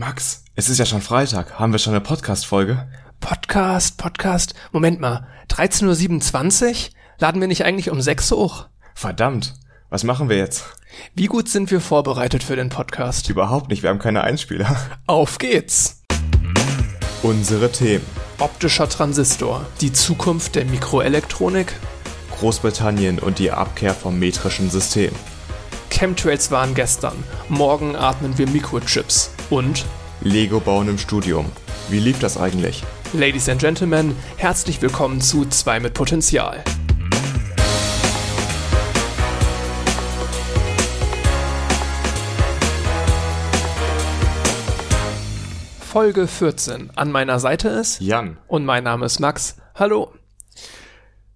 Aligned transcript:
Max, 0.00 0.44
es 0.56 0.70
ist 0.70 0.78
ja 0.78 0.86
schon 0.86 1.02
Freitag. 1.02 1.58
Haben 1.58 1.72
wir 1.72 1.78
schon 1.78 1.92
eine 1.92 2.00
Podcast-Folge? 2.00 2.88
Podcast, 3.20 3.98
Podcast. 3.98 4.54
Moment 4.72 4.98
mal. 4.98 5.26
13.27 5.50 6.68
Uhr? 6.68 6.74
Laden 7.18 7.42
wir 7.42 7.48
nicht 7.48 7.66
eigentlich 7.66 7.90
um 7.90 8.00
6 8.00 8.32
Uhr 8.32 8.38
hoch? 8.38 8.66
Verdammt. 8.94 9.52
Was 9.90 10.02
machen 10.04 10.30
wir 10.30 10.38
jetzt? 10.38 10.64
Wie 11.14 11.26
gut 11.26 11.50
sind 11.50 11.70
wir 11.70 11.82
vorbereitet 11.82 12.42
für 12.42 12.56
den 12.56 12.70
Podcast? 12.70 13.28
Überhaupt 13.28 13.68
nicht. 13.68 13.82
Wir 13.82 13.90
haben 13.90 13.98
keine 13.98 14.22
Einspieler. 14.22 14.74
Auf 15.06 15.36
geht's. 15.36 16.00
Unsere 17.22 17.70
Themen. 17.70 18.06
Optischer 18.38 18.88
Transistor. 18.88 19.66
Die 19.82 19.92
Zukunft 19.92 20.54
der 20.54 20.64
Mikroelektronik. 20.64 21.74
Großbritannien 22.38 23.18
und 23.18 23.38
die 23.38 23.50
Abkehr 23.50 23.92
vom 23.92 24.18
metrischen 24.18 24.70
System. 24.70 25.12
Chemtrails 26.00 26.50
waren 26.50 26.74
gestern. 26.74 27.12
Morgen 27.50 27.94
atmen 27.94 28.38
wir 28.38 28.48
Mikrochips. 28.48 29.34
Und 29.50 29.84
Lego 30.22 30.58
bauen 30.58 30.88
im 30.88 30.96
Studium. 30.96 31.44
Wie 31.90 31.98
lief 31.98 32.18
das 32.18 32.38
eigentlich? 32.38 32.82
Ladies 33.12 33.50
and 33.50 33.60
Gentlemen, 33.60 34.16
herzlich 34.38 34.80
willkommen 34.80 35.20
zu 35.20 35.44
2 35.44 35.80
mit 35.80 35.92
Potenzial. 35.92 36.64
Folge 45.80 46.26
14. 46.26 46.92
An 46.96 47.12
meiner 47.12 47.38
Seite 47.40 47.68
ist 47.68 48.00
Jan. 48.00 48.38
und 48.48 48.64
mein 48.64 48.84
Name 48.84 49.04
ist 49.04 49.20
Max. 49.20 49.56
Hallo. 49.74 50.14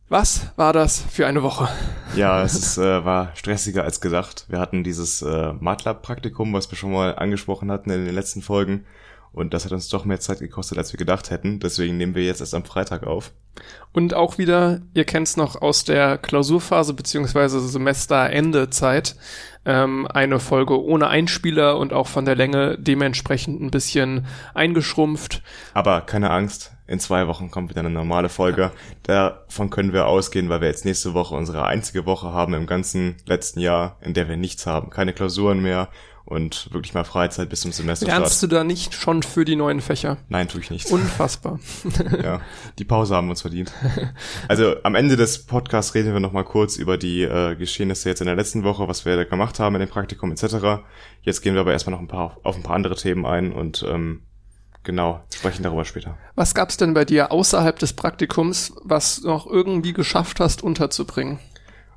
Was 0.09 0.49
war 0.57 0.75
das 0.75 1.01
für 1.01 1.27
eine 1.27 1.43
Woche? 1.43 1.69
Ja, 2.15 2.43
es 2.43 2.55
ist, 2.55 2.77
äh, 2.77 3.05
war 3.05 3.31
stressiger 3.35 3.85
als 3.85 4.03
gedacht. 4.03 4.45
Wir 4.49 4.59
hatten 4.59 4.85
dieses 4.85 5.23
äh, 5.23 5.55
MATLAB-Praktikum, 5.55 6.53
was 6.53 6.71
wir 6.71 6.77
schon 6.77 6.93
mal 6.93 7.17
angesprochen 7.17 7.73
hatten 7.73 7.91
in 7.91 8.05
den 8.05 8.15
letzten 8.15 8.43
Folgen. 8.43 8.85
Und 9.33 9.53
das 9.53 9.65
hat 9.65 9.73
uns 9.73 9.89
doch 9.89 10.05
mehr 10.05 10.21
Zeit 10.21 10.39
gekostet, 10.39 10.79
als 10.79 10.93
wir 10.93 10.99
gedacht 10.99 11.31
hätten. 11.31 11.59
Deswegen 11.59 11.97
nehmen 11.97 12.15
wir 12.15 12.23
jetzt 12.23 12.41
erst 12.41 12.55
am 12.55 12.65
Freitag 12.65 13.05
auf. 13.05 13.33
Und 13.93 14.15
auch 14.15 14.39
wieder, 14.39 14.83
ihr 14.93 15.05
kennt's 15.05 15.37
noch 15.37 15.61
aus 15.61 15.85
der 15.85 16.19
Klausurphase 16.19 16.95
beziehungsweise 16.95 17.59
Semesterendezeit, 17.61 19.17
ähm, 19.65 20.07
eine 20.07 20.39
Folge 20.39 20.81
ohne 20.81 21.09
Einspieler 21.09 21.79
und 21.79 21.93
auch 21.93 22.07
von 22.07 22.27
der 22.27 22.37
Länge 22.37 22.77
dementsprechend 22.79 23.61
ein 23.61 23.71
bisschen 23.71 24.27
eingeschrumpft. 24.53 25.43
Aber 25.73 26.03
keine 26.03 26.31
Angst, 26.31 26.74
in 26.87 27.01
zwei 27.01 27.27
Wochen 27.27 27.51
kommt 27.51 27.71
wieder 27.71 27.81
eine 27.81 27.91
normale 27.91 28.29
Folge. 28.29 28.71
Davon 29.05 29.71
können 29.71 29.93
wir 29.93 30.07
ausgehen, 30.07 30.49
weil 30.49 30.61
wir 30.61 30.69
jetzt 30.69 30.85
nächste 30.85 31.15
Woche 31.15 31.35
unsere 31.35 31.65
einzige 31.65 32.07
Woche 32.07 32.33
haben 32.33 32.55
im 32.55 32.67
ganzen 32.67 33.17
letzten 33.27 33.61
Jahr, 33.61 33.97
in 34.01 34.15
der 34.15 34.29
wir 34.29 34.37
nichts 34.37 34.67
haben. 34.67 34.91
Keine 34.91 35.13
Klausuren 35.13 35.63
mehr 35.63 35.89
und 36.27 36.73
wirklich 36.73 36.95
mal 36.95 37.05
Freizeit 37.05 37.51
bis 37.51 37.61
zum 37.61 37.73
Semesterstart. 37.73 38.21
Lernst 38.21 38.43
du 38.43 38.47
da 38.47 38.65
nicht 38.65 38.95
schon 38.95 39.23
für 39.23 39.45
die 39.45 39.57
neuen 39.57 39.81
Fächer? 39.81 40.17
Nein, 40.29 40.49
tue 40.49 40.61
ich 40.61 40.71
nicht. 40.71 40.91
Unfassbar. 40.91 41.59
ja, 42.23 42.41
die 42.79 42.85
Pause 42.85 43.15
haben 43.15 43.27
wir 43.27 43.33
uns 43.33 43.43
verdient. 43.43 43.73
Also 44.49 44.77
am 44.83 44.95
Ende 44.95 45.17
des 45.17 45.47
Podcasts 45.47 45.95
reden 45.95 46.13
wir 46.13 46.21
noch 46.21 46.33
mal 46.33 46.45
kurz 46.45 46.77
über 46.77 46.97
die 46.97 47.23
äh, 47.23 47.55
Geschehnisse 47.57 48.09
jetzt 48.09 48.21
in 48.21 48.27
der 48.27 48.37
letzten 48.37 48.65
Woche, 48.65 48.89
was 48.89 49.05
wir 49.05 49.17
da 49.17 49.25
gemacht 49.25 49.59
haben 49.59 49.75
in 49.75 49.81
dem 49.81 49.89
Praktikum 49.89 50.33
etc. 50.33 50.83
Jetzt 51.23 51.43
gehen 51.43 51.55
wir 51.55 51.61
aber 51.61 51.73
erstmal 51.73 51.95
noch 51.95 52.01
ein 52.01 52.09
paar 52.09 52.39
auf 52.43 52.57
ein 52.57 52.63
paar 52.63 52.77
andere 52.77 52.97
Themen 52.97 53.27
ein 53.27 53.53
und 53.53 53.85
ähm, 53.89 54.23
genau 54.85 55.23
sprechen 55.35 55.63
darüber 55.63 55.85
später. 55.85 56.17
Was 56.35 56.55
gab's 56.55 56.77
denn 56.77 56.95
bei 56.95 57.05
dir 57.05 57.33
außerhalb 57.33 57.79
des 57.79 57.95
Praktikums, 57.95 58.73
was 58.83 59.21
du 59.21 59.29
noch 59.29 59.47
irgendwie 59.47 59.93
geschafft 59.93 60.41
hast 60.41 60.63
unterzubringen? 60.63 61.39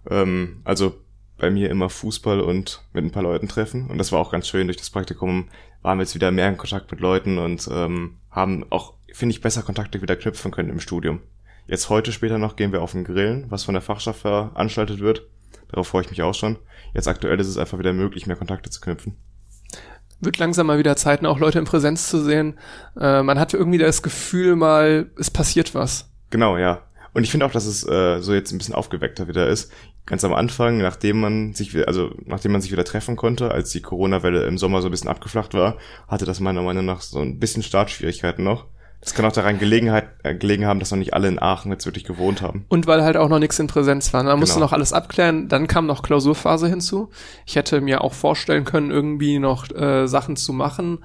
Ähm, 0.09 0.61
also 0.63 0.95
bei 1.37 1.51
mir 1.51 1.69
immer 1.69 1.89
Fußball 1.89 2.41
und 2.41 2.83
mit 2.93 3.05
ein 3.05 3.11
paar 3.11 3.23
Leuten 3.23 3.47
treffen. 3.47 3.87
Und 3.87 3.97
das 3.97 4.11
war 4.11 4.19
auch 4.19 4.31
ganz 4.31 4.47
schön. 4.47 4.67
Durch 4.67 4.77
das 4.77 4.89
Praktikum 4.89 5.49
waren 5.81 5.99
wir 5.99 6.03
jetzt 6.03 6.15
wieder 6.15 6.31
mehr 6.31 6.49
in 6.49 6.57
Kontakt 6.57 6.89
mit 6.89 6.99
Leuten 6.99 7.37
und 7.37 7.69
ähm, 7.71 8.17
haben 8.31 8.65
auch, 8.71 8.93
finde 9.13 9.33
ich, 9.33 9.41
besser 9.41 9.61
Kontakte 9.61 10.01
wieder 10.01 10.15
knüpfen 10.15 10.51
können 10.51 10.69
im 10.69 10.79
Studium. 10.79 11.21
Jetzt 11.67 11.89
heute 11.89 12.11
später 12.11 12.37
noch 12.37 12.55
gehen 12.55 12.71
wir 12.71 12.81
auf 12.81 12.93
den 12.93 13.03
Grillen, 13.03 13.45
was 13.49 13.65
von 13.65 13.73
der 13.73 13.81
Fachschaft 13.81 14.21
veranstaltet 14.21 14.99
wird. 14.99 15.27
Darauf 15.69 15.87
freue 15.87 16.03
ich 16.03 16.09
mich 16.09 16.21
auch 16.21 16.33
schon. 16.33 16.57
Jetzt 16.93 17.07
aktuell 17.07 17.39
ist 17.39 17.47
es 17.47 17.57
einfach 17.57 17.77
wieder 17.77 17.93
möglich, 17.93 18.25
mehr 18.25 18.37
Kontakte 18.37 18.69
zu 18.69 18.79
knüpfen. 18.79 19.17
Wird 20.19 20.39
langsam 20.39 20.67
mal 20.67 20.79
wieder 20.79 20.95
Zeit, 20.95 21.23
auch 21.25 21.39
Leute 21.39 21.59
in 21.59 21.65
Präsenz 21.65 22.09
zu 22.09 22.23
sehen. 22.23 22.57
Äh, 22.99 23.21
man 23.21 23.39
hat 23.39 23.53
irgendwie 23.53 23.77
das 23.77 24.01
Gefühl 24.01 24.55
mal, 24.55 25.11
es 25.17 25.29
passiert 25.29 25.75
was. 25.75 26.09
Genau, 26.29 26.57
ja. 26.57 26.81
Und 27.13 27.23
ich 27.23 27.31
finde 27.31 27.45
auch, 27.45 27.51
dass 27.51 27.65
es 27.65 27.87
äh, 27.87 28.19
so 28.21 28.33
jetzt 28.33 28.51
ein 28.51 28.57
bisschen 28.57 28.75
aufgeweckter 28.75 29.27
wieder 29.27 29.47
ist. 29.47 29.71
Ganz 30.05 30.23
am 30.23 30.33
Anfang, 30.33 30.77
nachdem 30.77 31.19
man 31.19 31.53
sich, 31.53 31.75
also 31.87 32.11
nachdem 32.25 32.51
man 32.51 32.61
sich 32.61 32.71
wieder 32.71 32.83
treffen 32.83 33.15
konnte, 33.15 33.51
als 33.51 33.71
die 33.71 33.81
Corona-Welle 33.81 34.45
im 34.45 34.57
Sommer 34.57 34.81
so 34.81 34.87
ein 34.87 34.91
bisschen 34.91 35.09
abgeflacht 35.09 35.53
war, 35.53 35.77
hatte 36.07 36.25
das 36.25 36.39
meiner 36.39 36.61
Meinung 36.61 36.85
nach 36.85 37.01
so 37.01 37.19
ein 37.19 37.39
bisschen 37.39 37.63
Startschwierigkeiten 37.63 38.43
noch. 38.43 38.67
Das 39.01 39.13
kann 39.13 39.25
auch 39.25 39.31
daran 39.31 39.59
Gelegenheit, 39.59 40.07
äh, 40.23 40.33
gelegen 40.35 40.65
haben, 40.65 40.79
dass 40.79 40.91
noch 40.91 40.97
nicht 40.97 41.13
alle 41.13 41.27
in 41.27 41.39
Aachen 41.39 41.71
jetzt 41.71 41.85
wirklich 41.85 42.03
gewohnt 42.03 42.41
haben. 42.41 42.65
Und 42.67 42.87
weil 42.87 43.03
halt 43.03 43.15
auch 43.15 43.29
noch 43.29 43.39
nichts 43.39 43.57
in 43.59 43.67
Präsenz 43.67 44.11
war. 44.13 44.23
Man 44.23 44.39
musste 44.39 44.55
Genau. 44.55 44.65
noch 44.65 44.73
alles 44.73 44.91
abklären. 44.91 45.47
Dann 45.47 45.67
kam 45.67 45.85
noch 45.85 46.01
Klausurphase 46.03 46.67
hinzu. 46.67 47.09
Ich 47.45 47.55
hätte 47.55 47.79
mir 47.79 48.01
auch 48.03 48.13
vorstellen 48.13 48.65
können, 48.65 48.91
irgendwie 48.91 49.39
noch 49.39 49.69
äh, 49.71 50.07
Sachen 50.07 50.35
zu 50.35 50.51
machen. 50.51 50.99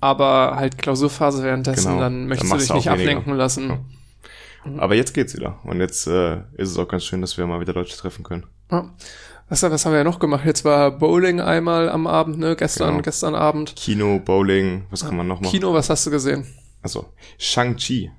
Aber 0.00 0.54
halt 0.56 0.78
Klausurphase 0.78 1.42
währenddessen, 1.42 1.88
Genau. 1.88 2.00
dann 2.00 2.12
Dann 2.20 2.28
möchtest 2.28 2.50
du 2.50 2.54
machst 2.54 2.62
dich 2.64 2.68
du 2.68 2.74
nicht 2.76 2.86
weniger. 2.86 3.00
ablenken 3.10 3.34
lassen. 3.34 3.68
Ja. 3.70 3.78
Aber 4.78 4.94
jetzt 4.94 5.14
geht's 5.14 5.34
wieder. 5.34 5.58
Und 5.64 5.80
jetzt 5.80 6.06
äh, 6.06 6.36
ist 6.56 6.70
es 6.70 6.78
auch 6.78 6.86
ganz 6.86 7.04
schön, 7.04 7.20
dass 7.22 7.38
wir 7.38 7.46
mal 7.46 7.60
wieder 7.60 7.72
Leute 7.72 7.96
treffen 7.96 8.22
können. 8.22 8.44
Ja. 8.70 8.90
Was, 9.48 9.62
was 9.62 9.86
haben 9.86 9.92
wir 9.92 9.98
ja 9.98 10.04
noch 10.04 10.18
gemacht? 10.18 10.44
Jetzt 10.44 10.64
war 10.66 10.90
Bowling 10.90 11.40
einmal 11.40 11.88
am 11.88 12.06
Abend, 12.06 12.38
ne? 12.38 12.54
Gestern, 12.54 12.90
Genau. 12.90 13.02
gestern 13.02 13.34
Abend. 13.34 13.74
Kino, 13.76 14.20
Bowling, 14.22 14.84
was 14.90 15.04
kann 15.06 15.16
man 15.16 15.26
noch 15.26 15.40
machen? 15.40 15.50
Kino, 15.50 15.72
was 15.72 15.88
hast 15.88 16.06
du 16.06 16.10
gesehen? 16.10 16.46
Also, 16.88 17.12
Shang-Chi. 17.36 18.10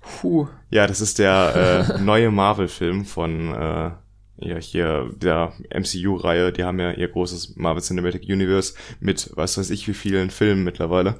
Puh. 0.00 0.48
Ja, 0.70 0.86
das 0.86 1.02
ist 1.02 1.18
der 1.18 1.90
äh, 1.94 2.00
neue 2.00 2.30
Marvel-Film 2.30 3.04
von 3.04 3.52
äh, 3.52 3.90
ja, 4.38 4.56
hier 4.58 5.10
der 5.14 5.52
MCU-Reihe. 5.68 6.50
Die 6.50 6.64
haben 6.64 6.80
ja 6.80 6.92
ihr 6.92 7.08
großes 7.08 7.56
Marvel 7.56 7.82
Cinematic 7.82 8.22
Universe 8.22 8.72
mit 9.00 9.32
was 9.34 9.58
weiß 9.58 9.68
ich 9.68 9.86
wie 9.86 9.92
vielen 9.92 10.30
Filmen 10.30 10.64
mittlerweile. 10.64 11.16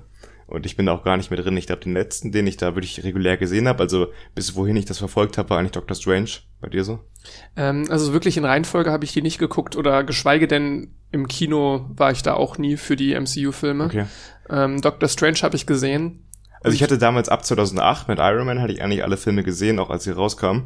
Und 0.46 0.64
ich 0.64 0.74
bin 0.74 0.86
da 0.86 0.92
auch 0.92 1.04
gar 1.04 1.18
nicht 1.18 1.30
mehr 1.30 1.42
drin. 1.42 1.58
Ich 1.58 1.66
glaube, 1.66 1.82
den 1.82 1.92
letzten, 1.92 2.32
den 2.32 2.46
ich 2.46 2.56
da 2.56 2.74
wirklich 2.74 3.04
regulär 3.04 3.36
gesehen 3.36 3.68
habe, 3.68 3.82
also 3.82 4.06
bis 4.34 4.54
wohin 4.54 4.76
ich 4.76 4.86
das 4.86 4.96
verfolgt 4.96 5.36
habe, 5.36 5.50
war 5.50 5.58
eigentlich 5.58 5.72
Doctor 5.72 5.96
Strange. 5.96 6.30
Bei 6.62 6.70
dir 6.70 6.82
so? 6.82 7.00
Ähm, 7.56 7.84
also 7.90 8.14
wirklich 8.14 8.38
in 8.38 8.46
Reihenfolge 8.46 8.90
habe 8.90 9.04
ich 9.04 9.12
die 9.12 9.20
nicht 9.20 9.38
geguckt 9.38 9.76
oder 9.76 10.02
geschweige 10.02 10.48
denn 10.48 10.94
im 11.10 11.28
Kino 11.28 11.90
war 11.90 12.12
ich 12.12 12.22
da 12.22 12.34
auch 12.34 12.58
nie 12.58 12.76
für 12.76 12.96
die 12.96 13.14
MCU-Filme. 13.14 13.84
Okay. 13.84 14.06
Ähm, 14.50 14.80
Doctor 14.80 15.08
Strange 15.08 15.38
habe 15.42 15.56
ich 15.56 15.66
gesehen. 15.66 16.24
Also 16.62 16.74
ich 16.74 16.82
hatte 16.82 16.98
damals 16.98 17.28
ab 17.28 17.44
2008 17.44 18.08
mit 18.08 18.18
Iron 18.18 18.46
Man 18.46 18.60
hatte 18.60 18.72
ich 18.72 18.82
eigentlich 18.82 19.04
alle 19.04 19.16
Filme 19.16 19.42
gesehen, 19.42 19.78
auch 19.78 19.90
als 19.90 20.04
sie 20.04 20.10
rauskamen. 20.10 20.64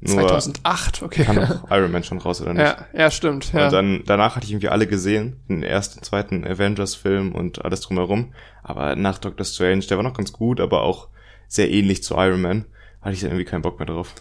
Nur 0.00 0.26
2008, 0.26 1.02
okay. 1.02 1.24
kam 1.24 1.36
doch 1.36 1.70
Iron 1.70 1.92
Man 1.92 2.02
schon 2.02 2.18
raus 2.18 2.40
oder 2.40 2.54
nicht? 2.54 2.62
ja, 2.62 2.86
ja, 2.92 3.10
stimmt. 3.10 3.52
Ja. 3.52 3.66
Und 3.66 3.72
dann, 3.72 4.02
danach 4.04 4.34
hatte 4.34 4.46
ich 4.46 4.52
irgendwie 4.52 4.68
alle 4.68 4.86
gesehen, 4.86 5.40
den 5.48 5.62
ersten, 5.62 6.02
zweiten 6.02 6.44
Avengers-Film 6.44 7.32
und 7.32 7.64
alles 7.64 7.82
drumherum. 7.82 8.32
Aber 8.62 8.96
nach 8.96 9.18
Doctor 9.18 9.44
Strange, 9.44 9.84
der 9.84 9.96
war 9.96 10.04
noch 10.04 10.16
ganz 10.16 10.32
gut, 10.32 10.60
aber 10.60 10.82
auch 10.82 11.08
sehr 11.46 11.70
ähnlich 11.70 12.02
zu 12.02 12.14
Iron 12.16 12.40
Man, 12.40 12.64
hatte 13.00 13.14
ich 13.14 13.20
dann 13.20 13.30
irgendwie 13.30 13.44
keinen 13.44 13.62
Bock 13.62 13.78
mehr 13.78 13.86
drauf. 13.86 14.14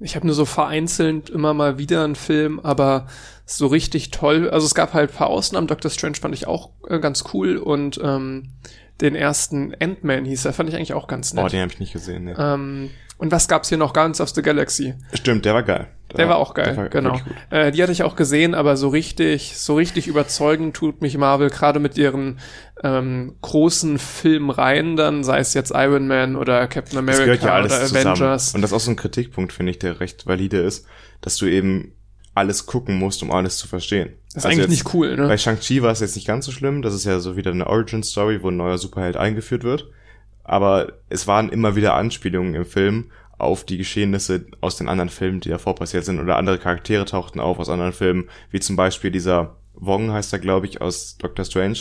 Ich 0.00 0.14
habe 0.14 0.26
nur 0.26 0.34
so 0.34 0.44
vereinzelt 0.44 1.28
immer 1.30 1.54
mal 1.54 1.78
wieder 1.78 2.04
einen 2.04 2.14
Film, 2.14 2.60
aber 2.60 3.06
so 3.46 3.66
richtig 3.66 4.10
toll. 4.10 4.48
Also 4.50 4.66
es 4.66 4.74
gab 4.74 4.94
halt 4.94 5.10
ein 5.10 5.16
paar 5.16 5.28
Ausnahmen. 5.28 5.66
Doctor 5.66 5.90
Strange 5.90 6.16
fand 6.16 6.34
ich 6.34 6.46
auch 6.46 6.70
äh, 6.88 7.00
ganz 7.00 7.24
cool 7.32 7.56
und 7.56 7.98
ähm, 8.02 8.50
den 9.00 9.14
ersten 9.14 9.74
Ant-Man 9.80 10.24
hieß 10.24 10.44
er, 10.44 10.52
fand 10.52 10.68
ich 10.68 10.76
eigentlich 10.76 10.94
auch 10.94 11.06
ganz 11.06 11.32
nett. 11.32 11.44
Oh, 11.44 11.48
den 11.48 11.62
habe 11.62 11.72
ich 11.72 11.80
nicht 11.80 11.92
gesehen. 11.92 12.24
Nee. 12.24 12.34
ähm, 12.38 12.90
und 13.18 13.32
was 13.32 13.48
gab's 13.48 13.68
hier 13.68 13.78
noch? 13.78 13.92
Guardians 13.92 14.20
of 14.20 14.30
the 14.30 14.42
Galaxy. 14.42 14.94
Stimmt, 15.12 15.44
der 15.44 15.54
war 15.54 15.62
geil. 15.62 15.88
Der 16.16 16.28
war 16.28 16.36
auch 16.36 16.54
geil, 16.54 16.68
der 16.68 16.76
war 16.76 16.88
genau. 16.88 17.20
Äh, 17.50 17.70
die 17.70 17.82
hatte 17.82 17.92
ich 17.92 18.02
auch 18.02 18.16
gesehen, 18.16 18.54
aber 18.54 18.78
so 18.78 18.88
richtig, 18.88 19.58
so 19.58 19.74
richtig 19.74 20.06
überzeugend 20.06 20.74
tut 20.74 21.02
mich 21.02 21.18
Marvel 21.18 21.50
gerade 21.50 21.80
mit 21.80 21.98
ihren 21.98 22.38
ähm, 22.82 23.34
großen 23.42 23.98
Filmreihen 23.98 24.96
dann, 24.96 25.22
sei 25.22 25.40
es 25.40 25.52
jetzt 25.52 25.72
Iron 25.74 26.06
Man 26.08 26.36
oder 26.36 26.66
Captain 26.66 26.94
ja 26.94 27.00
America 27.00 27.52
alles 27.52 27.72
oder 27.72 27.86
zusammen. 27.86 28.06
Avengers. 28.06 28.54
Und 28.54 28.62
das 28.62 28.70
ist 28.70 28.76
auch 28.76 28.80
so 28.80 28.90
ein 28.92 28.96
Kritikpunkt, 28.96 29.52
finde 29.52 29.70
ich, 29.70 29.78
der 29.78 30.00
recht 30.00 30.26
valide 30.26 30.58
ist, 30.60 30.86
dass 31.20 31.36
du 31.36 31.46
eben 31.46 31.92
alles 32.34 32.64
gucken 32.66 32.96
musst, 32.96 33.22
um 33.22 33.30
alles 33.30 33.58
zu 33.58 33.68
verstehen. 33.68 34.14
Das 34.32 34.44
ist 34.44 34.46
eigentlich 34.46 34.58
jetzt, 34.60 34.70
nicht 34.70 34.94
cool, 34.94 35.16
ne? 35.16 35.26
Bei 35.26 35.36
Shang-Chi 35.36 35.82
war 35.82 35.90
es 35.90 36.00
jetzt 36.00 36.14
nicht 36.14 36.26
ganz 36.26 36.46
so 36.46 36.52
schlimm. 36.52 36.82
Das 36.82 36.94
ist 36.94 37.04
ja 37.04 37.18
so 37.18 37.36
wieder 37.36 37.50
eine 37.50 37.66
Origin-Story, 37.66 38.42
wo 38.42 38.50
ein 38.50 38.56
neuer 38.56 38.78
Superheld 38.78 39.16
eingeführt 39.16 39.64
wird. 39.64 39.90
Aber 40.48 40.94
es 41.10 41.26
waren 41.26 41.50
immer 41.50 41.76
wieder 41.76 41.94
Anspielungen 41.94 42.54
im 42.54 42.64
Film 42.64 43.10
auf 43.36 43.64
die 43.64 43.76
Geschehnisse 43.76 44.46
aus 44.62 44.76
den 44.76 44.88
anderen 44.88 45.10
Filmen, 45.10 45.40
die 45.40 45.50
davor 45.50 45.74
passiert 45.74 46.06
sind. 46.06 46.18
Oder 46.20 46.38
andere 46.38 46.58
Charaktere 46.58 47.04
tauchten 47.04 47.38
auf 47.38 47.58
aus 47.58 47.68
anderen 47.68 47.92
Filmen. 47.92 48.30
Wie 48.50 48.58
zum 48.58 48.74
Beispiel 48.74 49.10
dieser 49.10 49.56
Wong 49.74 50.10
heißt 50.10 50.32
er, 50.32 50.38
glaube 50.38 50.66
ich, 50.66 50.80
aus 50.80 51.18
Doctor 51.18 51.44
Strange. 51.44 51.80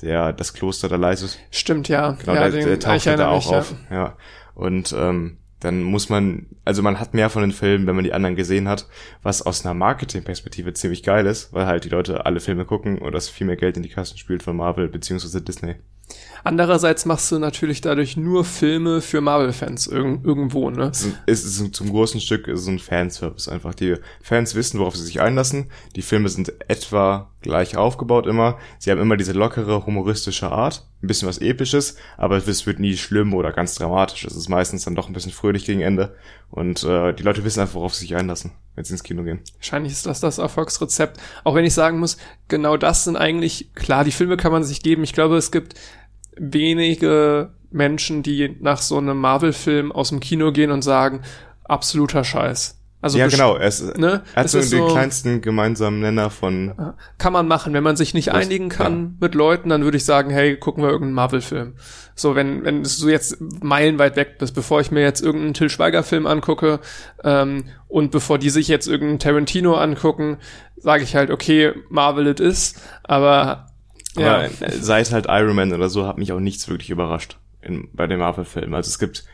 Der 0.00 0.32
das 0.32 0.54
Kloster 0.54 0.88
da 0.88 0.96
leitet. 0.96 1.38
Stimmt, 1.50 1.88
ja. 1.88 2.12
Genau, 2.12 2.34
ja, 2.34 2.48
der, 2.48 2.64
der 2.64 2.72
ich 2.72 2.78
taucht 2.80 3.06
da 3.06 3.28
auch 3.28 3.36
mich, 3.36 3.50
ja. 3.50 3.58
auf. 3.58 3.74
Ja. 3.90 4.16
Und 4.54 4.94
ähm, 4.98 5.36
dann 5.60 5.82
muss 5.82 6.08
man, 6.08 6.46
also 6.64 6.82
man 6.82 6.98
hat 6.98 7.12
mehr 7.12 7.28
von 7.28 7.42
den 7.42 7.52
Filmen, 7.52 7.86
wenn 7.86 7.96
man 7.96 8.04
die 8.04 8.12
anderen 8.14 8.36
gesehen 8.36 8.66
hat, 8.66 8.86
was 9.22 9.42
aus 9.42 9.64
einer 9.64 9.74
Marketingperspektive 9.74 10.72
ziemlich 10.72 11.02
geil 11.02 11.26
ist, 11.26 11.52
weil 11.52 11.66
halt 11.66 11.84
die 11.84 11.90
Leute 11.90 12.24
alle 12.24 12.40
Filme 12.40 12.64
gucken 12.64 12.98
und 12.98 13.12
das 13.12 13.28
viel 13.28 13.46
mehr 13.46 13.56
Geld 13.56 13.76
in 13.76 13.82
die 13.82 13.88
Kassen 13.90 14.16
spielt 14.16 14.42
von 14.42 14.56
Marvel 14.56 14.88
beziehungsweise 14.88 15.42
Disney. 15.42 15.76
Andererseits 16.44 17.04
machst 17.04 17.30
du 17.32 17.38
natürlich 17.38 17.80
dadurch 17.80 18.16
nur 18.16 18.44
Filme 18.44 19.00
für 19.00 19.20
Marvel-Fans 19.20 19.86
irg 19.86 20.24
irgendwo, 20.24 20.70
ne? 20.70 20.92
Es 21.26 21.44
ist, 21.44 21.74
zum 21.74 21.90
großen 21.90 22.20
Stück 22.20 22.48
ist 22.48 22.60
es 22.60 22.66
ein 22.68 22.78
Fanservice 22.78 23.48
einfach. 23.48 23.74
Die 23.74 23.96
Fans 24.22 24.54
wissen, 24.54 24.80
worauf 24.80 24.96
sie 24.96 25.04
sich 25.04 25.20
einlassen. 25.20 25.70
Die 25.94 26.02
Filme 26.02 26.28
sind 26.28 26.52
etwa 26.68 27.30
gleich 27.46 27.76
aufgebaut 27.76 28.26
immer. 28.26 28.58
Sie 28.78 28.90
haben 28.90 29.00
immer 29.00 29.16
diese 29.16 29.32
lockere, 29.32 29.86
humoristische 29.86 30.50
Art. 30.50 30.88
Ein 31.02 31.06
bisschen 31.06 31.28
was 31.28 31.38
Episches, 31.38 31.96
aber 32.16 32.36
es 32.36 32.66
wird 32.66 32.80
nie 32.80 32.96
schlimm 32.96 33.34
oder 33.34 33.52
ganz 33.52 33.74
dramatisch. 33.74 34.24
Es 34.24 34.34
ist 34.34 34.48
meistens 34.48 34.84
dann 34.84 34.94
doch 34.94 35.06
ein 35.06 35.12
bisschen 35.12 35.30
fröhlich 35.30 35.64
gegen 35.64 35.80
Ende. 35.80 36.16
Und 36.50 36.82
äh, 36.84 37.12
die 37.12 37.22
Leute 37.22 37.44
wissen 37.44 37.60
einfach, 37.60 37.74
worauf 37.74 37.94
sie 37.94 38.00
sich 38.00 38.16
einlassen, 38.16 38.52
wenn 38.74 38.84
sie 38.84 38.94
ins 38.94 39.02
Kino 39.04 39.22
gehen. 39.22 39.40
Wahrscheinlich 39.56 39.92
ist 39.92 40.06
das 40.06 40.20
das 40.20 40.38
Erfolgsrezept. 40.38 41.20
Auch 41.44 41.54
wenn 41.54 41.64
ich 41.64 41.74
sagen 41.74 41.98
muss, 41.98 42.16
genau 42.48 42.76
das 42.76 43.04
sind 43.04 43.16
eigentlich, 43.16 43.72
klar, 43.74 44.04
die 44.04 44.12
Filme 44.12 44.36
kann 44.36 44.52
man 44.52 44.64
sich 44.64 44.82
geben. 44.82 45.04
Ich 45.04 45.12
glaube, 45.12 45.36
es 45.36 45.52
gibt 45.52 45.74
wenige 46.36 47.50
Menschen, 47.70 48.22
die 48.22 48.56
nach 48.60 48.78
so 48.78 48.98
einem 48.98 49.18
Marvel-Film 49.18 49.92
aus 49.92 50.10
dem 50.10 50.20
Kino 50.20 50.52
gehen 50.52 50.70
und 50.70 50.82
sagen, 50.82 51.22
absoluter 51.64 52.24
Scheiß. 52.24 52.76
Also 53.02 53.18
ja, 53.18 53.28
genau. 53.28 53.56
Es, 53.56 53.94
ne? 53.96 54.22
Er 54.34 54.42
hat 54.42 54.50
so 54.50 54.58
den 54.58 54.66
so, 54.66 54.88
kleinsten 54.88 55.40
gemeinsamen 55.40 56.00
Nenner 56.00 56.30
von. 56.30 56.94
Kann 57.18 57.32
man 57.32 57.46
machen. 57.46 57.72
Wenn 57.72 57.84
man 57.84 57.94
sich 57.94 58.14
nicht 58.14 58.32
einigen 58.32 58.68
kann 58.68 59.02
ja. 59.02 59.10
mit 59.20 59.34
Leuten, 59.34 59.68
dann 59.68 59.84
würde 59.84 59.96
ich 59.96 60.04
sagen, 60.04 60.30
hey, 60.30 60.56
gucken 60.56 60.82
wir 60.82 60.88
irgendeinen 60.88 61.14
Marvel-Film. 61.14 61.74
So, 62.14 62.34
wenn, 62.34 62.64
wenn 62.64 62.82
du 62.82 63.08
jetzt 63.08 63.38
meilenweit 63.40 64.16
weg 64.16 64.38
bist, 64.38 64.54
bevor 64.54 64.80
ich 64.80 64.90
mir 64.90 65.02
jetzt 65.02 65.20
irgendeinen 65.20 65.54
Till 65.54 65.68
Schweiger-Film 65.68 66.26
angucke 66.26 66.80
ähm, 67.22 67.66
und 67.86 68.10
bevor 68.10 68.38
die 68.38 68.50
sich 68.50 68.66
jetzt 68.66 68.88
irgendeinen 68.88 69.20
Tarantino 69.20 69.74
angucken, 69.76 70.38
sage 70.76 71.04
ich 71.04 71.14
halt, 71.14 71.30
okay, 71.30 71.74
Marvel 71.90 72.26
it 72.26 72.40
is, 72.40 72.74
aber 73.04 73.66
ja. 74.16 74.36
Aber 74.36 74.48
seit 74.70 75.12
halt 75.12 75.26
Iron 75.28 75.56
Man 75.56 75.72
oder 75.72 75.88
so 75.88 76.06
hat 76.06 76.18
mich 76.18 76.32
auch 76.32 76.40
nichts 76.40 76.68
wirklich 76.68 76.90
überrascht 76.90 77.38
in, 77.62 77.88
bei 77.92 78.06
dem 78.06 78.20
Marvel-Film. 78.20 78.74
Also 78.74 78.88
es 78.88 78.98
gibt 78.98 79.24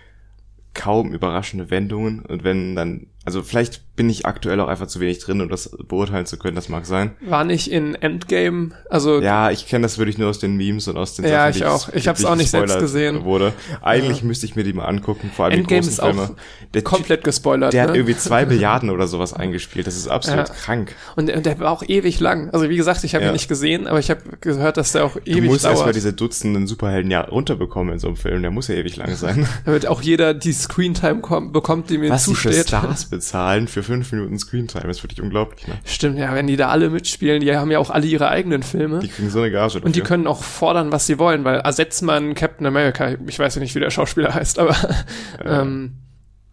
kaum 0.74 1.12
überraschende 1.12 1.70
Wendungen 1.70 2.20
und 2.20 2.44
wenn 2.44 2.74
dann 2.74 3.06
also 3.24 3.42
vielleicht 3.42 3.94
bin 3.94 4.08
ich 4.08 4.26
aktuell 4.26 4.58
auch 4.60 4.68
einfach 4.68 4.86
zu 4.86 4.98
wenig 5.00 5.18
drin, 5.18 5.40
um 5.40 5.48
das 5.48 5.76
beurteilen 5.86 6.26
zu 6.26 6.38
können, 6.38 6.56
das 6.56 6.68
mag 6.68 6.86
sein. 6.86 7.12
War 7.20 7.44
nicht 7.44 7.70
in 7.70 7.94
Endgame, 7.94 8.70
also 8.88 9.20
Ja, 9.20 9.50
ich 9.50 9.66
kenne 9.66 9.82
das 9.82 9.98
wirklich 9.98 10.18
nur 10.18 10.30
aus 10.30 10.38
den 10.38 10.56
Memes 10.56 10.88
und 10.88 10.96
aus 10.96 11.14
den 11.14 11.26
Ja, 11.26 11.52
Sachen, 11.52 11.56
ich 11.56 11.64
auch. 11.66 11.88
Ich 11.92 12.08
habe 12.08 12.18
es 12.18 12.24
auch 12.24 12.34
nicht 12.34 12.50
selbst 12.50 12.78
gesehen. 12.78 13.24
Wurde. 13.24 13.52
Eigentlich 13.82 14.20
ja. 14.20 14.26
müsste 14.26 14.46
ich 14.46 14.56
mir 14.56 14.64
die 14.64 14.72
mal 14.72 14.86
angucken, 14.86 15.30
vor 15.34 15.44
allem 15.44 15.60
Endgame 15.60 15.82
die 15.82 15.88
großen 15.88 16.04
ist 16.04 16.16
Filme. 16.16 16.34
auch 16.34 16.70
der 16.72 16.82
komplett 16.82 17.22
gespoilert. 17.22 17.72
Der 17.72 17.84
ne? 17.84 17.88
hat 17.90 17.96
irgendwie 17.96 18.16
zwei 18.16 18.46
Milliarden 18.52 18.90
oder 18.90 19.06
sowas 19.06 19.34
eingespielt. 19.34 19.86
Das 19.86 19.96
ist 19.96 20.08
absolut 20.08 20.48
ja. 20.48 20.54
krank. 20.54 20.96
Und, 21.16 21.30
und, 21.30 21.44
der 21.44 21.60
war 21.60 21.70
auch 21.70 21.82
ewig 21.86 22.18
lang. 22.18 22.50
Also 22.50 22.70
wie 22.70 22.76
gesagt, 22.76 23.04
ich 23.04 23.14
habe 23.14 23.24
ja. 23.24 23.30
ihn 23.30 23.34
nicht 23.34 23.48
gesehen, 23.48 23.86
aber 23.86 23.98
ich 23.98 24.10
habe 24.10 24.22
gehört, 24.40 24.78
dass 24.78 24.92
der 24.92 25.04
auch 25.04 25.16
ewig 25.16 25.26
dauert. 25.26 25.44
Du 25.44 25.50
musst 25.50 25.64
erstmal 25.64 25.92
diese 25.92 26.14
Dutzenden 26.14 26.66
Superhelden 26.66 27.10
ja 27.10 27.20
runterbekommen 27.20 27.92
in 27.92 27.98
so 27.98 28.08
einem 28.08 28.16
Film. 28.16 28.40
Der 28.40 28.50
muss 28.50 28.68
ja 28.68 28.74
ewig 28.74 28.96
lang 28.96 29.14
sein. 29.14 29.46
Damit 29.66 29.86
auch 29.86 30.00
jeder 30.00 30.32
die 30.32 30.52
Screentime 30.52 31.20
bekommt, 31.52 31.90
die 31.90 31.98
mir 31.98 32.10
Was 32.10 32.24
zusteht. 32.24 32.52
Was 32.52 32.56
die 32.56 32.62
für 32.62 32.68
Stars 32.68 33.11
bezahlen 33.12 33.68
für 33.68 33.82
fünf 33.82 34.10
Minuten 34.10 34.38
Screentime. 34.38 34.90
ist 34.90 35.02
wirklich 35.04 35.20
unglaublich. 35.20 35.68
Ne? 35.68 35.74
Stimmt, 35.84 36.18
ja, 36.18 36.34
wenn 36.34 36.46
die 36.46 36.56
da 36.56 36.70
alle 36.70 36.88
mitspielen, 36.88 37.42
die 37.42 37.54
haben 37.54 37.70
ja 37.70 37.78
auch 37.78 37.90
alle 37.90 38.06
ihre 38.06 38.30
eigenen 38.30 38.62
Filme. 38.62 39.00
Die 39.00 39.08
kriegen 39.08 39.28
so 39.28 39.40
eine 39.40 39.50
Gage 39.50 39.74
dafür. 39.74 39.84
Und 39.84 39.96
die 39.96 40.00
können 40.00 40.26
auch 40.26 40.42
fordern, 40.42 40.92
was 40.92 41.06
sie 41.06 41.18
wollen, 41.18 41.44
weil 41.44 41.60
ersetzt 41.60 42.02
man 42.02 42.34
Captain 42.34 42.66
America, 42.66 43.14
ich 43.26 43.38
weiß 43.38 43.54
ja 43.54 43.60
nicht, 43.60 43.74
wie 43.74 43.80
der 43.80 43.90
Schauspieler 43.90 44.32
heißt, 44.32 44.58
aber 44.58 44.74
äh, 45.44 45.60
ähm, 45.60 45.98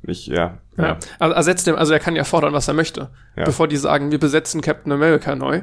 ich, 0.04 0.28
ja. 0.28 0.58
Ja, 0.78 0.84
ja. 0.84 1.00
Also 1.18 1.34
ersetzt 1.34 1.66
dem, 1.66 1.78
also 1.78 1.94
er 1.94 2.00
kann 2.00 2.18
ja 2.18 2.26
fordern, 2.26 2.52
was 2.52 2.68
er 2.68 2.74
möchte. 2.74 3.10
Ja. 3.38 3.46
Bevor 3.46 3.70
die 3.70 3.78
sagen, 3.78 4.12
wir 4.12 4.20
besetzen 4.20 4.60
Captain 4.60 4.92
America 4.92 5.36
neu. 5.36 5.62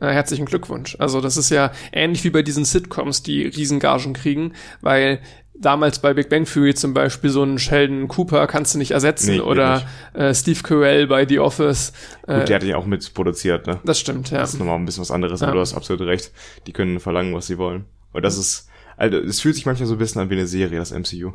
Äh, 0.00 0.12
herzlichen 0.12 0.46
Glückwunsch. 0.46 0.96
Also 0.98 1.20
das 1.20 1.36
ist 1.36 1.50
ja 1.50 1.72
ähnlich 1.92 2.24
wie 2.24 2.30
bei 2.30 2.42
diesen 2.42 2.64
Sitcoms, 2.64 3.22
die 3.22 3.42
Riesengagen 3.46 4.14
kriegen, 4.14 4.54
weil 4.80 5.20
damals 5.60 5.98
bei 5.98 6.14
Big 6.14 6.28
Bang 6.28 6.44
Theory 6.44 6.74
zum 6.74 6.94
Beispiel 6.94 7.30
so 7.30 7.42
einen 7.42 7.58
Sheldon 7.58 8.08
Cooper 8.08 8.46
kannst 8.46 8.74
du 8.74 8.78
nicht 8.78 8.92
ersetzen 8.92 9.36
nee, 9.36 9.40
oder 9.40 9.82
äh, 10.14 10.34
Steve 10.34 10.62
Carell 10.62 11.06
bei 11.06 11.26
The 11.26 11.40
Office. 11.40 11.92
Äh, 12.26 12.40
Gut, 12.40 12.48
der 12.48 12.56
hat 12.56 12.62
ja 12.62 12.76
auch 12.76 12.86
mitproduziert, 12.86 13.66
ne? 13.66 13.80
Das 13.84 13.98
stimmt, 13.98 14.30
ja. 14.30 14.38
Das 14.38 14.54
ist 14.54 14.58
nochmal 14.58 14.76
ein 14.76 14.84
bisschen 14.84 15.00
was 15.00 15.10
anderes, 15.10 15.42
aber 15.42 15.52
du 15.52 15.60
hast 15.60 15.74
absolut 15.74 16.06
recht. 16.06 16.32
Die 16.66 16.72
können 16.72 17.00
verlangen, 17.00 17.34
was 17.34 17.46
sie 17.46 17.58
wollen. 17.58 17.84
Und 18.12 18.24
das 18.24 18.38
ist, 18.38 18.68
also 18.96 19.18
es 19.18 19.40
fühlt 19.40 19.54
sich 19.54 19.66
manchmal 19.66 19.86
so 19.86 19.94
ein 19.94 19.98
bisschen 19.98 20.20
an 20.20 20.30
wie 20.30 20.34
eine 20.34 20.46
Serie, 20.46 20.78
das 20.78 20.92
MCU. 20.92 21.32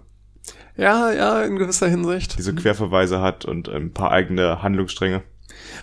Ja, 0.75 1.11
ja, 1.11 1.43
in 1.43 1.57
gewisser 1.57 1.87
Hinsicht. 1.87 2.37
Diese 2.37 2.55
Querverweise 2.55 3.21
hat 3.21 3.45
und 3.45 3.69
ein 3.69 3.93
paar 3.93 4.11
eigene 4.11 4.63
Handlungsstränge. 4.63 5.21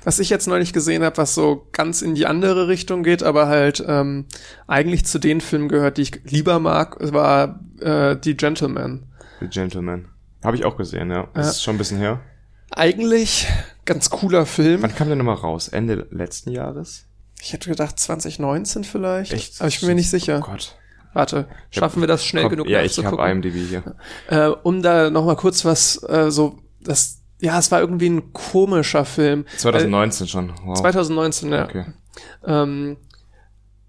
Was 0.05 0.19
ich 0.19 0.31
jetzt 0.31 0.47
neulich 0.47 0.73
gesehen 0.73 1.03
habe, 1.03 1.17
was 1.19 1.35
so 1.35 1.67
ganz 1.73 2.03
in 2.03 2.15
die 2.15 2.27
andere 2.27 2.69
Richtung 2.69 3.03
geht, 3.03 3.23
aber 3.23 3.49
halt 3.49 3.85
ähm, 3.87 4.27
eigentlich 4.67 5.05
zu 5.05 5.19
den 5.19 5.41
Filmen 5.41 5.69
gehört, 5.69 5.99
die 5.99 6.03
ich 6.03 6.21
lieber 6.25 6.59
mag, 6.59 6.97
war 7.13 7.61
äh, 7.81 8.17
Die 8.17 8.37
Gentleman. 8.37 9.07
The 9.41 9.49
Gentleman. 9.49 10.09
Habe 10.43 10.57
ich 10.57 10.65
auch 10.65 10.77
gesehen, 10.77 11.11
ja. 11.11 11.29
Das 11.35 11.47
ja. 11.47 11.51
ist 11.53 11.63
schon 11.63 11.75
ein 11.75 11.79
bisschen 11.79 11.99
her. 11.99 12.21
Eigentlich 12.71 13.47
ganz 13.85 14.11
cooler 14.11 14.47
Film. 14.47 14.83
Wann 14.83 14.95
kam 14.95 15.09
der 15.09 15.17
nochmal 15.17 15.35
raus? 15.35 15.69
Ende 15.69 16.07
letzten 16.11 16.51
Jahres? 16.51 17.07
Ich 17.43 17.53
hätte 17.53 17.69
gedacht 17.69 17.99
2019 17.99 18.85
vielleicht. 18.85 19.33
Echt? 19.33 19.61
Aber 19.61 19.69
ich 19.69 19.81
bin 19.81 19.89
mir 19.89 19.95
nicht 19.95 20.11
sicher. 20.11 20.41
Oh 20.43 20.47
Gott. 20.47 20.77
Warte, 21.13 21.49
schaffen 21.71 21.97
hab, 21.97 22.01
wir 22.03 22.07
das 22.07 22.25
schnell 22.25 22.45
komm, 22.45 22.51
genug 22.51 22.69
Ja, 22.69 22.83
ich 22.83 23.05
habe 23.05 23.29
IMDb 23.29 23.55
hier. 23.69 23.83
Äh, 24.29 24.47
um 24.63 24.81
da 24.81 25.11
nochmal 25.11 25.35
kurz 25.35 25.65
was 25.65 26.01
äh, 26.05 26.31
so 26.31 26.61
das 26.81 27.20
ja, 27.41 27.59
es 27.59 27.71
war 27.71 27.81
irgendwie 27.81 28.09
ein 28.09 28.33
komischer 28.33 29.05
Film. 29.05 29.45
2019 29.57 30.27
äh, 30.27 30.31
schon. 30.31 30.53
Wow. 30.65 30.79
2019, 30.79 31.53
ja. 31.53 31.65
Okay. 31.65 31.85
Ähm, 32.45 32.97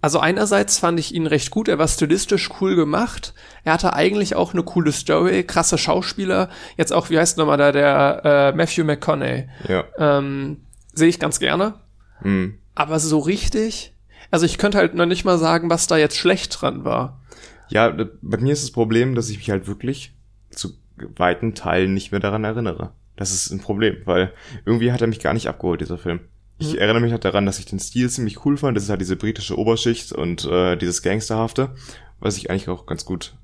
also 0.02 0.20
einerseits 0.20 0.80
fand 0.80 1.00
ich 1.00 1.14
ihn 1.14 1.28
recht 1.28 1.52
gut, 1.52 1.68
er 1.68 1.78
war 1.78 1.88
stilistisch 1.88 2.50
cool 2.60 2.76
gemacht. 2.76 3.36
Er 3.64 3.74
hatte 3.74 3.94
eigentlich 3.94 4.36
auch 4.36 4.54
eine 4.54 4.64
coole 4.64 4.92
Story, 4.92 5.44
krasse 5.44 5.78
Schauspieler. 5.78 6.50
Jetzt 6.76 6.92
auch, 6.92 7.12
wie 7.12 7.20
heißt 7.20 7.38
nochmal 7.38 7.58
da, 7.58 7.72
der 7.72 8.22
äh, 8.24 8.58
Matthew 8.58 8.84
McConaughey. 8.84 9.48
Ja. 9.68 9.84
Ähm, 9.98 10.62
Sehe 10.94 11.08
ich 11.08 11.20
ganz 11.20 11.40
gerne. 11.40 11.76
Mhm. 12.24 12.58
Aber 12.74 13.00
so 13.00 13.20
richtig, 13.20 13.94
also 14.32 14.46
ich 14.46 14.58
könnte 14.58 14.80
halt 14.80 14.96
noch 14.96 15.06
nicht 15.06 15.24
mal 15.24 15.38
sagen, 15.38 15.70
was 15.70 15.88
da 15.88 15.98
jetzt 15.98 16.18
schlecht 16.18 16.62
dran 16.62 16.84
war. 16.84 17.22
Ja, 17.70 17.96
bei 18.22 18.38
mir 18.38 18.54
ist 18.54 18.64
das 18.64 18.72
Problem, 18.72 19.16
dass 19.16 19.30
ich 19.30 19.38
mich 19.38 19.50
halt 19.52 19.68
wirklich 19.68 20.14
zu 20.50 20.70
weiten 21.16 21.54
Teilen 21.54 21.94
nicht 21.94 22.12
mehr 22.12 22.20
daran 22.20 22.44
erinnere. 22.44 22.92
Das 23.22 23.32
ist 23.32 23.52
ein 23.52 23.60
Problem, 23.60 23.98
weil 24.06 24.34
irgendwie 24.66 24.92
hat 24.92 25.00
er 25.00 25.08
mich 25.08 25.20
gar 25.20 25.36
nicht 25.36 25.48
abgeholt, 25.48 25.80
dieser 25.80 26.00
Film. 26.00 26.22
Ich 26.58 26.74
mhm. 26.74 26.80
erinnere 26.80 27.02
mich 27.02 27.12
halt 27.12 27.24
daran, 27.24 27.46
dass 27.46 27.60
ich 27.60 27.66
den 27.68 27.78
Stil 27.78 28.10
ziemlich 28.10 28.44
cool 28.46 28.58
fand. 28.58 28.76
Das 28.76 28.86
ist 28.86 28.90
halt 28.90 29.00
diese 29.00 29.16
britische 29.16 29.60
Oberschicht 29.60 30.12
und 30.12 30.44
äh, 30.46 30.76
dieses 30.76 31.04
Gangsterhafte, 31.04 31.76
was 32.20 32.38
ich 32.38 32.50
eigentlich 32.50 32.68
auch 32.68 32.88
ganz 32.88 33.06
gut, 33.06 33.36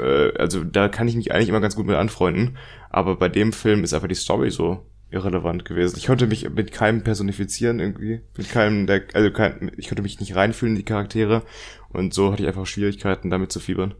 äh, 0.00 0.36
also 0.36 0.64
da 0.64 0.88
kann 0.88 1.06
ich 1.06 1.14
mich 1.14 1.30
eigentlich 1.30 1.48
immer 1.48 1.60
ganz 1.60 1.76
gut 1.76 1.86
mit 1.86 1.94
anfreunden. 1.94 2.58
Aber 2.90 3.14
bei 3.14 3.28
dem 3.28 3.52
Film 3.52 3.84
ist 3.84 3.94
einfach 3.94 4.08
die 4.08 4.16
Story 4.16 4.50
so 4.50 4.84
irrelevant 5.12 5.64
gewesen. 5.64 5.96
Ich 5.96 6.06
konnte 6.06 6.26
mich 6.26 6.50
mit 6.50 6.72
keinem 6.72 7.04
personifizieren 7.04 7.78
irgendwie, 7.78 8.22
mit 8.36 8.50
keinem 8.50 8.88
der, 8.88 9.02
also 9.14 9.30
kein, 9.30 9.70
ich 9.76 9.86
konnte 9.86 10.02
mich 10.02 10.18
nicht 10.18 10.34
reinfühlen 10.34 10.74
in 10.74 10.78
die 10.78 10.84
Charaktere 10.84 11.42
und 11.90 12.14
so 12.14 12.32
hatte 12.32 12.42
ich 12.42 12.48
einfach 12.48 12.66
Schwierigkeiten 12.66 13.30
damit 13.30 13.52
zu 13.52 13.60
fiebern. 13.60 13.94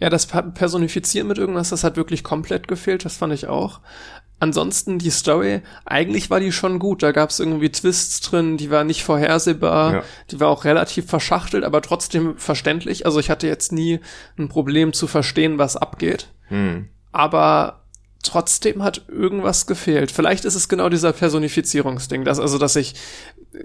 Ja, 0.00 0.10
das 0.10 0.26
Personifizieren 0.26 1.28
mit 1.28 1.38
irgendwas, 1.38 1.70
das 1.70 1.84
hat 1.84 1.96
wirklich 1.96 2.24
komplett 2.24 2.68
gefehlt, 2.68 3.04
das 3.04 3.16
fand 3.16 3.32
ich 3.32 3.46
auch. 3.46 3.80
Ansonsten 4.40 4.98
die 4.98 5.10
Story, 5.10 5.62
eigentlich 5.84 6.28
war 6.28 6.40
die 6.40 6.52
schon 6.52 6.78
gut. 6.78 7.02
Da 7.02 7.12
gab 7.12 7.30
es 7.30 7.40
irgendwie 7.40 7.70
Twists 7.70 8.20
drin, 8.20 8.56
die 8.56 8.70
war 8.70 8.84
nicht 8.84 9.04
vorhersehbar, 9.04 9.94
ja. 9.94 10.02
die 10.30 10.40
war 10.40 10.48
auch 10.48 10.64
relativ 10.64 11.06
verschachtelt, 11.06 11.64
aber 11.64 11.80
trotzdem 11.82 12.36
verständlich. 12.36 13.06
Also 13.06 13.20
ich 13.20 13.30
hatte 13.30 13.46
jetzt 13.46 13.72
nie 13.72 14.00
ein 14.36 14.48
Problem 14.48 14.92
zu 14.92 15.06
verstehen, 15.06 15.58
was 15.58 15.76
abgeht. 15.76 16.28
Hm. 16.48 16.88
Aber 17.12 17.84
trotzdem 18.24 18.82
hat 18.82 19.02
irgendwas 19.08 19.66
gefehlt. 19.66 20.10
Vielleicht 20.10 20.44
ist 20.44 20.54
es 20.54 20.68
genau 20.68 20.88
dieser 20.88 21.12
Personifizierungsding, 21.12 22.24
dass 22.24 22.40
also, 22.40 22.58
dass 22.58 22.74
ich 22.74 22.94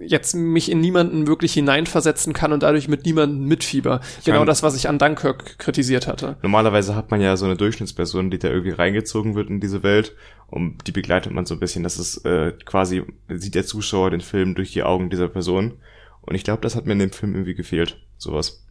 jetzt 0.02 0.36
mich 0.36 0.72
in 0.72 0.82
niemanden 0.82 1.28
wirklich 1.28 1.54
hineinversetzen 1.54 2.34
kann 2.34 2.54
und 2.54 2.64
dadurch 2.64 2.88
mit 2.88 3.06
niemandem 3.06 3.46
mitfieber. 3.46 4.02
Ich 4.20 4.26
genau 4.26 4.40
meine, 4.40 4.48
das, 4.48 4.64
was 4.64 4.76
ich 4.76 4.88
an 4.88 5.00
Dunkirk 5.00 5.58
kritisiert 5.60 6.08
hatte. 6.08 6.38
Normalerweise 6.42 6.96
hat 6.96 7.12
man 7.12 7.22
ja 7.22 7.36
so 7.38 7.46
eine 7.46 7.56
Durchschnittsperson, 7.56 8.30
die 8.30 8.40
da 8.40 8.50
irgendwie 8.50 8.72
reingezogen 8.72 9.36
wird 9.36 9.50
in 9.50 9.60
diese 9.60 9.84
Welt 9.84 10.16
und 10.48 10.88
die 10.88 10.92
begleitet 10.92 11.32
man 11.32 11.46
so 11.46 11.56
ein 11.56 11.60
bisschen. 11.60 11.84
Das 11.84 11.98
ist 11.98 12.26
äh, 12.26 12.54
quasi, 12.66 13.04
sieht 13.30 13.56
der 13.56 13.66
Zuschauer 13.66 14.12
den 14.12 14.22
Film 14.22 14.56
durch 14.56 14.74
die 14.74 14.84
Augen 14.84 15.10
dieser 15.10 15.28
Person. 15.28 15.74
Und 16.22 16.36
ich 16.36 16.44
glaube, 16.44 16.62
das 16.62 16.76
hat 16.76 16.86
mir 16.86 16.94
in 16.94 17.00
dem 17.00 17.12
Film 17.12 17.34
irgendwie 17.34 17.56
gefehlt. 17.56 17.98
Sowas. 18.18 18.66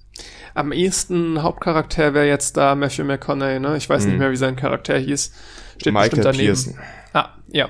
Am 0.55 0.73
ehesten 0.73 1.43
Hauptcharakter 1.43 2.15
wäre 2.15 2.27
jetzt 2.27 2.57
da 2.57 2.75
Matthew 2.75 3.05
McConaughey, 3.05 3.61
ne? 3.61 3.77
Ich 3.77 3.89
weiß 3.89 4.05
hm. 4.05 4.11
nicht 4.11 4.19
mehr, 4.19 4.31
wie 4.31 4.37
sein 4.37 4.57
Charakter 4.57 4.99
hieß. 4.99 5.33
Steht 5.79 5.93
Michael 5.93 6.11
bestimmt 6.11 6.25
daneben. 6.25 6.47
Pearson. 6.47 6.79
Ah, 7.13 7.29
ja. 7.49 7.69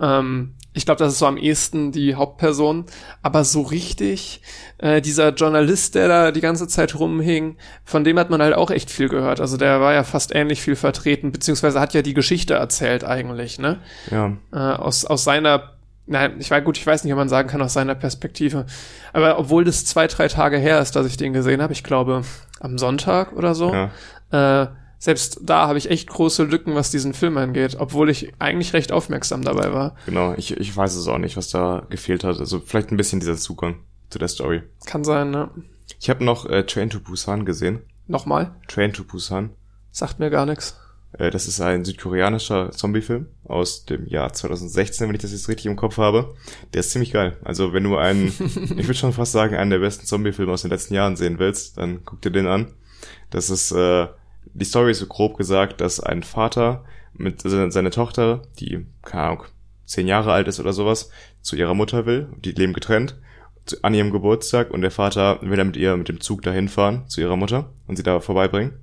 Ähm, 0.00 0.54
ich 0.78 0.86
glaube, 0.86 1.00
das 1.00 1.12
ist 1.12 1.18
so 1.18 1.26
am 1.26 1.36
ehesten 1.36 1.92
die 1.92 2.14
Hauptperson. 2.14 2.86
Aber 3.22 3.44
so 3.44 3.62
richtig, 3.62 4.40
äh, 4.78 5.02
dieser 5.02 5.34
Journalist, 5.34 5.96
der 5.96 6.08
da 6.08 6.30
die 6.30 6.40
ganze 6.40 6.68
Zeit 6.68 6.98
rumhing, 6.98 7.56
von 7.84 8.04
dem 8.04 8.18
hat 8.18 8.30
man 8.30 8.40
halt 8.40 8.54
auch 8.54 8.70
echt 8.70 8.90
viel 8.90 9.08
gehört. 9.08 9.40
Also 9.40 9.56
der 9.56 9.80
war 9.80 9.92
ja 9.92 10.04
fast 10.04 10.34
ähnlich 10.34 10.62
viel 10.62 10.76
vertreten, 10.76 11.32
beziehungsweise 11.32 11.80
hat 11.80 11.94
ja 11.94 12.02
die 12.02 12.14
Geschichte 12.14 12.54
erzählt 12.54 13.04
eigentlich, 13.04 13.58
ne? 13.58 13.80
Ja. 14.10 14.32
Äh, 14.52 14.56
aus, 14.56 15.04
aus 15.04 15.24
seiner 15.24 15.72
Nein, 16.10 16.36
ich 16.38 16.50
war 16.50 16.62
gut, 16.62 16.78
ich 16.78 16.86
weiß 16.86 17.04
nicht, 17.04 17.12
ob 17.12 17.18
man 17.18 17.28
sagen 17.28 17.50
kann 17.50 17.60
aus 17.60 17.74
seiner 17.74 17.94
Perspektive. 17.94 18.64
Aber 19.12 19.38
obwohl 19.38 19.64
das 19.64 19.84
zwei, 19.84 20.06
drei 20.06 20.28
Tage 20.28 20.56
her 20.56 20.80
ist, 20.80 20.96
dass 20.96 21.06
ich 21.06 21.18
den 21.18 21.34
gesehen 21.34 21.60
habe, 21.60 21.74
ich 21.74 21.84
glaube 21.84 22.22
am 22.60 22.78
Sonntag 22.78 23.34
oder 23.34 23.54
so, 23.54 23.74
ja. 23.74 24.62
äh, 24.62 24.68
selbst 24.98 25.40
da 25.42 25.68
habe 25.68 25.78
ich 25.78 25.90
echt 25.90 26.08
große 26.08 26.44
Lücken, 26.44 26.74
was 26.74 26.90
diesen 26.90 27.14
Film 27.14 27.36
angeht, 27.36 27.76
obwohl 27.78 28.10
ich 28.10 28.32
eigentlich 28.38 28.72
recht 28.72 28.90
aufmerksam 28.90 29.42
dabei 29.42 29.72
war. 29.72 29.94
Genau, 30.06 30.34
ich, 30.36 30.56
ich 30.56 30.76
weiß 30.76 30.96
es 30.96 31.06
auch 31.06 31.18
nicht, 31.18 31.36
was 31.36 31.50
da 31.50 31.86
gefehlt 31.88 32.24
hat. 32.24 32.38
Also 32.38 32.60
vielleicht 32.60 32.90
ein 32.90 32.96
bisschen 32.96 33.20
dieser 33.20 33.36
Zugang 33.36 33.76
zu 34.10 34.18
der 34.18 34.28
Story. 34.28 34.62
Kann 34.86 35.04
sein, 35.04 35.30
ne? 35.30 35.50
Ich 36.00 36.10
habe 36.10 36.24
noch 36.24 36.46
äh, 36.46 36.64
Train 36.64 36.90
to 36.90 37.00
Busan 37.00 37.44
gesehen. 37.44 37.82
Nochmal? 38.06 38.54
Train 38.66 38.92
to 38.92 39.04
Busan. 39.04 39.50
Sagt 39.92 40.18
mir 40.18 40.30
gar 40.30 40.46
nichts. 40.46 40.76
Äh, 41.12 41.30
das 41.30 41.46
ist 41.46 41.60
ein 41.60 41.84
südkoreanischer 41.84 42.70
Zombie-Film 42.72 43.26
aus 43.44 43.84
dem 43.84 44.06
Jahr 44.06 44.32
2016, 44.32 45.08
wenn 45.08 45.14
ich 45.14 45.22
das 45.22 45.32
jetzt 45.32 45.48
richtig 45.48 45.66
im 45.66 45.76
Kopf 45.76 45.98
habe. 45.98 46.34
Der 46.74 46.80
ist 46.80 46.90
ziemlich 46.90 47.12
geil. 47.12 47.36
Also 47.44 47.72
wenn 47.72 47.84
du 47.84 47.96
einen, 47.96 48.26
ich 48.28 48.86
würde 48.86 48.94
schon 48.94 49.12
fast 49.12 49.32
sagen, 49.32 49.56
einen 49.56 49.70
der 49.70 49.78
besten 49.78 50.06
Zombie-Filme 50.06 50.52
aus 50.52 50.62
den 50.62 50.70
letzten 50.70 50.94
Jahren 50.94 51.16
sehen 51.16 51.38
willst, 51.38 51.78
dann 51.78 52.04
guck 52.04 52.20
dir 52.20 52.30
den 52.30 52.46
an. 52.46 52.72
Das 53.30 53.50
ist, 53.50 53.72
äh, 53.72 54.08
die 54.54 54.64
Story 54.64 54.90
ist 54.90 55.00
so 55.00 55.06
grob 55.06 55.36
gesagt, 55.36 55.80
dass 55.80 56.00
ein 56.00 56.22
Vater 56.22 56.84
mit 57.14 57.42
seiner 57.42 57.90
Tochter, 57.90 58.42
die, 58.60 58.86
keine 59.02 59.22
Ahnung, 59.22 59.44
zehn 59.86 60.06
Jahre 60.06 60.32
alt 60.32 60.48
ist 60.48 60.60
oder 60.60 60.72
sowas, 60.72 61.10
zu 61.40 61.56
ihrer 61.56 61.74
Mutter 61.74 62.06
will. 62.06 62.28
Die 62.44 62.52
leben 62.52 62.72
getrennt 62.72 63.16
an 63.82 63.94
ihrem 63.94 64.10
Geburtstag 64.10 64.70
und 64.70 64.82
der 64.82 64.90
Vater 64.90 65.40
will 65.42 65.56
dann 65.56 65.68
mit 65.68 65.76
ihr 65.76 65.96
mit 65.96 66.08
dem 66.08 66.20
Zug 66.20 66.42
dahin 66.42 66.68
fahren 66.68 67.04
zu 67.08 67.20
ihrer 67.20 67.36
Mutter 67.36 67.70
und 67.86 67.96
sie 67.96 68.02
da 68.02 68.20
vorbeibringen. 68.20 68.74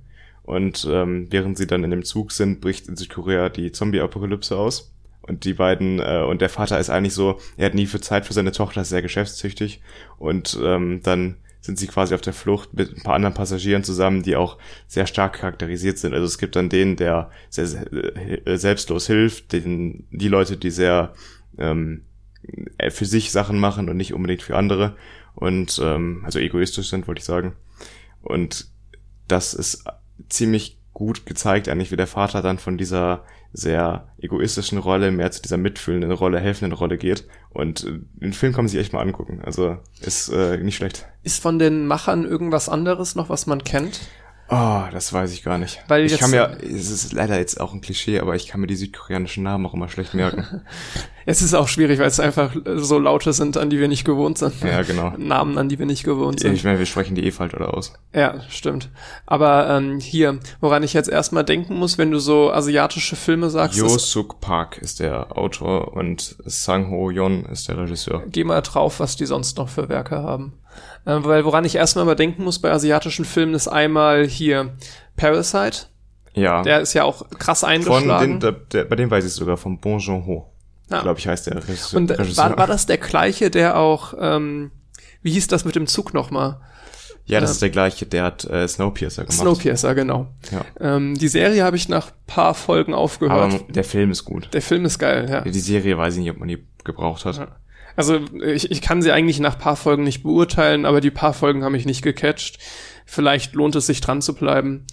Und 0.42 0.86
ähm, 0.88 1.26
während 1.30 1.58
sie 1.58 1.66
dann 1.66 1.82
in 1.82 1.90
dem 1.90 2.04
Zug 2.04 2.30
sind, 2.30 2.60
bricht 2.60 2.86
in 2.88 2.96
Südkorea 2.96 3.48
die 3.48 3.72
Zombie-Apokalypse 3.72 4.56
aus. 4.56 4.92
Und 5.22 5.44
die 5.44 5.54
beiden, 5.54 5.98
äh, 5.98 6.22
und 6.22 6.40
der 6.40 6.48
Vater 6.48 6.78
ist 6.78 6.88
eigentlich 6.88 7.14
so, 7.14 7.40
er 7.56 7.66
hat 7.66 7.74
nie 7.74 7.86
für 7.86 8.00
Zeit 8.00 8.26
für 8.26 8.32
seine 8.32 8.52
Tochter, 8.52 8.82
ist 8.82 8.90
sehr 8.90 9.02
geschäftstüchtig. 9.02 9.80
Und 10.18 10.56
ähm, 10.62 11.00
dann 11.02 11.38
sind 11.66 11.78
sie 11.78 11.88
quasi 11.88 12.14
auf 12.14 12.20
der 12.20 12.32
Flucht 12.32 12.72
mit 12.74 12.96
ein 12.96 13.02
paar 13.02 13.14
anderen 13.14 13.34
Passagieren 13.34 13.84
zusammen, 13.84 14.22
die 14.22 14.36
auch 14.36 14.56
sehr 14.86 15.06
stark 15.06 15.34
charakterisiert 15.34 15.98
sind. 15.98 16.14
Also 16.14 16.24
es 16.24 16.38
gibt 16.38 16.56
dann 16.56 16.68
den, 16.68 16.96
der 16.96 17.30
sehr, 17.50 17.66
sehr 17.66 17.92
äh, 17.92 18.56
selbstlos 18.56 19.06
hilft, 19.06 19.52
den, 19.52 20.06
die 20.10 20.28
Leute, 20.28 20.56
die 20.56 20.70
sehr 20.70 21.12
ähm, 21.58 22.04
für 22.90 23.04
sich 23.04 23.32
Sachen 23.32 23.58
machen 23.58 23.88
und 23.88 23.96
nicht 23.96 24.14
unbedingt 24.14 24.42
für 24.42 24.56
andere. 24.56 24.96
Und 25.34 25.80
ähm, 25.82 26.22
also 26.24 26.38
egoistisch 26.38 26.88
sind, 26.88 27.08
wollte 27.08 27.18
ich 27.18 27.24
sagen. 27.24 27.54
Und 28.22 28.68
das 29.28 29.52
ist 29.52 29.84
ziemlich 30.28 30.78
gut 30.92 31.26
gezeigt, 31.26 31.68
eigentlich, 31.68 31.90
wie 31.90 31.96
der 31.96 32.06
Vater 32.06 32.40
dann 32.42 32.58
von 32.58 32.78
dieser 32.78 33.24
sehr 33.52 34.08
egoistischen 34.18 34.78
Rolle 34.78 35.10
mehr 35.10 35.30
zu 35.30 35.42
dieser 35.42 35.56
mitfühlenden 35.56 36.12
Rolle, 36.12 36.40
helfenden 36.40 36.72
Rolle 36.72 36.98
geht. 36.98 37.26
Und 37.50 37.84
äh, 37.84 38.00
den 38.14 38.32
Film 38.32 38.52
kann 38.52 38.64
man 38.64 38.68
sich 38.68 38.80
echt 38.80 38.92
mal 38.92 39.00
angucken. 39.00 39.40
Also 39.44 39.78
ist 40.00 40.28
äh, 40.28 40.58
nicht 40.58 40.76
schlecht. 40.76 41.06
Ist 41.22 41.42
von 41.42 41.58
den 41.58 41.86
Machern 41.86 42.24
irgendwas 42.24 42.68
anderes 42.68 43.14
noch, 43.14 43.28
was 43.28 43.46
man 43.46 43.64
kennt? 43.64 44.00
Oh, 44.48 44.82
das 44.92 45.12
weiß 45.12 45.32
ich 45.32 45.42
gar 45.42 45.58
nicht. 45.58 45.82
Weil 45.88 46.04
ich 46.04 46.18
kann 46.18 46.30
mir, 46.30 46.56
es 46.62 46.88
ist 46.88 47.12
leider 47.12 47.36
jetzt 47.36 47.60
auch 47.60 47.72
ein 47.72 47.80
Klischee, 47.80 48.20
aber 48.20 48.36
ich 48.36 48.46
kann 48.46 48.60
mir 48.60 48.68
die 48.68 48.76
südkoreanischen 48.76 49.42
Namen 49.42 49.66
auch 49.66 49.74
immer 49.74 49.88
schlecht 49.88 50.14
merken. 50.14 50.62
es 51.26 51.42
ist 51.42 51.52
auch 51.54 51.66
schwierig, 51.66 51.98
weil 51.98 52.06
es 52.06 52.20
einfach 52.20 52.54
so 52.76 52.98
Laute 53.00 53.32
sind, 53.32 53.56
an 53.56 53.70
die 53.70 53.80
wir 53.80 53.88
nicht 53.88 54.04
gewohnt 54.04 54.38
sind. 54.38 54.54
Ja, 54.62 54.82
genau. 54.82 55.14
Namen, 55.18 55.58
an 55.58 55.68
die 55.68 55.80
wir 55.80 55.86
nicht 55.86 56.04
gewohnt 56.04 56.40
sind. 56.40 56.54
Ich 56.54 56.62
meine, 56.62 56.78
wir 56.78 56.86
sprechen 56.86 57.16
die 57.16 57.24
eh 57.24 57.32
falsch 57.32 57.54
oder 57.54 57.74
aus. 57.74 57.92
Ja, 58.14 58.40
stimmt. 58.48 58.88
Aber 59.26 59.68
ähm, 59.68 59.98
hier, 59.98 60.38
woran 60.60 60.84
ich 60.84 60.92
jetzt 60.92 61.08
erstmal 61.08 61.44
denken 61.44 61.74
muss, 61.74 61.98
wenn 61.98 62.12
du 62.12 62.20
so 62.20 62.52
asiatische 62.52 63.16
Filme 63.16 63.50
sagst. 63.50 63.76
Jo 63.76 63.98
Suk 63.98 64.40
Park 64.40 64.78
ist 64.78 65.00
der 65.00 65.36
Autor 65.36 65.94
und 65.94 66.36
Sang 66.44 66.90
Ho 66.90 67.10
Yon 67.10 67.46
ist 67.46 67.66
der 67.66 67.78
Regisseur. 67.78 68.22
Geh 68.28 68.44
mal 68.44 68.60
drauf, 68.60 69.00
was 69.00 69.16
die 69.16 69.26
sonst 69.26 69.58
noch 69.58 69.68
für 69.68 69.88
Werke 69.88 70.16
haben. 70.22 70.52
Äh, 71.06 71.24
weil 71.24 71.44
woran 71.44 71.64
ich 71.64 71.76
erstmal 71.76 72.04
mal 72.04 72.16
denken 72.16 72.44
muss 72.44 72.58
bei 72.58 72.70
asiatischen 72.70 73.24
Filmen 73.24 73.54
ist 73.54 73.68
einmal 73.68 74.26
hier 74.26 74.74
Parasite. 75.16 75.86
Ja. 76.34 76.62
Der 76.62 76.80
ist 76.80 76.92
ja 76.92 77.04
auch 77.04 77.30
krass 77.30 77.64
eingeschlagen. 77.64 78.08
Von 78.08 78.20
den, 78.20 78.40
der, 78.40 78.52
der, 78.52 78.84
bei 78.84 78.96
dem 78.96 79.10
weiß 79.10 79.24
ich 79.24 79.32
sogar, 79.32 79.56
von 79.56 79.80
Bon 79.80 79.98
Joon-ho. 79.98 80.52
Ja. 80.90 81.00
Glaube 81.00 81.18
ich, 81.18 81.26
heißt 81.26 81.46
der 81.46 81.56
Regisseur. 81.56 81.98
Und 81.98 82.10
äh, 82.10 82.36
war, 82.36 82.58
war 82.58 82.66
das 82.66 82.86
der 82.86 82.98
gleiche, 82.98 83.50
der 83.50 83.78
auch, 83.78 84.14
ähm, 84.20 84.70
wie 85.22 85.32
hieß 85.32 85.46
das 85.48 85.64
mit 85.64 85.74
dem 85.74 85.86
Zug 85.86 86.12
nochmal? 86.12 86.60
Ja, 87.24 87.40
das 87.40 87.50
äh, 87.50 87.52
ist 87.54 87.62
der 87.62 87.70
gleiche, 87.70 88.06
der 88.06 88.22
hat 88.22 88.44
äh, 88.44 88.68
Snowpiercer 88.68 89.24
gemacht. 89.24 89.38
Snowpiercer, 89.38 89.94
genau. 89.94 90.28
Ja. 90.52 90.64
Ähm, 90.78 91.14
die 91.16 91.26
Serie 91.26 91.64
habe 91.64 91.76
ich 91.76 91.88
nach 91.88 92.12
paar 92.26 92.54
Folgen 92.54 92.94
aufgehört. 92.94 93.54
Aber 93.54 93.64
der 93.68 93.82
Film 93.82 94.10
ist 94.12 94.24
gut. 94.24 94.48
Der 94.52 94.62
Film 94.62 94.84
ist 94.84 94.98
geil, 94.98 95.26
ja. 95.28 95.40
Die 95.40 95.58
Serie 95.58 95.98
weiß 95.98 96.14
ich 96.14 96.20
nicht, 96.20 96.30
ob 96.30 96.38
man 96.38 96.48
die 96.48 96.64
gebraucht 96.84 97.24
hat. 97.24 97.38
Ja. 97.38 97.48
Also 97.96 98.20
ich, 98.44 98.70
ich 98.70 98.80
kann 98.82 99.02
sie 99.02 99.10
eigentlich 99.10 99.40
nach 99.40 99.58
paar 99.58 99.76
Folgen 99.76 100.04
nicht 100.04 100.22
beurteilen, 100.22 100.84
aber 100.84 101.00
die 101.00 101.10
paar 101.10 101.32
Folgen 101.32 101.64
haben 101.64 101.72
mich 101.72 101.86
nicht 101.86 102.02
gecatcht. 102.02 102.58
Vielleicht 103.06 103.54
lohnt 103.54 103.74
es 103.76 103.86
sich 103.86 104.00
dran 104.00 104.20
zu 104.20 104.34
bleiben. 104.34 104.86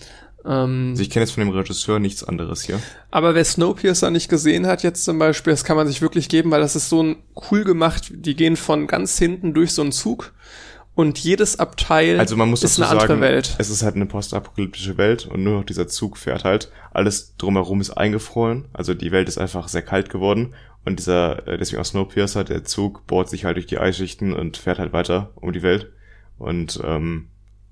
Ähm, 0.46 0.90
also 0.92 1.02
ich 1.02 1.10
kenne 1.10 1.26
jetzt 1.26 1.34
von 1.34 1.44
dem 1.44 1.54
Regisseur 1.54 2.00
nichts 2.00 2.24
anderes 2.24 2.64
hier. 2.64 2.80
Aber 3.12 3.36
wer 3.36 3.46
Snowpiercer 3.46 4.10
nicht 4.10 4.30
gesehen 4.30 4.68
hat 4.68 4.84
jetzt 4.84 5.04
zum 5.04 5.20
Beispiel, 5.20 5.52
das 5.52 5.64
kann 5.64 5.78
man 5.78 5.88
sich 5.88 6.02
wirklich 6.02 6.30
geben, 6.30 6.52
weil 6.52 6.62
das 6.62 6.76
ist 6.76 6.90
so 6.90 7.04
ein 7.04 7.18
cool 7.52 7.64
gemacht. 7.64 8.12
Die 8.14 8.36
gehen 8.36 8.56
von 8.56 8.88
ganz 8.88 9.18
hinten 9.18 9.54
durch 9.54 9.74
so 9.74 9.82
einen 9.82 9.92
Zug 9.92 10.34
und 10.96 11.18
jedes 11.18 11.60
Abteil 11.60 12.20
also 12.20 12.36
man 12.36 12.50
muss 12.50 12.64
ist 12.64 12.80
eine 12.80 12.88
sagen, 12.88 13.00
andere 13.00 13.22
Welt. 13.22 13.56
Es 13.58 13.70
ist 13.70 13.82
halt 13.82 13.96
eine 13.96 14.06
postapokalyptische 14.06 14.98
Welt 14.98 15.26
und 15.26 15.44
nur 15.44 15.58
noch 15.58 15.66
dieser 15.66 15.88
Zug 15.88 16.18
fährt 16.18 16.44
halt. 16.44 16.72
Alles 16.94 17.36
drumherum 17.38 17.82
ist 17.82 17.92
eingefroren, 17.92 18.66
also 18.74 18.94
die 18.94 19.12
Welt 19.12 19.28
ist 19.28 19.40
einfach 19.40 19.68
sehr 19.68 19.82
kalt 19.82 20.10
geworden 20.10 20.54
und 20.86 21.00
dieser, 21.00 21.48
äh, 21.48 21.58
deswegen 21.58 21.82
auch 21.82 21.86
Snowpiercer, 21.86 22.44
der 22.44 22.64
Zug 22.64 23.08
bohrt 23.08 23.30
sich 23.30 23.46
halt 23.46 23.56
durch 23.58 23.66
die 23.66 23.78
Eisschichten 23.78 24.34
und 24.34 24.58
fährt 24.58 24.80
halt 24.80 24.94
weiter 24.94 25.32
um 25.36 25.54
die 25.54 25.62
Welt. 25.62 25.92
Und 26.38 26.80
ähm, 26.84 27.30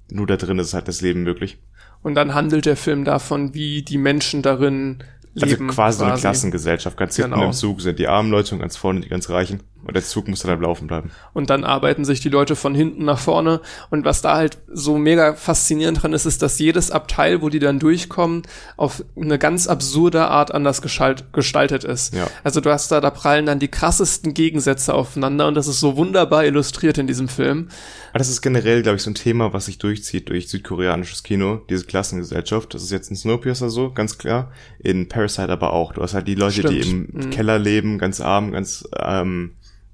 nur 0.09 0.27
da 0.27 0.37
drin 0.37 0.59
ist 0.59 0.73
halt 0.73 0.87
das 0.87 1.01
Leben 1.01 1.23
möglich. 1.23 1.59
Und 2.03 2.15
dann 2.15 2.33
handelt 2.33 2.65
der 2.65 2.77
Film 2.77 3.05
davon, 3.05 3.53
wie 3.53 3.83
die 3.83 3.97
Menschen 3.97 4.41
darin 4.41 5.03
also 5.35 5.45
leben. 5.45 5.69
Also 5.69 5.75
quasi, 5.75 5.75
quasi. 5.75 5.97
so 5.97 6.05
eine 6.05 6.19
Klassengesellschaft. 6.19 6.97
Ganz 6.97 7.15
hinten 7.15 7.31
genau. 7.31 7.47
im 7.47 7.53
Zug 7.53 7.81
sind 7.81 7.99
die 7.99 8.07
armen 8.07 8.31
Leute 8.31 8.55
und 8.55 8.61
ganz 8.61 8.77
vorne 8.77 9.01
die 9.01 9.09
ganz 9.09 9.29
Reichen. 9.29 9.61
Und 9.83 9.95
der 9.95 10.03
Zug 10.03 10.27
muss 10.27 10.41
dann 10.41 10.51
halt 10.51 10.61
laufen 10.61 10.88
bleiben. 10.88 11.11
Und 11.33 11.50
dann 11.50 11.63
arbeiten 11.63 12.05
sich 12.05 12.19
die 12.19 12.29
Leute 12.29 12.55
von 12.55 12.75
hinten 12.75 13.03
nach 13.03 13.19
vorne. 13.19 13.61
Und 13.89 14.05
was 14.05 14.21
da 14.21 14.35
halt 14.35 14.59
so 14.71 14.97
mega 14.97 15.33
faszinierend 15.33 16.01
dran 16.01 16.13
ist, 16.13 16.25
ist, 16.25 16.41
dass 16.41 16.59
jedes 16.59 16.91
Abteil, 16.91 17.41
wo 17.41 17.50
die 17.50 17.59
dann 17.59 17.79
durchkommen, 17.79 18.43
auf 18.77 19.03
eine 19.15 19.39
ganz 19.39 19.67
absurde 19.67 20.27
Art 20.27 20.53
anders 20.53 20.81
gestaltet 20.81 21.83
ist. 21.83 22.13
Ja. 22.13 22.27
Also 22.43 22.61
du 22.61 22.69
hast 22.69 22.91
da, 22.91 23.01
da 23.01 23.09
prallen 23.09 23.45
dann 23.45 23.59
die 23.59 23.69
krassesten 23.69 24.33
Gegensätze 24.33 24.93
aufeinander 24.93 25.47
und 25.47 25.55
das 25.55 25.67
ist 25.67 25.79
so 25.79 25.97
wunderbar 25.97 26.45
illustriert 26.45 26.97
in 26.97 27.07
diesem 27.07 27.27
Film. 27.27 27.69
Aber 28.11 28.19
das 28.19 28.29
ist 28.29 28.41
generell, 28.41 28.83
glaube 28.83 28.97
ich, 28.97 29.03
so 29.03 29.09
ein 29.09 29.15
Thema, 29.15 29.53
was 29.53 29.65
sich 29.65 29.77
durchzieht 29.77 30.29
durch 30.29 30.50
südkoreanisches 30.50 31.23
Kino, 31.23 31.61
diese 31.69 31.85
Klassengesellschaft. 31.85 32.73
Das 32.73 32.83
ist 32.83 32.91
jetzt 32.91 33.09
in 33.09 33.15
Snowpiercer 33.15 33.69
so, 33.69 33.91
ganz 33.91 34.17
klar. 34.17 34.51
In 34.79 35.07
Parasite 35.07 35.50
aber 35.50 35.73
auch. 35.73 35.93
Du 35.93 36.01
hast 36.01 36.13
halt 36.13 36.27
die 36.27 36.35
Leute, 36.35 36.59
Stimmt. 36.59 36.85
die 36.85 36.89
im 36.89 37.07
mhm. 37.11 37.29
Keller 37.31 37.57
leben, 37.57 37.97
ganz 37.97 38.21
arm, 38.21 38.51
ganz 38.51 38.88
ähm, 38.97 39.51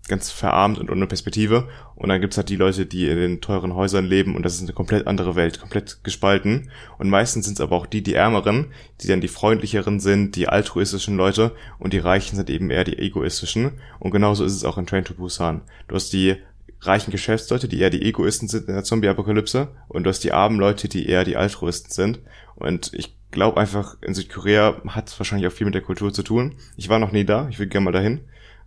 ganz 0.07 0.31
verarmt 0.31 0.77
und 0.77 0.89
ohne 0.89 1.07
Perspektive. 1.07 1.67
Und 1.95 2.09
dann 2.09 2.21
gibt's 2.21 2.37
halt 2.37 2.49
die 2.49 2.55
Leute, 2.55 2.85
die 2.85 3.07
in 3.07 3.17
den 3.17 3.41
teuren 3.41 3.73
Häusern 3.73 4.05
leben 4.05 4.35
und 4.35 4.43
das 4.43 4.55
ist 4.55 4.61
eine 4.61 4.73
komplett 4.73 5.07
andere 5.07 5.35
Welt, 5.35 5.59
komplett 5.59 6.03
gespalten. 6.03 6.69
Und 6.97 7.09
meistens 7.09 7.45
sind 7.45 7.55
es 7.55 7.61
aber 7.61 7.75
auch 7.75 7.85
die, 7.85 8.03
die 8.03 8.13
Ärmeren, 8.13 8.67
die 9.01 9.07
dann 9.07 9.21
die 9.21 9.27
freundlicheren 9.27 9.99
sind, 9.99 10.35
die 10.35 10.47
altruistischen 10.47 11.17
Leute 11.17 11.51
und 11.79 11.93
die 11.93 11.99
Reichen 11.99 12.35
sind 12.35 12.49
eben 12.49 12.69
eher 12.69 12.83
die 12.83 12.97
egoistischen. 12.97 13.71
Und 13.99 14.11
genauso 14.11 14.43
ist 14.45 14.55
es 14.55 14.63
auch 14.63 14.77
in 14.77 14.85
Train 14.85 15.05
to 15.05 15.13
Busan. 15.13 15.61
Du 15.87 15.95
hast 15.95 16.13
die 16.13 16.37
reichen 16.81 17.11
Geschäftsleute, 17.11 17.67
die 17.67 17.79
eher 17.79 17.89
die 17.89 18.03
Egoisten 18.03 18.47
sind 18.47 18.67
in 18.67 18.75
der 18.75 18.83
Zombie-Apokalypse 18.83 19.69
und 19.87 20.03
du 20.03 20.09
hast 20.09 20.23
die 20.23 20.31
armen 20.31 20.59
Leute, 20.59 20.87
die 20.87 21.07
eher 21.07 21.23
die 21.23 21.35
Altruisten 21.35 21.91
sind. 21.91 22.19
Und 22.55 22.91
ich 22.93 23.15
glaube 23.31 23.59
einfach, 23.59 23.97
in 24.01 24.13
Südkorea 24.13 24.81
hat 24.87 25.09
es 25.09 25.19
wahrscheinlich 25.19 25.47
auch 25.47 25.55
viel 25.55 25.65
mit 25.65 25.75
der 25.75 25.81
Kultur 25.81 26.13
zu 26.13 26.23
tun. 26.23 26.55
Ich 26.75 26.89
war 26.89 26.99
noch 26.99 27.11
nie 27.11 27.25
da, 27.25 27.47
ich 27.49 27.59
will 27.59 27.67
gerne 27.67 27.85
mal 27.85 27.91
dahin. 27.91 28.21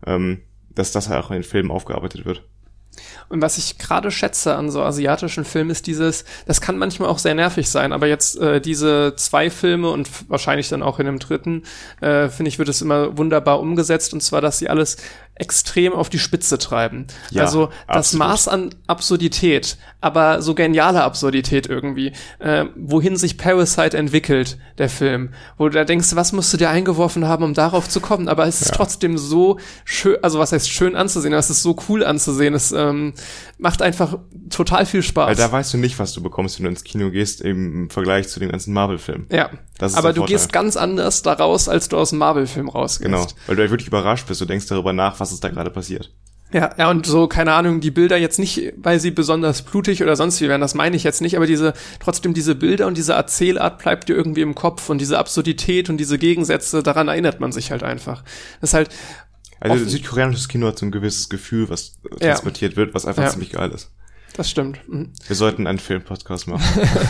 Ähm, 0.07 0.41
dass 0.81 0.93
das 0.93 1.09
halt 1.09 1.25
auch 1.25 1.31
in 1.31 1.37
den 1.37 1.45
Filmen 1.45 1.71
aufgearbeitet 1.71 2.25
wird. 2.25 2.43
Und 3.29 3.41
was 3.41 3.59
ich 3.59 3.79
gerade 3.79 4.11
schätze 4.11 4.57
an 4.57 4.71
so 4.71 4.83
asiatischen 4.83 5.45
Filmen 5.45 5.71
ist 5.71 5.87
dieses, 5.87 6.25
das 6.47 6.61
kann 6.61 6.77
manchmal 6.77 7.09
auch 7.09 7.19
sehr 7.19 7.35
nervig 7.35 7.71
sein, 7.71 7.93
aber 7.93 8.09
jetzt 8.09 8.39
äh, 8.41 8.61
diese 8.61 9.15
zwei 9.17 9.51
Filme 9.51 9.91
und 9.91 10.09
wahrscheinlich 10.29 10.69
dann 10.69 10.83
auch 10.83 10.99
in 10.99 11.07
dem 11.07 11.21
dritten, 11.21 11.63
äh, 12.01 12.29
finde 12.29 12.49
ich, 12.49 12.59
wird 12.59 12.69
es 12.69 12.83
immer 12.83 13.17
wunderbar 13.17 13.61
umgesetzt 13.61 14.13
und 14.13 14.21
zwar, 14.21 14.41
dass 14.41 14.59
sie 14.59 14.69
alles 14.69 14.97
extrem 15.41 15.93
auf 15.93 16.09
die 16.11 16.19
Spitze 16.19 16.59
treiben. 16.59 17.07
Ja, 17.31 17.45
also 17.45 17.71
das 17.89 17.97
absolut. 17.97 18.27
Maß 18.27 18.49
an 18.49 18.71
Absurdität, 18.87 19.79
aber 20.01 20.43
so 20.43 20.55
geniale 20.55 21.03
Absurdität 21.03 21.67
irgendwie, 21.67 22.13
äh, 22.39 22.67
wohin 22.77 23.17
sich 23.17 23.39
Parasite 23.39 23.97
entwickelt, 23.97 24.59
der 24.79 24.89
Film, 24.89 25.31
wo 25.57 25.69
du 25.69 25.75
da 25.75 25.85
denkst, 25.85 26.15
was 26.15 26.33
musst 26.33 26.53
du 26.53 26.57
dir 26.57 26.71
eingeworfen 26.71 27.27
haben, 27.27 27.45
um 27.45 27.55
darauf 27.55 27.89
zu 27.89 28.01
kommen, 28.01 28.29
aber 28.29 28.47
es 28.47 28.61
ist 28.61 28.71
ja. 28.71 28.77
trotzdem 28.77 29.17
so 29.17 29.59
schön, 29.85 30.19
also 30.23 30.39
was 30.39 30.53
heißt 30.53 30.71
schön 30.71 30.95
anzusehen, 30.95 31.33
es 31.33 31.51
ist 31.51 31.63
so 31.63 31.77
cool 31.89 32.05
anzusehen, 32.05 32.55
es 32.55 32.73
ähm, 32.73 33.15
macht 33.59 33.83
einfach 33.83 34.19
total 34.51 34.85
viel 34.85 35.03
Spaß. 35.03 35.29
Weil 35.29 35.37
da 35.37 35.51
weißt 35.51 35.73
du 35.75 35.79
nicht, 35.79 35.99
was 35.99 36.13
du 36.13 36.23
bekommst, 36.23 36.59
wenn 36.59 36.65
du 36.65 36.71
ins 36.71 36.85
Kino 36.85 37.11
gehst, 37.11 37.41
im 37.41 37.89
Vergleich 37.89 38.29
zu 38.29 38.41
den 38.41 38.51
ganzen 38.51 38.75
Marvel-Filmen. 38.75 39.27
Ja. 39.33 39.51
Aber 39.83 40.13
du 40.13 40.21
Vorteil. 40.21 40.37
gehst 40.37 40.53
ganz 40.53 40.77
anders 40.77 41.23
daraus, 41.23 41.69
als 41.69 41.89
du 41.89 41.97
aus 41.97 42.11
dem 42.11 42.19
Marvel-Film 42.19 42.69
rausgehst. 42.69 43.05
Genau, 43.11 43.27
weil 43.47 43.57
du 43.57 43.63
halt 43.63 43.71
wirklich 43.71 43.89
überrascht 43.89 44.27
bist. 44.29 44.41
Du 44.41 44.45
denkst 44.45 44.67
darüber 44.67 44.93
nach, 44.93 45.19
was 45.21 45.33
ist 45.33 45.43
da 45.45 45.49
gerade 45.49 45.71
passiert. 45.71 46.13
Ja, 46.53 46.75
ja, 46.77 46.91
und 46.91 47.07
so, 47.07 47.29
keine 47.29 47.53
Ahnung, 47.53 47.81
die 47.81 47.93
Bilder 47.93 48.17
jetzt 48.17 48.41
nicht, 48.41 48.73
weil 48.77 48.99
sie 48.99 49.13
besonders 49.13 49.63
blutig 49.63 50.03
oder 50.03 50.17
sonst 50.17 50.41
wie 50.41 50.49
wären, 50.49 50.61
das 50.61 50.75
meine 50.75 50.97
ich 50.97 51.05
jetzt 51.05 51.21
nicht, 51.21 51.37
aber 51.37 51.47
diese, 51.47 51.75
trotzdem 52.01 52.35
diese 52.35 52.57
Bilder 52.57 52.89
und 52.89 52.97
diese 52.99 53.13
Erzählart 53.13 53.79
bleibt 53.79 54.09
dir 54.09 54.17
irgendwie 54.17 54.41
im 54.41 54.57
Kopf 54.57 54.91
und 54.91 54.99
diese 54.99 55.17
Absurdität 55.19 55.89
und 55.91 55.97
diese 55.99 56.19
Gegensätze, 56.19 56.83
daran 56.83 57.07
erinnert 57.07 57.39
man 57.39 57.53
sich 57.53 57.71
halt 57.71 57.85
einfach. 57.85 58.25
Das 58.61 58.71
ist 58.71 58.75
halt, 58.75 58.89
Also 59.61 59.85
südkoreanisches 59.85 60.49
Kino 60.49 60.67
hat 60.67 60.79
so 60.81 60.87
ein 60.87 60.91
gewisses 60.91 61.29
Gefühl, 61.29 61.71
was 61.71 61.93
äh, 62.19 62.25
Ja. 62.27 62.31
transportiert 62.33 62.75
wird, 62.77 62.95
was 62.95 63.07
einfach 63.07 63.23
Ja. 63.23 63.31
ziemlich 63.31 63.51
geil 63.51 63.71
ist. 63.71 63.93
Das 64.37 64.51
stimmt. 64.51 64.79
Mhm. 64.89 65.11
Wir 65.27 65.37
sollten 65.37 65.67
einen 65.67 65.79
Filmpodcast 65.79 66.47
machen. 66.47 66.63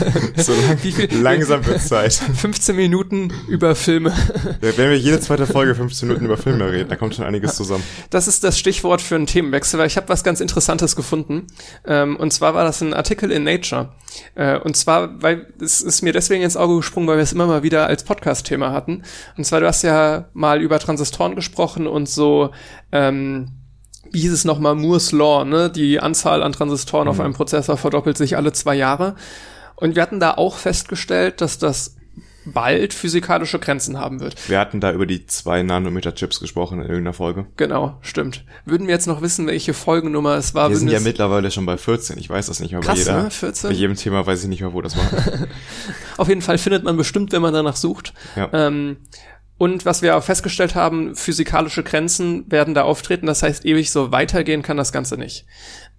so 0.37 0.53
lang, 0.53 1.23
langsam 1.23 1.67
wird 1.67 1.81
Zeit. 1.81 2.15
15 2.35 2.75
Minuten 2.75 3.33
über 3.49 3.75
Filme. 3.75 4.13
Ja, 4.63 4.77
Wenn 4.77 4.91
wir 4.91 4.99
jede 4.99 5.21
zweite 5.21 5.47
Folge 5.47 5.75
15 5.75 6.09
Minuten 6.09 6.25
über 6.25 6.37
Filme 6.37 6.71
reden, 6.71 6.89
da 6.89 6.97
kommt 6.97 7.15
schon 7.15 7.25
einiges 7.25 7.57
zusammen. 7.57 7.85
Das 8.11 8.29
ist 8.29 8.43
das 8.45 8.59
Stichwort 8.59 9.01
für 9.03 9.17
einen 9.17 9.27
Themenwechsel, 9.27 9.79
weil 9.79 9.87
ich 9.87 9.97
habe 9.97 10.09
was 10.09 10.25
ganz 10.25 10.41
Interessantes 10.41 10.97
gefunden. 10.97 11.47
Ähm, 11.87 12.17
und 12.17 12.33
zwar 12.33 12.55
war 12.55 12.65
das 12.65 12.81
ein 12.81 12.95
Artikel 12.95 13.31
in 13.31 13.45
Nature. 13.45 13.91
Äh, 14.35 14.59
und 14.59 14.77
zwar, 14.77 15.23
weil 15.23 15.53
es 15.61 15.81
ist 15.81 16.03
mir 16.03 16.13
deswegen 16.13 16.43
ins 16.43 16.57
Auge 16.57 16.77
gesprungen, 16.77 17.07
weil 17.09 17.17
wir 17.17 17.23
es 17.23 17.33
immer 17.33 17.47
mal 17.47 17.63
wieder 17.63 17.87
als 17.87 18.05
Podcast-Thema 18.05 18.73
hatten. 18.73 19.03
Und 19.37 19.45
zwar, 19.45 19.61
du 19.61 19.67
hast 19.67 19.83
ja 19.83 20.29
mal 20.33 20.61
über 20.61 20.79
Transistoren 20.79 21.37
gesprochen 21.37 21.87
und 21.87 22.09
so, 22.09 22.51
ähm, 22.93 23.60
wie 24.13 24.21
hieß 24.21 24.33
es 24.33 24.45
nochmal, 24.45 24.75
Moore's 24.75 25.13
Law, 25.13 25.45
ne? 25.45 25.71
Die 25.71 26.01
Anzahl 26.01 26.43
an 26.43 26.53
Transistoren 26.53 27.09
auf 27.09 27.21
einem 27.21 27.35
Prozessor 27.35 27.77
verdoppelt 27.77 28.17
sich 28.17 28.37
alle 28.37 28.53
zwei 28.53 28.75
Jahre. 28.75 29.15
Und 29.77 29.95
wir 29.97 30.03
hatten 30.03 30.21
da 30.21 30.33
auch 30.35 30.57
festgestellt, 30.57 31.41
dass 31.41 31.59
das 31.59 31.97
bald 32.45 32.95
physikalische 32.95 33.59
Grenzen 33.59 33.99
haben 33.99 34.21
wird. 34.21 34.49
Wir 34.49 34.59
hatten 34.59 34.81
da 34.81 34.93
über 34.93 35.07
die 35.07 35.27
2 35.27 35.63
Nanometer 35.63 36.15
Chips 36.15 36.41
gesprochen 36.41 36.79
in 36.79 36.87
irgendeiner 36.89 37.13
Folge. 37.13 37.47
Genau, 37.57 37.99
stimmt. 38.01 38.45
Würden 38.65 38.87
wir 38.87 38.95
jetzt 38.95 39.07
noch 39.07 39.21
wissen, 39.23 39.47
welche 39.47 39.75
Folgennummer 39.75 40.37
es 40.37 40.55
war, 40.55 40.71
Wir 40.71 40.77
sind 40.77 40.91
ja 40.91 41.01
mittlerweile 41.01 41.51
schon 41.51 41.67
bei 41.67 41.77
14. 41.77 42.19
Ich 42.19 42.31
weiß 42.31 42.47
das 42.47 42.61
nicht 42.61 42.73
mehr 42.73 42.81
bei 42.81 42.87
Krass, 42.87 42.99
jeder. 42.99 43.25
ne? 43.25 43.31
14? 43.31 43.71
Bei 43.71 43.77
jedem 43.77 43.97
Thema 43.97 44.27
weiß 44.27 44.43
ich 44.43 44.49
nicht 44.49 44.63
mehr, 44.63 44.73
wo 44.73 44.81
das 44.81 44.97
war. 44.97 45.05
Auf 46.17 46.29
jeden 46.29 46.43
Fall 46.43 46.59
findet 46.59 46.83
man 46.83 46.97
bestimmt, 46.97 47.33
wenn 47.33 47.43
man 47.43 47.53
danach 47.53 47.77
sucht. 47.77 48.15
Ja. 48.37 48.49
Ähm, 48.53 48.97
und 49.61 49.85
was 49.85 50.01
wir 50.01 50.17
auch 50.17 50.25
festgestellt 50.25 50.75
haben, 50.75 51.15
physikalische 51.15 51.83
Grenzen 51.83 52.51
werden 52.51 52.73
da 52.73 52.85
auftreten. 52.85 53.27
Das 53.27 53.43
heißt, 53.43 53.67
ewig 53.67 53.91
so 53.91 54.11
weitergehen 54.11 54.63
kann 54.63 54.79
das 54.79 54.91
Ganze 54.91 55.19
nicht. 55.19 55.45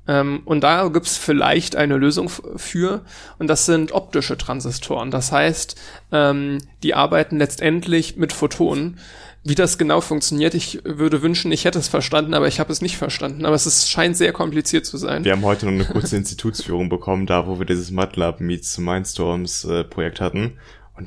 Ähm, 0.08 0.42
und 0.46 0.62
da 0.64 0.88
gibt's 0.88 1.16
vielleicht 1.16 1.76
eine 1.76 1.98
Lösung 1.98 2.28
für. 2.56 3.06
Und 3.38 3.46
das 3.46 3.68
sind 3.68 3.92
optische 3.92 4.36
Transistoren. 4.36 5.12
Das 5.12 5.32
heißt, 5.32 5.80
ähm, 6.12 6.58
die 6.82 6.96
arbeiten 6.96 7.38
letztendlich 7.38 8.18
mit 8.18 8.34
Photonen. 8.34 8.98
Wie 9.44 9.54
das 9.54 9.78
genau 9.78 10.02
funktioniert, 10.02 10.56
ich 10.56 10.82
würde 10.84 11.22
wünschen, 11.22 11.52
ich 11.52 11.66
hätte 11.66 11.78
es 11.78 11.88
verstanden, 11.88 12.34
aber 12.34 12.48
ich 12.48 12.60
habe 12.60 12.72
es 12.72 12.82
nicht 12.82 12.98
verstanden. 12.98 13.46
Aber 13.46 13.54
es 13.54 13.68
ist, 13.68 13.92
scheint 13.92 14.18
sehr 14.18 14.34
kompliziert 14.34 14.88
zu 14.88 14.98
sein. 14.98 15.24
Wir 15.24 15.34
haben 15.34 15.46
heute 15.46 15.68
noch 15.68 15.74
eine 15.74 15.86
kurze 15.86 16.18
Institutsführung 16.18 16.90
bekommen, 16.90 17.28
da 17.28 17.46
wo 17.46 17.60
wir 17.60 17.68
dieses 17.68 17.92
MATLAB 17.92 18.40
Meets 18.40 18.80
Mindstorms 18.80 19.66
äh, 19.66 19.84
Projekt 19.84 20.20
hatten. 20.20 20.58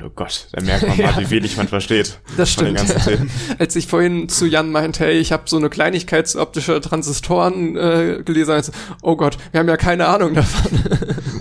Und 0.00 0.02
oh 0.04 0.10
Gott, 0.14 0.48
da 0.52 0.60
merkt 0.62 0.86
man 0.88 0.96
mal, 0.96 1.04
Ja. 1.04 1.20
wie 1.20 1.30
wenig 1.30 1.56
man 1.56 1.68
versteht 1.68 2.18
Das 2.36 2.52
von 2.54 2.64
den 2.64 2.76
stimmt. 2.76 2.94
ganzen 2.94 3.16
Themen. 3.16 3.30
Als 3.58 3.76
ich 3.76 3.86
vorhin 3.86 4.28
zu 4.28 4.46
Jan 4.46 4.70
meinte, 4.72 5.04
hey, 5.04 5.18
ich 5.18 5.30
habe 5.32 5.44
so 5.46 5.56
eine 5.56 5.70
Kleinigkeitsoptische 5.70 6.80
Transistoren 6.80 7.76
äh, 7.76 8.22
gelesen, 8.24 8.50
also, 8.52 8.72
oh 9.02 9.16
Gott, 9.16 9.36
wir 9.52 9.60
haben 9.60 9.68
ja 9.68 9.76
keine 9.76 10.06
Ahnung 10.08 10.34
davon. 10.34 10.78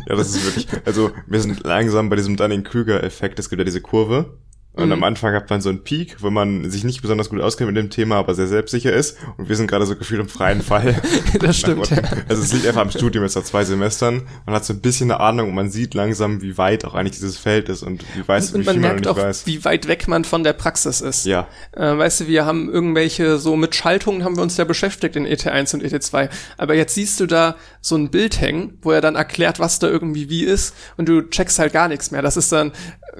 Ja, 0.07 0.15
das 0.15 0.29
ist 0.35 0.45
wirklich, 0.45 0.67
also 0.85 1.11
wir 1.27 1.39
sind 1.39 1.63
langsam 1.63 2.09
bei 2.09 2.15
diesem 2.15 2.37
Dunning-Kruger-Effekt. 2.37 3.39
Es 3.39 3.49
gibt 3.49 3.59
ja 3.59 3.63
diese 3.65 3.81
Kurve. 3.81 4.37
Und 4.75 4.87
Mhm. 4.87 4.91
am 4.93 5.03
Anfang 5.03 5.33
hat 5.35 5.49
man 5.51 5.61
so 5.61 5.69
einen 5.69 5.83
Peak, 5.83 6.17
wo 6.21 6.31
man 6.31 6.69
sich 6.71 6.83
nicht 6.83 7.01
besonders 7.03 7.29
gut 7.29 7.39
auskennt 7.41 7.67
mit 7.71 7.77
dem 7.77 7.91
Thema, 7.91 8.15
aber 8.15 8.33
sehr 8.33 8.47
selbstsicher 8.47 8.91
ist. 8.91 9.17
Und 9.37 9.47
wir 9.47 9.55
sind 9.55 9.67
gerade 9.67 9.85
so 9.85 9.95
gefühlt 9.95 10.19
im 10.19 10.27
freien 10.27 10.61
Fall. 10.63 10.99
das 11.39 11.57
stimmt, 11.59 11.89
ja. 11.91 11.97
Also 12.27 12.41
es 12.41 12.51
liegt 12.53 12.65
einfach 12.65 12.81
am 12.81 12.89
Studium 12.89 13.23
jetzt 13.23 13.35
nach 13.35 13.43
zwei 13.43 13.63
Semestern. 13.65 14.23
Man 14.47 14.55
hat 14.55 14.65
so 14.65 14.73
ein 14.73 14.81
bisschen 14.81 15.11
eine 15.11 15.19
Ahnung 15.19 15.49
und 15.49 15.55
man 15.55 15.69
sieht 15.69 15.93
langsam, 15.93 16.41
wie 16.41 16.57
weit 16.57 16.85
auch 16.85 16.95
eigentlich 16.95 17.13
dieses 17.13 17.37
Feld 17.37 17.69
ist 17.69 17.83
und 17.83 18.03
wie 18.15 18.27
weiß, 18.27 18.53
Und 18.53 18.61
wie 18.61 18.65
man 18.65 18.73
viel 18.73 18.81
merkt 18.81 19.07
auch, 19.07 19.17
weiß. 19.17 19.45
wie 19.45 19.63
weit 19.63 19.87
weg 19.87 20.07
man 20.07 20.25
von 20.25 20.43
der 20.43 20.53
Praxis 20.53 21.01
ist. 21.01 21.25
Ja, 21.25 21.47
Äh, 21.73 21.95
weißt 21.97 22.21
du, 22.21 22.27
wir 22.27 22.45
haben 22.45 22.67
irgendwelche, 22.71 23.37
so 23.37 23.55
mit 23.55 23.75
Schaltungen 23.75 24.23
haben 24.23 24.35
wir 24.37 24.41
uns 24.43 24.57
ja 24.57 24.63
beschäftigt 24.65 25.15
in 25.15 25.27
ET1 25.27 25.75
und 25.75 25.83
ET2. 25.83 26.29
Aber 26.57 26.73
jetzt 26.73 26.95
siehst 26.95 27.19
du 27.19 27.27
da 27.27 27.57
so 27.81 27.95
ein 27.95 28.09
Bild 28.09 28.41
hängen, 28.41 28.77
wo 28.81 28.91
er 28.91 29.01
dann 29.01 29.15
erklärt, 29.15 29.59
was 29.59 29.77
da 29.77 29.87
irgendwie 29.87 30.29
wie 30.31 30.43
ist 30.43 30.73
und 30.97 31.07
du 31.07 31.21
checkst 31.21 31.59
halt 31.59 31.73
gar 31.73 31.87
nichts 31.87 32.09
mehr. 32.09 32.23
Das 32.23 32.37
ist 32.37 32.51
dann, 32.51 32.71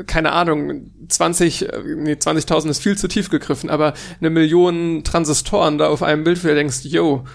keine 0.07 0.31
Ahnung, 0.31 0.91
20, 1.07 1.69
äh, 1.69 1.81
nee, 1.97 2.13
20.000 2.13 2.69
ist 2.69 2.81
viel 2.81 2.97
zu 2.97 3.07
tief 3.07 3.29
gegriffen, 3.29 3.69
aber 3.69 3.93
eine 4.19 4.29
Million 4.29 5.03
Transistoren 5.03 5.77
da 5.77 5.87
auf 5.87 6.03
einem 6.03 6.23
Bild, 6.23 6.43
wo 6.43 6.47
du 6.47 6.55
denkst, 6.55 6.83
yo, 6.85 7.25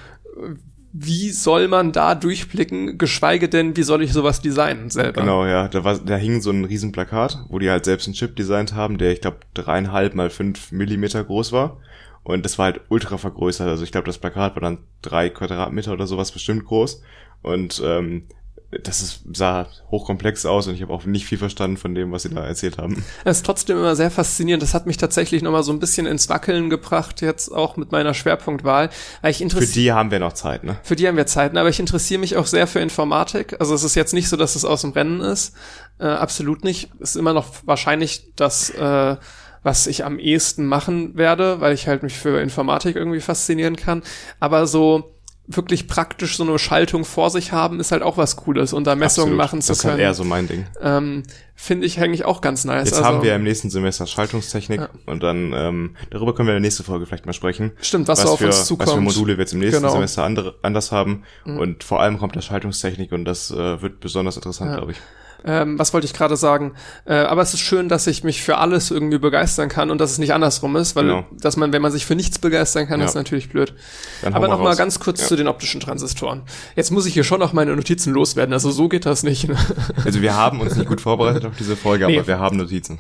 wie 0.93 1.31
soll 1.31 1.69
man 1.69 1.93
da 1.93 2.15
durchblicken, 2.15 2.99
geschweige 2.99 3.49
denn, 3.49 3.77
wie 3.77 3.83
soll 3.83 4.03
ich 4.03 4.13
sowas 4.13 4.41
designen 4.41 4.91
selber? 4.91 5.21
genau, 5.21 5.47
ja. 5.47 5.69
Da, 5.69 5.85
war, 5.85 5.99
da 5.99 6.17
hing 6.17 6.41
so 6.41 6.51
ein 6.51 6.65
riesen 6.65 6.93
Plakat, 6.93 7.45
wo 7.49 7.59
die 7.59 7.71
halt 7.71 7.85
selbst 7.85 8.07
einen 8.07 8.15
Chip 8.15 8.37
designt 8.37 8.75
haben, 8.75 8.99
der, 8.99 9.13
ich 9.13 9.21
glaube, 9.21 9.39
dreieinhalb 9.55 10.15
mal 10.15 10.31
fünf 10.31 10.73
Millimeter 10.73 11.23
groß 11.23 11.53
war. 11.53 11.79
Und 12.25 12.45
das 12.45 12.59
war 12.59 12.67
halt 12.67 12.81
ultra 12.89 13.17
vergrößert. 13.17 13.69
Also 13.69 13.85
ich 13.85 13.93
glaube, 13.93 14.07
das 14.07 14.19
Plakat 14.19 14.55
war 14.55 14.63
dann 14.63 14.79
drei 15.03 15.31
Quadratmeter 15.31 15.93
oder 15.93 16.07
sowas 16.07 16.33
bestimmt 16.33 16.65
groß. 16.65 17.03
Und 17.43 17.81
ähm, 17.85 18.25
das 18.71 19.01
ist, 19.01 19.23
sah 19.33 19.67
hochkomplex 19.91 20.45
aus 20.45 20.67
und 20.67 20.75
ich 20.75 20.83
habe 20.83 20.93
auch 20.93 21.05
nicht 21.07 21.25
viel 21.25 21.39
verstanden 21.39 21.79
von 21.79 21.95
dem, 21.95 22.13
was 22.13 22.25
sie 22.25 22.29
da 22.29 22.45
erzählt 22.45 22.77
haben. 22.77 23.03
Das 23.25 23.39
ist 23.39 23.47
trotzdem 23.47 23.79
immer 23.79 23.97
sehr 23.97 24.11
faszinierend. 24.11 24.63
Das 24.63 24.75
hat 24.75 24.87
mich 24.87 24.99
tatsächlich 24.99 25.43
nochmal 25.43 25.63
so 25.63 25.73
ein 25.73 25.79
bisschen 25.79 26.07
ins 26.07 26.29
Wackeln 26.29 26.69
gebracht, 26.69 27.23
jetzt 27.23 27.51
auch 27.51 27.79
mit 27.79 27.93
meiner 27.93 28.13
Schwerpunktwahl. 28.13 28.91
Ich 29.27 29.39
Für 29.39 29.67
die 29.67 29.93
haben 29.93 30.11
wir 30.11 30.19
noch 30.19 30.35
Zeit, 30.35 30.65
ne? 30.65 30.77
Für 30.83 30.97
die 30.97 31.09
haben 31.09 31.17
wir 31.17 31.27
Zeiten, 31.27 31.57
aber 31.57 31.71
ich 31.71 31.81
interessiere 31.81 32.21
mich 32.21 32.37
auch 32.37 32.47
sehr 32.47 32.67
für 32.67 32.81
Informatik. 32.81 33.57
Also 33.59 33.75
es 33.75 33.85
ist 33.85 33.95
jetzt 33.95 34.13
nicht 34.13 34.29
so, 34.29 34.37
dass 34.37 34.55
es 34.55 34.67
aus 34.67 34.83
dem 34.83 34.91
Rennen 34.91 35.21
ist. 35.21 35.55
Äh, 35.99 36.07
absolut 36.07 36.63
nicht. 36.63 36.91
Es 37.01 37.11
ist 37.11 37.17
immer 37.17 37.33
noch 37.33 37.47
wahrscheinlich 37.65 38.35
das, 38.37 38.69
äh, 38.71 39.17
was 39.63 39.87
ich 39.87 40.05
am 40.05 40.19
ehesten 40.19 40.67
machen 40.67 41.17
werde, 41.17 41.61
weil 41.61 41.73
ich 41.73 41.89
halt 41.89 42.03
mich 42.03 42.15
für 42.19 42.41
Informatik 42.41 42.97
irgendwie 42.97 43.21
faszinieren 43.21 43.77
kann. 43.77 44.03
Aber 44.41 44.67
so 44.67 45.18
wirklich 45.51 45.89
praktisch 45.89 46.37
so 46.37 46.45
eine 46.45 46.59
Schaltung 46.59 47.05
vor 47.07 47.31
sich 47.31 47.53
haben, 47.53 47.81
ist 47.81 47.91
halt 47.91 48.03
auch 48.03 48.19
was 48.19 48.37
Cooles 48.37 48.73
und 48.75 48.87
da 48.87 48.95
Messungen 48.95 49.29
Absolut. 49.33 49.39
machen 49.39 49.63
zu 49.63 49.69
Das 49.69 49.79
ist 49.79 49.85
halt 49.85 49.93
können. 49.95 50.03
eher 50.05 50.13
so 50.15 50.23
mein 50.25 50.47
Ding. 50.47 50.67
ähm, 50.83 51.23
Finde 51.55 51.87
ich 51.87 51.99
eigentlich 52.01 52.25
auch 52.27 52.41
ganz 52.43 52.65
nice. 52.65 52.85
Jetzt 52.85 52.99
also, 52.99 53.05
haben 53.09 53.23
wir 53.23 53.35
im 53.35 53.43
nächsten 53.43 53.71
Semester 53.71 54.07
Schaltungstechnik 54.07 54.81
Ja. 54.81 54.91
und 55.07 55.23
dann 55.23 55.53
ähm, 55.57 55.97
darüber 56.11 56.35
können 56.35 56.49
wir 56.49 56.53
in 56.55 56.63
der 56.63 56.67
nächsten 56.69 56.85
Folge 56.85 57.07
vielleicht 57.07 57.25
mal 57.27 57.33
sprechen. 57.33 57.73
Stimmt, 57.81 58.09
was 58.09 58.21
so 58.23 58.29
auf 58.29 58.39
für, 58.39 58.47
uns 58.47 58.67
zukommt. 58.67 58.89
Was 58.89 58.95
für 58.95 59.01
Module 59.01 59.37
wir 59.39 59.43
jetzt 59.43 59.55
im 59.55 59.61
nächsten 59.61 59.81
Genau. 59.83 59.93
Semester 59.95 60.23
andere, 60.23 60.55
anders 60.63 60.93
haben. 60.93 61.25
Und 61.45 61.83
vor 61.83 62.01
allem 62.01 62.19
kommt 62.19 62.37
da 62.37 62.43
Schaltungstechnik 62.43 63.11
und 63.13 63.25
das 63.25 63.51
äh, 63.51 63.81
wird 63.83 64.01
besonders 64.01 64.37
interessant, 64.37 64.71
Ja. 64.73 64.77
glaube 64.77 64.93
ich. 64.93 64.99
Ähm, 65.45 65.79
was 65.79 65.93
wollte 65.95 66.05
ich 66.05 66.13
gerade 66.15 66.37
sagen? 66.37 66.75
Äh, 67.05 67.15
aber 67.15 67.43
es 67.43 67.55
ist 67.55 67.61
schön, 67.61 67.89
dass 67.89 68.07
ich 68.09 68.25
mich 68.25 68.43
für 68.43 68.59
alles 68.59 68.91
irgendwie 68.91 69.19
begeistern 69.19 69.69
kann 69.69 69.91
und 69.91 69.99
dass 70.01 70.11
es 70.11 70.19
nicht 70.19 70.33
andersrum 70.35 70.75
ist, 70.77 70.97
weil 70.97 71.05
Genau. 71.05 71.25
dass 71.33 71.57
man, 71.57 71.73
wenn 71.73 71.81
man 71.81 71.93
sich 71.93 72.07
für 72.07 72.17
nichts 72.17 72.39
begeistern 72.39 72.89
kann, 72.89 73.01
Ja. 73.01 73.07
ist 73.07 73.15
natürlich 73.15 73.49
blöd. 73.49 73.75
Dann 74.23 74.35
aber 74.35 74.49
mal 74.49 74.55
noch 74.55 74.63
mal 74.63 74.69
raus. 74.71 74.77
ganz 74.79 74.99
kurz 74.99 75.21
Ja. 75.21 75.27
zu 75.29 75.37
den 75.37 75.47
optischen 75.47 75.81
Transistoren. 75.81 76.43
Jetzt 76.75 76.91
muss 76.91 77.07
ich 77.07 77.15
hier 77.15 77.25
schon 77.25 77.39
noch 77.41 77.53
meine 77.53 77.75
Notizen 77.77 78.13
loswerden. 78.13 78.53
Also 78.53 78.71
so 78.71 78.89
geht 78.89 79.07
das 79.07 79.23
nicht. 79.23 79.49
Also 80.05 80.21
wir 80.23 80.35
haben 80.35 80.61
uns 80.61 80.75
nicht 80.77 80.89
gut 80.89 81.01
vorbereitet 81.01 81.47
auf 81.47 81.57
diese 81.57 81.77
Folge, 81.77 82.07
Nee. 82.07 82.19
aber 82.19 82.27
wir 82.27 82.39
haben 82.41 82.57
Notizen. 82.57 82.99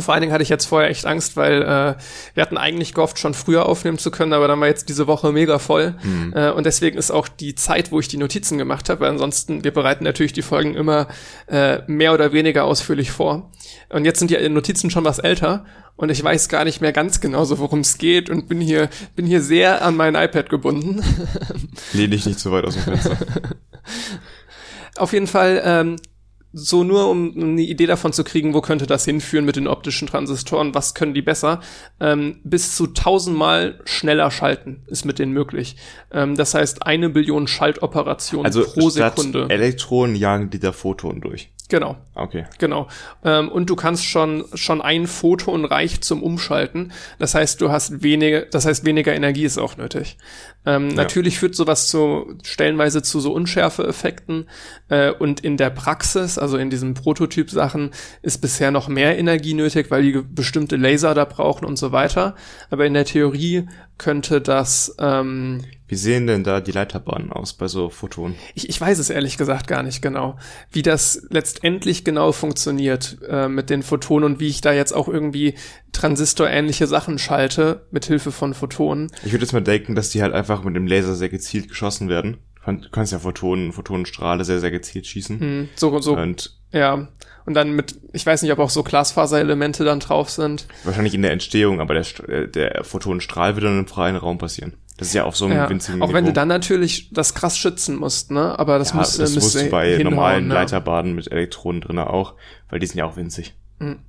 Vor 0.00 0.14
allen 0.14 0.20
Dingen 0.20 0.32
hatte 0.32 0.42
ich 0.42 0.48
jetzt 0.48 0.66
vorher 0.66 0.90
echt 0.90 1.06
Angst, 1.06 1.36
weil 1.36 1.62
äh, 1.62 1.94
wir 2.34 2.42
hatten 2.42 2.56
eigentlich 2.56 2.94
gehofft, 2.94 3.18
schon 3.18 3.34
früher 3.34 3.66
aufnehmen 3.66 3.98
zu 3.98 4.10
können, 4.10 4.32
aber 4.32 4.48
dann 4.48 4.60
war 4.60 4.68
jetzt 4.68 4.88
diese 4.88 5.06
Woche 5.06 5.32
mega 5.32 5.58
voll. 5.58 5.94
Mhm. 6.02 6.32
Äh, 6.34 6.50
und 6.50 6.64
deswegen 6.64 6.98
ist 6.98 7.10
auch 7.10 7.28
die 7.28 7.54
Zeit, 7.54 7.92
wo 7.92 8.00
ich 8.00 8.08
die 8.08 8.16
Notizen 8.16 8.58
gemacht 8.58 8.88
habe, 8.88 9.00
weil 9.00 9.10
ansonsten, 9.10 9.64
wir 9.64 9.72
bereiten 9.72 10.04
natürlich 10.04 10.32
die 10.32 10.42
Folgen 10.42 10.74
immer 10.74 11.08
äh, 11.46 11.80
mehr 11.86 12.14
oder 12.14 12.32
weniger 12.32 12.64
ausführlich 12.64 13.10
vor. 13.10 13.50
Und 13.88 14.04
jetzt 14.04 14.18
sind 14.18 14.30
die 14.30 14.48
Notizen 14.48 14.90
schon 14.90 15.04
was 15.04 15.18
älter 15.18 15.64
und 15.98 16.10
ich 16.10 16.22
weiß 16.22 16.48
gar 16.48 16.64
nicht 16.64 16.80
mehr 16.80 16.92
ganz 16.92 17.20
genau 17.20 17.44
so, 17.44 17.58
worum 17.58 17.80
es 17.80 17.98
geht 17.98 18.30
und 18.30 18.48
bin 18.48 18.60
hier, 18.60 18.88
bin 19.16 19.26
hier 19.26 19.42
sehr 19.42 19.84
an 19.84 19.96
mein 19.96 20.14
iPad 20.14 20.48
gebunden. 20.48 21.02
Lehn 21.92 22.12
dich 22.12 22.24
nicht 22.24 22.38
zu 22.38 22.52
weit 22.52 22.64
aus 22.64 22.74
dem 22.74 22.84
Fenster. 22.84 23.16
Auf 24.96 25.12
jeden 25.12 25.26
Fall, 25.26 25.60
ähm, 25.64 25.96
so 26.52 26.82
nur 26.82 27.08
um 27.08 27.34
eine 27.36 27.62
Idee 27.62 27.86
davon 27.86 28.12
zu 28.12 28.24
kriegen, 28.24 28.54
wo 28.54 28.60
könnte 28.60 28.86
das 28.86 29.04
hinführen 29.04 29.44
mit 29.44 29.56
den 29.56 29.66
optischen 29.66 30.08
Transistoren, 30.08 30.74
was 30.74 30.94
können 30.94 31.14
die 31.14 31.22
besser, 31.22 31.60
ähm, 32.00 32.40
bis 32.44 32.74
zu 32.74 32.88
tausendmal 32.88 33.80
schneller 33.84 34.30
schalten 34.30 34.82
ist 34.86 35.04
mit 35.04 35.18
denen 35.18 35.32
möglich. 35.32 35.76
Ähm, 36.10 36.36
das 36.36 36.54
heißt, 36.54 36.86
eine 36.86 37.10
Billion 37.10 37.46
Schaltoperationen 37.46 38.46
Also 38.46 38.64
pro 38.64 38.88
Sekunde. 38.88 39.46
Elektronen 39.50 40.16
jagen 40.16 40.50
die 40.50 40.58
da 40.58 40.72
Photonen 40.72 41.20
durch. 41.20 41.50
Genau. 41.68 41.96
Okay. 42.14 42.46
Genau. 42.58 42.88
Ähm, 43.22 43.50
und 43.50 43.68
du 43.68 43.76
kannst 43.76 44.06
schon, 44.06 44.44
schon 44.54 44.80
ein 44.80 45.06
Photon 45.06 45.66
reicht 45.66 46.02
zum 46.02 46.22
Umschalten. 46.22 46.92
Das 47.18 47.34
heißt, 47.34 47.60
du 47.60 47.70
hast 47.70 48.02
weniger, 48.02 48.46
das 48.46 48.64
heißt, 48.64 48.86
weniger 48.86 49.14
Energie 49.14 49.44
ist 49.44 49.58
auch 49.58 49.76
nötig. 49.76 50.16
Ähm, 50.64 50.88
ja. 50.90 50.96
Natürlich 50.96 51.38
führt 51.38 51.54
sowas 51.54 51.88
zu, 51.88 52.34
stellenweise 52.42 53.02
zu 53.02 53.20
so 53.20 53.32
Unschärfe-Effekten. 53.34 54.48
Äh, 54.88 55.10
und 55.10 55.40
in 55.40 55.58
der 55.58 55.68
Praxis, 55.68 56.38
also 56.38 56.56
in 56.56 56.70
diesen 56.70 56.94
Prototyp-Sachen, 56.94 57.90
ist 58.22 58.38
bisher 58.38 58.70
noch 58.70 58.88
mehr 58.88 59.18
Energie 59.18 59.54
nötig, 59.54 59.90
weil 59.90 60.02
die 60.02 60.22
bestimmte 60.22 60.76
Laser 60.76 61.14
da 61.14 61.26
brauchen 61.26 61.66
und 61.66 61.76
so 61.76 61.92
weiter. 61.92 62.34
Aber 62.70 62.86
in 62.86 62.94
der 62.94 63.04
Theorie 63.04 63.68
könnte 63.98 64.40
das, 64.40 64.94
ähm, 64.98 65.64
wie 65.88 65.96
sehen 65.96 66.26
denn 66.26 66.44
da 66.44 66.60
die 66.60 66.70
Leiterbahnen 66.70 67.32
aus 67.32 67.54
bei 67.54 67.66
so 67.66 67.90
Photonen? 67.90 68.36
Ich, 68.54 68.68
ich 68.68 68.80
weiß 68.80 68.98
es 68.98 69.10
ehrlich 69.10 69.36
gesagt 69.36 69.66
gar 69.66 69.82
nicht 69.82 70.00
genau, 70.00 70.38
wie 70.70 70.82
das 70.82 71.26
letztendlich 71.30 72.04
genau 72.04 72.32
funktioniert 72.32 73.18
äh, 73.28 73.48
mit 73.48 73.70
den 73.70 73.82
Photonen 73.82 74.32
und 74.32 74.40
wie 74.40 74.48
ich 74.48 74.60
da 74.60 74.72
jetzt 74.72 74.92
auch 74.92 75.08
irgendwie 75.08 75.54
transistorähnliche 75.92 76.86
Sachen 76.86 77.18
schalte 77.18 77.86
mit 77.90 78.04
Hilfe 78.04 78.32
von 78.32 78.54
Photonen. 78.54 79.10
Ich 79.24 79.32
würde 79.32 79.44
jetzt 79.44 79.52
mal 79.52 79.62
denken, 79.62 79.94
dass 79.94 80.10
die 80.10 80.22
halt 80.22 80.32
einfach 80.32 80.62
mit 80.62 80.76
dem 80.76 80.86
Laser 80.86 81.14
sehr 81.14 81.28
gezielt 81.28 81.68
geschossen 81.68 82.08
werden. 82.08 82.38
Du 82.66 82.90
kannst 82.90 83.12
ja 83.12 83.18
Photonen, 83.18 83.72
Photonenstrahle 83.72 84.44
sehr, 84.44 84.60
sehr 84.60 84.70
gezielt 84.70 85.06
schießen. 85.06 85.40
Hm, 85.40 85.68
so, 85.74 85.98
so. 86.00 86.14
Und 86.16 86.58
ja. 86.70 87.08
Und 87.48 87.54
dann 87.54 87.72
mit, 87.72 87.98
ich 88.12 88.26
weiß 88.26 88.42
nicht, 88.42 88.52
ob 88.52 88.58
auch 88.58 88.68
so 88.68 88.82
Glasfaserelemente 88.82 89.82
dann 89.82 90.00
drauf 90.00 90.28
sind. 90.28 90.66
Wahrscheinlich 90.84 91.14
in 91.14 91.22
der 91.22 91.30
Entstehung, 91.30 91.80
aber 91.80 91.94
der, 91.94 92.04
äh, 92.28 92.46
der 92.46 92.84
Photonenstrahl 92.84 93.56
wird 93.56 93.64
dann 93.64 93.78
im 93.78 93.86
freien 93.86 94.16
Raum 94.16 94.36
passieren. 94.36 94.74
Das 94.98 95.08
ist 95.08 95.14
ja 95.14 95.24
auf 95.24 95.34
so 95.34 95.46
einem 95.46 95.56
ja, 95.56 95.70
winzigen 95.70 96.02
Auch 96.02 96.08
Niveau. 96.08 96.14
wenn 96.18 96.26
du 96.26 96.34
dann 96.34 96.48
natürlich 96.48 97.08
das 97.10 97.32
krass 97.32 97.56
schützen 97.56 97.96
musst, 97.96 98.30
ne? 98.30 98.58
Aber 98.58 98.78
das 98.78 98.90
ja, 98.90 98.96
muss 98.96 99.16
das 99.16 99.34
musst 99.34 99.54
du 99.54 99.70
bei 99.70 99.96
hinhauen, 99.96 100.14
normalen 100.14 100.48
ne? 100.48 100.54
Leiterbaden 100.54 101.14
mit 101.14 101.32
Elektronen 101.32 101.80
drinne 101.80 102.10
auch, 102.10 102.34
weil 102.68 102.80
die 102.80 102.86
sind 102.86 102.98
ja 102.98 103.06
auch 103.06 103.16
winzig. 103.16 103.54
Mhm. 103.78 104.00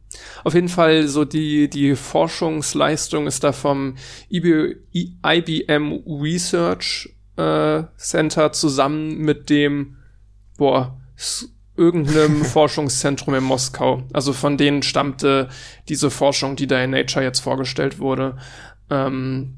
Auf 0.44 0.54
jeden 0.54 0.68
Fall 0.68 1.08
so 1.08 1.24
die 1.24 1.70
die 1.70 1.96
Forschungsleistung 1.96 3.26
ist 3.26 3.46
da 3.46 3.54
vom 3.54 3.96
IBM 4.30 5.94
Research 6.06 7.16
äh, 7.38 7.84
Center 7.96 8.52
zusammen 8.52 9.20
mit 9.20 9.50
dem 9.50 9.96
boah 10.58 11.00
irgendeinem 11.80 12.44
Forschungszentrum 12.46 13.34
in 13.34 13.44
Moskau. 13.44 14.04
Also 14.14 14.34
von 14.34 14.58
denen 14.58 14.84
stammte 14.84 15.50
diese 15.88 16.12
Forschung, 16.12 16.56
die 16.56 16.68
da 16.68 16.84
in 16.84 16.92
Nature 16.92 17.24
jetzt 17.24 17.40
vorgestellt 17.40 18.00
wurde. 18.00 18.38
Ähm, 18.90 19.56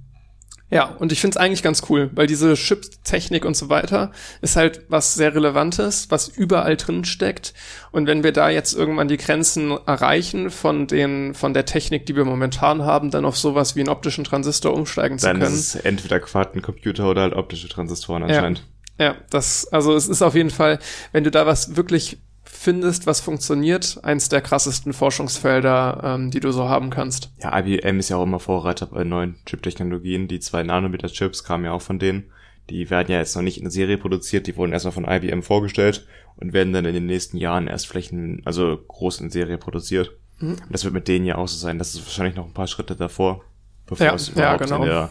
ja, 0.70 0.86
und 0.86 1.12
ich 1.12 1.20
finde 1.20 1.36
es 1.36 1.38
eigentlich 1.38 1.64
ganz 1.64 1.84
cool, 1.90 2.10
weil 2.14 2.28
diese 2.28 2.54
Chip-Technik 2.54 3.44
und 3.44 3.58
so 3.58 3.68
weiter 3.68 4.12
ist 4.40 4.56
halt 4.56 4.86
was 4.88 5.16
sehr 5.16 5.36
Relevantes, 5.36 6.10
was 6.10 6.30
überall 6.30 6.78
drin 6.78 7.04
steckt. 7.04 7.54
Und 7.92 8.08
wenn 8.08 8.24
wir 8.24 8.32
da 8.32 8.50
jetzt 8.50 8.74
irgendwann 8.74 9.10
die 9.10 9.18
Grenzen 9.18 9.72
erreichen 9.86 10.50
von 10.50 10.88
den, 10.88 11.34
von 11.34 11.54
der 11.54 11.66
Technik, 11.66 12.06
die 12.06 12.16
wir 12.16 12.24
momentan 12.24 12.84
haben, 12.84 13.12
dann 13.12 13.26
auf 13.26 13.38
sowas 13.38 13.76
wie 13.76 13.82
einen 13.82 13.90
optischen 13.90 14.24
Transistor 14.24 14.74
umsteigen 14.74 15.18
dann 15.18 15.20
zu 15.20 15.28
können. 15.28 15.40
Dann 15.42 15.54
ist 15.54 15.76
es 15.76 15.82
entweder 15.82 16.22
Quantencomputer 16.22 17.10
oder 17.10 17.24
halt 17.24 17.34
optische 17.34 17.68
Transistoren 17.68 18.24
anscheinend. 18.24 18.60
Ja, 18.60 18.81
ja, 19.02 19.16
das, 19.32 19.68
also 19.72 19.96
es 19.96 20.08
ist 20.08 20.22
auf 20.22 20.36
jeden 20.36 20.52
Fall, 20.52 20.78
wenn 21.12 21.24
du 21.24 21.32
da 21.32 21.48
was 21.48 21.76
wirklich 21.76 22.20
findest, 22.44 23.08
was 23.08 23.20
funktioniert, 23.20 23.98
eins 24.04 24.30
der 24.30 24.42
krassesten 24.42 24.94
Forschungsfelder, 24.94 26.02
ähm, 26.04 26.30
die 26.30 26.40
du 26.40 26.52
so 26.52 26.70
haben 26.70 26.92
kannst. 26.92 27.32
Ja, 27.42 27.58
IBM 27.58 27.98
ist 27.98 28.10
ja 28.10 28.18
auch 28.18 28.24
immer 28.24 28.40
Vorreiter 28.40 28.86
bei 28.86 29.04
neuen 29.04 29.38
Chip-Technologien. 29.48 30.28
Die 30.28 30.40
zwei 30.40 30.62
Nanometer-Chips 30.62 31.44
kamen 31.44 31.66
ja 31.66 31.72
auch 31.72 31.82
von 31.82 31.98
denen. 31.98 32.26
Die 32.70 32.92
werden 32.92 33.12
ja 33.12 33.18
jetzt 33.18 33.36
noch 33.36 33.42
nicht 33.42 33.60
in 33.60 33.72
Serie 33.72 33.98
produziert, 33.98 34.46
die 34.46 34.56
wurden 34.56 34.72
erstmal 34.72 34.92
von 34.92 35.06
IBM 35.06 35.42
vorgestellt 35.42 36.06
und 36.36 36.54
werden 36.54 36.72
dann 36.72 36.86
in 36.86 36.94
den 36.94 37.08
nächsten 37.08 37.38
Jahren 37.38 37.66
erst 37.66 37.88
flächen, 37.88 38.44
also 38.46 38.78
groß 38.88 39.22
in 39.22 39.32
Serie 39.32 39.58
produziert. 39.58 40.12
Mhm. 40.38 40.52
Und 40.52 40.70
das 40.70 40.84
wird 40.84 40.94
mit 40.94 41.08
denen 41.08 41.26
ja 41.26 41.38
auch 41.38 41.48
so 41.48 41.58
sein. 41.58 41.80
Das 41.80 41.96
ist 41.96 42.06
wahrscheinlich 42.06 42.36
noch 42.36 42.46
ein 42.46 42.54
paar 42.54 42.68
Schritte 42.68 42.96
davor, 42.96 43.44
bevor 43.88 44.06
ja, 44.06 44.14
es 44.14 44.30
überhaupt 44.30 44.62
ja, 44.62 44.66
genau. 44.68 44.84
in 44.84 44.90
der, 44.90 45.10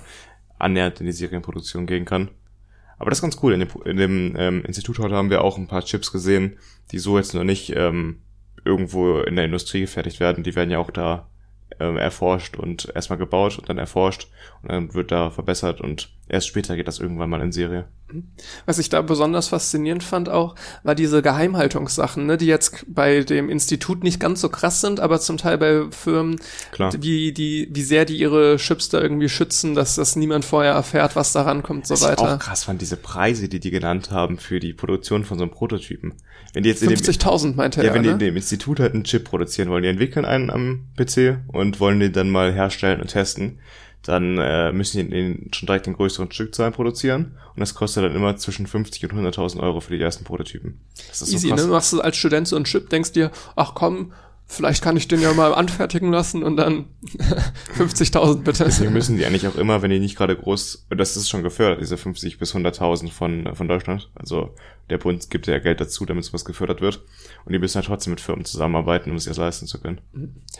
annähernd 0.61 1.01
in 1.01 1.07
die 1.07 1.13
Serienproduktion 1.13 1.87
gehen 1.87 2.05
kann. 2.05 2.31
Aber 3.01 3.09
das 3.09 3.19
ist 3.19 3.23
ganz 3.23 3.39
cool. 3.43 3.55
In 3.55 3.61
dem, 3.61 3.69
in 3.87 3.97
dem 3.97 4.37
ähm, 4.37 4.63
Institut 4.67 4.99
heute 4.99 5.15
haben 5.15 5.31
wir 5.31 5.43
auch 5.43 5.57
ein 5.57 5.67
paar 5.67 5.83
Chips 5.83 6.13
gesehen, 6.13 6.59
die 6.93 6.99
so 6.99 7.17
jetzt 7.17 7.35
noch 7.35 7.45
nicht 7.45 7.75
ähm, 7.75 8.21
irgendwo 8.63 9.21
in 9.21 9.37
der 9.37 9.47
Industrie 9.47 9.81
gefertigt 9.81 10.21
werden. 10.21 10.45
Die 10.45 10.55
werden 10.55 10.71
ja 10.71 10.79
auch 10.79 10.91
da 10.91 11.27
ähm, 11.81 11.97
erforscht 11.97 12.59
und 12.59 12.93
erstmal 12.95 13.19
gebaut 13.19 13.59
und 13.59 13.71
dann 13.71 13.79
erforscht 13.79 14.29
und 14.63 14.71
dann 14.71 14.93
wird 14.93 15.11
da 15.13 15.31
verbessert 15.31 15.81
und 15.81 16.11
erst 16.29 16.49
später 16.49 16.77
geht 16.77 16.89
das 16.89 17.01
irgendwann 17.01 17.31
mal 17.31 17.41
in 17.41 17.53
Serie. 17.53 17.89
Was 18.67 18.79
ich 18.79 18.89
da 18.89 19.03
besonders 19.03 19.49
faszinierend 19.49 20.03
fand 20.03 20.29
auch, 20.29 20.55
war 20.83 20.95
diese 20.95 21.23
Geheimhaltungssachen, 21.23 22.27
ne, 22.27 22.37
die 22.37 22.47
jetzt 22.47 22.85
bei 22.89 23.21
dem 23.21 23.49
Institut 23.49 24.03
nicht 24.05 24.21
ganz 24.21 24.41
so 24.41 24.49
krass 24.49 24.81
sind, 24.81 25.01
aber 25.01 25.21
zum 25.21 25.37
Teil 25.37 25.59
bei 25.59 25.85
Firmen, 25.91 26.41
Klar. 26.73 26.93
wie 27.01 27.33
die, 27.33 27.69
wie 27.71 27.83
sehr 27.83 28.05
die 28.05 28.19
ihre 28.19 28.57
Chips 28.57 28.89
da 28.89 29.01
irgendwie 29.01 29.29
schützen, 29.29 29.75
dass 29.75 29.97
das 29.97 30.17
niemand 30.17 30.45
vorher 30.45 30.73
erfährt, 30.73 31.17
was 31.17 31.33
da 31.33 31.43
rankommt, 31.43 31.87
so 31.87 31.95
was 31.95 32.03
weiter. 32.03 32.25
Ich 32.25 32.31
auch 32.31 32.39
krass 32.39 32.65
fand 32.65 32.81
diese 32.81 32.97
Preise, 32.97 33.49
die 33.49 33.61
die 33.61 33.71
genannt 33.71 34.11
haben 34.11 34.39
für 34.39 34.61
die 34.61 34.73
Produktion 34.73 35.25
von 35.25 35.39
so 35.39 35.45
einem 35.45 35.53
Prototypen. 35.53 36.15
Wenn 36.53 36.63
die 36.63 36.71
jetzt 36.71 36.83
50.000 36.83 37.55
meinte 37.55 37.81
er. 37.81 37.87
Ja, 37.87 37.95
wenn 37.95 38.03
ne? 38.03 38.09
die 38.09 38.13
in 38.13 38.19
dem 38.19 38.37
Institut 38.37 38.81
halt 38.81 38.95
einen 38.95 39.05
Chip 39.05 39.25
produzieren 39.25 39.71
wollen, 39.71 39.83
die 39.83 39.89
entwickeln 39.89 40.25
einen 40.25 40.51
am 40.51 40.89
PC 40.97 41.39
und 41.49 41.81
wollen 41.81 42.01
den 42.01 42.13
dann 42.13 42.31
mal 42.31 42.53
herstellen 42.53 43.01
und 43.01 43.09
testen 43.09 43.61
dann 44.03 44.39
äh, 44.39 44.73
müssen 44.73 44.99
die 44.99 45.11
den 45.11 45.51
schon 45.53 45.67
direkt 45.67 45.87
in 45.87 45.95
größeren 45.95 46.33
Stückzahlen 46.33 46.73
produzieren 46.73 47.37
und 47.55 47.61
das 47.61 47.75
kostet 47.75 48.05
dann 48.05 48.15
immer 48.15 48.37
zwischen 48.37 48.67
50 48.67 49.05
und 49.05 49.27
100.000 49.27 49.61
Euro 49.61 49.81
für 49.81 49.97
die 49.97 50.03
ersten 50.03 50.25
Prototypen. 50.25 50.81
Das 51.09 51.23
ist 51.23 51.33
Easy, 51.33 51.49
so 51.49 51.55
krass. 51.55 51.65
ne? 51.67 51.71
Machst 51.71 51.93
du 51.93 52.01
als 52.01 52.17
Student 52.17 52.49
so 52.49 52.57
einen 52.57 52.65
Chip, 52.65 52.89
denkst 52.89 53.13
dir, 53.13 53.31
ach 53.57 53.75
komm, 53.75 54.13
vielleicht 54.51 54.83
kann 54.83 54.97
ich 54.97 55.07
den 55.07 55.21
ja 55.21 55.33
mal 55.33 55.55
anfertigen 55.55 56.11
lassen 56.11 56.43
und 56.43 56.57
dann 56.57 56.87
50.000 57.79 58.43
bitte. 58.43 58.65
Deswegen 58.65 58.93
müssen 58.93 59.17
die 59.17 59.25
eigentlich 59.25 59.47
auch 59.47 59.55
immer, 59.55 59.81
wenn 59.81 59.91
die 59.91 60.01
nicht 60.01 60.17
gerade 60.17 60.37
groß, 60.37 60.87
das 60.91 61.17
ist 61.17 61.29
schon 61.29 61.45
gefördert, 61.45 61.81
diese 61.81 61.97
50 61.97 62.39
bis 62.39 62.55
100.000 62.55 63.11
von, 63.13 63.55
von 63.55 63.69
Deutschland. 63.69 64.11
Also 64.15 64.55
der 64.91 64.99
Bund 64.99 65.31
gibt 65.31 65.47
ja 65.47 65.61
Geld 65.61 65.81
dazu, 65.81 66.05
damit 66.05 66.25
sowas 66.25 66.45
gefördert 66.45 66.81
wird. 66.81 67.01
Und 67.45 67.53
die 67.53 67.61
müssen 67.61 67.79
ja 67.79 67.83
trotzdem 67.83 68.11
mit 68.11 68.21
Firmen 68.21 68.45
zusammenarbeiten, 68.45 69.11
um 69.11 69.17
es 69.17 69.27
jetzt 69.27 69.37
leisten 69.37 69.69
zu 69.69 69.81
können. 69.81 70.01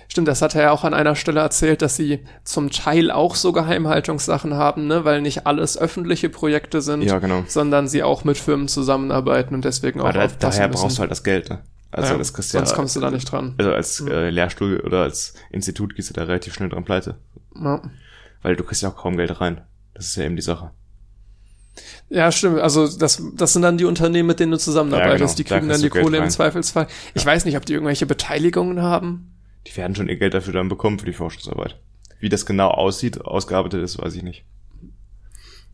Stimmt, 0.07 0.29
das 0.29 0.41
hat 0.41 0.55
er 0.55 0.63
ja 0.63 0.71
auch 0.71 0.85
an 0.85 0.95
einer 0.95 1.17
Stelle 1.17 1.41
erzählt, 1.41 1.83
dass 1.83 1.97
sie 1.97 2.21
zum 2.45 2.71
Teil 2.71 3.11
auch 3.11 3.35
so 3.35 3.51
Geheimhaltungssachen 3.51 4.55
haben, 4.55 4.87
ne, 4.87 5.05
weil 5.05 5.21
nicht 5.21 5.49
alles 5.49 5.77
öffentliche 5.77 6.29
Projekte 6.29 6.81
sind, 6.81 7.03
ja, 7.03 7.19
genau. 7.19 7.43
sondern 7.49 7.89
sie 7.89 8.05
auch 8.05 8.23
mit 8.23 8.39
Firmen 8.39 8.69
zusammenarbeiten 8.69 9.53
und 9.53 9.65
deswegen 9.65 10.01
auch 10.01 10.05
Aber 10.05 10.29
da, 10.29 10.29
daher 10.39 10.69
müssen. 10.69 10.81
brauchst 10.81 10.99
du 10.99 11.01
halt 11.01 11.11
das 11.11 11.25
Geld, 11.25 11.51
ne? 11.51 11.59
Also 11.93 12.13
ja, 12.13 12.19
das 12.19 12.33
kriegst 12.33 12.51
sonst 12.51 12.71
ja, 12.71 12.77
kommst 12.77 12.95
du 12.95 13.01
da 13.01 13.11
nicht 13.11 13.31
dran. 13.31 13.55
Also 13.59 13.73
als 13.73 14.01
äh, 14.01 14.31
Lehrstuhl 14.31 14.81
oder 14.81 15.03
als 15.03 15.35
Institut 15.51 15.97
gehst 15.97 16.11
du 16.11 16.15
da 16.15 16.23
relativ 16.23 16.55
schnell 16.55 16.69
dran 16.69 16.85
pleite. 16.85 17.19
Ja. 17.55 17.83
Weil 18.43 18.57
du 18.57 18.65
kriegst 18.65 18.83
ja 18.83 18.91
auch 18.91 18.97
kaum 18.97 19.17
Geld 19.17 19.41
rein. 19.41 19.63
Das 19.95 20.07
ist 20.07 20.17
ja 20.17 20.25
eben 20.25 20.37
die 20.37 20.43
Sache. 20.43 20.71
Ja, 22.09 22.31
stimmt. 22.33 22.59
Also 22.59 22.87
das, 22.87 23.23
das 23.35 23.53
sind 23.53 23.63
dann 23.63 23.79
die 23.79 23.85
Unternehmen, 23.85 24.29
mit 24.29 24.41
denen 24.41 24.53
du 24.53 24.59
zusammenarbeitest. 24.59 25.21
Ja, 25.21 25.27
genau. 25.27 25.37
Die 25.37 25.45
kriegen 25.45 25.69
da 25.69 25.75
dann 25.75 25.83
die 25.83 25.89
Kohle 25.89 26.19
rein. 26.19 26.25
im 26.25 26.31
Zweifelsfall. 26.31 26.87
Ich 27.15 27.25
weiß 27.25 27.45
nicht, 27.45 27.57
ob 27.57 27.67
die 27.67 27.73
irgendwelche 27.73 28.07
Beteiligungen 28.07 28.83
haben. 28.83 29.35
Die 29.67 29.77
werden 29.77 29.95
schon 29.95 30.09
ihr 30.09 30.17
Geld 30.17 30.35
dafür 30.35 30.53
dann 30.53 30.69
bekommen 30.69 30.99
für 30.99 31.07
die 31.07 31.13
Forschungsarbeit. 31.13 31.79
Wie 32.19 32.29
das 32.29 32.47
genau 32.47 32.69
aussieht, 32.69 33.21
ausgearbeitet 33.21 33.83
ist, 33.83 33.99
weiß 33.99 34.15
ich 34.15 34.23
nicht. 34.23 34.45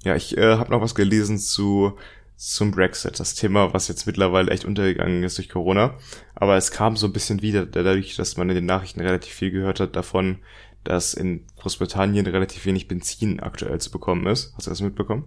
Ja, 0.04 0.14
ich 0.14 0.36
äh, 0.36 0.56
habe 0.56 0.70
noch 0.70 0.80
was 0.80 0.94
gelesen 0.94 1.38
zu 1.38 1.96
zum 2.36 2.70
Brexit, 2.70 3.18
das 3.18 3.34
Thema, 3.34 3.72
was 3.72 3.88
jetzt 3.88 4.06
mittlerweile 4.06 4.50
echt 4.50 4.64
untergegangen 4.64 5.22
ist 5.22 5.38
durch 5.38 5.48
Corona. 5.48 5.96
Aber 6.34 6.56
es 6.56 6.70
kam 6.70 6.96
so 6.96 7.06
ein 7.06 7.12
bisschen 7.12 7.42
wieder 7.42 7.64
dadurch, 7.64 8.14
dass 8.16 8.36
man 8.36 8.48
in 8.50 8.54
den 8.54 8.66
Nachrichten 8.66 9.00
relativ 9.00 9.32
viel 9.32 9.50
gehört 9.50 9.80
hat 9.80 9.96
davon, 9.96 10.38
dass 10.84 11.14
in 11.14 11.44
Großbritannien 11.66 12.24
relativ 12.28 12.64
wenig 12.64 12.86
Benzin 12.86 13.40
aktuell 13.40 13.80
zu 13.80 13.90
bekommen 13.90 14.24
ist. 14.28 14.52
Hast 14.56 14.68
du 14.68 14.70
das 14.70 14.80
mitbekommen? 14.80 15.24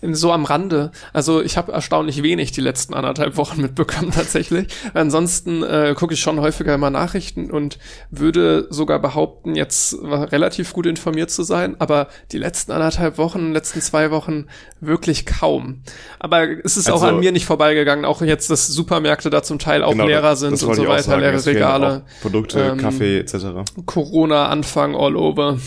So 0.00 0.32
am 0.32 0.46
Rande. 0.46 0.90
Also 1.12 1.42
ich 1.42 1.58
habe 1.58 1.70
erstaunlich 1.72 2.22
wenig 2.22 2.50
die 2.50 2.62
letzten 2.62 2.94
anderthalb 2.94 3.36
Wochen 3.36 3.60
mitbekommen 3.60 4.10
tatsächlich. 4.10 4.68
Ansonsten 4.94 5.62
äh, 5.62 5.94
gucke 5.94 6.14
ich 6.14 6.20
schon 6.20 6.40
häufiger 6.40 6.78
mal 6.78 6.88
Nachrichten 6.88 7.50
und 7.50 7.78
würde 8.10 8.68
sogar 8.70 9.00
behaupten, 9.00 9.54
jetzt 9.54 9.94
relativ 10.02 10.72
gut 10.72 10.86
informiert 10.86 11.30
zu 11.30 11.42
sein. 11.42 11.76
Aber 11.78 12.08
die 12.30 12.38
letzten 12.38 12.72
anderthalb 12.72 13.18
Wochen, 13.18 13.52
letzten 13.52 13.82
zwei 13.82 14.10
Wochen 14.10 14.46
wirklich 14.80 15.26
kaum. 15.26 15.82
Aber 16.18 16.48
es 16.64 16.78
ist 16.78 16.90
also, 16.90 17.04
auch 17.04 17.08
an 17.08 17.20
mir 17.20 17.32
nicht 17.32 17.44
vorbeigegangen. 17.44 18.06
Auch 18.06 18.22
jetzt, 18.22 18.48
dass 18.48 18.66
Supermärkte 18.66 19.28
da 19.28 19.42
zum 19.42 19.58
Teil 19.58 19.82
auch 19.82 19.92
genau, 19.92 20.06
leerer 20.06 20.36
sind 20.36 20.52
und 20.52 20.74
so 20.74 20.86
weiter, 20.86 21.18
leere 21.18 21.44
Regale. 21.44 22.02
Produkte, 22.22 22.60
ähm, 22.60 22.78
Kaffee 22.78 23.18
etc. 23.18 23.34
Corona-Anfang 23.84 24.96
all 24.96 25.16
over. 25.16 25.58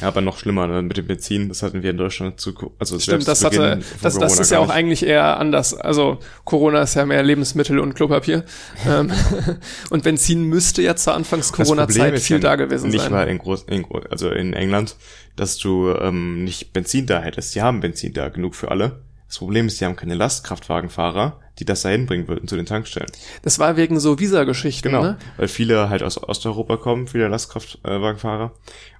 Ja, 0.00 0.08
aber 0.08 0.20
noch 0.20 0.38
schlimmer 0.38 0.66
ne? 0.66 0.82
mit 0.82 0.96
dem 0.96 1.06
Benzin. 1.06 1.48
Das 1.48 1.62
hatten 1.62 1.82
wir 1.82 1.90
in 1.90 1.96
Deutschland 1.96 2.40
zu, 2.40 2.54
also 2.78 2.98
Stimmt, 2.98 3.26
das 3.26 3.44
hatte, 3.44 3.80
das, 4.02 4.18
das 4.18 4.38
ist 4.38 4.50
ja 4.50 4.58
auch 4.58 4.70
eigentlich 4.70 5.04
eher 5.04 5.38
anders. 5.38 5.74
Also 5.74 6.18
Corona 6.44 6.82
ist 6.82 6.94
ja 6.94 7.06
mehr 7.06 7.22
Lebensmittel 7.22 7.78
und 7.78 7.94
Klopapier. 7.94 8.44
Ähm, 8.86 9.10
und 9.90 10.02
Benzin 10.04 10.44
müsste 10.44 10.82
ja 10.82 10.96
zur 10.96 11.14
Anfangs-Corona-Zeit 11.14 12.18
viel 12.20 12.36
ja 12.36 12.40
da 12.40 12.56
gewesen 12.56 12.90
nicht 12.90 13.00
sein. 13.00 13.10
Nicht 13.10 13.12
mal 13.12 13.28
in, 13.28 13.38
Groß, 13.38 13.64
in, 13.64 13.86
also 14.10 14.30
in 14.30 14.52
England, 14.52 14.96
dass 15.36 15.58
du 15.58 15.90
ähm, 15.90 16.44
nicht 16.44 16.72
Benzin 16.72 17.06
da 17.06 17.20
hättest. 17.20 17.54
Die 17.54 17.62
haben 17.62 17.80
Benzin 17.80 18.12
da 18.12 18.28
genug 18.28 18.54
für 18.54 18.70
alle. 18.70 19.00
Das 19.28 19.38
Problem 19.38 19.66
ist, 19.66 19.80
die 19.80 19.84
haben 19.84 19.96
keine 19.96 20.14
Lastkraftwagenfahrer, 20.14 21.38
die 21.58 21.64
das 21.64 21.82
dahin 21.82 22.06
bringen 22.06 22.28
würden 22.28 22.48
zu 22.48 22.56
den 22.56 22.66
Tankstellen. 22.66 23.10
Das 23.42 23.58
war 23.58 23.76
wegen 23.76 24.00
so 24.00 24.18
Visa-Geschichten, 24.18 24.88
Genau, 24.88 25.02
ne? 25.02 25.18
weil 25.36 25.48
viele 25.48 25.90
halt 25.90 26.02
aus 26.02 26.22
Osteuropa 26.22 26.78
kommen, 26.78 27.08
viele 27.08 27.28
Lastkraftwagenfahrer 27.28 28.54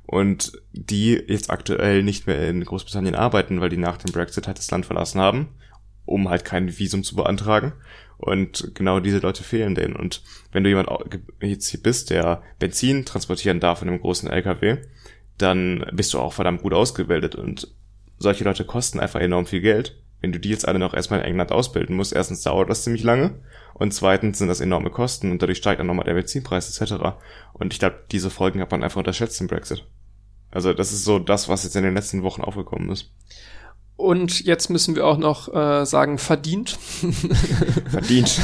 und 0.06 0.52
die 0.72 1.12
jetzt 1.12 1.50
aktuell 1.50 2.02
nicht 2.02 2.26
mehr 2.26 2.46
in 2.48 2.64
Großbritannien 2.64 3.14
arbeiten, 3.14 3.60
weil 3.60 3.70
die 3.70 3.76
nach 3.78 3.96
dem 3.96 4.12
Brexit 4.12 4.46
halt 4.46 4.58
das 4.58 4.70
Land 4.70 4.86
verlassen 4.86 5.20
haben, 5.20 5.48
um 6.04 6.28
halt 6.28 6.44
kein 6.44 6.78
Visum 6.78 7.04
zu 7.04 7.16
beantragen. 7.16 7.72
Und 8.18 8.72
genau 8.74 8.98
diese 9.00 9.18
Leute 9.18 9.44
fehlen 9.44 9.74
denen. 9.76 9.94
Und 9.94 10.22
wenn 10.50 10.64
du 10.64 10.70
jemand 10.70 10.88
jetzt 11.40 11.68
hier 11.68 11.80
bist, 11.80 12.10
der 12.10 12.42
Benzin 12.58 13.04
transportieren 13.04 13.60
darf 13.60 13.80
in 13.80 13.88
einem 13.88 14.00
großen 14.00 14.28
LKW, 14.28 14.78
dann 15.38 15.86
bist 15.92 16.12
du 16.14 16.18
auch 16.18 16.32
verdammt 16.32 16.62
gut 16.62 16.74
ausgebildet. 16.74 17.36
Und 17.36 17.68
solche 18.18 18.42
Leute 18.44 18.64
kosten 18.64 18.98
einfach 18.98 19.20
enorm 19.20 19.46
viel 19.46 19.60
Geld. 19.60 20.02
Wenn 20.20 20.32
du 20.32 20.40
die 20.40 20.48
jetzt 20.48 20.66
alle 20.66 20.78
noch 20.78 20.94
erstmal 20.94 21.20
in 21.20 21.26
England 21.26 21.52
ausbilden 21.52 21.96
musst, 21.96 22.12
erstens 22.12 22.42
dauert 22.42 22.68
das 22.68 22.82
ziemlich 22.82 23.04
lange 23.04 23.34
und 23.74 23.94
zweitens 23.94 24.38
sind 24.38 24.48
das 24.48 24.60
enorme 24.60 24.90
Kosten 24.90 25.30
und 25.30 25.40
dadurch 25.40 25.58
steigt 25.58 25.80
dann 25.80 25.86
nochmal 25.86 26.06
der 26.06 26.14
Benzinpreis 26.14 26.80
etc. 26.80 26.94
Und 27.52 27.72
ich 27.72 27.78
glaube, 27.78 28.02
diese 28.10 28.30
Folgen 28.30 28.60
hat 28.60 28.70
man 28.70 28.82
einfach 28.82 28.98
unterschätzt 28.98 29.40
im 29.40 29.46
Brexit. 29.46 29.84
Also 30.50 30.72
das 30.72 30.92
ist 30.92 31.04
so 31.04 31.18
das, 31.18 31.48
was 31.48 31.64
jetzt 31.64 31.76
in 31.76 31.84
den 31.84 31.94
letzten 31.94 32.22
Wochen 32.22 32.42
aufgekommen 32.42 32.90
ist. 32.90 33.12
Und 33.96 34.44
jetzt 34.44 34.70
müssen 34.70 34.94
wir 34.94 35.04
auch 35.04 35.18
noch 35.18 35.52
äh, 35.52 35.84
sagen, 35.84 36.18
verdient. 36.18 36.70
Verdient. 37.90 38.40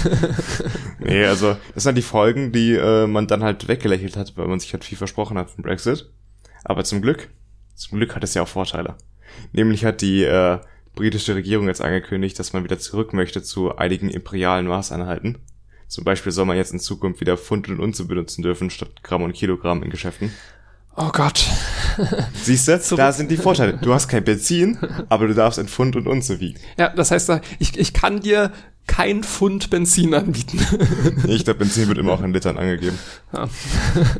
nee, 0.98 1.24
also 1.24 1.56
das 1.74 1.84
sind 1.84 1.94
die 1.96 2.02
Folgen, 2.02 2.50
die 2.50 2.72
äh, 2.74 3.06
man 3.06 3.28
dann 3.28 3.44
halt 3.44 3.68
weggelächelt 3.68 4.16
hat, 4.16 4.36
weil 4.36 4.48
man 4.48 4.58
sich 4.58 4.72
halt 4.72 4.84
viel 4.84 4.98
versprochen 4.98 5.38
hat 5.38 5.50
vom 5.50 5.62
Brexit. 5.62 6.10
Aber 6.64 6.82
zum 6.82 7.02
Glück, 7.02 7.30
zum 7.76 7.98
Glück 7.98 8.16
hat 8.16 8.24
es 8.24 8.34
ja 8.34 8.42
auch 8.42 8.48
Vorteile. 8.48 8.96
Nämlich 9.52 9.84
hat 9.84 10.00
die 10.00 10.24
äh, 10.24 10.58
britische 10.94 11.34
Regierung 11.34 11.66
jetzt 11.66 11.80
angekündigt, 11.80 12.38
dass 12.38 12.52
man 12.52 12.64
wieder 12.64 12.78
zurück 12.78 13.12
möchte 13.12 13.42
zu 13.42 13.76
einigen 13.76 14.08
imperialen 14.08 14.66
Maßeinheiten. 14.66 15.38
Zum 15.88 16.04
Beispiel 16.04 16.32
soll 16.32 16.46
man 16.46 16.56
jetzt 16.56 16.72
in 16.72 16.80
Zukunft 16.80 17.20
wieder 17.20 17.36
Pfund 17.36 17.68
und 17.68 17.80
Unze 17.80 18.06
benutzen 18.06 18.42
dürfen, 18.42 18.70
statt 18.70 19.02
Gramm 19.02 19.22
und 19.22 19.32
Kilogramm 19.32 19.82
in 19.82 19.90
Geschäften. 19.90 20.32
Oh 20.96 21.10
Gott. 21.12 21.44
Siehst 22.34 22.68
du, 22.68 22.96
da 22.96 23.12
sind 23.12 23.30
die 23.30 23.36
Vorteile. 23.36 23.74
Du 23.74 23.92
hast 23.92 24.08
kein 24.08 24.24
Benzin, 24.24 24.78
aber 25.08 25.26
du 25.26 25.34
darfst 25.34 25.58
in 25.58 25.68
Pfund 25.68 25.96
und 25.96 26.06
Unze 26.06 26.40
wiegen. 26.40 26.60
Ja, 26.78 26.88
das 26.90 27.10
heißt, 27.10 27.32
ich, 27.58 27.78
ich 27.78 27.92
kann 27.92 28.20
dir 28.20 28.52
kein 28.86 29.22
Pfund 29.24 29.70
Benzin 29.70 30.14
anbieten. 30.14 30.60
Ich 31.28 31.44
glaube, 31.44 31.60
Benzin 31.60 31.88
wird 31.88 31.98
immer 31.98 32.12
auch 32.12 32.22
in 32.22 32.32
Litern 32.32 32.58
angegeben. 32.58 32.98
Ja. 33.32 33.48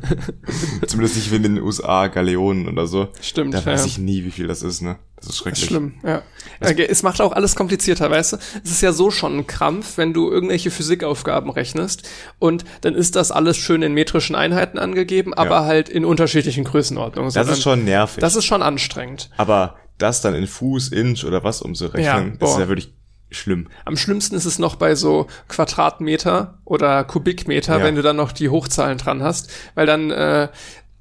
Zumindest 0.86 1.16
nicht 1.16 1.30
wie 1.30 1.36
in 1.36 1.42
den 1.42 1.60
USA 1.62 2.06
Galeonen 2.08 2.68
oder 2.68 2.86
so. 2.86 3.08
Stimmt, 3.20 3.54
Da 3.54 3.64
weiß 3.64 3.80
ja. 3.80 3.86
ich 3.86 3.98
nie, 3.98 4.24
wie 4.24 4.30
viel 4.30 4.46
das 4.46 4.62
ist, 4.62 4.80
ne? 4.80 4.96
Das 5.16 5.26
ist 5.26 5.28
Das 5.30 5.36
schrecklich. 5.38 5.62
ist 5.64 5.68
schlimm, 5.68 5.94
ja. 6.02 6.22
Okay, 6.60 6.86
es 6.88 7.02
macht 7.02 7.20
auch 7.20 7.32
alles 7.32 7.54
komplizierter, 7.56 8.10
weißt 8.10 8.34
du? 8.34 8.36
Es 8.64 8.70
ist 8.70 8.80
ja 8.82 8.92
so 8.92 9.10
schon 9.10 9.36
ein 9.38 9.46
Krampf, 9.46 9.96
wenn 9.96 10.12
du 10.12 10.30
irgendwelche 10.30 10.70
Physikaufgaben 10.70 11.50
rechnest 11.50 12.08
und 12.38 12.64
dann 12.82 12.94
ist 12.94 13.16
das 13.16 13.30
alles 13.30 13.56
schön 13.56 13.82
in 13.82 13.92
metrischen 13.94 14.34
Einheiten 14.36 14.78
angegeben, 14.78 15.34
aber 15.34 15.56
Ja. 15.60 15.64
halt 15.64 15.88
in 15.88 16.04
unterschiedlichen 16.04 16.64
Größenordnungen. 16.64 17.28
Das 17.28 17.34
sondern 17.34 17.54
ist 17.54 17.62
schon 17.62 17.84
nervig. 17.84 18.20
Das 18.20 18.34
ist 18.36 18.44
schon 18.44 18.62
anstrengend. 18.62 19.30
aber 19.36 19.76
das 19.98 20.20
dann 20.20 20.34
in 20.34 20.46
Fuß, 20.48 20.88
Inch 20.88 21.24
oder 21.24 21.44
was 21.44 21.62
umzurechnen, 21.62 22.04
Ja, 22.04 22.20
das 22.38 22.50
ist 22.50 22.54
boah. 22.56 22.60
ja 22.60 22.68
wirklich 22.68 22.92
schlimm. 23.34 23.68
Am 23.84 23.96
schlimmsten 23.96 24.34
ist 24.34 24.44
es 24.44 24.58
noch 24.58 24.76
bei 24.76 24.94
so 24.94 25.26
Quadratmeter 25.48 26.58
oder 26.64 27.04
Kubikmeter, 27.04 27.78
Ja. 27.78 27.84
wenn 27.84 27.94
du 27.96 28.02
dann 28.02 28.16
noch 28.16 28.32
die 28.32 28.48
Hochzahlen 28.48 28.98
dran 28.98 29.22
hast, 29.22 29.50
weil 29.74 29.86
dann 29.86 30.10
äh, 30.10 30.48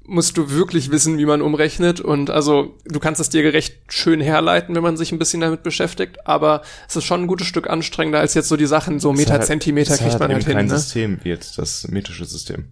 musst 0.06 0.36
du 0.36 0.50
wirklich 0.50 0.90
wissen, 0.90 1.16
wie 1.16 1.24
man 1.24 1.40
umrechnet 1.40 2.00
und 2.00 2.28
also 2.28 2.76
du 2.84 3.00
kannst 3.00 3.20
es 3.22 3.30
dir 3.30 3.52
recht 3.54 3.76
schön 3.88 4.20
herleiten, 4.20 4.74
wenn 4.74 4.82
man 4.82 4.96
sich 4.98 5.12
ein 5.12 5.18
bisschen 5.18 5.40
damit 5.40 5.62
beschäftigt, 5.62 6.26
aber 6.26 6.60
es 6.88 6.96
ist 6.96 7.04
schon 7.04 7.22
ein 7.22 7.26
gutes 7.26 7.46
Stück 7.46 7.70
anstrengender 7.70 8.18
als 8.20 8.34
jetzt 8.34 8.48
so 8.48 8.56
die 8.58 8.66
Sachen, 8.66 9.00
so 9.00 9.12
Meter, 9.14 9.34
Es 9.34 9.40
hat- 9.40 9.46
Zentimeter 9.46 9.96
kriegt 9.96 10.18
man 10.20 10.30
halt 10.32 10.44
hin. 10.44 10.52
kein 10.54 10.66
Ne? 10.66 10.76
System 10.78 11.18
wie 11.22 11.30
jetzt 11.30 11.56
das 11.56 11.88
metrische 11.88 12.26
System. 12.26 12.66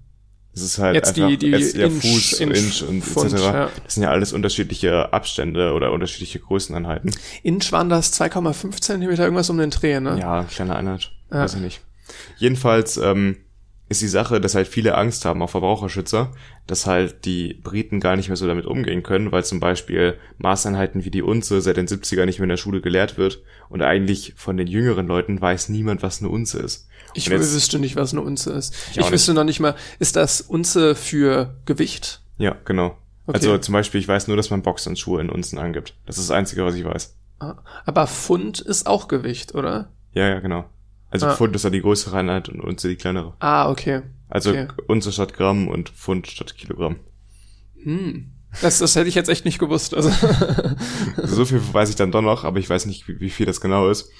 Es 0.55 0.61
ist 0.63 0.79
halt 0.79 0.95
Jetzt 0.95 1.17
die- 1.17 1.23
einfach 1.23 1.39
die 1.39 1.47
jetzt, 1.51 1.75
ja, 1.77 1.87
Inch- 1.87 2.01
Fuß, 2.01 2.41
Inch- 2.41 2.55
Inch, 2.57 2.83
und 2.89 3.03
Pfund, 3.03 3.33
etc. 3.33 3.43
ja. 3.43 3.71
Das 3.85 3.95
sind 3.95 4.03
ja 4.03 4.11
alles 4.11 4.33
unterschiedliche 4.35 5.13
Abstände 5.13 5.73
oder 5.73 5.93
unterschiedliche 5.93 6.41
Größeneinheiten. 6.41 7.11
Inch 7.43 7.73
waren 7.73 7.89
das 7.89 8.13
2,5 8.13 8.81
Zentimeter, 8.81 9.25
irgendwas 9.25 9.49
um 9.49 9.57
den 9.59 9.71
Dreh, 9.71 9.99
ne? 10.01 10.19
Ja, 10.21 10.45
kleine 10.45 10.77
Einheit. 10.77 11.11
Ja. 11.31 11.39
Weiß 11.45 11.55
ich 11.55 11.61
nicht. 11.61 11.81
Jedenfalls 12.37 12.99
ähm, 12.99 13.37
ist 13.93 14.03
die 14.03 14.09
Sache, 14.09 14.41
dass 14.41 14.55
halt 14.57 14.67
viele 14.67 14.97
Angst 14.97 15.25
haben, 15.25 15.41
auch 15.43 15.51
Verbraucherschützer, 15.51 16.33
dass 16.67 16.87
halt 16.87 17.25
die 17.25 17.55
Briten 17.55 18.01
gar 18.01 18.17
nicht 18.17 18.29
mehr 18.29 18.37
so 18.37 18.47
damit 18.47 18.67
umgehen 18.67 19.03
können, 19.03 19.31
weil 19.33 19.45
zum 19.45 19.61
Beispiel 19.61 20.19
Maßeinheiten 20.39 21.05
wie 21.05 21.11
die 21.11 21.23
Unze 21.23 21.61
seit 21.61 21.77
den 21.77 21.87
70er 21.87 22.27
nicht 22.27 22.39
mehr 22.39 22.45
in 22.45 22.51
der 22.51 22.57
Schule 22.57 22.81
gelehrt 22.81 23.17
wird 23.19 23.41
und 23.69 23.83
eigentlich 23.83 24.35
von 24.37 24.57
den 24.57 24.67
jüngeren 24.67 25.07
Leuten 25.07 25.41
weiß 25.41 25.69
niemand, 25.69 26.03
was 26.03 26.21
eine 26.21 26.29
Unze 26.31 26.59
ist. 26.59 26.89
Ich 27.15 27.27
Und 27.27 27.33
jetzt- 27.39 27.55
wüsste 27.55 27.79
nicht, 27.79 27.97
was 27.97 28.13
eine 28.13 28.23
Unze 28.23 28.53
ist. 28.53 28.75
Ich 28.93 28.99
Ich, 28.99 29.11
wüsste 29.11 29.35
noch 29.35 29.45
nicht 29.45 29.61
mal, 29.61 29.75
ist 29.99 30.17
das 30.17 30.41
Unze 30.41 30.95
für 30.95 31.55
Gewicht? 31.67 32.21
Ja, 32.39 32.57
genau. 32.65 32.97
Okay. 33.27 33.37
Also 33.37 33.59
zum 33.59 33.73
Beispiel, 33.75 34.01
ich 34.01 34.09
weiß 34.09 34.27
nur, 34.29 34.37
dass 34.37 34.51
man 34.51 34.63
Boxhandschuhe 34.63 35.21
in 35.21 35.31
Unzen 35.31 35.59
angibt. 35.59 35.95
Das 36.07 36.19
ist 36.19 36.29
das 36.29 36.37
Einzige, 36.37 36.65
was 36.65 36.75
ich 36.75 36.85
weiß. 36.85 37.15
Ah, 37.39 37.57
Aber 37.85 38.07
Pfund 38.07 38.61
ist 38.61 38.87
auch 38.87 39.07
Gewicht, 39.09 39.55
oder? 39.55 39.91
Ja, 40.13 40.29
ja, 40.29 40.41
genau. 40.41 40.65
Also 41.13 41.27
Ah. 41.27 41.35
Pfund 41.35 41.55
ist 41.55 41.63
ja 41.65 41.71
die 41.71 41.83
größere 41.83 42.17
Einheit 42.17 42.49
und 42.49 42.61
Unze 42.61 42.89
die 42.89 42.97
kleinere. 42.97 43.35
Ah, 43.39 43.71
okay. 43.71 44.03
Also 44.29 44.51
Okay. 44.51 44.67
Unze 44.89 45.13
statt 45.13 45.35
Gramm 45.35 45.69
und 45.69 45.91
Pfund 45.91 46.27
statt 46.27 46.57
Kilogramm. 46.57 46.97
Hm. 47.83 48.31
Das, 48.61 48.79
das 48.79 48.97
hätte 48.97 49.09
ich 49.09 49.15
jetzt 49.15 49.29
echt 49.31 49.45
nicht 49.45 49.59
gewusst. 49.59 49.95
Also, 49.95 50.11
so 51.23 51.45
viel 51.45 51.61
weiß 51.73 51.89
ich 51.91 51.97
dann 51.97 52.13
doch 52.13 52.23
noch, 52.23 52.45
aber 52.45 52.59
ich 52.59 52.69
weiß 52.69 52.87
nicht, 52.87 53.09
wie, 53.09 53.21
wie 53.21 53.31
viel 53.31 53.47
das 53.47 53.61
genau 53.61 53.89
ist. 53.89 54.11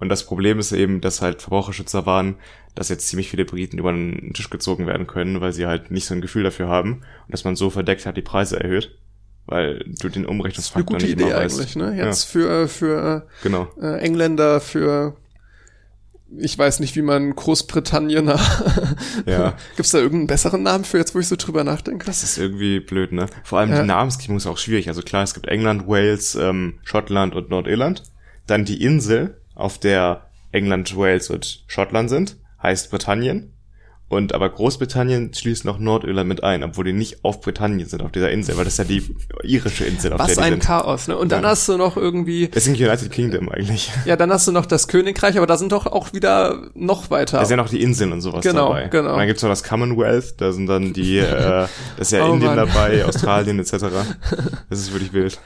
Und 0.00 0.08
das 0.08 0.26
Problem 0.26 0.58
ist 0.58 0.72
eben, 0.72 1.00
dass 1.00 1.22
halt 1.22 1.40
Verbraucherschützer 1.40 2.04
waren, 2.04 2.36
dass 2.74 2.88
jetzt 2.88 3.06
ziemlich 3.08 3.30
viele 3.30 3.44
Briten 3.44 3.78
über 3.78 3.92
den 3.92 4.32
Tisch 4.34 4.50
gezogen 4.50 4.86
werden 4.88 5.06
können, 5.06 5.40
weil 5.40 5.52
sie 5.52 5.66
halt 5.66 5.90
nicht 5.92 6.04
so 6.06 6.14
ein 6.14 6.20
Gefühl 6.20 6.42
dafür 6.42 6.68
haben 6.68 6.94
und 7.26 7.30
dass 7.32 7.44
man 7.44 7.54
so 7.54 7.70
verdeckt 7.70 8.04
hat 8.04 8.16
die 8.16 8.22
Preise 8.22 8.58
erhöht, 8.60 8.98
weil 9.46 9.84
du 10.00 10.08
den 10.08 10.22
eine 10.24 10.28
Umrechnungsfaktor 10.28 10.84
gute 10.96 11.04
nicht 11.06 11.12
Idee 11.14 11.30
immer 11.30 11.36
weißt. 11.36 11.58
eigentlich, 11.60 11.76
ne? 11.76 11.96
Jetzt 11.96 12.24
für, 12.24 12.66
für 12.66 13.28
Genau. 13.44 13.68
äh, 13.80 13.98
Engländer, 14.00 14.60
für 14.60 15.16
ich 16.36 16.58
weiß 16.58 16.80
nicht, 16.80 16.96
wie 16.96 17.02
man 17.02 17.34
Großbritannien. 17.34 18.32
Ja. 19.26 19.54
Gibt's 19.76 19.92
da 19.92 19.98
irgendeinen 19.98 20.26
besseren 20.26 20.62
Namen 20.62 20.84
für 20.84 20.98
jetzt, 20.98 21.14
wo 21.14 21.18
ich 21.20 21.28
so 21.28 21.36
drüber 21.36 21.64
nachdenke? 21.64 22.04
Das 22.06 22.22
ist 22.22 22.36
irgendwie 22.36 22.80
blöd, 22.80 23.12
ne? 23.12 23.26
Vor 23.44 23.58
allem 23.60 23.70
Ja. 23.70 23.80
die 23.80 23.86
Namensgebung 23.86 24.36
ist 24.36 24.46
auch 24.46 24.58
schwierig. 24.58 24.88
Also 24.88 25.02
klar, 25.02 25.22
es 25.22 25.34
gibt 25.34 25.46
England, 25.46 25.86
Wales, 25.86 26.34
ähm, 26.34 26.80
Schottland 26.82 27.34
und 27.34 27.48
Nordirland. 27.50 28.02
Dann 28.46 28.64
die 28.64 28.82
Insel, 28.82 29.40
auf 29.54 29.78
der 29.78 30.26
England, 30.52 30.96
Wales 30.96 31.30
und 31.30 31.64
Schottland 31.68 32.10
sind, 32.10 32.36
heißt 32.62 32.90
Britannien. 32.90 33.53
Und 34.08 34.34
aber 34.34 34.50
Großbritannien 34.50 35.32
schließt 35.34 35.64
noch 35.64 35.78
Nordirland 35.78 36.28
mit 36.28 36.44
ein, 36.44 36.62
obwohl 36.62 36.84
die 36.84 36.92
nicht 36.92 37.24
auf 37.24 37.40
Britannien 37.40 37.88
sind, 37.88 38.02
auf 38.02 38.12
dieser 38.12 38.30
Insel, 38.30 38.56
weil 38.56 38.64
das 38.64 38.74
ist 38.74 38.78
ja 38.78 38.84
die 38.84 39.02
irische 39.42 39.86
Insel, 39.86 40.12
auf 40.12 40.20
Was 40.20 40.26
der 40.28 40.36
die 40.36 40.42
ein 40.42 40.52
sind. 40.52 40.62
Chaos, 40.62 41.08
ne? 41.08 41.16
Und 41.16 41.32
dann 41.32 41.42
Ja. 41.42 41.48
hast 41.48 41.66
du 41.68 41.76
noch 41.78 41.96
irgendwie, 41.96 42.48
Deswegen 42.48 42.76
United 42.76 43.10
Kingdom 43.10 43.48
eigentlich. 43.48 43.90
ja, 44.04 44.16
dann 44.16 44.30
hast 44.30 44.46
du 44.46 44.52
noch 44.52 44.66
das 44.66 44.88
Königreich, 44.88 45.36
aber 45.38 45.46
da 45.46 45.56
sind 45.56 45.72
doch 45.72 45.86
auch 45.86 46.12
wieder 46.12 46.64
noch 46.74 47.10
weiter. 47.10 47.38
Da 47.38 47.44
sind 47.46 47.56
ja 47.56 47.62
noch 47.64 47.70
die 47.70 47.82
Inseln 47.82 48.12
und 48.12 48.20
sowas 48.20 48.42
Genau, 48.44 48.68
dabei. 48.74 48.88
genau. 48.88 49.12
Und 49.12 49.18
dann 49.18 49.26
gibt's 49.26 49.42
noch 49.42 49.50
das 49.50 49.64
Commonwealth, 49.64 50.34
da 50.40 50.52
sind 50.52 50.66
dann 50.66 50.92
die, 50.92 51.18
äh, 51.18 51.30
das 51.30 51.70
ist 51.98 52.12
ja 52.12 52.24
Oh 52.28 52.34
Indien 52.34 52.54
Mann. 52.54 52.68
dabei, 52.68 53.04
Australien 53.06 53.58
etc. 53.58 53.72
Das 54.68 54.78
ist 54.78 54.92
wirklich 54.92 55.12
wild. 55.14 55.40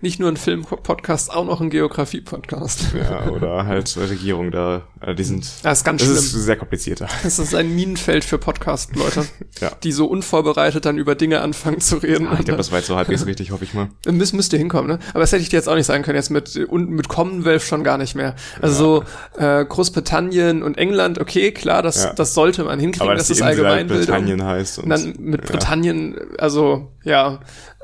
Nicht 0.00 0.20
nur 0.20 0.30
ein 0.30 0.36
Film-Podcast, 0.36 1.32
auch 1.34 1.44
noch 1.44 1.60
ein 1.60 1.70
Geografie-Podcast. 1.70 2.94
Ja, 2.94 3.28
oder 3.30 3.66
halt 3.66 3.96
Regierung 3.96 4.52
da, 4.52 4.82
äh, 5.00 5.14
die 5.14 5.24
sind, 5.24 5.44
Das 5.64 5.78
ist 5.78 5.84
ganz 5.84 6.00
das 6.02 6.08
schlimm. 6.10 6.18
ist 6.18 6.32
sehr 6.32 6.56
komplizierter. 6.56 7.08
Das 7.24 7.40
ist 7.40 7.52
ein 7.54 7.74
Minenfeld 7.74 8.24
für 8.24 8.38
Podcast-Leute, 8.38 9.26
Ja. 9.60 9.72
die 9.82 9.90
so 9.90 10.06
unvorbereitet 10.06 10.84
dann 10.84 10.98
über 10.98 11.16
Dinge 11.16 11.40
anfangen 11.40 11.80
zu 11.80 11.96
reden. 11.96 12.28
Ich 12.38 12.44
glaube, 12.44 12.58
das 12.58 12.70
war 12.70 12.78
jetzt 12.78 12.86
so 12.86 12.94
halbwegs 12.96 13.26
richtig, 13.26 13.50
hoffe 13.50 13.64
ich 13.64 13.74
mal. 13.74 13.88
Müsst, 14.08 14.34
müsst 14.34 14.52
ihr 14.52 14.60
hinkommen, 14.60 14.86
ne? 14.88 14.98
Aber 15.10 15.20
das 15.20 15.32
hätte 15.32 15.42
ich 15.42 15.48
dir 15.48 15.56
jetzt 15.56 15.68
auch 15.68 15.74
nicht 15.74 15.86
sagen 15.86 16.04
können, 16.04 16.16
jetzt 16.16 16.30
mit, 16.30 16.54
und 16.56 16.90
mit 16.90 17.08
Commonwealth 17.08 17.62
schon 17.62 17.82
gar 17.82 17.98
nicht 17.98 18.14
mehr. 18.14 18.36
Also 18.62 19.04
so 19.36 19.40
äh, 19.42 19.64
Großbritannien 19.64 20.62
und 20.62 20.78
England, 20.78 21.18
okay, 21.18 21.50
klar, 21.50 21.82
das, 21.82 22.04
Ja. 22.04 22.12
das 22.12 22.34
sollte 22.34 22.62
man 22.62 22.78
hinkriegen, 22.78 23.08
Aber 23.08 23.16
das 23.16 23.30
ist 23.30 23.42
halt 23.42 23.58
Allgemeinbildung. 23.58 24.06
Britannien 24.06 24.44
heißt. 24.44 24.78
Und 24.78 24.90
dann 24.90 25.14
mit 25.18 25.42
Britannien, 25.44 26.16
also 26.38 26.92
ja, 27.02 27.40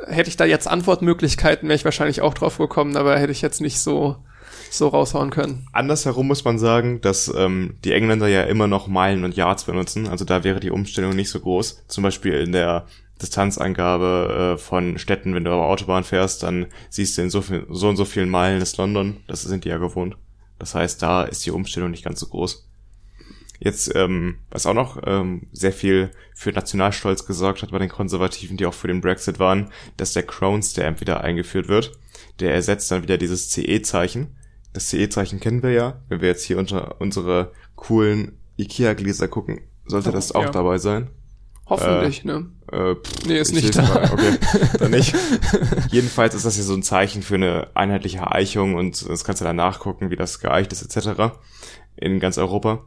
hätte 0.06 0.28
ich 0.28 0.36
da 0.36 0.44
jetzt 0.44 0.68
Antwortmöglichkeiten, 0.68 1.68
wäre 1.68 1.76
ich 1.76 1.84
wahrscheinlich 1.84 2.20
auch 2.20 2.34
drauf 2.34 2.58
gekommen, 2.58 2.96
aber 2.96 3.18
hätte 3.18 3.32
ich 3.32 3.42
jetzt 3.42 3.60
nicht 3.60 3.78
so, 3.78 4.16
so 4.70 4.88
raushauen 4.88 5.30
können. 5.30 5.66
Andersherum 5.72 6.26
muss 6.26 6.44
man 6.44 6.58
sagen, 6.58 7.00
dass 7.00 7.32
ähm, 7.34 7.76
die 7.84 7.92
Engländer 7.92 8.28
ja 8.28 8.42
immer 8.42 8.66
noch 8.66 8.86
Meilen 8.88 9.24
und 9.24 9.36
Yards 9.36 9.64
benutzen. 9.64 10.08
Also 10.08 10.24
da 10.24 10.44
wäre 10.44 10.60
die 10.60 10.70
Umstellung 10.70 11.14
nicht 11.14 11.30
so 11.30 11.40
groß. 11.40 11.84
Zum 11.88 12.02
Beispiel 12.02 12.34
in 12.34 12.52
der 12.52 12.86
Distanzangabe 13.22 14.54
äh, 14.54 14.58
von 14.58 14.98
Städten, 14.98 15.34
wenn 15.34 15.44
du 15.44 15.52
auf 15.52 15.70
Autobahn 15.70 16.04
fährst, 16.04 16.42
dann 16.42 16.66
siehst 16.90 17.16
du 17.16 17.22
in 17.22 17.30
so, 17.30 17.42
viel, 17.42 17.66
so 17.70 17.88
und 17.88 17.96
so 17.96 18.04
vielen 18.04 18.28
Meilen 18.28 18.60
ist 18.60 18.76
London. 18.76 19.18
Das 19.28 19.42
sind 19.42 19.64
die 19.64 19.68
ja 19.68 19.78
gewohnt. 19.78 20.16
Das 20.58 20.74
heißt, 20.74 21.02
da 21.02 21.22
ist 21.22 21.44
die 21.46 21.50
Umstellung 21.50 21.90
nicht 21.90 22.04
ganz 22.04 22.20
so 22.20 22.26
groß. 22.26 22.68
Jetzt, 23.64 23.94
ähm, 23.94 24.36
was 24.50 24.66
auch 24.66 24.74
noch 24.74 25.00
ähm, 25.06 25.48
sehr 25.52 25.72
viel 25.72 26.10
für 26.34 26.52
Nationalstolz 26.52 27.24
gesorgt 27.26 27.62
hat 27.62 27.70
bei 27.70 27.78
den 27.78 27.88
Konservativen, 27.88 28.56
die 28.58 28.66
auch 28.66 28.74
für 28.74 28.88
den 28.88 29.00
Brexit 29.00 29.38
waren, 29.38 29.70
dass 29.96 30.12
der 30.12 30.22
Crown 30.24 30.62
Stamp 30.62 31.00
wieder 31.00 31.22
eingeführt 31.22 31.68
wird. 31.68 31.92
Der 32.40 32.52
ersetzt 32.54 32.90
dann 32.90 33.02
wieder 33.02 33.16
dieses 33.18 33.48
CE-Zeichen. 33.50 34.36
das 34.74 34.88
CE-Zeichen 34.88 35.40
kennen 35.40 35.62
wir 35.62 35.70
ja. 35.72 36.02
Wenn 36.08 36.20
wir 36.20 36.28
jetzt 36.28 36.44
hier 36.44 36.58
unter 36.58 37.00
unsere 37.00 37.52
coolen 37.76 38.38
Ikea-Gläser 38.58 39.28
gucken, 39.28 39.60
sollte 39.86 40.10
das 40.12 40.32
auch 40.32 40.42
Ja. 40.44 40.50
dabei 40.50 40.78
sein. 40.78 41.08
Hoffentlich, 41.66 42.24
ne? 42.24 42.46
Äh, 42.70 42.94
pff, 42.96 43.24
Nee, 43.26 43.38
ist 43.38 43.56
ich 43.56 43.62
nicht 43.64 43.76
da. 43.78 43.82
mal. 43.82 44.10
Okay, 44.12 44.36
dann 44.78 44.90
nicht. 44.90 45.14
Jedenfalls 45.90 46.34
ist 46.34 46.44
das 46.44 46.56
hier 46.56 46.64
so 46.64 46.74
ein 46.74 46.82
Zeichen 46.82 47.22
für 47.22 47.36
eine 47.36 47.68
einheitliche 47.74 48.30
Eichung 48.30 48.74
und 48.74 49.08
das 49.08 49.24
kannst 49.24 49.40
du 49.40 49.46
dann 49.46 49.56
nachgucken, 49.56 50.10
wie 50.10 50.16
das 50.16 50.40
geeicht 50.40 50.72
ist 50.72 50.82
etc. 50.82 51.32
in 51.96 52.20
ganz 52.20 52.36
Europa. 52.36 52.84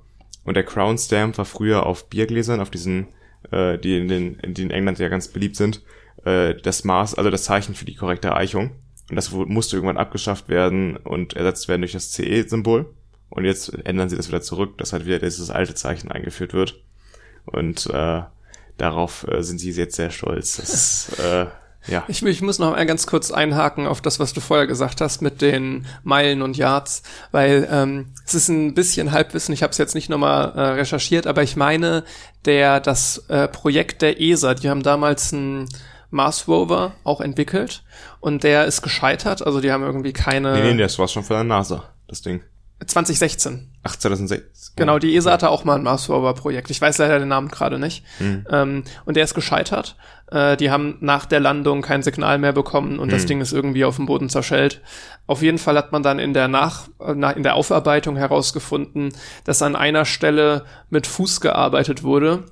Und 0.47 0.53
der 0.53 0.63
Crown 0.63 0.97
Stamp 0.97 1.37
war 1.37 1.43
früher 1.43 1.85
auf 1.85 2.09
Biergläsern, 2.09 2.61
auf 2.61 2.69
diesen, 2.69 3.09
äh, 3.51 3.77
die 3.77 3.97
in 3.97 4.07
den, 4.07 4.35
in 4.39 4.53
die 4.53 4.63
in 4.63 4.71
England 4.71 4.97
ja 4.97 5.09
ganz 5.09 5.27
beliebt 5.27 5.57
sind, 5.57 5.83
äh, 6.23 6.55
das 6.55 6.85
Maß, 6.85 7.15
also 7.15 7.29
das 7.29 7.43
Zeichen 7.43 7.75
für 7.75 7.83
die 7.83 7.95
korrekte 7.95 8.33
Eichung. 8.33 8.71
Und 9.09 9.17
das 9.17 9.29
musste 9.33 9.75
irgendwann 9.75 9.97
abgeschafft 9.97 10.47
werden 10.47 10.95
und 10.95 11.33
ersetzt 11.33 11.67
werden 11.67 11.81
durch 11.81 11.91
das 11.91 12.13
CE-Symbol. 12.13 12.85
Und 13.29 13.43
jetzt 13.43 13.73
ändern 13.85 14.07
sie 14.07 14.15
das 14.15 14.29
wieder 14.29 14.39
zurück, 14.39 14.77
dass 14.77 14.93
halt 14.93 15.05
wieder 15.05 15.19
dieses 15.19 15.49
alte 15.49 15.75
Zeichen 15.75 16.13
eingeführt 16.13 16.53
wird. 16.53 16.81
Und 17.43 17.87
äh, 17.87 18.21
darauf 18.77 19.27
äh, 19.27 19.43
sind 19.43 19.59
sie 19.59 19.71
jetzt 19.71 19.97
sehr 19.97 20.11
stolz. 20.11 20.55
Das 20.55 21.19
äh, 21.19 21.47
ja. 21.87 22.03
Ich, 22.07 22.23
ich 22.23 22.41
muss 22.41 22.59
noch 22.59 22.71
mal 22.71 22.85
ganz 22.85 23.07
kurz 23.07 23.31
einhaken 23.31 23.87
auf 23.87 24.01
das, 24.01 24.19
was 24.19 24.33
du 24.33 24.41
vorher 24.41 24.67
gesagt 24.67 25.01
hast 25.01 25.21
mit 25.21 25.41
den 25.41 25.85
Meilen 26.03 26.41
und 26.41 26.57
Yards, 26.57 27.03
weil 27.31 27.67
ähm, 27.71 28.07
es 28.25 28.33
ist 28.33 28.49
ein 28.49 28.73
bisschen 28.73 29.11
Halbwissen. 29.11 29.53
Ich 29.53 29.63
habe 29.63 29.71
es 29.71 29.77
jetzt 29.77 29.95
nicht 29.95 30.09
nochmal 30.09 30.51
äh, 30.55 30.61
recherchiert, 30.73 31.27
aber 31.27 31.43
ich 31.43 31.55
meine, 31.55 32.03
der 32.45 32.79
das 32.79 33.25
äh, 33.29 33.47
Projekt 33.47 34.01
der 34.01 34.19
ESA, 34.21 34.53
die 34.53 34.69
haben 34.69 34.83
damals 34.83 35.33
einen 35.33 35.69
Mars 36.09 36.47
Rover 36.47 36.93
auch 37.03 37.21
entwickelt 37.21 37.83
und 38.19 38.43
der 38.43 38.65
ist 38.65 38.81
gescheitert. 38.81 39.45
Also 39.45 39.61
die 39.61 39.71
haben 39.71 39.83
irgendwie 39.83 40.13
keine 40.13 40.53
Nee, 40.53 40.73
nee, 40.73 40.81
das 40.81 40.97
war 40.99 41.07
schon 41.07 41.23
von 41.23 41.35
der 41.35 41.43
NASA, 41.43 41.83
das 42.07 42.21
Ding. 42.21 42.41
2016. 42.85 43.71
Ach, 43.83 43.95
2006. 43.95 44.73
Genau, 44.75 44.99
die 44.99 45.15
ESA 45.15 45.31
hatte 45.31 45.49
auch 45.49 45.63
mal 45.63 45.75
ein 45.75 45.83
Mars 45.83 46.09
Rover 46.09 46.35
Projekt. 46.35 46.69
Ich 46.69 46.79
weiß 46.79 46.99
leider 46.99 47.17
den 47.17 47.27
Namen 47.27 47.47
gerade 47.47 47.79
nicht. 47.79 48.03
Hm. 48.19 48.45
Ähm, 48.49 48.83
und 49.05 49.17
der 49.17 49.23
ist 49.23 49.33
gescheitert. 49.33 49.95
Äh, 50.31 50.57
die 50.57 50.69
haben 50.71 50.97
nach 50.99 51.25
der 51.25 51.39
Landung 51.39 51.81
kein 51.81 52.03
Signal 52.03 52.37
mehr 52.37 52.51
bekommen 52.53 52.99
und 52.99 53.11
das 53.11 53.21
Hm. 53.21 53.27
Ding 53.27 53.41
ist 53.41 53.53
irgendwie 53.53 53.85
auf 53.85 53.95
dem 53.95 54.05
Boden 54.07 54.27
zerschellt. 54.29 54.81
Auf 55.25 55.41
jeden 55.41 55.57
Fall 55.57 55.77
hat 55.77 55.91
man 55.93 56.03
dann 56.03 56.19
in 56.19 56.33
der 56.33 56.47
nach, 56.49 56.87
äh, 56.99 57.13
na- 57.15 57.31
in 57.31 57.43
der 57.43 57.55
Aufarbeitung 57.55 58.17
herausgefunden, 58.17 59.13
dass 59.45 59.61
an 59.61 59.75
einer 59.77 60.03
Stelle 60.05 60.65
mit 60.89 61.07
Fuß 61.07 61.39
gearbeitet 61.41 62.03
wurde. 62.03 62.43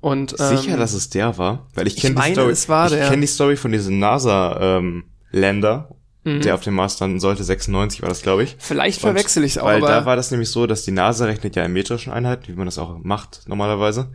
Und 0.00 0.36
ähm, 0.38 0.56
Sicher, 0.58 0.76
dass 0.76 0.92
es 0.92 1.08
der 1.10 1.38
war? 1.38 1.66
Weil 1.74 1.86
ich 1.86 1.96
kenne 1.96 2.14
die 2.14 2.20
meine, 2.20 2.34
Story. 2.34 2.52
es 2.52 2.68
war 2.68 2.92
ich 2.92 3.00
kenne 3.08 3.22
die 3.22 3.26
Story 3.26 3.56
von 3.56 3.72
diesem 3.72 3.98
NASA-Länder, 3.98 5.88
Mhm. 6.26 6.40
der 6.40 6.54
auf 6.54 6.62
dem 6.62 6.72
Mars 6.74 6.98
landen 7.00 7.20
sollte. 7.20 7.44
96 7.44 8.00
war 8.00 8.08
das, 8.08 8.22
glaube 8.22 8.44
ich. 8.44 8.56
vielleicht 8.58 9.00
verwechsel 9.00 9.44
ich 9.44 9.52
es 9.56 9.58
auch, 9.58 9.66
Weil 9.66 9.76
aber 9.78 9.88
da 9.88 10.06
war 10.06 10.16
das 10.16 10.30
nämlich 10.30 10.48
so, 10.50 10.66
dass 10.66 10.82
die 10.82 10.90
NASA 10.90 11.26
rechnet 11.26 11.54
ja 11.54 11.62
in 11.64 11.72
metrischen 11.74 12.12
Einheiten, 12.14 12.44
wie 12.48 12.52
man 12.56 12.64
das 12.66 12.78
auch 12.78 12.98
macht 13.02 13.42
normalerweise. 13.46 14.08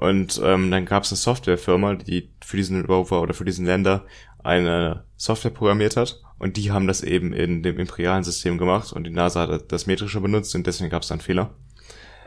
Und 0.00 0.40
ähm, 0.42 0.70
dann 0.70 0.86
gab 0.86 1.02
es 1.02 1.12
eine 1.12 1.18
Softwarefirma, 1.18 1.94
die 1.96 2.30
für 2.42 2.56
diesen 2.56 2.84
Rover 2.86 3.20
oder 3.20 3.34
für 3.34 3.44
diesen 3.44 3.66
Länder 3.66 4.06
eine 4.42 5.04
Software 5.16 5.50
programmiert 5.50 5.96
hat. 5.96 6.22
Und 6.38 6.56
die 6.56 6.70
haben 6.72 6.86
das 6.86 7.02
eben 7.02 7.34
in 7.34 7.62
dem 7.62 7.78
imperialen 7.78 8.24
System 8.24 8.56
gemacht 8.56 8.92
und 8.94 9.04
die 9.04 9.10
NASA 9.10 9.46
hat 9.46 9.70
das 9.72 9.86
metrische 9.86 10.20
benutzt 10.22 10.54
und 10.54 10.66
deswegen 10.66 10.88
gab 10.88 11.02
es 11.02 11.12
einen 11.12 11.20
Fehler. 11.20 11.50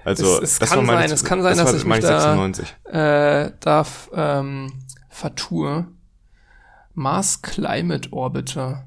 Also 0.06 0.38
Es- 0.38 0.52
es 0.54 0.60
das 0.60 0.70
kann 0.70 0.80
war 0.80 0.86
meine, 0.86 1.08
sein, 1.08 1.16
es 1.16 1.24
kann 1.24 1.42
sein, 1.42 1.58
das 1.58 1.72
dass 1.72 1.82
ich 1.82 1.86
mich 1.88 2.00
da- 2.02 2.20
96. 2.20 2.76
äh, 2.92 3.52
darf 3.60 4.12
ähm, 4.14 4.72
vertue. 5.10 5.88
Mars 6.94 7.42
Climate 7.42 8.14
Orbiter. 8.14 8.86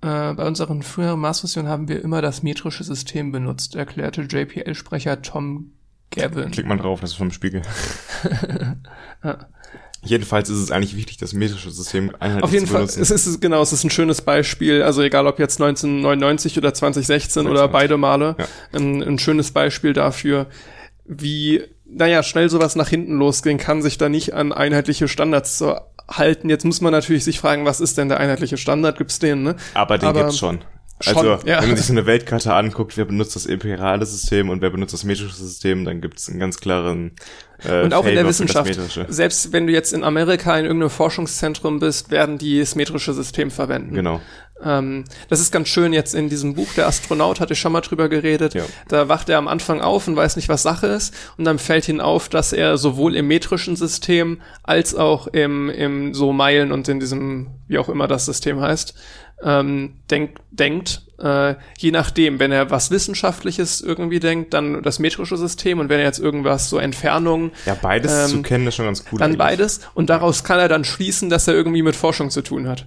Äh, 0.00 0.34
bei 0.34 0.44
unseren 0.46 0.82
früheren 0.82 1.20
Mars-Missionen 1.20 1.68
haben 1.68 1.86
wir 1.86 2.02
immer 2.02 2.20
das 2.22 2.42
metrische 2.42 2.82
System 2.82 3.30
benutzt, 3.30 3.76
erklärte 3.76 4.22
JPL-Sprecher 4.22 5.22
Tom 5.22 5.70
Gavin. 6.14 6.50
Klickt 6.50 6.68
man 6.68 6.78
drauf, 6.78 7.00
das 7.00 7.10
ist 7.10 7.16
vom 7.16 7.30
Spiegel. 7.30 7.62
Jedenfalls 10.02 10.50
ist 10.50 10.58
es 10.58 10.70
eigentlich 10.70 10.96
wichtig, 10.96 11.16
das 11.16 11.32
metrische 11.32 11.70
System 11.70 12.10
einheitlich 12.18 12.44
Auf 12.44 12.52
jeden 12.52 12.66
zu 12.66 12.74
Fall, 12.74 12.82
es 12.82 12.96
ist 12.96 13.40
genau, 13.40 13.62
es 13.62 13.72
ist 13.72 13.84
ein 13.84 13.90
schönes 13.90 14.20
Beispiel. 14.20 14.82
Also 14.82 15.00
egal, 15.00 15.26
ob 15.26 15.38
jetzt 15.38 15.60
1999 15.60 16.58
oder 16.58 16.74
2016 16.74 17.46
oder 17.46 17.60
2016. 17.68 17.72
beide 17.72 17.96
Male, 17.96 18.36
Ja. 18.38 18.46
ein, 18.78 19.02
ein 19.02 19.18
schönes 19.18 19.50
Beispiel 19.52 19.94
dafür, 19.94 20.46
wie, 21.06 21.62
naja, 21.86 22.22
schnell 22.22 22.50
sowas 22.50 22.76
nach 22.76 22.88
hinten 22.88 23.16
losgehen 23.16 23.56
kann, 23.56 23.80
sich 23.80 23.96
da 23.96 24.10
nicht 24.10 24.34
an 24.34 24.52
einheitliche 24.52 25.08
Standards 25.08 25.56
zu 25.56 25.74
halten. 26.06 26.50
Jetzt 26.50 26.64
muss 26.66 26.82
man 26.82 26.92
natürlich 26.92 27.24
sich 27.24 27.40
fragen, 27.40 27.64
was 27.64 27.80
ist 27.80 27.96
denn 27.96 28.10
der 28.10 28.20
einheitliche 28.20 28.58
Standard? 28.58 28.98
Gibt's 28.98 29.18
den, 29.20 29.42
ne? 29.42 29.56
Aber 29.72 29.96
den 29.96 30.08
Aber 30.10 30.20
gibt's 30.24 30.38
schon. 30.38 30.60
Schon, 31.04 31.16
Also, 31.16 31.46
ja. 31.46 31.60
wenn 31.60 31.68
man 31.68 31.76
sich 31.76 31.86
so 31.86 31.92
eine 31.92 32.06
Weltkarte 32.06 32.54
anguckt, 32.54 32.96
wer 32.96 33.04
benutzt 33.04 33.36
das 33.36 33.46
imperiale 33.46 34.04
System 34.06 34.50
und 34.50 34.60
wer 34.60 34.70
benutzt 34.70 34.92
das 34.92 35.04
metrische 35.04 35.34
System, 35.34 35.84
dann 35.84 36.00
gibt's 36.00 36.28
einen 36.28 36.40
ganz 36.40 36.58
klaren 36.58 37.12
äh, 37.64 37.82
Und 37.82 37.94
auch 37.94 38.04
in 38.04 38.14
der 38.14 38.26
Wissenschaft. 38.26 38.78
Selbst 39.08 39.52
wenn 39.52 39.66
du 39.66 39.72
jetzt 39.72 39.92
in 39.92 40.04
Amerika 40.04 40.58
in 40.58 40.64
irgendeinem 40.64 40.90
Forschungszentrum 40.90 41.80
bist, 41.80 42.10
werden 42.10 42.38
die 42.38 42.60
das 42.60 42.74
metrische 42.74 43.12
System 43.14 43.50
verwenden. 43.50 43.94
Genau. 43.94 44.20
Ähm, 44.62 45.04
das 45.28 45.40
ist 45.40 45.52
ganz 45.52 45.68
schön 45.68 45.92
jetzt 45.92 46.14
in 46.14 46.28
diesem 46.28 46.54
Buch, 46.54 46.72
der 46.76 46.86
Astronaut 46.86 47.40
hatte 47.40 47.54
ich 47.54 47.58
schon 47.58 47.72
mal 47.72 47.80
drüber 47.80 48.08
geredet. 48.08 48.54
Ja. 48.54 48.64
Da 48.88 49.08
wacht 49.08 49.28
er 49.28 49.38
am 49.38 49.48
Anfang 49.48 49.80
auf 49.80 50.06
und 50.06 50.16
weiß 50.16 50.36
nicht, 50.36 50.48
was 50.48 50.62
Sache 50.62 50.86
ist. 50.86 51.14
Und 51.36 51.44
dann 51.44 51.58
fällt 51.58 51.88
ihn 51.88 52.00
auf, 52.00 52.28
dass 52.28 52.52
er 52.52 52.78
sowohl 52.78 53.16
im 53.16 53.26
metrischen 53.26 53.76
System 53.76 54.40
als 54.62 54.94
auch 54.94 55.26
im, 55.28 55.70
im 55.70 56.14
so 56.14 56.32
Meilen 56.32 56.72
und 56.72 56.88
in 56.88 57.00
diesem, 57.00 57.48
wie 57.66 57.78
auch 57.78 57.88
immer 57.88 58.06
das 58.06 58.26
System 58.26 58.60
heißt, 58.60 58.94
ähm, 59.42 59.94
denk, 60.10 60.38
denkt, 60.50 61.02
äh, 61.18 61.54
je 61.78 61.90
nachdem, 61.90 62.38
wenn 62.38 62.50
er 62.50 62.70
was 62.70 62.90
Wissenschaftliches 62.90 63.80
irgendwie 63.80 64.20
denkt, 64.20 64.52
dann 64.52 64.82
das 64.82 64.98
metrische 64.98 65.36
System 65.36 65.78
und 65.78 65.88
wenn 65.88 66.00
er 66.00 66.06
jetzt 66.06 66.18
irgendwas 66.18 66.68
so 66.68 66.78
Entfernungen, 66.78 67.52
Ja, 67.66 67.76
beides 67.80 68.12
Ähm, 68.12 68.30
zu 68.30 68.42
kennen 68.42 68.66
ist 68.66 68.74
schon 68.74 68.86
ganz 68.86 69.04
cool. 69.12 69.18
dann 69.18 69.30
eigentlich. 69.30 69.38
beides 69.38 69.80
und 69.94 70.10
daraus 70.10 70.44
kann 70.44 70.58
er 70.58 70.68
dann 70.68 70.84
schließen, 70.84 71.30
dass 71.30 71.46
er 71.46 71.54
irgendwie 71.54 71.82
mit 71.82 71.94
Forschung 71.94 72.30
zu 72.30 72.42
tun 72.42 72.66
hat. 72.68 72.86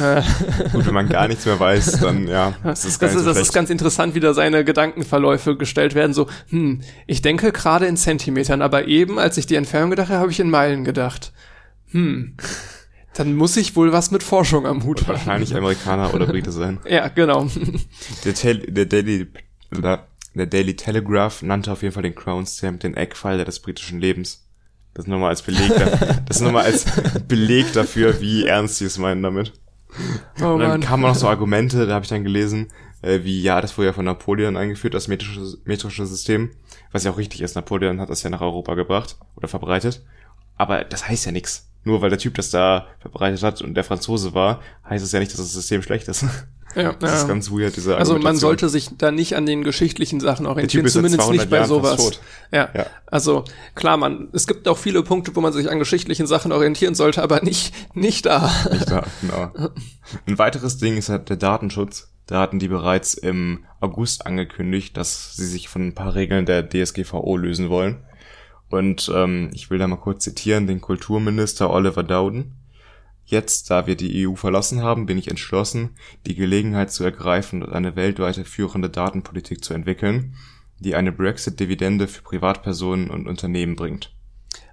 Äh, 0.00 0.22
Gut, 0.72 0.86
wenn 0.86 0.94
man 0.94 1.08
gar 1.08 1.28
nichts 1.28 1.44
mehr 1.44 1.60
weiß, 1.60 2.00
dann 2.00 2.26
ja, 2.28 2.54
das 2.64 2.84
ist 2.84 3.02
das 3.02 3.14
ist, 3.14 3.24
so 3.24 3.26
das 3.26 3.38
ist 3.38 3.52
ganz 3.52 3.68
interessant, 3.70 4.14
wie 4.14 4.20
da 4.20 4.32
seine 4.32 4.64
Gedankenverläufe 4.64 5.56
gestellt 5.56 5.94
werden. 5.94 6.12
So, 6.14 6.28
hm, 6.48 6.80
ich 7.06 7.20
denke 7.22 7.52
gerade 7.52 7.86
in 7.86 7.96
Zentimetern, 7.96 8.62
aber 8.62 8.86
eben, 8.86 9.18
als 9.18 9.36
ich 9.36 9.46
die 9.46 9.54
Entfernung 9.54 9.90
gedacht 9.90 10.08
habe, 10.08 10.20
habe 10.20 10.30
ich 10.32 10.40
in 10.40 10.50
Meilen 10.50 10.84
gedacht. 10.84 11.32
Hm, 11.90 12.34
dann 13.18 13.34
muss 13.34 13.56
ich 13.56 13.76
wohl 13.76 13.92
was 13.92 14.10
mit 14.10 14.22
Forschung 14.22 14.66
am 14.66 14.84
Hut 14.84 15.02
haben. 15.02 15.08
Wahrscheinlich 15.08 15.54
Amerikaner 15.54 16.12
oder 16.14 16.26
Brite 16.26 16.52
sein. 16.52 16.78
Ja, 16.88 17.08
genau. 17.08 17.46
Der, 18.24 18.34
Tel 18.34 18.58
der, 18.60 18.86
Daily, 18.86 19.26
der 20.34 20.46
Daily 20.46 20.76
Telegraph 20.76 21.42
nannte 21.42 21.72
auf 21.72 21.82
jeden 21.82 21.94
Fall 21.94 22.02
den 22.02 22.14
Crown 22.14 22.46
Stamp 22.46 22.80
den 22.80 22.94
Eckpfeiler 22.94 23.44
des 23.44 23.60
britischen 23.60 24.00
Lebens. 24.00 24.42
Das 24.94 25.06
nochmal 25.06 25.30
als 25.30 25.42
Beleg, 25.42 25.68
da- 25.74 26.20
das 26.28 26.40
nochmal 26.40 26.64
als 26.64 26.86
Beleg 27.28 27.72
dafür, 27.74 28.20
wie 28.20 28.44
ernst 28.46 28.78
sie 28.78 28.86
es 28.86 28.98
meinen 28.98 29.22
damit. 29.22 29.52
Oh 30.40 30.46
Und 30.54 30.60
dann 30.60 30.68
Mann. 30.70 30.80
kamen 30.80 31.04
auch 31.04 31.08
noch 31.10 31.14
so 31.16 31.28
Argumente, 31.28 31.86
da 31.86 31.94
habe 31.94 32.02
ich 32.04 32.08
dann 32.08 32.24
gelesen, 32.24 32.68
äh, 33.02 33.20
wie, 33.22 33.40
ja, 33.42 33.60
das 33.60 33.76
wurde 33.78 33.88
ja 33.88 33.92
von 33.92 34.04
Napoleon 34.04 34.56
eingeführt, 34.56 34.94
das 34.94 35.08
metrische, 35.08 35.58
metrische 35.64 36.06
System, 36.06 36.50
was 36.92 37.04
ja 37.04 37.10
auch 37.12 37.18
richtig 37.18 37.40
ist. 37.42 37.54
Napoleon 37.56 38.00
hat 38.00 38.10
das 38.10 38.22
ja 38.22 38.30
nach 38.30 38.40
Europa 38.40 38.74
gebracht 38.74 39.16
oder 39.36 39.48
verbreitet. 39.48 40.02
Aber 40.56 40.84
das 40.84 41.06
heißt 41.08 41.26
ja 41.26 41.32
nichts. 41.32 41.68
Nur 41.86 42.02
weil 42.02 42.10
der 42.10 42.18
Typ 42.18 42.34
das 42.34 42.50
da 42.50 42.88
verbreitet 42.98 43.44
hat 43.44 43.62
und 43.62 43.74
der 43.74 43.84
Franzose 43.84 44.34
war, 44.34 44.60
heißt 44.90 45.04
es 45.04 45.12
ja 45.12 45.20
nicht, 45.20 45.30
dass 45.30 45.38
das 45.38 45.52
System 45.52 45.82
schlecht 45.82 46.08
ist. 46.08 46.24
Ja, 46.74 46.92
Das 46.98 47.14
ist 47.14 47.22
ja. 47.22 47.28
ganz 47.28 47.50
weird, 47.52 47.76
diese 47.76 47.96
Also 47.96 48.18
man 48.18 48.36
sollte 48.36 48.68
sich 48.68 48.90
da 48.98 49.12
nicht 49.12 49.36
an 49.36 49.46
den 49.46 49.62
geschichtlichen 49.62 50.18
Sachen 50.18 50.46
orientieren, 50.46 50.84
ist 50.84 50.94
zumindest 50.94 51.22
200 51.22 51.40
nicht 51.40 51.48
bei 51.48 51.58
Jahren 51.58 51.68
sowas. 51.68 52.20
Ja. 52.50 52.68
Ja. 52.74 52.86
also 53.06 53.44
klar, 53.76 53.96
man, 53.98 54.28
es 54.32 54.48
gibt 54.48 54.66
auch 54.66 54.78
viele 54.78 55.04
Punkte, 55.04 55.34
wo 55.36 55.40
man 55.40 55.52
sich 55.52 55.70
an 55.70 55.78
geschichtlichen 55.78 56.26
Sachen 56.26 56.50
orientieren 56.50 56.96
sollte, 56.96 57.22
aber 57.22 57.40
nicht, 57.42 57.72
nicht 57.94 58.26
da. 58.26 58.52
Nicht 58.72 58.90
da, 58.90 59.06
genau. 59.20 59.52
Ein 60.26 60.38
weiteres 60.38 60.78
Ding 60.78 60.96
ist 60.96 61.08
halt 61.08 61.28
der 61.30 61.36
Datenschutz. 61.36 62.10
Da 62.26 62.40
hatten 62.40 62.58
die 62.58 62.68
bereits 62.68 63.14
im 63.14 63.64
August 63.80 64.26
angekündigt, 64.26 64.96
dass 64.96 65.36
sie 65.36 65.46
sich 65.46 65.68
von 65.68 65.86
ein 65.86 65.94
paar 65.94 66.16
Regeln 66.16 66.46
der 66.46 66.68
DSGVO 66.68 67.36
lösen 67.36 67.70
wollen. 67.70 68.02
Und 68.68 69.10
ähm, 69.14 69.50
ich 69.52 69.70
will 69.70 69.78
da 69.78 69.86
mal 69.86 69.96
kurz 69.96 70.24
zitieren 70.24 70.66
den 70.66 70.80
Kulturminister 70.80 71.70
Oliver 71.70 72.02
Dowden. 72.02 72.54
Jetzt, 73.24 73.70
da 73.70 73.86
wir 73.86 73.96
die 73.96 74.26
EU 74.26 74.36
verlassen 74.36 74.82
haben, 74.82 75.06
bin 75.06 75.18
ich 75.18 75.28
entschlossen, 75.28 75.90
die 76.26 76.36
Gelegenheit 76.36 76.92
zu 76.92 77.02
ergreifen 77.02 77.62
und 77.62 77.72
eine 77.72 77.96
weltweite 77.96 78.44
führende 78.44 78.88
Datenpolitik 78.88 79.64
zu 79.64 79.74
entwickeln, 79.74 80.34
die 80.78 80.94
eine 80.94 81.10
Brexit-Dividende 81.10 82.06
für 82.06 82.22
Privatpersonen 82.22 83.10
und 83.10 83.26
Unternehmen 83.26 83.74
bringt. 83.74 84.12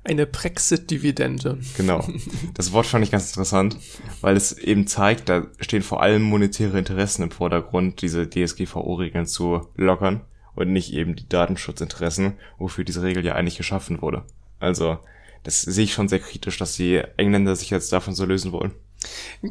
Eine 0.04 0.28
Brexit-Dividende. 0.28 1.60
Genau. 1.78 2.08
Das 2.54 2.74
Wort 2.74 2.86
fand 2.86 3.04
ich 3.04 3.12
ganz 3.12 3.30
interessant, 3.30 3.78
weil 4.22 4.36
es 4.36 4.52
eben 4.52 4.86
zeigt, 4.86 5.30
da 5.30 5.48
stehen 5.60 5.82
vor 5.82 6.04
allem 6.04 6.22
monetäre 6.22 6.78
Interessen 6.78 7.24
im 7.24 7.32
Vordergrund, 7.32 8.02
diese 8.02 8.30
DSGVO-Regeln 8.30 9.26
zu 9.26 9.68
lockern 9.76 10.22
und 10.56 10.72
nicht 10.72 10.94
eben 10.94 11.16
die 11.16 11.28
Datenschutzinteressen, 11.28 12.34
wofür 12.58 12.84
diese 12.84 13.04
Regel 13.04 13.26
ja 13.26 13.36
eigentlich 13.36 13.58
geschaffen 13.58 14.02
wurde. 14.02 14.24
Also, 14.60 14.98
das 15.44 15.62
sehe 15.62 15.84
ich 15.84 15.94
schon 15.94 16.08
sehr 16.08 16.20
kritisch, 16.20 16.58
dass 16.58 16.76
die 16.76 17.02
Engländer 17.18 17.56
sich 17.56 17.70
jetzt 17.70 17.92
davon 17.92 18.16
so 18.16 18.26
lösen 18.26 18.52
wollen. 18.52 18.72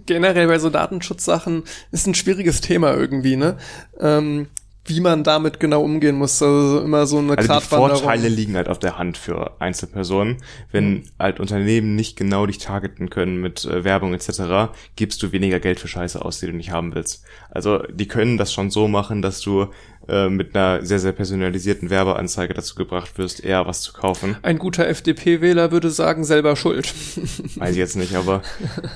Generell 0.07 0.47
bei 0.47 0.59
so 0.59 0.71
Datenschutzsachen 0.71 1.65
ist 1.91 2.07
ein 2.07 2.15
schwieriges 2.15 2.63
Thema 2.63 2.95
irgendwie, 2.95 3.37
ne? 3.37 3.59
Ähm, 4.01 4.47
wie 4.85 5.01
man 5.01 5.23
damit 5.23 5.61
genau 5.61 5.83
umgehen 5.83 6.17
muss. 6.17 6.43
Also 6.43 6.81
immer 6.81 7.07
so 7.07 7.19
eine 7.19 7.39
also 7.39 7.55
Die 7.55 7.61
Vorteile 7.61 8.29
liegen 8.29 8.57
halt 8.57 8.69
auf 8.69 8.79
der 8.79 8.99
Hand 8.99 9.17
für 9.17 9.61
Einzelpersonen. 9.61 10.39
Wenn 10.73 10.91
mhm. 10.91 11.03
halt 11.19 11.39
Unternehmen 11.39 11.95
nicht 11.95 12.17
genau 12.17 12.47
dich 12.47 12.59
targeten 12.59 13.09
können 13.09 13.41
mit 13.41 13.65
äh, 13.65 13.85
Werbung 13.85 14.13
etc., 14.13 14.73
gibst 14.97 15.23
du 15.23 15.31
weniger 15.31 15.61
Geld 15.61 15.79
für 15.79 15.89
Scheiße 15.89 16.25
aus, 16.25 16.41
die 16.41 16.47
du 16.47 16.53
nicht 16.53 16.73
haben 16.73 16.95
willst. 16.95 17.25
Also 17.51 17.79
die 17.93 18.09
können 18.09 18.39
das 18.39 18.53
schon 18.53 18.71
so 18.71 18.89
machen, 18.89 19.23
dass 19.23 19.41
du 19.41 19.69
äh, 20.09 20.29
mit 20.29 20.55
einer 20.55 20.85
sehr, 20.85 20.99
sehr 20.99 21.13
personalisierten 21.13 21.91
Werbeanzeige 21.91 22.55
dazu 22.55 22.75
gebracht 22.75 23.19
wirst, 23.19 23.45
eher 23.45 23.67
was 23.67 23.83
zu 23.83 23.93
kaufen. 23.93 24.37
Ein 24.43 24.59
guter 24.59 24.87
FDP-Wähler 24.89 25.71
würde 25.71 25.91
sagen, 25.91 26.25
selber 26.25 26.57
schuld. 26.57 26.93
Weiß 27.57 27.73
ich 27.73 27.77
jetzt 27.77 27.97
nicht, 27.97 28.15
aber 28.15 28.43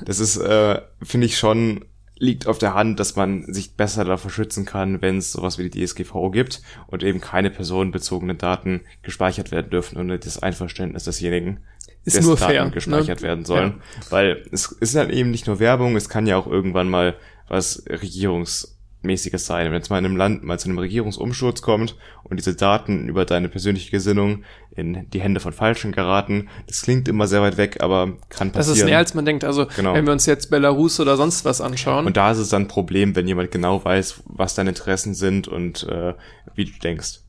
das 0.04 0.18
ist, 0.20 0.36
äh, 0.36 0.80
finde 1.02 1.26
ich 1.26 1.38
schon 1.38 1.84
liegt 2.18 2.46
auf 2.46 2.59
der 2.59 2.74
Hand, 2.74 2.98
dass 2.98 3.14
man 3.14 3.52
sich 3.52 3.74
besser 3.74 4.04
davor 4.04 4.30
schützen 4.30 4.64
kann, 4.64 5.02
wenn 5.02 5.18
es 5.18 5.32
sowas 5.32 5.59
wie 5.59 5.68
die 5.68 5.84
DSGVO 5.84 6.30
gibt 6.30 6.62
und 6.86 7.02
eben 7.02 7.20
keine 7.20 7.50
personenbezogenen 7.50 8.38
Daten 8.38 8.82
gespeichert 9.02 9.50
werden 9.50 9.70
dürfen 9.70 9.98
ohne 9.98 10.18
das 10.18 10.42
Einverständnis 10.42 11.04
desjenigen, 11.04 11.61
ist 12.04 12.22
nur 12.22 12.36
Daten 12.36 12.52
fair, 12.52 12.70
gespeichert 12.70 13.20
ne? 13.20 13.26
werden 13.26 13.44
sollen. 13.44 13.82
Ja. 14.00 14.11
Weil 14.11 14.44
es 14.50 14.72
ist 14.72 14.94
dann 14.94 15.11
eben 15.11 15.30
nicht 15.30 15.46
nur 15.46 15.59
Werbung, 15.59 15.96
es 15.96 16.09
kann 16.09 16.26
ja 16.26 16.36
auch 16.36 16.46
irgendwann 16.46 16.88
mal 16.88 17.16
was 17.48 17.84
Regierungs 17.88 18.76
mäßiges 19.07 19.46
sein. 19.46 19.72
Wenn 19.72 19.80
es 19.80 19.90
mal 19.90 19.98
in 19.98 20.04
einem 20.04 20.16
Land 20.16 20.44
mal 20.44 20.59
zu 20.59 20.68
einem 20.68 20.78
Regierungsumsturz 20.78 21.62
kommt 21.62 21.96
und 22.24 22.36
diese 22.38 22.54
Daten 22.54 23.09
über 23.09 23.24
deine 23.24 23.48
persönliche 23.48 23.90
Gesinnung 23.90 24.44
in 24.74 25.09
die 25.11 25.20
Hände 25.20 25.40
von 25.40 25.52
Falschen 25.52 25.92
geraten, 25.92 26.48
das 26.66 26.82
klingt 26.82 27.09
immer 27.09 27.26
sehr 27.26 27.42
weit 27.42 27.57
weg, 27.57 27.78
aber 27.80 28.14
kann 28.28 28.52
passieren. 28.52 28.54
Das 28.54 28.68
ist 28.68 28.84
näher 28.84 28.98
als 28.98 29.14
man 29.14 29.24
denkt. 29.24 29.44
Also 29.44 29.66
genau. 29.76 29.94
wenn 29.94 30.04
wir 30.04 30.12
uns 30.12 30.26
jetzt 30.26 30.50
Belarus 30.50 31.00
oder 31.00 31.16
sonst 31.16 31.44
was 31.44 31.61
anschauen. 31.61 32.07
Und 32.07 32.16
da 32.16 32.32
ist 32.32 32.38
es 32.38 32.48
dann 32.48 32.62
ein 32.62 32.68
Problem, 32.68 33.16
wenn 33.16 33.26
jemand 33.26 33.50
genau 33.50 33.84
weiß, 33.84 34.22
was 34.26 34.54
deine 34.54 34.70
Interessen 34.70 35.14
sind 35.14 35.48
und 35.48 35.84
äh, 35.84 36.14
wie 36.54 36.66
du 36.66 36.72
denkst. 36.82 37.20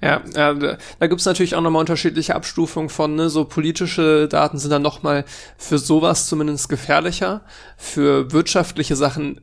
Ja, 0.00 0.22
ja 0.34 0.54
da, 0.54 0.78
da 0.98 1.06
gibt 1.06 1.20
es 1.20 1.26
natürlich 1.26 1.54
auch 1.54 1.60
nochmal 1.60 1.80
unterschiedliche 1.80 2.34
Abstufungen 2.34 2.88
von, 2.88 3.14
ne? 3.14 3.28
so 3.28 3.44
politische 3.44 4.28
Daten 4.28 4.58
sind 4.58 4.70
dann 4.70 4.82
nochmal 4.82 5.24
für 5.56 5.78
sowas 5.78 6.26
zumindest 6.26 6.68
gefährlicher, 6.68 7.42
für 7.76 8.32
wirtschaftliche 8.32 8.96
Sachen 8.96 9.40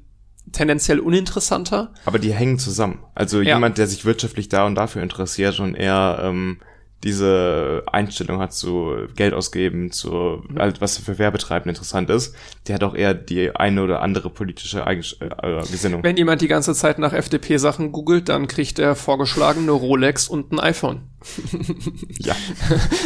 tendenziell 0.52 1.00
uninteressanter. 1.00 1.94
Aber 2.06 2.20
die 2.20 2.34
hängen 2.34 2.60
zusammen. 2.60 3.00
Also 3.16 3.42
ja. 3.42 3.56
jemand, 3.56 3.78
der 3.78 3.88
sich 3.88 4.06
wirtschaftlich 4.06 4.50
da 4.50 4.66
und 4.66 4.76
dafür 4.76 5.02
interessiert 5.02 5.60
und 5.60 5.76
eher 5.76 6.20
ähm, 6.24 6.60
diese 7.04 7.84
Einstellung 7.92 8.40
hat 8.40 8.54
zu 8.54 9.08
Geld 9.16 9.34
ausgeben, 9.34 9.92
zu 9.92 10.44
mhm. 10.48 10.60
halt, 10.60 10.82
was 10.82 10.98
für 10.98 11.18
Werbetreiben 11.18 11.70
interessant 11.70 12.10
ist, 12.10 12.36
der 12.68 12.76
hat 12.76 12.84
auch 12.84 12.96
eher 12.96 13.14
die 13.14 13.56
eine 13.56 13.84
oder 13.84 14.02
andere 14.02 14.30
politische 14.30 14.86
Eigen 14.86 15.04
äh, 15.20 15.62
Gesinnung. 15.72 16.04
Wenn 16.04 16.18
jemand 16.18 16.42
die 16.42 16.48
ganze 16.48 16.74
Zeit 16.74 17.00
nach 17.00 17.14
FDP-Sachen 17.14 17.92
googelt, 17.92 18.30
dann 18.30 18.48
kriegt 18.48 18.78
er 18.78 18.96
vorgeschlagen 18.96 19.62
eine 19.62 19.72
Rolex 19.72 20.28
und 20.28 20.52
ein 20.52 20.60
iPhone. 20.60 21.11
ja. 22.20 22.36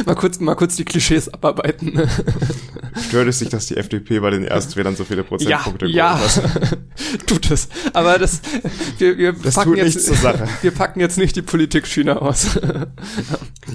mal 0.05 0.15
kurz, 0.15 0.39
mal 0.39 0.55
kurz 0.55 0.75
die 0.75 0.85
Klischees 0.85 1.33
abarbeiten. 1.33 1.93
Ne? 1.93 2.07
Stört 3.07 3.27
es 3.27 3.39
sich, 3.39 3.49
dass 3.49 3.67
die 3.67 3.77
FDP 3.77 4.19
bei 4.19 4.29
den 4.29 4.43
Erstwählern 4.43 4.95
so 4.95 5.03
viele 5.03 5.23
Prozentpunkte 5.23 5.87
ja, 5.87 6.17
ja. 6.17 6.29
tut 7.27 7.51
es. 7.51 7.67
Aber 7.93 8.17
das, 8.17 8.41
wir, 8.97 9.17
wir 9.17 9.33
das 9.33 9.55
packen 9.55 9.75
jetzt, 9.75 10.09
wir 10.61 10.71
packen 10.71 10.99
jetzt 10.99 11.17
nicht 11.17 11.35
die 11.35 11.41
Politik 11.41 11.87
China 11.87 12.17
aus. 12.17 12.57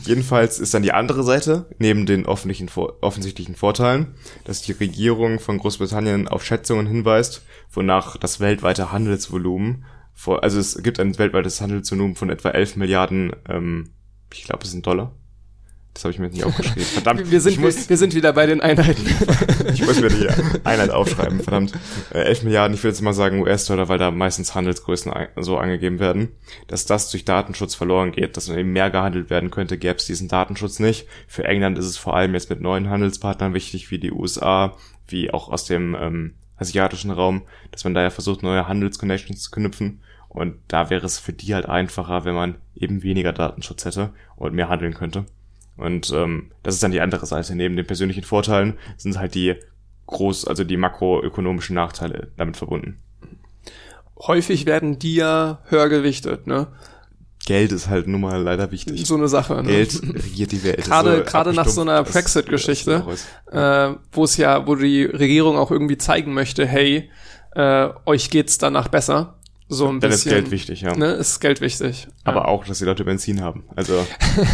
Jedenfalls 0.05 0.59
ist 0.59 0.73
dann 0.73 0.83
die 0.83 0.93
andere 0.93 1.23
Seite, 1.23 1.67
neben 1.79 2.07
den 2.07 2.25
offensichtlichen 2.27 3.55
Vorteilen, 3.57 4.15
dass 4.45 4.63
die 4.63 4.73
Regierung 4.73 5.39
von 5.39 5.59
Großbritannien 5.59 6.29
auf 6.29 6.45
Schätzungen 6.45 6.87
hinweist, 6.87 7.43
wonach 7.73 8.17
das 8.17 8.41
weltweite 8.41 8.91
Handelsvolumen, 8.93 9.85
vor, 10.21 10.43
also 10.43 10.59
es 10.59 10.83
gibt 10.83 11.01
ein 11.01 11.17
weltweites 11.19 11.61
Handelsvolumen 11.63 12.15
von 12.15 12.29
etwa 12.29 12.51
11 12.51 12.77
Milliarden, 12.77 13.33
ähm, 13.49 13.91
ich 14.33 14.45
glaube 14.45 14.65
es 14.65 14.71
sind 14.71 14.87
Dollar, 14.87 15.13
das 15.95 16.05
habe 16.05 16.13
ich 16.13 16.21
mir 16.21 16.29
nicht 16.29 16.45
aufgeschrieben. 16.45 16.83
Verdammt. 16.85 17.31
Wir 17.31 17.41
sind, 17.41 17.59
muss, 17.59 17.89
wir 17.91 17.97
sind 17.97 18.15
wieder 18.15 18.33
bei 18.33 18.47
den 18.47 18.61
Einheiten. 18.61 19.05
ich 19.73 19.85
muss 19.85 20.01
mir 20.01 20.09
die 20.09 20.29
Einheit 20.65 20.91
aufschreiben. 20.91 21.41
Verdammt. 21.41 21.73
Äh, 22.15 22.21
11 22.21 22.45
Milliarden, 22.45 22.75
ich 22.75 22.83
will 22.83 22.91
jetzt 22.91 23.03
mal 23.03 23.13
sagen 23.13 23.41
US-Dollar, 23.41 23.89
weil 23.89 23.99
da 23.99 24.11
meistens 24.11 24.55
Handelsgrößen 24.55 25.13
so 25.37 25.59
angegeben 25.59 25.99
werden. 25.99 26.29
Dass 26.69 26.87
das 26.87 27.11
durch 27.11 27.25
Datenschutz 27.25 27.75
verloren 27.75 28.13
geht, 28.13 28.37
dass 28.37 28.49
eben 28.49 28.73
mehr 28.73 28.91
gehandelt 28.91 29.31
werden 29.31 29.51
könnte, 29.51 29.79
gäbe 29.79 29.97
es 29.97 30.07
diesen 30.07 30.29
Datenschutz 30.29 30.79
nicht. 30.79 31.07
Für 31.27 31.45
England 31.45 31.77
ist 31.77 31.87
es 31.87 31.99
vor 31.99 32.15
allem 32.15 32.35
jetzt 32.35 32.51
mit 32.51 32.61
neuen 32.61 32.89
Handelspartnern 32.89 33.53
wichtig, 33.53 33.91
wie 33.91 33.99
die 33.99 34.13
USA, 34.13 34.77
wie 35.09 35.33
auch 35.33 35.49
aus 35.49 35.65
dem 35.65 35.97
ähm, 36.01 36.35
asiatischen 36.57 37.11
Raum, 37.11 37.43
dass 37.73 37.83
man 37.85 37.95
da 37.95 38.03
ja 38.03 38.11
versucht, 38.11 38.43
neue 38.43 38.69
Handelsconnections 38.69 39.43
zu 39.43 39.51
knüpfen. 39.51 40.03
Und 40.31 40.55
da 40.69 40.91
wäre 40.91 41.05
es 41.05 41.19
für 41.19 41.33
die 41.33 41.55
halt 41.55 41.67
einfacher, 41.67 42.25
wenn 42.25 42.35
man 42.35 42.55
eben 42.77 43.03
weniger 43.03 43.33
Datenschutz 43.33 43.85
hätte 43.85 44.11
und 44.37 44.55
mehr 44.55 44.69
handeln 44.69 44.95
könnte. 44.95 45.27
Und 45.77 46.13
ähm, 46.15 46.53
das 46.63 46.75
ist 46.75 46.83
dann 46.83 46.93
die 46.93 47.01
andere 47.01 47.27
Seite. 47.27 47.55
Neben 47.57 47.77
den 47.77 47.87
persönlichen 47.87 48.23
Vorteilen 48.23 48.79
sind 48.97 49.19
halt 49.19 49.35
die 49.35 49.57
groß, 50.07 50.47
also 50.47 50.63
die 50.63 50.77
makroökonomischen 50.77 51.75
Nachteile 51.75 52.29
damit 52.37 52.57
verbunden. 52.57 52.99
Häufig 54.19 54.67
werden 54.67 54.99
die 54.99 55.17
ja 55.17 55.59
höher 55.69 55.89
gewichtet, 55.89 56.47
ne? 56.47 56.69
Geld 57.47 57.73
ist 57.73 57.89
halt 57.89 58.07
nun 58.07 58.21
mal 58.21 58.41
leider 58.41 58.71
wichtig. 58.71 59.07
So 59.07 59.17
eine 59.17 59.27
Sache. 59.27 59.55
Ne? 59.63 59.65
Geld 59.65 60.01
regiert 60.03 60.53
die 60.53 60.63
Welt. 60.63 60.85
Gerade 60.85 61.17
so 61.17 61.25
gerade 61.25 61.53
nach 61.55 61.69
so 61.69 61.81
einer 61.81 62.05
Brexit-Geschichte, 62.05 63.03
äh, 63.51 63.95
wo 64.13 64.25
es 64.25 64.37
ja, 64.37 64.67
wo 64.67 64.77
die 64.77 65.05
Regierung 65.05 65.57
auch 65.57 65.71
irgendwie 65.71 65.97
zeigen 65.97 66.35
möchte, 66.35 66.67
hey, 66.67 67.11
äh, 67.57 67.89
euch 68.05 68.31
geht's 68.31 68.59
danach 68.59 68.89
besser 68.89 69.40
so 69.73 69.87
ein 69.87 70.01
Dann 70.01 70.11
bisschen. 70.11 70.33
ist 70.33 70.35
Geld 70.35 70.51
wichtig, 70.51 70.81
ja. 70.81 70.97
Ne, 70.97 71.13
ist 71.13 71.39
Geld 71.41 71.61
wichtig. 71.61 72.09
Aber 72.25 72.41
ja. 72.41 72.45
auch, 72.47 72.65
dass 72.65 72.79
die 72.79 72.85
Leute 72.85 73.05
Benzin 73.05 73.41
haben. 73.41 73.65
Also 73.77 74.05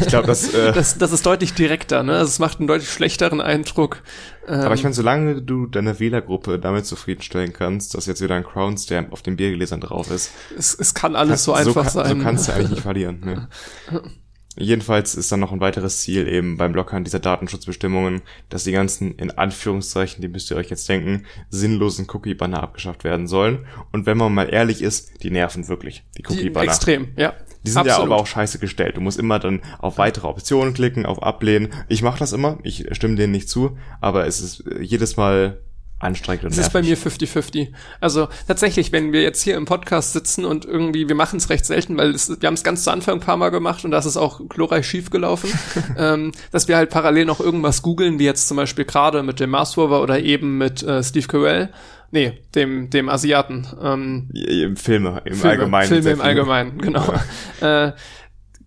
ich 0.02 0.08
glaube, 0.08 0.26
das, 0.26 0.52
äh, 0.54 0.72
das 0.72 0.98
das 0.98 1.10
ist 1.10 1.24
deutlich 1.24 1.54
direkter. 1.54 2.02
Ne, 2.02 2.12
also 2.12 2.28
es 2.28 2.38
macht 2.38 2.58
einen 2.58 2.68
deutlich 2.68 2.90
schlechteren 2.90 3.40
Eindruck. 3.40 4.02
Ähm, 4.46 4.60
aber 4.60 4.74
ich 4.74 4.82
meine, 4.82 4.94
solange 4.94 5.40
du 5.40 5.66
deine 5.66 5.98
Wählergruppe 5.98 6.58
damit 6.58 6.84
zufriedenstellen 6.84 7.54
kannst, 7.54 7.94
dass 7.94 8.04
jetzt 8.04 8.20
wieder 8.20 8.34
ein 8.34 8.44
Crown 8.44 8.76
Stamp 8.76 9.10
auf 9.12 9.22
den 9.22 9.36
Biergläsern 9.36 9.80
drauf 9.80 10.10
ist. 10.10 10.32
Es, 10.56 10.74
es 10.78 10.92
kann 10.92 11.16
alles 11.16 11.44
so 11.44 11.54
einfach 11.54 11.88
so, 11.88 12.00
sein. 12.00 12.18
So 12.18 12.22
kannst 12.22 12.48
du 12.48 12.52
eigentlich 12.52 12.70
nicht 12.70 12.82
verlieren. 12.82 13.20
Ne? 13.20 13.48
Jedenfalls 14.58 15.14
ist 15.14 15.30
dann 15.30 15.40
noch 15.40 15.52
ein 15.52 15.60
weiteres 15.60 16.00
Ziel 16.00 16.26
eben 16.26 16.56
beim 16.56 16.74
Lockern 16.74 17.04
dieser 17.04 17.18
Datenschutzbestimmungen, 17.18 18.22
dass 18.48 18.64
die 18.64 18.72
ganzen, 18.72 19.14
in 19.16 19.30
Anführungszeichen, 19.30 20.22
die 20.22 20.28
müsst 20.28 20.50
ihr 20.50 20.56
euch 20.56 20.70
jetzt 20.70 20.88
denken, 20.88 21.26
sinnlosen 21.50 22.06
Cookie-Banner 22.10 22.62
abgeschafft 22.62 23.04
werden 23.04 23.26
sollen. 23.26 23.66
Und 23.92 24.06
wenn 24.06 24.16
man 24.16 24.32
mal 24.32 24.48
ehrlich 24.48 24.82
ist, 24.82 25.22
die 25.22 25.30
nerven 25.30 25.68
wirklich, 25.68 26.04
die 26.16 26.22
Cookie-Banner. 26.26 26.66
Extrem, 26.66 27.08
ja. 27.16 27.34
Die 27.64 27.70
sind 27.70 27.80
Absolut. 27.80 27.98
ja 27.98 28.04
aber 28.04 28.22
auch 28.22 28.26
scheiße 28.26 28.58
gestellt. 28.60 28.96
Du 28.96 29.00
musst 29.00 29.18
immer 29.18 29.38
dann 29.38 29.60
auf 29.80 29.98
weitere 29.98 30.28
Optionen 30.28 30.72
klicken, 30.72 31.04
auf 31.04 31.22
Ablehnen. 31.22 31.72
Ich 31.88 32.00
mache 32.00 32.18
das 32.18 32.32
immer, 32.32 32.58
ich 32.62 32.86
stimme 32.92 33.16
denen 33.16 33.32
nicht 33.32 33.48
zu, 33.48 33.76
aber 34.00 34.26
es 34.26 34.40
ist 34.40 34.64
jedes 34.80 35.16
Mal 35.16 35.60
anstrengend 35.98 36.44
und 36.44 36.50
Es 36.50 36.58
ist 36.58 36.72
bei 36.72 36.82
mir 36.82 36.96
50-50. 36.96 37.68
Also 38.00 38.28
tatsächlich, 38.46 38.92
wenn 38.92 39.12
wir 39.12 39.22
jetzt 39.22 39.42
hier 39.42 39.56
im 39.56 39.64
Podcast 39.64 40.12
sitzen 40.12 40.44
und 40.44 40.64
irgendwie, 40.64 41.08
wir 41.08 41.14
machen 41.14 41.38
es 41.38 41.48
recht 41.48 41.64
selten, 41.64 41.96
weil 41.96 42.10
es, 42.10 42.28
wir 42.40 42.46
haben 42.46 42.54
es 42.54 42.64
ganz 42.64 42.84
zu 42.84 42.90
Anfang 42.90 43.14
ein 43.14 43.20
paar 43.20 43.36
Mal 43.36 43.50
gemacht 43.50 43.84
und 43.84 43.90
das 43.90 44.04
ist 44.04 44.16
auch 44.16 44.40
glorreich 44.48 44.86
schief 44.86 45.10
gelaufen, 45.10 45.50
ähm, 45.98 46.32
dass 46.52 46.68
wir 46.68 46.76
halt 46.76 46.90
parallel 46.90 47.24
noch 47.24 47.40
irgendwas 47.40 47.82
googeln, 47.82 48.18
wie 48.18 48.24
jetzt 48.24 48.48
zum 48.48 48.56
Beispiel 48.58 48.84
gerade 48.84 49.22
mit 49.22 49.40
dem 49.40 49.50
Mars 49.50 49.76
Rover 49.76 50.02
oder 50.02 50.20
eben 50.20 50.58
mit 50.58 50.82
äh, 50.82 51.02
Steve 51.02 51.26
Carell. 51.26 51.70
Nee, 52.12 52.38
dem, 52.54 52.88
dem 52.90 53.08
Asiaten. 53.08 53.66
Ähm, 53.82 54.28
Filme 54.76 55.22
im 55.24 55.34
Filme, 55.34 55.50
Allgemeinen. 55.50 55.88
Filme 55.88 56.10
im 56.10 56.20
Allgemeinen, 56.20 56.78
genau. 56.78 57.12
Ja. 57.60 57.86
Äh, 57.88 57.92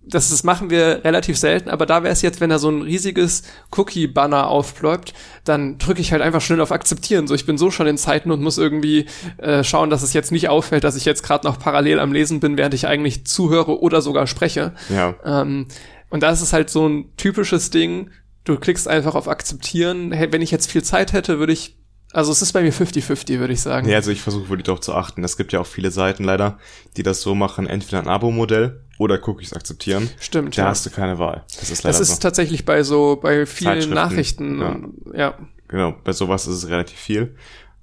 das, 0.10 0.30
das 0.30 0.44
machen 0.44 0.70
wir 0.70 1.04
relativ 1.04 1.38
selten, 1.38 1.70
aber 1.70 1.86
da 1.86 2.04
wäre 2.04 2.12
es 2.12 2.22
jetzt, 2.22 2.42
wenn 2.42 2.50
da 2.50 2.60
so 2.60 2.70
ein 2.70 2.82
riesiges 2.82 3.44
Cookie-Banner 3.76 4.48
aufploppt, 4.48 5.14
dann 5.44 5.78
drücke 5.78 6.02
ich 6.02 6.12
halt 6.12 6.22
einfach 6.22 6.42
schnell 6.42 6.62
auf 6.62 6.72
Akzeptieren. 6.72 7.28
So, 7.28 7.36
ich 7.36 7.46
bin 7.46 7.58
so 7.58 7.72
schon 7.72 7.88
in 7.88 7.98
Zeiten 7.98 8.32
und 8.32 8.42
muss 8.42 8.58
irgendwie 8.58 9.06
äh, 9.38 9.64
schauen, 9.64 9.90
dass 9.90 10.04
es 10.04 10.14
jetzt 10.14 10.32
nicht 10.32 10.50
auffällt, 10.50 10.84
dass 10.84 10.96
ich 10.96 11.06
jetzt 11.06 11.24
gerade 11.24 11.48
noch 11.48 11.60
parallel 11.60 12.00
am 12.00 12.12
Lesen 12.12 12.40
bin, 12.40 12.58
während 12.58 12.74
ich 12.74 12.88
eigentlich 12.88 13.26
zuhöre 13.26 13.82
oder 13.82 14.02
sogar 14.02 14.28
spreche. 14.28 14.74
Ja. 14.90 15.16
Ähm, 15.24 15.68
und 16.10 16.24
da 16.24 16.32
ist 16.32 16.42
es 16.42 16.54
halt 16.54 16.70
so 16.70 16.88
ein 16.88 17.16
typisches 17.18 17.70
Ding, 17.70 18.10
du 18.44 18.58
klickst 18.58 18.88
einfach 18.88 19.16
auf 19.16 19.28
Akzeptieren. 19.28 20.12
Hey, 20.12 20.32
wenn 20.32 20.42
ich 20.42 20.52
jetzt 20.52 20.72
viel 20.72 20.84
Zeit 20.84 21.14
hätte, 21.14 21.40
würde 21.40 21.54
ich 21.54 21.79
also 22.12 22.32
es 22.32 22.42
ist 22.42 22.54
bei 22.54 22.64
mir 22.64 22.74
50-50, 22.74 23.40
würde 23.40 23.54
ich 23.54 23.62
sagen. 23.62 23.88
Ja, 23.88 23.98
also 23.98 24.12
ich 24.12 24.22
versuche 24.22 24.50
wirklich 24.50 24.66
darauf 24.66 24.82
zu 24.82 24.96
achten. 24.96 25.24
Es 25.24 25.38
gibt 25.38 25.54
ja 25.54 25.60
auch 25.60 25.68
viele 25.68 25.92
Seiten 25.92 26.24
leider, 26.24 26.58
die 26.98 27.04
das 27.04 27.22
so 27.22 27.36
machen, 27.36 27.68
entweder 27.68 28.00
ein 28.00 28.08
Abo-Modell 28.08 28.82
oder 28.98 29.20
Cookies 29.28 29.54
akzeptieren. 29.54 30.10
Stimmt. 30.20 30.58
Da 30.58 30.64
ja. 30.64 30.68
hast 30.70 30.86
du 30.86 30.90
keine 30.90 31.20
Wahl. 31.20 31.46
Das 31.60 31.70
ist 31.70 31.84
leider 31.84 31.98
Das 31.98 32.10
ist 32.10 32.16
so. 32.16 32.22
tatsächlich 32.22 32.66
bei 32.66 32.84
so, 32.84 33.20
bei 33.22 33.46
vielen 33.46 33.92
Nachrichten. 33.92 34.60
Ja. 34.60 34.80
ja. 35.14 35.38
Genau, 35.68 35.96
bei 36.04 36.12
sowas 36.12 36.48
ist 36.48 36.56
es 36.56 36.70
relativ 36.70 36.98
viel. 36.98 37.36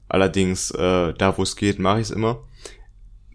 Allerdings, 0.09 0.73
äh, 0.73 1.15
da 1.15 1.39
wo 1.39 1.43
es 1.43 1.55
geht, 1.55 1.79
mache 1.79 2.01
ich 2.01 2.09
es 2.09 2.11
immer. 2.11 2.43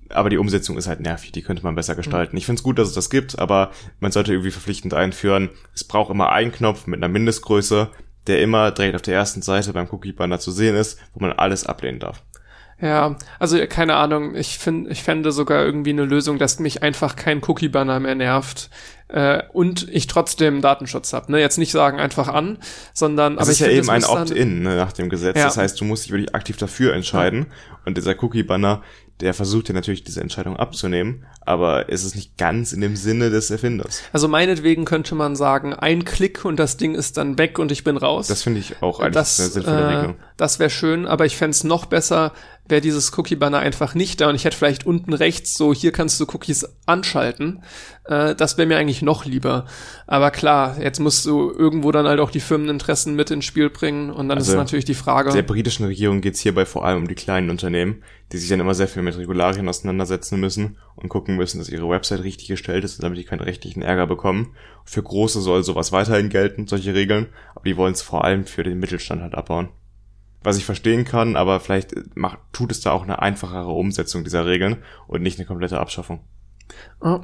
Aber 0.09 0.29
die 0.29 0.37
Umsetzung 0.37 0.77
ist 0.77 0.87
halt 0.87 0.99
nervig, 0.99 1.31
die 1.31 1.41
könnte 1.41 1.63
man 1.63 1.75
besser 1.75 1.95
gestalten. 1.95 2.35
Mhm. 2.35 2.37
Ich 2.37 2.45
finde 2.45 2.59
es 2.59 2.63
gut, 2.63 2.77
dass 2.77 2.89
es 2.89 2.93
das 2.93 3.09
gibt, 3.09 3.39
aber 3.39 3.71
man 4.01 4.11
sollte 4.11 4.33
irgendwie 4.33 4.51
verpflichtend 4.51 4.93
einführen, 4.93 5.49
es 5.73 5.85
braucht 5.85 6.11
immer 6.11 6.33
einen 6.33 6.51
Knopf 6.51 6.85
mit 6.85 6.97
einer 6.97 7.07
Mindestgröße, 7.07 7.89
der 8.27 8.41
immer 8.41 8.71
direkt 8.71 8.95
auf 8.95 9.01
der 9.01 9.15
ersten 9.15 9.41
Seite 9.41 9.73
beim 9.73 9.87
Cookie-Banner 9.89 10.39
zu 10.39 10.51
sehen 10.51 10.75
ist, 10.75 10.99
wo 11.13 11.19
man 11.21 11.33
alles 11.33 11.65
ablehnen 11.65 11.99
darf. 11.99 12.21
Ja, 12.81 13.15
also 13.37 13.59
keine 13.67 13.95
Ahnung, 13.95 14.35
ich 14.35 14.57
finde, 14.57 14.89
ich 14.89 15.03
fände 15.03 15.31
sogar 15.31 15.63
irgendwie 15.63 15.91
eine 15.91 16.03
Lösung, 16.03 16.39
dass 16.39 16.57
mich 16.59 16.81
einfach 16.81 17.15
kein 17.15 17.41
Cookie-Banner 17.43 17.99
mehr 17.99 18.15
nervt 18.15 18.71
äh, 19.09 19.43
und 19.53 19.87
ich 19.89 20.07
trotzdem 20.07 20.61
Datenschutz 20.61 21.13
habe. 21.13 21.31
Ne? 21.31 21.39
Jetzt 21.39 21.59
nicht 21.59 21.71
sagen 21.71 21.99
einfach 21.99 22.27
an, 22.27 22.57
sondern 22.93 23.35
das 23.35 23.43
aber 23.43 23.51
ist 23.51 23.61
ich 23.61 23.67
ja 23.67 23.71
eben 23.71 23.89
ein 23.89 24.03
Opt-in 24.03 24.63
ne, 24.63 24.75
nach 24.75 24.93
dem 24.93 25.09
Gesetz. 25.09 25.37
Ja. 25.37 25.45
Das 25.45 25.57
heißt, 25.57 25.79
du 25.79 25.85
musst 25.85 26.05
dich 26.05 26.11
wirklich 26.11 26.33
aktiv 26.33 26.57
dafür 26.57 26.93
entscheiden. 26.95 27.47
Und 27.85 27.97
dieser 27.97 28.15
Cookie-Banner, 28.21 28.81
der 29.21 29.33
versucht 29.33 29.69
ja 29.69 29.75
natürlich 29.75 30.03
diese 30.03 30.19
Entscheidung 30.19 30.57
abzunehmen, 30.57 31.25
aber 31.41 31.89
es 31.89 32.03
ist 32.03 32.15
nicht 32.15 32.37
ganz 32.37 32.73
in 32.73 32.81
dem 32.81 32.95
Sinne 32.95 33.29
des 33.29 33.51
Erfinders. 33.51 34.01
Also 34.11 34.27
meinetwegen 34.27 34.85
könnte 34.85 35.15
man 35.15 35.35
sagen, 35.35 35.73
ein 35.73 36.03
Klick 36.05 36.43
und 36.43 36.57
das 36.57 36.77
Ding 36.77 36.95
ist 36.95 37.17
dann 37.17 37.37
weg 37.37 37.59
und 37.59 37.71
ich 37.71 37.83
bin 37.83 37.97
raus. 37.97 38.27
Das 38.27 38.43
finde 38.43 38.59
ich 38.59 38.81
auch 38.81 38.99
eigentlich 38.99 39.13
das, 39.13 39.39
eine 39.39 39.49
sinnvolle 39.49 39.81
äh, 39.81 39.95
Regelung. 39.95 40.15
das 40.37 40.59
wäre 40.59 40.69
schön, 40.69 41.05
aber 41.05 41.25
ich 41.25 41.37
fänd's 41.37 41.63
noch 41.63 41.85
besser, 41.85 42.33
wäre 42.67 42.81
dieses 42.81 43.17
Cookie-Banner 43.17 43.59
einfach 43.59 43.95
nicht 43.95 44.21
da 44.21 44.29
und 44.29 44.35
ich 44.35 44.45
hätte 44.45 44.57
vielleicht 44.57 44.85
unten 44.85 45.13
rechts 45.13 45.55
so, 45.55 45.73
hier 45.73 45.91
kannst 45.91 46.19
du 46.19 46.25
Cookies 46.25 46.65
anschalten. 46.85 47.63
Äh, 48.05 48.35
das 48.35 48.57
wäre 48.57 48.67
mir 48.67 48.77
eigentlich 48.77 49.01
noch 49.01 49.25
lieber. 49.25 49.65
Aber 50.07 50.31
klar, 50.31 50.79
jetzt 50.81 50.99
musst 50.99 51.25
du 51.25 51.51
irgendwo 51.51 51.91
dann 51.91 52.07
halt 52.07 52.19
auch 52.19 52.31
die 52.31 52.39
Firmeninteressen 52.39 53.15
mit 53.15 53.29
ins 53.29 53.45
Spiel 53.45 53.69
bringen 53.69 54.09
und 54.09 54.29
dann 54.29 54.37
Also, 54.37 54.51
ist 54.51 54.57
natürlich 54.57 54.85
die 54.85 54.93
Frage. 54.93 55.31
Der 55.31 55.41
britischen 55.43 55.85
Regierung 55.85 56.21
geht's 56.21 56.39
hierbei 56.39 56.65
vor 56.65 56.85
allem 56.85 56.99
um 56.99 57.07
die 57.07 57.15
kleinen 57.15 57.49
Unternehmen, 57.49 58.03
die 58.31 58.37
sich 58.37 58.49
dann 58.49 58.59
immer 58.59 58.73
sehr 58.73 58.87
viel 58.87 59.03
mit 59.03 59.17
Regularien 59.17 59.67
auseinandersetzen 59.67 60.39
müssen 60.39 60.77
und 60.95 61.09
gucken 61.09 61.35
müssen, 61.35 61.59
dass 61.59 61.69
ihre 61.69 61.89
Website 61.89 62.23
richtig 62.23 62.47
gestellt 62.47 62.83
ist, 62.83 63.01
damit 63.03 63.17
die 63.19 63.25
keinen 63.25 63.41
rechtlichen 63.41 63.81
Ärger 63.81 64.07
bekommen. 64.07 64.55
Für 64.85 65.03
Große 65.03 65.41
soll 65.41 65.63
sowas 65.63 65.91
weiterhin 65.91 66.29
gelten, 66.29 66.67
solche 66.67 66.93
Regeln, 66.93 67.27
aber 67.53 67.65
die 67.65 67.77
wollen 67.77 67.93
es 67.93 68.01
vor 68.01 68.23
allem 68.23 68.45
für 68.45 68.63
den 68.63 68.79
Mittelstand 68.79 69.21
halt 69.21 69.35
abbauen. 69.35 69.69
Was 70.43 70.57
ich 70.57 70.65
verstehen 70.65 71.05
kann, 71.05 71.35
aber 71.35 71.59
vielleicht 71.59 71.93
macht, 72.15 72.39
tut 72.51 72.71
es 72.71 72.81
da 72.81 72.91
auch 72.91 73.03
eine 73.03 73.21
einfachere 73.21 73.71
Umsetzung 73.71 74.23
dieser 74.23 74.45
Regeln 74.45 74.77
und 75.07 75.21
nicht 75.21 75.37
eine 75.37 75.45
komplette 75.45 75.79
Abschaffung. 75.79 76.21
Oh. 76.99 77.19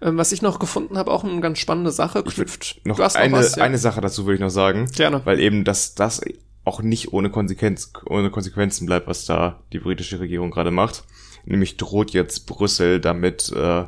Ähm, 0.00 0.18
Was 0.18 0.32
ich 0.32 0.42
noch 0.42 0.58
gefunden 0.58 0.98
habe, 0.98 1.12
auch 1.12 1.22
eine 1.22 1.40
ganz 1.40 1.58
spannende 1.58 1.92
Sache, 1.92 2.22
knüpft. 2.24 2.80
Noch 2.84 2.98
hast 2.98 3.16
eine, 3.16 3.32
noch 3.32 3.38
was, 3.38 3.56
ja? 3.56 3.62
eine 3.62 3.78
Sache 3.78 4.00
dazu 4.00 4.26
würde 4.26 4.34
ich 4.34 4.40
noch 4.40 4.50
sagen. 4.50 4.86
Gerne. 4.92 5.24
Weil 5.24 5.38
eben 5.38 5.64
das, 5.64 5.94
das 5.94 6.20
auch 6.64 6.82
nicht 6.82 7.12
ohne 7.12 7.30
Konsequenz, 7.30 7.92
ohne 8.06 8.30
Konsequenzen 8.30 8.86
bleibt, 8.86 9.06
was 9.06 9.24
da 9.24 9.60
die 9.72 9.78
britische 9.78 10.18
Regierung 10.20 10.50
gerade 10.50 10.70
macht. 10.70 11.04
Nämlich 11.44 11.76
droht 11.76 12.10
jetzt 12.10 12.46
Brüssel 12.46 13.00
damit, 13.00 13.50
äh, 13.52 13.84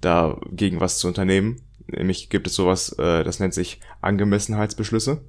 dagegen 0.00 0.80
was 0.80 0.98
zu 0.98 1.08
unternehmen. 1.08 1.60
Nämlich 1.86 2.30
gibt 2.30 2.46
es 2.46 2.54
sowas, 2.54 2.92
äh, 2.98 3.24
das 3.24 3.40
nennt 3.40 3.52
sich 3.52 3.80
Angemessenheitsbeschlüsse 4.00 5.22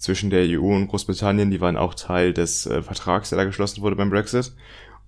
zwischen 0.00 0.30
der 0.30 0.46
EU 0.48 0.74
und 0.74 0.88
Großbritannien. 0.88 1.50
Die 1.50 1.60
waren 1.60 1.76
auch 1.76 1.94
Teil 1.94 2.32
des 2.32 2.66
äh, 2.66 2.82
Vertrags, 2.82 3.28
der 3.28 3.38
da 3.38 3.44
geschlossen 3.44 3.82
wurde 3.82 3.96
beim 3.96 4.10
Brexit. 4.10 4.52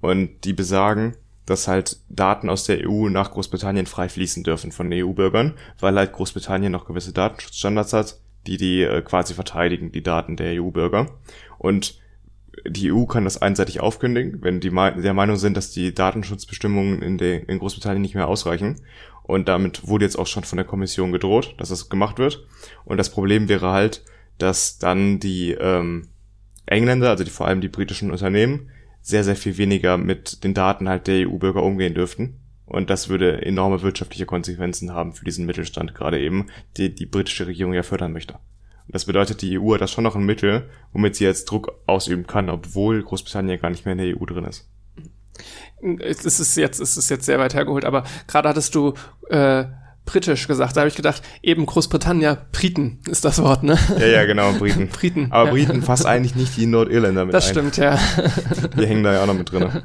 Und 0.01 0.45
die 0.45 0.53
besagen, 0.53 1.17
dass 1.47 1.67
halt 1.67 1.99
Daten 2.09 2.49
aus 2.49 2.65
der 2.65 2.89
EU 2.89 3.09
nach 3.09 3.33
Großbritannien 3.33 3.87
frei 3.87 4.09
fließen 4.09 4.45
dürfen 4.45 4.71
von 4.71 4.93
EU-Bürgern, 4.93 5.55
weil 5.81 5.97
halt 5.97 6.13
Großbritannien 6.13 6.71
noch 6.71 6.85
gewisse 6.85 7.13
Datenschutzstandards 7.13 7.93
hat, 7.93 8.21
die 8.47 8.59
die 8.59 8.83
äh, 8.83 9.03
quasi 9.03 9.35
verteidigen, 9.35 9.91
die 9.91 10.03
Daten 10.03 10.37
der 10.37 10.63
EU-Bürger. 10.63 11.09
Und 11.59 12.01
die 12.69 12.93
EU 12.93 13.07
kann 13.07 13.25
das 13.25 13.41
einseitig 13.41 13.81
aufkündigen, 13.81 14.43
wenn 14.43 14.61
die 14.61 14.71
der 14.71 15.15
Meinung 15.15 15.37
sind, 15.37 15.57
dass 15.57 15.71
die 15.71 15.95
Datenschutzbestimmungen 15.95 17.01
in, 17.01 17.17
der 17.17 17.49
in 17.49 17.59
Großbritannien 17.59 18.03
nicht 18.03 18.15
mehr 18.15 18.29
ausreichen. 18.29 18.81
Und 19.23 19.49
damit 19.49 19.87
wurde 19.89 20.05
jetzt 20.05 20.19
auch 20.19 20.27
schon 20.27 20.45
von 20.45 20.59
der 20.59 20.67
Kommission 20.67 21.13
gedroht, 21.13 21.55
dass 21.57 21.71
das 21.71 21.89
gemacht 21.89 22.19
wird. 22.19 22.45
Und 22.85 22.99
das 22.99 23.11
Problem 23.11 23.49
wäre 23.49 23.71
halt, 23.71 24.05
dass 24.43 24.79
dann 24.79 25.21
die 25.21 25.53
ähm, 25.53 26.09
Engländer, 26.67 27.11
also 27.11 27.25
die, 27.25 27.31
vor 27.31 27.47
allem 27.47 27.61
die 27.61 27.69
britischen 27.69 28.11
Unternehmen, 28.11 28.71
sehr, 29.01 29.25
sehr 29.25 29.37
viel 29.37 29.57
weniger 29.59 29.97
mit 29.97 30.45
den 30.45 30.55
Daten 30.55 30.89
halt 30.89 31.07
der 31.07 31.29
EU-Bürger 31.29 31.63
umgehen 31.63 31.95
dürften. 31.95 32.41
Und 32.67 32.89
das 32.89 33.09
würde 33.09 33.43
enorme 33.43 33.83
wirtschaftliche 33.83 34.27
Konsequenzen 34.27 34.93
haben 34.93 35.13
für 35.13 35.25
diesen 35.25 35.47
Mittelstand 35.47 35.95
gerade 35.95 36.21
eben, 36.21 36.47
die 36.77 36.95
die 36.95 37.07
britische 37.07 37.47
Regierung 37.47 37.75
ja 37.75 37.83
fördern 37.83 38.13
möchte. 38.13 38.35
Und 38.35 38.95
das 38.95 39.05
bedeutet, 39.05 39.43
die 39.43 39.59
EU 39.59 39.75
hat 39.75 39.81
da 39.81 39.87
schon 39.87 40.05
noch 40.05 40.17
ein 40.17 40.25
Mittel, 40.25 40.69
womit 40.93 41.17
sie 41.17 41.25
jetzt 41.25 41.45
Druck 41.45 41.73
ausüben 41.87 42.27
kann, 42.27 42.49
obwohl 42.49 43.03
Großbritannien 43.03 43.61
gar 43.61 43.71
nicht 43.71 43.85
mehr 43.85 43.93
in 43.93 43.99
der 43.99 44.17
EU 44.17 44.25
drin 44.25 44.45
ist. 44.45 44.69
es 46.01 46.41
ist 46.41 46.57
jetzt, 46.57 46.81
es 46.81 46.97
ist 46.97 47.11
jetzt 47.11 47.27
sehr 47.27 47.39
weit 47.39 47.55
hergeholt, 47.55 47.85
aber 47.85 48.05
gerade 48.27 48.49
hattest 48.49 48.75
du 48.75 48.95
äh, 49.29 49.65
britisch 50.05 50.49
gesagt, 50.49 50.77
da 50.77 50.81
habe 50.81 50.89
ich 50.89 50.97
gedacht, 50.97 51.23
eben 51.43 51.65
Großbritannia, 51.65 52.37
Briten 52.53 52.99
ist 53.09 53.25
das 53.25 53.41
Wort, 53.43 53.63
ne? 53.63 53.79
Ja, 53.99 54.07
ja, 54.07 54.25
genau, 54.25 54.53
Briten. 54.53 54.89
Briten. 54.93 55.29
Aber 55.31 55.47
ja. 55.47 55.53
Briten 55.53 55.83
fasst 55.83 56.07
eigentlich 56.07 56.35
nicht 56.35 56.57
die 56.57 56.67
Nordirländer 56.67 57.25
mit 57.25 57.35
Das 57.35 57.47
ein. 57.47 57.53
stimmt, 57.53 57.77
ja. 57.77 57.99
Die 58.77 58.87
hängen 58.87 59.05
da 59.05 59.13
ja 59.13 59.23
auch 59.23 59.27
noch 59.27 59.35
mit 59.35 59.51
drin. 59.53 59.83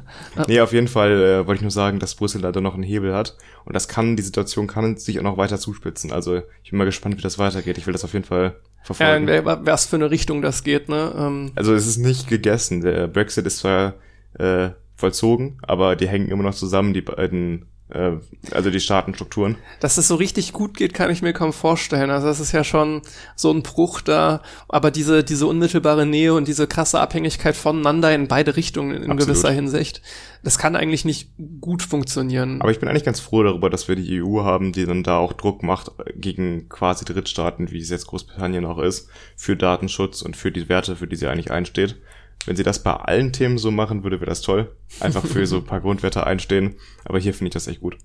Nee, 0.48 0.60
auf 0.60 0.72
jeden 0.72 0.88
Fall 0.88 1.12
äh, 1.12 1.46
wollte 1.46 1.56
ich 1.58 1.62
nur 1.62 1.70
sagen, 1.70 1.98
dass 2.00 2.14
Brüssel 2.16 2.40
da 2.42 2.50
doch 2.52 2.60
noch 2.60 2.74
einen 2.74 2.82
Hebel 2.82 3.14
hat. 3.14 3.36
Und 3.64 3.74
das 3.74 3.86
kann, 3.88 4.16
die 4.16 4.22
Situation 4.22 4.66
kann 4.66 4.96
sich 4.96 5.18
auch 5.18 5.22
noch 5.24 5.36
weiter 5.36 5.58
zuspitzen. 5.58 6.12
Also 6.12 6.42
ich 6.64 6.70
bin 6.70 6.78
mal 6.78 6.84
gespannt, 6.84 7.16
wie 7.16 7.22
das 7.22 7.38
weitergeht. 7.38 7.78
Ich 7.78 7.86
will 7.86 7.92
das 7.92 8.04
auf 8.04 8.12
jeden 8.12 8.24
Fall 8.24 8.42
ja 8.44 8.52
verfolgen. 8.82 9.26
wer- 9.28 9.66
was 9.66 9.86
für 9.86 9.96
eine 9.96 10.10
Richtung 10.10 10.42
das 10.42 10.64
geht, 10.64 10.88
ne? 10.88 11.12
Ähm, 11.16 11.52
also 11.54 11.74
es 11.74 11.86
ist 11.86 11.98
nicht 11.98 12.28
gegessen. 12.28 12.80
Der 12.80 13.06
Brexit 13.08 13.46
ist 13.46 13.58
zwar 13.58 13.94
äh, 14.38 14.70
vollzogen, 14.96 15.58
aber 15.62 15.94
die 15.94 16.08
hängen 16.08 16.28
immer 16.28 16.42
noch 16.42 16.54
zusammen, 16.54 16.92
die 16.92 17.02
beiden, 17.02 17.66
also 17.90 18.70
die 18.70 18.80
Staatenstrukturen. 18.80 19.56
dass 19.80 19.96
es 19.96 20.08
so 20.08 20.16
richtig 20.16 20.52
gut 20.52 20.76
geht, 20.76 20.92
kann 20.92 21.10
ich 21.10 21.22
mir 21.22 21.32
kaum 21.32 21.54
vorstellen. 21.54 22.10
Also 22.10 22.26
das 22.26 22.38
ist 22.38 22.52
ja 22.52 22.62
schon 22.62 23.00
so 23.34 23.50
ein 23.50 23.62
Bruch 23.62 24.02
da, 24.02 24.42
aber 24.68 24.90
diese, 24.90 25.24
diese 25.24 25.46
unmittelbare 25.46 26.04
Nähe 26.04 26.34
und 26.34 26.48
diese 26.48 26.66
krasse 26.66 27.00
Abhängigkeit 27.00 27.56
voneinander 27.56 28.14
in 28.14 28.28
beide 28.28 28.56
Richtungen 28.56 28.90
in 28.90 29.10
Absolut. 29.10 29.20
gewisser 29.20 29.50
Hinsicht, 29.50 30.02
das 30.44 30.58
kann 30.58 30.76
eigentlich 30.76 31.04
nicht 31.06 31.30
gut 31.60 31.82
funktionieren. 31.82 32.60
Aber 32.60 32.70
ich 32.70 32.78
bin 32.78 32.88
eigentlich 32.88 33.04
ganz 33.04 33.20
froh 33.20 33.42
darüber, 33.42 33.70
dass 33.70 33.88
wir 33.88 33.96
die 33.96 34.22
EU 34.22 34.42
haben, 34.42 34.72
die 34.72 34.84
dann 34.84 35.02
da 35.02 35.16
auch 35.16 35.32
Druck 35.32 35.62
macht 35.62 35.90
gegen 36.14 36.68
quasi 36.68 37.06
Drittstaaten, 37.06 37.70
wie 37.70 37.80
es 37.80 37.88
jetzt 37.88 38.06
Großbritannien 38.06 38.66
auch 38.66 38.78
ist, 38.78 39.08
für 39.36 39.56
Datenschutz 39.56 40.20
und 40.20 40.36
für 40.36 40.52
die 40.52 40.68
Werte, 40.68 40.96
für 40.96 41.06
die 41.06 41.16
sie 41.16 41.26
eigentlich 41.26 41.50
einsteht. 41.50 41.96
Wenn 42.46 42.56
sie 42.56 42.62
das 42.62 42.82
bei 42.82 42.94
allen 42.94 43.32
Themen 43.32 43.58
so 43.58 43.70
machen 43.70 44.04
würde, 44.04 44.20
wäre 44.20 44.30
das 44.30 44.40
toll. 44.40 44.74
Einfach 45.00 45.24
für 45.24 45.46
so 45.46 45.56
ein 45.56 45.64
paar 45.64 45.80
Grundwerte 45.82 46.26
einstehen. 46.26 46.76
Aber 47.04 47.18
hier 47.18 47.34
finde 47.34 47.48
ich 47.48 47.54
das 47.54 47.66
echt 47.66 47.80
gut. 47.80 47.98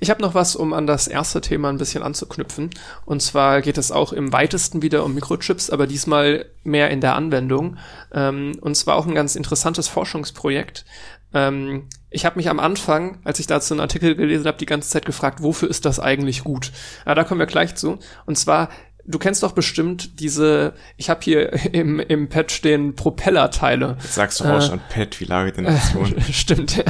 Ich 0.00 0.08
habe 0.08 0.22
noch 0.22 0.34
was, 0.34 0.56
um 0.56 0.72
an 0.72 0.86
das 0.86 1.08
erste 1.08 1.40
Thema 1.42 1.68
ein 1.68 1.76
bisschen 1.76 2.02
anzuknüpfen. 2.02 2.70
Und 3.04 3.20
zwar 3.20 3.60
geht 3.60 3.76
es 3.76 3.92
auch 3.92 4.12
im 4.12 4.32
weitesten 4.32 4.80
wieder 4.80 5.04
um 5.04 5.14
Mikrochips, 5.14 5.70
aber 5.70 5.86
diesmal 5.86 6.46
mehr 6.64 6.90
in 6.90 7.00
der 7.00 7.16
Anwendung. 7.16 7.76
Ähm, 8.12 8.52
und 8.60 8.76
zwar 8.76 8.96
auch 8.96 9.06
ein 9.06 9.14
ganz 9.14 9.36
interessantes 9.36 9.88
Forschungsprojekt. 9.88 10.86
Ähm, 11.34 11.88
ich 12.08 12.24
habe 12.24 12.36
mich 12.36 12.48
am 12.48 12.58
Anfang, 12.58 13.20
als 13.24 13.38
ich 13.38 13.46
dazu 13.46 13.74
einen 13.74 13.80
Artikel 13.80 14.16
gelesen 14.16 14.46
habe, 14.46 14.58
die 14.58 14.66
ganze 14.66 14.88
Zeit 14.88 15.04
gefragt, 15.04 15.42
wofür 15.42 15.68
ist 15.68 15.84
das 15.84 16.00
eigentlich 16.00 16.44
gut? 16.44 16.72
Ja, 17.06 17.14
da 17.14 17.24
kommen 17.24 17.38
wir 17.40 17.46
gleich 17.46 17.74
zu. 17.76 17.98
Und 18.26 18.36
zwar 18.36 18.70
Du 19.10 19.18
kennst 19.18 19.42
doch 19.42 19.52
bestimmt 19.52 20.20
diese, 20.20 20.72
ich 20.96 21.10
habe 21.10 21.20
hier 21.22 21.52
im, 21.74 21.98
im 22.00 22.28
Pad 22.28 22.52
stehen 22.52 22.94
Propellerteile. 22.94 23.96
Jetzt 24.00 24.14
sagst 24.14 24.40
du 24.40 24.44
auch 24.44 24.58
Äh, 24.58 24.62
schon, 24.62 24.80
Pet, 24.90 25.18
wie 25.20 25.24
Lage 25.24 25.52
der 25.52 25.64
Nation. 25.64 26.14
Stimmt, 26.32 26.76
ja. 26.76 26.84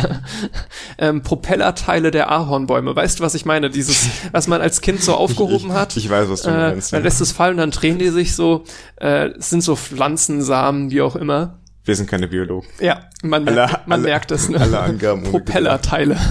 Ähm, 0.99 1.23
Propellerteile 1.23 2.11
der 2.11 2.31
Ahornbäume. 2.31 2.95
Weißt 2.95 3.18
du, 3.21 3.25
was 3.25 3.35
ich 3.35 3.45
meine? 3.45 3.71
Dieses, 3.71 4.09
was 4.33 4.49
man 4.49 4.61
als 4.61 4.81
Kind 4.81 5.01
so 5.03 5.14
aufgehoben 5.14 5.73
hat. 5.73 5.97
Ich, 5.97 6.05
ich 6.07 6.11
weiß, 6.11 6.29
was 6.29 6.43
du 6.43 6.51
äh, 6.51 6.71
meinst. 6.71 6.93
dann 6.93 7.01
Ja. 7.01 7.05
lässt 7.05 7.21
es 7.21 7.33
fallen, 7.33 7.57
dann 7.57 7.71
drehen 7.71 7.99
die 7.99 8.09
sich 8.09 8.35
so. 8.35 8.64
Äh, 8.97 9.29
es 9.39 9.51
sind 9.51 9.62
so 9.62 9.77
Pflanzensamen, 9.77 10.91
wie 10.91 11.03
auch 11.03 11.16
immer. 11.16 11.60
Wir 11.85 11.97
sind 11.97 12.11
keine 12.11 12.28
Biologen. 12.28 12.68
Ja, 12.78 13.09
man, 13.22 13.47
Alle- 13.49 13.55
merkt, 13.66 13.89
man 13.89 14.01
alle- 14.01 14.09
merkt 14.09 14.31
es. 14.33 14.49
Ne? 14.49 14.61
alle 14.61 14.81
Angaben 14.81 15.22
Propellerteile. 15.24 16.16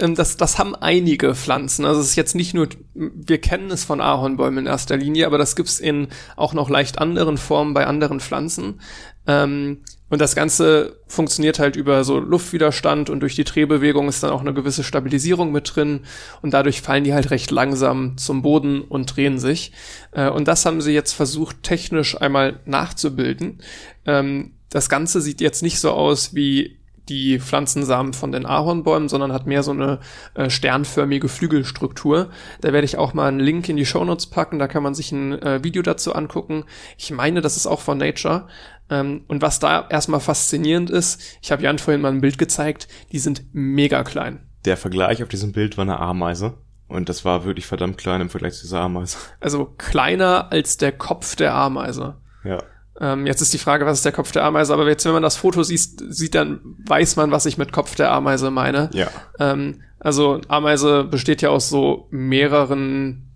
Ähm, 0.00 0.14
das, 0.14 0.36
das 0.36 0.58
haben 0.58 0.74
einige 0.76 1.34
Pflanzen. 1.34 1.84
Also 1.84 2.00
es 2.00 2.08
ist 2.08 2.16
jetzt 2.16 2.34
nicht 2.34 2.54
nur, 2.54 2.68
wir 2.94 3.38
kennen 3.40 3.70
es 3.70 3.84
von 3.84 4.00
Ahornbäumen 4.00 4.60
in 4.60 4.66
erster 4.66 4.96
Linie, 4.96 5.26
aber 5.26 5.38
das 5.38 5.56
gibt's 5.56 5.78
in 5.80 6.08
auch 6.36 6.54
noch 6.54 6.70
leicht 6.70 6.98
anderen 6.98 7.36
Formen 7.36 7.74
bei 7.74 7.86
anderen 7.86 8.20
Pflanzen. 8.20 8.80
Ähm, 9.26 9.78
und 10.10 10.20
das 10.20 10.34
Ganze 10.34 10.98
funktioniert 11.06 11.58
halt 11.58 11.76
über 11.76 12.02
so 12.04 12.18
Luftwiderstand 12.18 13.10
und 13.10 13.20
durch 13.20 13.34
die 13.34 13.44
Drehbewegung 13.44 14.08
ist 14.08 14.22
dann 14.22 14.30
auch 14.30 14.40
eine 14.40 14.54
gewisse 14.54 14.82
Stabilisierung 14.82 15.52
mit 15.52 15.74
drin 15.74 16.00
und 16.42 16.54
dadurch 16.54 16.80
fallen 16.80 17.04
die 17.04 17.14
halt 17.14 17.30
recht 17.30 17.50
langsam 17.50 18.16
zum 18.16 18.42
Boden 18.42 18.80
und 18.80 19.14
drehen 19.16 19.38
sich. 19.38 19.72
Äh, 20.12 20.30
und 20.30 20.48
das 20.48 20.64
haben 20.64 20.80
sie 20.80 20.92
jetzt 20.92 21.12
versucht, 21.12 21.62
technisch 21.62 22.20
einmal 22.20 22.60
nachzubilden. 22.64 23.60
Ähm, 24.06 24.52
das 24.70 24.88
Ganze 24.88 25.20
sieht 25.20 25.40
jetzt 25.40 25.62
nicht 25.62 25.80
so 25.80 25.90
aus 25.90 26.34
wie 26.34 26.78
die 27.08 27.38
Pflanzensamen 27.38 28.12
von 28.12 28.32
den 28.32 28.46
Ahornbäumen, 28.46 29.08
sondern 29.08 29.32
hat 29.32 29.46
mehr 29.46 29.62
so 29.62 29.70
eine 29.70 29.98
äh, 30.34 30.50
sternförmige 30.50 31.28
Flügelstruktur. 31.28 32.30
Da 32.60 32.72
werde 32.72 32.84
ich 32.84 32.98
auch 32.98 33.14
mal 33.14 33.28
einen 33.28 33.40
Link 33.40 33.68
in 33.68 33.76
die 33.76 33.86
Shownotes 33.86 34.26
packen, 34.26 34.58
da 34.58 34.68
kann 34.68 34.82
man 34.82 34.94
sich 34.94 35.12
ein 35.12 35.40
äh, 35.40 35.64
Video 35.64 35.82
dazu 35.82 36.14
angucken. 36.14 36.64
Ich 36.96 37.10
meine, 37.10 37.40
das 37.40 37.56
ist 37.56 37.66
auch 37.66 37.80
von 37.80 37.98
Nature. 37.98 38.46
Ähm, 38.90 39.24
und 39.28 39.42
was 39.42 39.58
da 39.58 39.86
erstmal 39.88 40.20
faszinierend 40.20 40.90
ist, 40.90 41.20
ich 41.42 41.52
habe 41.52 41.62
Jan 41.62 41.78
vorhin 41.78 42.00
mal 42.00 42.12
ein 42.12 42.20
Bild 42.20 42.38
gezeigt, 42.38 42.88
die 43.12 43.18
sind 43.18 43.44
mega 43.52 44.02
klein. 44.04 44.40
Der 44.64 44.76
Vergleich 44.76 45.22
auf 45.22 45.28
diesem 45.28 45.52
Bild 45.52 45.76
war 45.76 45.82
eine 45.82 45.98
Ameise. 45.98 46.54
Und 46.88 47.10
das 47.10 47.24
war 47.24 47.44
wirklich 47.44 47.66
verdammt 47.66 47.98
klein 47.98 48.22
im 48.22 48.30
Vergleich 48.30 48.54
zu 48.54 48.62
dieser 48.62 48.80
Ameise. 48.80 49.18
Also 49.40 49.66
kleiner 49.76 50.50
als 50.50 50.78
der 50.78 50.92
Kopf 50.92 51.36
der 51.36 51.54
Ameise. 51.54 52.16
Ja. 52.44 52.62
Ähm, 53.00 53.26
jetzt 53.26 53.42
ist 53.42 53.52
die 53.52 53.58
Frage, 53.58 53.86
was 53.86 53.98
ist 53.98 54.04
der 54.04 54.12
Kopf 54.12 54.32
der 54.32 54.44
Ameise? 54.44 54.72
Aber 54.72 54.88
jetzt, 54.88 55.04
wenn 55.04 55.12
man 55.12 55.22
das 55.22 55.36
Foto 55.36 55.62
sieht, 55.62 55.80
sieht, 55.80 56.34
dann 56.34 56.60
weiß 56.86 57.16
man, 57.16 57.30
was 57.30 57.46
ich 57.46 57.58
mit 57.58 57.72
Kopf 57.72 57.94
der 57.94 58.10
Ameise 58.10 58.50
meine. 58.50 58.90
Ja. 58.92 59.08
Ähm, 59.38 59.82
also 60.00 60.40
Ameise 60.48 61.04
besteht 61.04 61.42
ja 61.42 61.50
aus 61.50 61.68
so 61.68 62.08
mehreren 62.10 63.27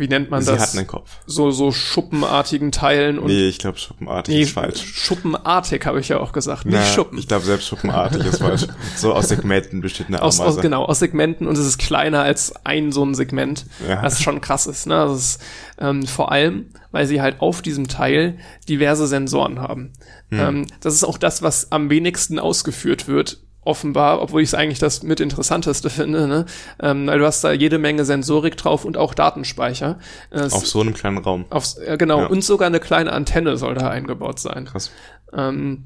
wie 0.00 0.08
nennt 0.08 0.30
man 0.30 0.42
Sie 0.42 0.50
das? 0.50 0.60
hat 0.72 0.76
einen 0.78 0.86
Kopf. 0.86 1.10
So, 1.26 1.50
so 1.50 1.70
schuppenartigen 1.70 2.72
Teilen 2.72 3.18
und. 3.18 3.26
Nee, 3.26 3.48
ich 3.48 3.58
glaube 3.58 3.78
schuppenartig 3.78 4.34
nee, 4.34 4.42
ist 4.42 4.52
falsch. 4.52 4.82
Schuppenartig 4.82 5.84
habe 5.86 6.00
ich 6.00 6.08
ja 6.08 6.18
auch 6.18 6.32
gesagt, 6.32 6.64
nicht 6.64 6.74
Na, 6.74 6.84
Schuppen. 6.84 7.18
Ich 7.18 7.28
glaube 7.28 7.44
selbst 7.44 7.68
schuppenartig 7.68 8.24
ist 8.24 8.38
falsch. 8.38 8.66
So 8.96 9.12
aus 9.12 9.28
Segmenten 9.28 9.80
besteht 9.80 10.08
eine 10.08 10.22
aus, 10.22 10.40
Ameise. 10.40 10.56
aus, 10.56 10.62
genau, 10.62 10.84
aus 10.84 10.98
Segmenten 10.98 11.46
und 11.46 11.56
es 11.56 11.66
ist 11.66 11.78
kleiner 11.78 12.22
als 12.22 12.54
ein 12.64 12.90
so 12.92 13.04
ein 13.04 13.14
Segment, 13.14 13.66
Ja. 13.86 14.02
was 14.02 14.20
schon 14.22 14.40
krass 14.40 14.66
ist. 14.66 14.86
Ne? 14.86 14.94
Das 14.94 15.18
ist 15.18 15.42
ähm, 15.78 16.06
vor 16.06 16.32
allem, 16.32 16.70
weil 16.90 17.06
sie 17.06 17.20
halt 17.20 17.40
auf 17.40 17.62
diesem 17.62 17.86
Teil 17.86 18.38
diverse 18.68 19.06
Sensoren 19.06 19.60
haben. 19.60 19.92
Hm. 20.30 20.40
Ähm, 20.40 20.66
das 20.80 20.94
ist 20.94 21.04
auch 21.04 21.18
das, 21.18 21.42
was 21.42 21.70
am 21.72 21.90
wenigsten 21.90 22.38
ausgeführt 22.38 23.06
wird 23.06 23.38
offenbar, 23.70 24.20
obwohl 24.20 24.42
ich 24.42 24.48
es 24.50 24.54
eigentlich 24.54 24.78
das 24.80 25.02
mit 25.02 25.20
interessanteste 25.20 25.88
finde, 25.88 26.26
ne? 26.26 26.44
ähm, 26.82 27.06
weil 27.06 27.18
du 27.20 27.24
hast 27.24 27.42
da 27.44 27.52
jede 27.52 27.78
Menge 27.78 28.04
Sensorik 28.04 28.56
drauf 28.56 28.84
und 28.84 28.96
auch 28.96 29.14
Datenspeicher. 29.14 29.98
Es- 30.30 30.52
Auf 30.52 30.66
so 30.66 30.80
einem 30.80 30.92
kleinen 30.94 31.18
Raum. 31.18 31.44
aufs, 31.50 31.76
äh, 31.78 31.96
genau, 31.96 32.20
Ja. 32.20 32.26
und 32.26 32.42
sogar 32.44 32.66
eine 32.66 32.80
kleine 32.80 33.12
Antenne 33.12 33.56
soll 33.56 33.74
da 33.74 33.88
eingebaut 33.88 34.38
sein. 34.40 34.64
Krass. 34.66 34.90
Ähm, 35.32 35.84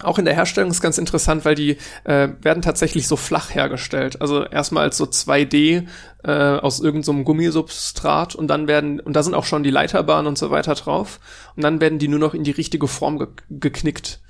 auch 0.00 0.18
in 0.20 0.24
der 0.24 0.34
Herstellung 0.34 0.70
ist 0.70 0.80
ganz 0.80 0.96
interessant, 0.96 1.44
weil 1.44 1.56
die 1.56 1.76
äh, 2.04 2.28
werden 2.40 2.62
tatsächlich 2.62 3.08
so 3.08 3.16
flach 3.16 3.52
hergestellt. 3.52 4.20
Also 4.22 4.44
erstmal 4.44 4.84
als 4.84 4.96
so 4.96 5.04
2D 5.06 5.88
äh, 6.22 6.30
aus 6.30 6.78
irgendeinem 6.78 7.24
Gummisubstrat 7.24 8.34
und 8.36 8.46
dann 8.48 8.68
werden, 8.68 9.00
und 9.00 9.14
da 9.14 9.22
sind 9.24 9.34
auch 9.34 9.44
schon 9.44 9.64
die 9.64 9.70
Leiterbahnen 9.70 10.26
und 10.28 10.38
so 10.38 10.50
weiter 10.50 10.74
drauf, 10.76 11.18
und 11.56 11.64
dann 11.64 11.80
werden 11.80 11.98
die 11.98 12.06
nur 12.08 12.20
noch 12.20 12.32
in 12.34 12.44
die 12.44 12.52
richtige 12.52 12.86
Form 12.86 13.18
ge 13.18 13.26
geknickt. 13.50 14.20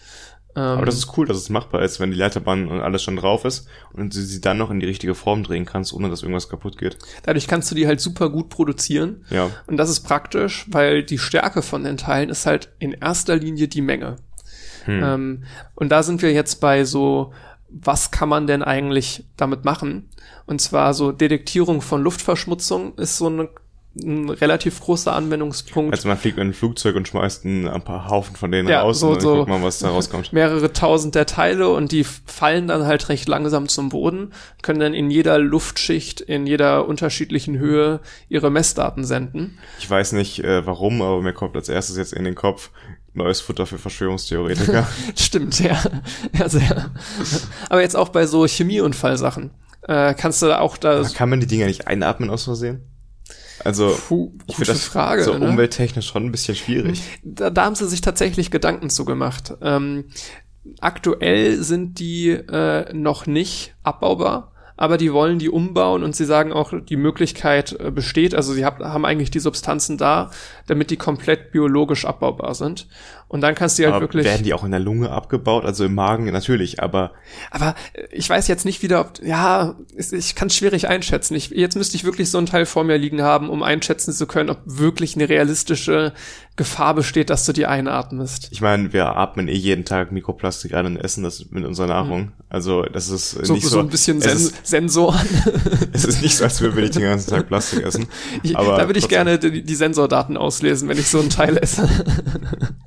Ähm, 0.58 0.78
Aber 0.78 0.86
das 0.86 0.96
ist 0.96 1.16
cool, 1.16 1.24
dass 1.24 1.36
es 1.36 1.50
machbar 1.50 1.82
ist, 1.82 2.00
wenn 2.00 2.10
die 2.10 2.16
Leiterbahn 2.16 2.66
und 2.66 2.80
alles 2.80 3.04
schon 3.04 3.14
drauf 3.14 3.44
ist 3.44 3.68
und 3.92 4.12
du 4.12 4.18
sie 4.18 4.40
dann 4.40 4.58
noch 4.58 4.72
in 4.72 4.80
die 4.80 4.86
richtige 4.86 5.14
Form 5.14 5.44
drehen 5.44 5.64
kannst, 5.64 5.92
ohne 5.92 6.10
dass 6.10 6.22
irgendwas 6.22 6.48
kaputt 6.48 6.76
geht. 6.76 6.98
dadurch 7.22 7.46
kannst 7.46 7.70
du 7.70 7.76
die 7.76 7.86
halt 7.86 8.00
super 8.00 8.28
gut 8.28 8.48
produzieren. 8.48 9.24
Ja. 9.30 9.50
Und 9.68 9.76
das 9.76 9.88
ist 9.88 10.00
praktisch, 10.00 10.66
weil 10.68 11.04
die 11.04 11.18
Stärke 11.18 11.62
von 11.62 11.84
den 11.84 11.96
Teilen 11.96 12.28
ist 12.28 12.44
halt 12.44 12.72
in 12.80 12.90
erster 12.90 13.36
Linie 13.36 13.68
die 13.68 13.82
Menge. 13.82 14.16
Hm. 14.84 15.02
Ähm, 15.04 15.44
und 15.76 15.90
da 15.90 16.02
sind 16.02 16.22
wir 16.22 16.32
jetzt 16.32 16.56
bei 16.56 16.82
so, 16.82 17.32
was 17.68 18.10
kann 18.10 18.28
man 18.28 18.48
denn 18.48 18.64
eigentlich 18.64 19.26
damit 19.36 19.64
machen? 19.64 20.08
Und 20.46 20.60
zwar 20.60 20.92
so 20.92 21.12
Detektierung 21.12 21.82
von 21.82 22.02
Luftverschmutzung 22.02 22.96
ist 22.96 23.16
so 23.16 23.26
eine, 23.26 23.48
ein 24.02 24.30
relativ 24.30 24.80
großer 24.80 25.12
Anwendungspunkt. 25.12 25.94
Also 25.94 26.08
man 26.08 26.16
fliegt 26.18 26.38
in 26.38 26.48
ein 26.48 26.52
Flugzeug 26.54 26.96
und 26.96 27.08
schmeißt 27.08 27.44
ein, 27.44 27.68
ein 27.68 27.82
paar 27.82 28.08
Haufen 28.08 28.36
von 28.36 28.50
denen 28.50 28.68
Ja, 28.68 28.82
raus 28.82 29.00
so- 29.00 29.08
und 29.08 29.16
dann 29.16 29.22
so- 29.22 29.36
guckt 29.36 29.48
man, 29.48 29.62
was 29.62 29.78
da 29.78 29.90
rauskommt. 29.90 30.32
mehrere 30.32 30.72
tausend 30.72 31.14
der 31.14 31.26
Teile 31.26 31.68
und 31.68 31.92
die 31.92 32.04
fallen 32.04 32.68
dann 32.68 32.86
halt 32.86 33.08
recht 33.08 33.28
langsam 33.28 33.68
zum 33.68 33.88
Boden, 33.88 34.32
können 34.62 34.80
dann 34.80 34.94
in 34.94 35.10
jeder 35.10 35.38
Luftschicht, 35.38 36.20
in 36.20 36.46
jeder 36.46 36.86
unterschiedlichen 36.86 37.58
Höhe 37.58 38.00
ihre 38.28 38.50
Messdaten 38.50 39.04
senden. 39.04 39.58
Ich 39.78 39.88
weiß 39.90 40.12
nicht 40.12 40.40
äh, 40.44 40.64
warum, 40.66 41.02
aber 41.02 41.20
mir 41.22 41.32
kommt 41.32 41.56
als 41.56 41.68
erstes 41.68 41.96
jetzt 41.96 42.12
in 42.12 42.24
den 42.24 42.34
Kopf 42.34 42.70
neues 43.14 43.40
Futter 43.40 43.66
für 43.66 43.78
Verschwörungstheoretiker. 43.78 44.86
Stimmt, 45.16 45.58
ja. 45.60 45.78
ja 46.38 46.48
sehr. 46.48 46.90
Aber 47.68 47.80
jetzt 47.80 47.96
auch 47.96 48.10
bei 48.10 48.26
so 48.26 48.46
Chemieunfallsachen. 48.46 49.50
Äh, 49.82 50.14
kannst 50.14 50.42
du 50.42 50.56
auch 50.58 50.76
da. 50.76 50.98
Aber 51.00 51.08
kann 51.08 51.28
man 51.30 51.40
die 51.40 51.46
Dinger 51.46 51.66
nicht 51.66 51.86
einatmen 51.88 52.30
aus 52.30 52.44
Versehen? 52.44 52.82
Also, 53.64 53.96
Puh, 54.08 54.32
ich 54.46 54.56
finde 54.56 54.72
das 54.72 54.84
Frage. 54.84 55.24
so 55.24 55.36
ne? 55.36 55.48
umwelttechnisch 55.48 56.06
schon 56.06 56.26
ein 56.26 56.32
bisschen 56.32 56.54
schwierig. 56.54 57.02
da, 57.22 57.50
da 57.50 57.64
haben 57.64 57.74
sie 57.74 57.88
sich 57.88 58.00
tatsächlich 58.00 58.50
Gedanken 58.50 58.90
zu 58.90 59.04
gemacht. 59.04 59.54
Ähm, 59.62 60.04
aktuell 60.80 61.62
sind 61.62 61.98
die 61.98 62.30
äh, 62.30 62.92
noch 62.92 63.26
nicht 63.26 63.74
abbaubar, 63.82 64.52
aber 64.76 64.96
die 64.96 65.12
wollen 65.12 65.38
die 65.38 65.50
umbauen 65.50 66.02
und 66.02 66.14
sie 66.14 66.24
sagen 66.24 66.52
auch, 66.52 66.72
die 66.80 66.96
Möglichkeit 66.96 67.78
äh, 67.80 67.90
besteht, 67.90 68.34
also 68.34 68.52
sie 68.52 68.64
hab, 68.64 68.80
haben 68.80 69.04
eigentlich 69.04 69.30
die 69.30 69.40
Substanzen 69.40 69.98
da, 69.98 70.30
damit 70.66 70.90
die 70.90 70.96
komplett 70.96 71.50
biologisch 71.50 72.04
abbaubar 72.04 72.54
sind. 72.54 72.86
Und 73.28 73.42
dann 73.42 73.54
kannst 73.54 73.78
du 73.78 73.84
halt 73.84 73.94
aber 73.94 74.04
wirklich. 74.04 74.24
werden 74.24 74.42
die 74.42 74.54
auch 74.54 74.64
in 74.64 74.70
der 74.70 74.80
Lunge 74.80 75.10
abgebaut? 75.10 75.66
Also 75.66 75.84
im 75.84 75.94
Magen 75.94 76.24
natürlich, 76.32 76.82
aber 76.82 77.12
Aber 77.50 77.74
äh, 77.92 78.04
ich 78.10 78.28
weiß 78.28 78.48
jetzt 78.48 78.64
nicht 78.64 78.82
wieder, 78.82 79.00
ob, 79.00 79.22
ja, 79.22 79.74
ich 79.96 80.34
kann 80.34 80.48
es 80.48 80.56
schwierig 80.56 80.88
einschätzen. 80.88 81.34
Ich, 81.34 81.50
jetzt 81.50 81.76
müsste 81.76 81.96
ich 81.96 82.04
wirklich 82.04 82.30
so 82.30 82.38
einen 82.38 82.46
Teil 82.46 82.64
vor 82.64 82.84
mir 82.84 82.96
liegen 82.96 83.22
haben, 83.22 83.50
um 83.50 83.62
einschätzen 83.62 84.12
zu 84.14 84.26
können, 84.26 84.48
ob 84.48 84.58
wirklich 84.64 85.14
eine 85.14 85.28
realistische 85.28 86.14
Gefahr 86.56 86.94
besteht, 86.94 87.30
dass 87.30 87.44
du 87.46 87.52
die 87.52 87.66
einatmest. 87.66 88.48
ich 88.50 88.60
meine, 88.60 88.92
wir 88.92 89.16
atmen 89.16 89.46
eh 89.46 89.54
jeden 89.54 89.84
Tag 89.84 90.10
Mikroplastik 90.10 90.74
ein 90.74 90.86
und 90.86 90.96
essen 90.96 91.22
das 91.22 91.50
mit 91.50 91.64
unserer 91.64 91.86
Nahrung. 91.86 92.32
Also 92.48 92.82
das 92.82 93.08
ist 93.10 93.30
So, 93.30 93.52
nicht 93.52 93.62
so, 93.64 93.68
so 93.70 93.78
ein 93.78 93.88
bisschen 93.88 94.20
Sen 94.20 94.32
ist, 94.32 94.66
Sensoren. 94.66 95.20
es 95.92 96.04
ist 96.04 96.20
nicht 96.22 96.36
so, 96.36 96.44
als 96.44 96.60
würden 96.60 96.74
wir 96.76 96.82
nicht 96.82 96.96
den 96.96 97.02
ganzen 97.02 97.30
Tag 97.30 97.46
Plastik 97.46 97.84
essen. 97.84 98.06
Ich, 98.42 98.56
Aber 98.56 98.76
da 98.76 98.86
würde 98.88 98.98
ich 98.98 99.04
trotzdem. 99.04 99.26
gerne 99.26 99.38
die, 99.38 99.62
die 99.62 99.74
Sensordaten 99.74 100.36
auslesen, 100.36 100.88
wenn 100.88 100.98
ich 100.98 101.08
so 101.08 101.20
einen 101.20 101.30
Teil 101.30 101.56
esse. 101.58 101.88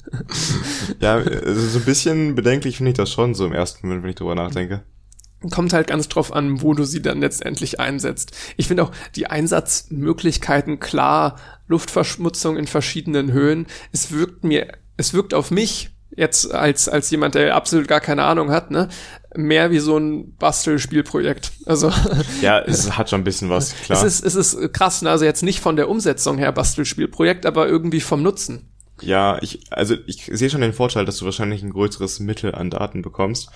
Ja, 1.02 1.16
also 1.16 1.68
so 1.68 1.80
ein 1.80 1.86
bisschen 1.86 2.36
bedenklich 2.36 2.78
finde 2.78 2.92
ich 2.92 2.98
das 2.98 3.12
schon 3.12 3.34
so 3.34 3.46
im 3.46 3.54
ersten 3.54 3.88
Moment, 3.88 4.04
wenn 4.04 4.12
ich 4.12 4.16
drüber 4.16 4.36
nachdenke. 4.36 4.84
Kommt 5.50 5.74
halt 5.74 5.88
ganz 5.88 6.08
drauf 6.08 6.32
an, 6.32 6.62
wo 6.62 6.76
du 6.76 6.84
sie 6.84 7.02
dann 7.02 7.20
letztendlich 7.20 7.80
einsetzt. 7.80 8.32
Ich 8.58 8.68
finde 8.68 8.84
auch 8.84 8.92
die 9.16 9.26
Einsatzmöglichkeiten 9.26 10.80
klar, 10.80 11.38
Luftverschmutzung 11.68 12.58
in 12.58 12.68
verschiedenen 12.68 13.32
Höhen. 13.32 13.66
Es 13.92 14.12
wirkt 14.12 14.44
mir, 14.44 14.68
es 14.98 15.16
wirkt 15.16 15.34
auf 15.34 15.50
mich 15.50 15.90
jetzt 16.16 16.54
als, 16.54 16.88
als 16.88 17.10
jemand, 17.10 17.36
der 17.36 17.56
absolut 17.56 17.88
gar 17.88 18.02
keine 18.02 18.24
Ahnung 18.24 18.52
hat, 18.52 18.70
ne, 18.70 18.90
mehr 19.36 19.72
wie 19.72 19.80
so 19.80 19.98
ein 19.98 20.36
Bastelspielprojekt. 20.36 21.52
Also, 21.66 21.92
Ja, 22.42 22.60
es 22.60 22.98
hat 22.98 23.10
schon 23.10 23.22
ein 23.22 23.24
bisschen 23.24 23.50
was, 23.50 23.74
klar. 23.74 24.04
es 24.04 24.22
ist, 24.22 24.26
es 24.26 24.36
ist 24.36 24.74
krass, 24.74 25.02
ne? 25.02 25.10
also 25.10 25.26
jetzt 25.26 25.42
nicht 25.42 25.62
von 25.62 25.76
der 25.76 25.90
Umsetzung 25.90 26.38
her 26.38 26.52
Bastelspielprojekt, 26.52 27.46
aber 27.46 27.68
irgendwie 27.68 28.02
vom 28.02 28.22
Nutzen. 28.22 28.71
Ja, 29.02 29.42
ich, 29.42 29.72
also 29.72 29.96
ich 30.06 30.30
sehe 30.32 30.50
schon 30.50 30.62
den 30.62 30.74
Vorteil, 30.74 31.06
dass 31.06 31.18
du 31.18 31.26
wahrscheinlich 31.26 31.64
ein 31.64 31.72
größeres 31.72 32.20
Mittel 32.20 32.56
an 32.56 32.70
Daten 32.70 33.02
bekommst. 33.02 33.50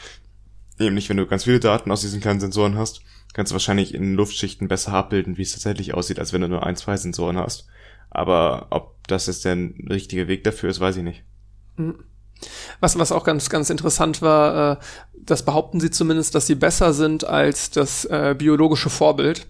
Nämlich, 0.78 1.10
wenn 1.10 1.18
du 1.18 1.28
ganz 1.28 1.46
viele 1.46 1.60
Daten 1.60 1.92
aus 1.92 2.02
diesen 2.02 2.20
kleinen 2.20 2.40
Sensoren 2.40 2.78
hast, 2.78 3.02
kannst 3.34 3.52
du 3.52 3.56
wahrscheinlich 3.56 3.94
in 3.94 4.16
Luftschichten 4.16 4.68
besser 4.68 4.94
abbilden, 4.94 5.38
wie 5.38 5.44
es 5.44 5.52
tatsächlich 5.52 5.94
aussieht, 5.94 6.20
als 6.20 6.34
wenn 6.34 6.42
du 6.42 6.50
nur 6.50 6.66
ein, 6.66 6.76
zwei 6.76 6.98
Sensoren 6.98 7.38
hast. 7.38 7.68
Aber 8.10 8.68
ob 8.72 9.08
das 9.08 9.28
jetzt 9.28 9.46
der 9.46 9.58
richtige 9.90 10.28
Weg 10.28 10.44
dafür 10.44 10.70
ist, 10.70 10.80
weiß 10.80 10.98
ich 10.98 11.04
nicht. 11.04 11.24
Was, 12.80 12.98
was 12.98 13.12
auch 13.12 13.24
ganz, 13.24 13.50
ganz 13.50 13.70
interessant 13.70 14.22
war, 14.22 14.74
äh, 14.74 14.78
das 15.14 15.44
behaupten 15.44 15.80
sie 15.80 15.92
zumindest, 15.92 16.36
dass 16.36 16.48
sie 16.48 16.56
besser 16.56 16.94
sind 16.94 17.26
als 17.26 17.72
das 17.72 18.06
äh, 18.06 18.36
biologische 18.38 18.90
Vorbild. 18.90 19.48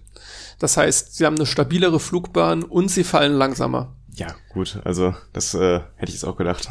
Das 0.58 0.76
heißt, 0.76 1.16
sie 1.16 1.26
haben 1.26 1.36
eine 1.36 1.46
stabilere 1.46 2.00
Flugbahn 2.00 2.62
und 2.62 2.88
sie 2.90 3.04
fallen 3.04 3.34
langsamer. 3.34 3.94
Ja, 4.16 4.28
gut, 4.52 4.80
also 4.84 5.14
das 5.32 5.54
äh, 5.54 5.80
hätte 5.96 6.08
ich 6.08 6.14
jetzt 6.14 6.24
auch 6.24 6.36
gedacht. 6.36 6.68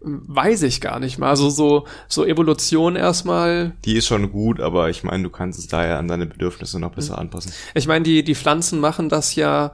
Weiß 0.00 0.62
ich 0.62 0.80
gar 0.80 1.00
nicht 1.00 1.18
mal. 1.18 1.30
Also 1.30 1.50
so, 1.50 1.86
so 2.06 2.24
Evolution 2.24 2.94
erstmal. 2.94 3.72
Die 3.84 3.96
ist 3.96 4.06
schon 4.06 4.30
gut, 4.30 4.60
aber 4.60 4.90
ich 4.90 5.02
meine, 5.02 5.24
du 5.24 5.30
kannst 5.30 5.58
es 5.58 5.66
daher 5.66 5.98
an 5.98 6.06
deine 6.06 6.26
Bedürfnisse 6.26 6.78
noch 6.78 6.92
besser 6.92 7.18
anpassen. 7.18 7.52
Ich 7.74 7.88
meine, 7.88 8.04
die, 8.04 8.22
die 8.22 8.36
Pflanzen 8.36 8.78
machen 8.78 9.08
das 9.08 9.34
ja, 9.34 9.72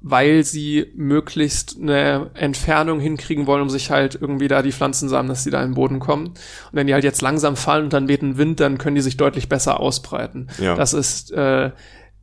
weil 0.00 0.44
sie 0.44 0.92
möglichst 0.94 1.78
eine 1.80 2.30
Entfernung 2.34 3.00
hinkriegen 3.00 3.46
wollen, 3.46 3.62
um 3.62 3.70
sich 3.70 3.90
halt 3.90 4.14
irgendwie 4.14 4.48
da 4.48 4.62
die 4.62 4.72
Pflanzensamen, 4.72 5.28
dass 5.28 5.44
die 5.44 5.50
da 5.50 5.62
in 5.62 5.70
den 5.70 5.74
Boden 5.74 5.98
kommen. 5.98 6.28
Und 6.28 6.36
wenn 6.72 6.86
die 6.86 6.94
halt 6.94 7.04
jetzt 7.04 7.22
langsam 7.22 7.56
fallen 7.56 7.84
und 7.84 7.92
dann 7.92 8.08
weht 8.08 8.22
ein 8.22 8.38
Wind, 8.38 8.60
dann 8.60 8.78
können 8.78 8.96
die 8.96 9.02
sich 9.02 9.16
deutlich 9.16 9.48
besser 9.48 9.80
ausbreiten. 9.80 10.48
Ja. 10.58 10.74
Das 10.74 10.94
ist 10.94 11.32
äh, 11.32 11.72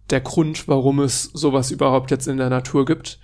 der 0.10 0.22
Grund, 0.22 0.68
warum 0.68 0.99
es 0.99 1.24
sowas 1.34 1.72
überhaupt 1.72 2.12
jetzt 2.12 2.28
in 2.28 2.38
der 2.38 2.49
Natur 2.49 2.86
gibt. 2.86 3.20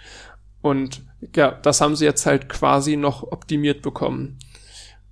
Und 0.62 1.02
ja, 1.36 1.52
das 1.52 1.82
haben 1.82 1.96
sie 1.96 2.06
jetzt 2.06 2.26
halt 2.26 2.50
quasi 2.50 2.96
noch 2.98 3.24
optimiert 3.24 3.82
bekommen. 3.82 4.40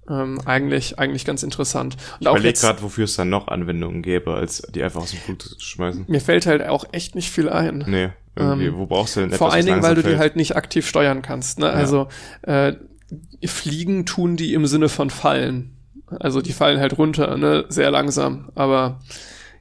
Ähm, 0.09 0.39
eigentlich, 0.45 0.99
eigentlich 0.99 1.25
ganz 1.25 1.43
interessant. 1.43 1.95
Und 1.95 2.21
Ich 2.21 2.27
überlege 2.27 2.57
gerade, 2.59 2.81
wofür 2.81 3.03
es 3.05 3.15
dann 3.17 3.29
noch 3.29 3.49
Anwendungen 3.49 4.01
gäbe, 4.01 4.33
als 4.33 4.61
die 4.73 4.81
einfach 4.81 5.01
aus 5.01 5.11
dem 5.11 5.19
Flug 5.19 5.41
zu 5.41 5.59
schmeißen. 5.59 6.05
mir 6.07 6.21
fällt 6.21 6.45
halt 6.45 6.65
auch 6.65 6.85
echt 6.93 7.15
nicht 7.15 7.29
viel 7.29 7.49
ein. 7.49 7.83
Nee, 7.87 8.09
irgendwie, 8.35 8.67
Ähm, 8.67 8.77
wo 8.77 8.85
brauchst 8.85 9.15
du 9.15 9.19
denn 9.21 9.29
etwas, 9.29 9.39
Vor 9.39 9.51
allen 9.51 9.65
Dingen, 9.65 9.83
weil 9.83 9.95
du 9.95 10.01
langsam 10.01 10.03
die 10.03 10.09
fällt? 10.11 10.19
halt 10.19 10.35
nicht 10.37 10.55
aktiv 10.55 10.87
steuern 10.87 11.21
kannst. 11.21 11.59
Ne? 11.59 11.69
Also 11.69 12.07
äh, 12.43 12.73
fliegen 13.45 14.05
tun 14.05 14.37
die 14.37 14.53
im 14.53 14.65
Sinne 14.65 14.87
von 14.89 15.09
fallen. 15.09 15.75
Also 16.07 16.41
die 16.41 16.53
fallen 16.53 16.79
halt 16.79 16.97
runter, 16.97 17.35
ne? 17.37 17.65
sehr 17.67 17.91
langsam. 17.91 18.49
Aber 18.55 19.01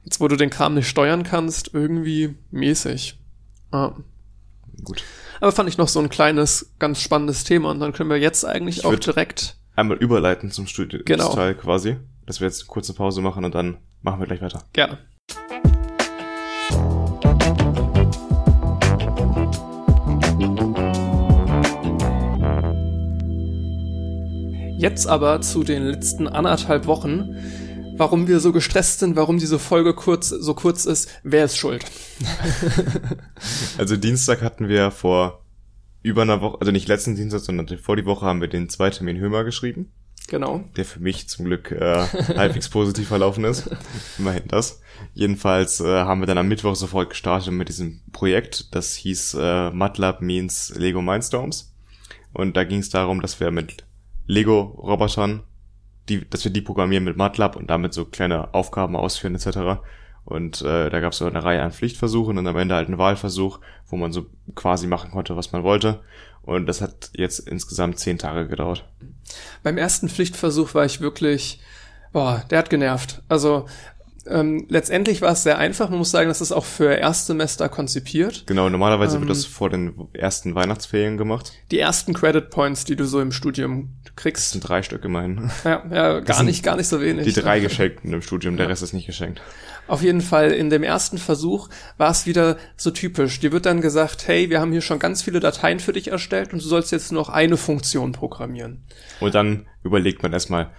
jetzt, 0.05 0.21
wo 0.21 0.29
du 0.29 0.37
den 0.37 0.49
Kram 0.49 0.75
nicht 0.75 0.87
steuern 0.87 1.23
kannst, 1.23 1.73
irgendwie 1.73 2.35
mäßig. 2.51 3.19
Ja. 3.73 3.97
Gut. 4.85 5.03
Aber 5.39 5.51
fand 5.51 5.69
ich 5.69 5.77
noch 5.77 5.87
so 5.87 5.99
ein 5.99 6.09
kleines, 6.09 6.73
ganz 6.79 7.01
spannendes 7.01 7.43
Thema 7.43 7.71
und 7.71 7.79
dann 7.79 7.93
können 7.93 8.09
wir 8.09 8.17
jetzt 8.17 8.45
eigentlich 8.45 8.79
ich 8.79 8.85
auch 8.85 8.95
direkt 8.95 9.57
einmal 9.75 9.97
überleiten 9.97 10.51
zum 10.51 10.67
Studio 10.67 11.01
genau. 11.05 11.33
Teil 11.33 11.53
quasi, 11.53 11.97
dass 12.25 12.39
wir 12.39 12.47
jetzt 12.47 12.61
eine 12.61 12.67
kurze 12.67 12.93
Pause 12.93 13.21
machen 13.21 13.45
und 13.45 13.53
dann 13.53 13.77
machen 14.01 14.19
wir 14.19 14.27
gleich 14.27 14.41
weiter. 14.41 14.63
Gerne. 14.73 14.97
Jetzt 24.79 25.07
aber 25.07 25.41
zu 25.41 25.63
den 25.63 25.83
letzten 25.83 26.27
anderthalb 26.27 26.85
Wochen. 26.85 27.35
Warum 27.97 28.27
wir 28.27 28.39
so 28.39 28.51
gestresst 28.51 28.99
sind, 28.99 29.15
warum 29.15 29.37
diese 29.37 29.59
Folge 29.59 29.93
kurz, 29.93 30.29
so 30.29 30.53
kurz 30.53 30.85
ist, 30.85 31.09
wer 31.23 31.45
ist 31.45 31.57
schuld? 31.57 31.83
also 33.77 33.97
Dienstag 33.97 34.41
hatten 34.41 34.67
wir 34.67 34.91
vor 34.91 35.43
über 36.03 36.21
einer 36.21 36.41
Woche, 36.41 36.57
also 36.59 36.71
nicht 36.71 36.87
letzten 36.87 37.15
Dienstag, 37.15 37.41
sondern 37.41 37.77
vor 37.77 37.95
die 37.95 38.05
Woche 38.05 38.25
haben 38.25 38.41
wir 38.41 38.47
den 38.47 38.69
Zweitermin 38.69 39.19
Hömer 39.19 39.43
geschrieben. 39.43 39.91
Genau. 40.27 40.63
Der 40.75 40.83
für 40.83 40.99
mich 40.99 41.29
zum 41.29 41.45
Glück 41.45 41.71
äh, 41.71 42.05
halbwegs 42.35 42.69
positiv 42.69 43.07
verlaufen 43.07 43.45
ist. 43.45 43.69
Immerhin 44.17 44.43
das. 44.47 44.81
Jedenfalls 45.13 45.79
äh, 45.79 45.85
haben 45.85 46.19
wir 46.21 46.27
dann 46.27 46.37
am 46.37 46.49
Mittwoch 46.49 46.75
sofort 46.75 47.09
gestartet 47.09 47.53
mit 47.53 47.69
diesem 47.69 48.01
Projekt. 48.11 48.75
Das 48.75 48.93
hieß 48.95 49.37
äh, 49.39 49.71
MATLAB 49.71 50.21
means 50.21 50.73
Lego 50.75 51.01
Mindstorms. 51.01 51.73
Und 52.33 52.57
da 52.57 52.65
ging 52.65 52.79
es 52.79 52.89
darum, 52.89 53.21
dass 53.21 53.39
wir 53.39 53.51
mit 53.51 53.85
Lego-Robotern, 54.27 55.43
die, 56.09 56.29
dass 56.29 56.43
wir 56.43 56.51
die 56.51 56.61
programmieren 56.61 57.03
mit 57.03 57.17
MATLAB 57.17 57.55
und 57.55 57.69
damit 57.69 57.93
so 57.93 58.05
kleine 58.05 58.53
Aufgaben 58.53 58.95
ausführen 58.95 59.35
etc. 59.35 59.81
Und 60.25 60.61
äh, 60.61 60.89
da 60.89 60.99
gab 60.99 61.13
es 61.13 61.21
eine 61.21 61.43
Reihe 61.43 61.61
an 61.61 61.71
Pflichtversuchen 61.71 62.37
und 62.37 62.47
am 62.47 62.57
Ende 62.57 62.75
halt 62.75 62.87
einen 62.87 62.97
Wahlversuch, 62.97 63.59
wo 63.87 63.95
man 63.95 64.11
so 64.11 64.25
quasi 64.55 64.87
machen 64.87 65.11
konnte, 65.11 65.37
was 65.37 65.51
man 65.51 65.63
wollte. 65.63 66.01
Und 66.41 66.65
das 66.65 66.81
hat 66.81 67.11
jetzt 67.13 67.39
insgesamt 67.39 67.99
zehn 67.99 68.17
Tage 68.17 68.47
gedauert. 68.47 68.85
Beim 69.63 69.77
ersten 69.77 70.09
Pflichtversuch 70.09 70.73
war 70.73 70.85
ich 70.85 71.01
wirklich, 71.01 71.61
boah, 72.13 72.43
der 72.49 72.59
hat 72.59 72.69
genervt. 72.69 73.21
Also 73.27 73.67
ähm, 74.29 74.65
letztendlich 74.69 75.21
war 75.21 75.31
es 75.31 75.43
sehr 75.43 75.57
einfach. 75.57 75.89
Man 75.89 75.99
muss 75.99 76.11
sagen, 76.11 76.27
das 76.27 76.41
ist 76.41 76.51
auch 76.51 76.65
für 76.65 76.93
Erstsemester 76.93 77.69
konzipiert. 77.69 78.43
Genau, 78.45 78.69
normalerweise 78.69 79.15
ähm, 79.17 79.23
wird 79.23 79.31
das 79.31 79.45
vor 79.45 79.69
den 79.69 80.07
ersten 80.13 80.55
Weihnachtsferien 80.55 81.17
gemacht. 81.17 81.53
Die 81.71 81.79
ersten 81.79 82.13
Credit 82.13 82.49
Points, 82.49 82.85
die 82.85 82.95
du 82.95 83.05
so 83.05 83.19
im 83.19 83.31
Studium 83.31 83.95
kriegst. 84.15 84.45
Das 84.45 84.51
sind 84.51 84.61
drei 84.61 84.83
Stück 84.83 85.05
immerhin. 85.05 85.51
Ja, 85.63 85.83
ja 85.91 86.19
gar 86.19 86.43
nicht, 86.43 86.63
gar 86.63 86.75
nicht 86.77 86.87
so 86.87 87.01
wenig. 87.01 87.25
Die 87.25 87.33
drei 87.33 87.59
geschenkten 87.59 88.13
im 88.13 88.21
Studium, 88.21 88.57
der 88.57 88.65
ja. 88.65 88.69
Rest 88.69 88.83
ist 88.83 88.93
nicht 88.93 89.05
geschenkt. 89.05 89.41
Auf 89.87 90.01
jeden 90.01 90.21
Fall 90.21 90.51
in 90.51 90.69
dem 90.69 90.83
ersten 90.83 91.17
Versuch 91.17 91.69
war 91.97 92.11
es 92.11 92.25
wieder 92.25 92.57
so 92.75 92.91
typisch. 92.91 93.39
Dir 93.39 93.51
wird 93.51 93.65
dann 93.65 93.81
gesagt, 93.81 94.27
hey, 94.27 94.49
wir 94.49 94.59
haben 94.59 94.71
hier 94.71 94.81
schon 94.81 94.99
ganz 94.99 95.21
viele 95.21 95.39
Dateien 95.39 95.79
für 95.79 95.93
dich 95.93 96.09
erstellt 96.09 96.51
und 96.51 96.61
du 96.61 96.67
sollst 96.67 96.91
jetzt 96.91 97.11
nur 97.11 97.21
noch 97.21 97.29
eine 97.29 97.57
Funktion 97.57 98.11
programmieren. 98.11 98.83
Und 99.19 99.33
dann 99.33 99.67
überlegt 99.83 100.23
man 100.23 100.33
erstmal, 100.33 100.71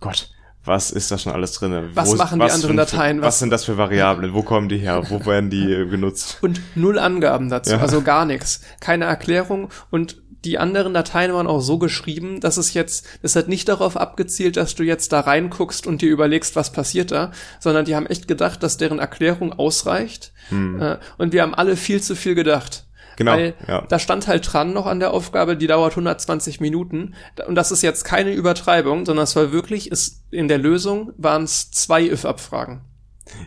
Gott, 0.00 0.30
was 0.64 0.90
ist 0.90 1.10
da 1.10 1.18
schon 1.18 1.32
alles 1.32 1.52
drin? 1.52 1.90
Was 1.94 2.10
Wo, 2.10 2.16
machen 2.16 2.40
die 2.40 2.50
anderen 2.50 2.76
Dateien? 2.76 3.20
Was, 3.20 3.26
was, 3.26 3.38
sind 3.40 3.50
das 3.50 3.64
für 3.64 3.76
Variablen? 3.76 4.32
Wo 4.32 4.42
kommen 4.42 4.68
die 4.68 4.78
her? 4.78 5.02
Wo 5.08 5.24
werden 5.26 5.50
die 5.50 5.66
genutzt? 5.90 6.38
Und 6.40 6.60
null 6.74 6.98
Angaben 6.98 7.50
dazu, 7.50 7.72
ja. 7.72 7.80
also 7.80 8.02
gar 8.02 8.24
nichts. 8.24 8.60
Keine 8.80 9.04
Erklärung 9.04 9.68
und 9.90 10.22
die 10.44 10.58
anderen 10.58 10.92
Dateien 10.92 11.32
waren 11.32 11.46
auch 11.46 11.60
so 11.60 11.78
geschrieben, 11.78 12.40
dass 12.40 12.56
es 12.56 12.74
jetzt, 12.74 13.06
es 13.22 13.34
hat 13.34 13.48
nicht 13.48 13.68
darauf 13.68 13.96
abgezielt, 13.96 14.56
dass 14.56 14.74
du 14.74 14.82
jetzt 14.82 15.12
da 15.12 15.20
reinguckst 15.20 15.86
und 15.86 16.02
dir 16.02 16.10
überlegst, 16.10 16.54
was 16.54 16.70
passiert 16.70 17.10
da, 17.10 17.32
sondern 17.60 17.86
die 17.86 17.96
haben 17.96 18.06
echt 18.06 18.28
gedacht, 18.28 18.62
dass 18.62 18.76
deren 18.76 18.98
Erklärung 18.98 19.52
ausreicht. 19.54 20.32
Hm. 20.50 20.80
Äh, 20.80 20.98
und 21.16 21.32
wir 21.32 21.42
haben 21.42 21.54
alle 21.54 21.76
viel 21.76 22.02
zu 22.02 22.14
viel 22.14 22.34
gedacht. 22.34 22.83
Genau. 23.16 23.32
Weil 23.32 23.54
ja. 23.66 23.82
da 23.88 23.98
stand 23.98 24.26
halt 24.26 24.52
dran 24.52 24.72
noch 24.72 24.86
an 24.86 25.00
der 25.00 25.12
Aufgabe, 25.12 25.56
die 25.56 25.66
dauert 25.66 25.92
120 25.92 26.60
Minuten. 26.60 27.14
Und 27.46 27.54
das 27.54 27.70
ist 27.70 27.82
jetzt 27.82 28.04
keine 28.04 28.32
Übertreibung, 28.32 29.06
sondern 29.06 29.24
es 29.24 29.36
war 29.36 29.52
wirklich, 29.52 29.90
ist, 29.90 30.24
in 30.30 30.48
der 30.48 30.58
Lösung 30.58 31.12
waren 31.16 31.44
es 31.44 31.70
zwei 31.70 32.04
if-Abfragen. 32.04 32.82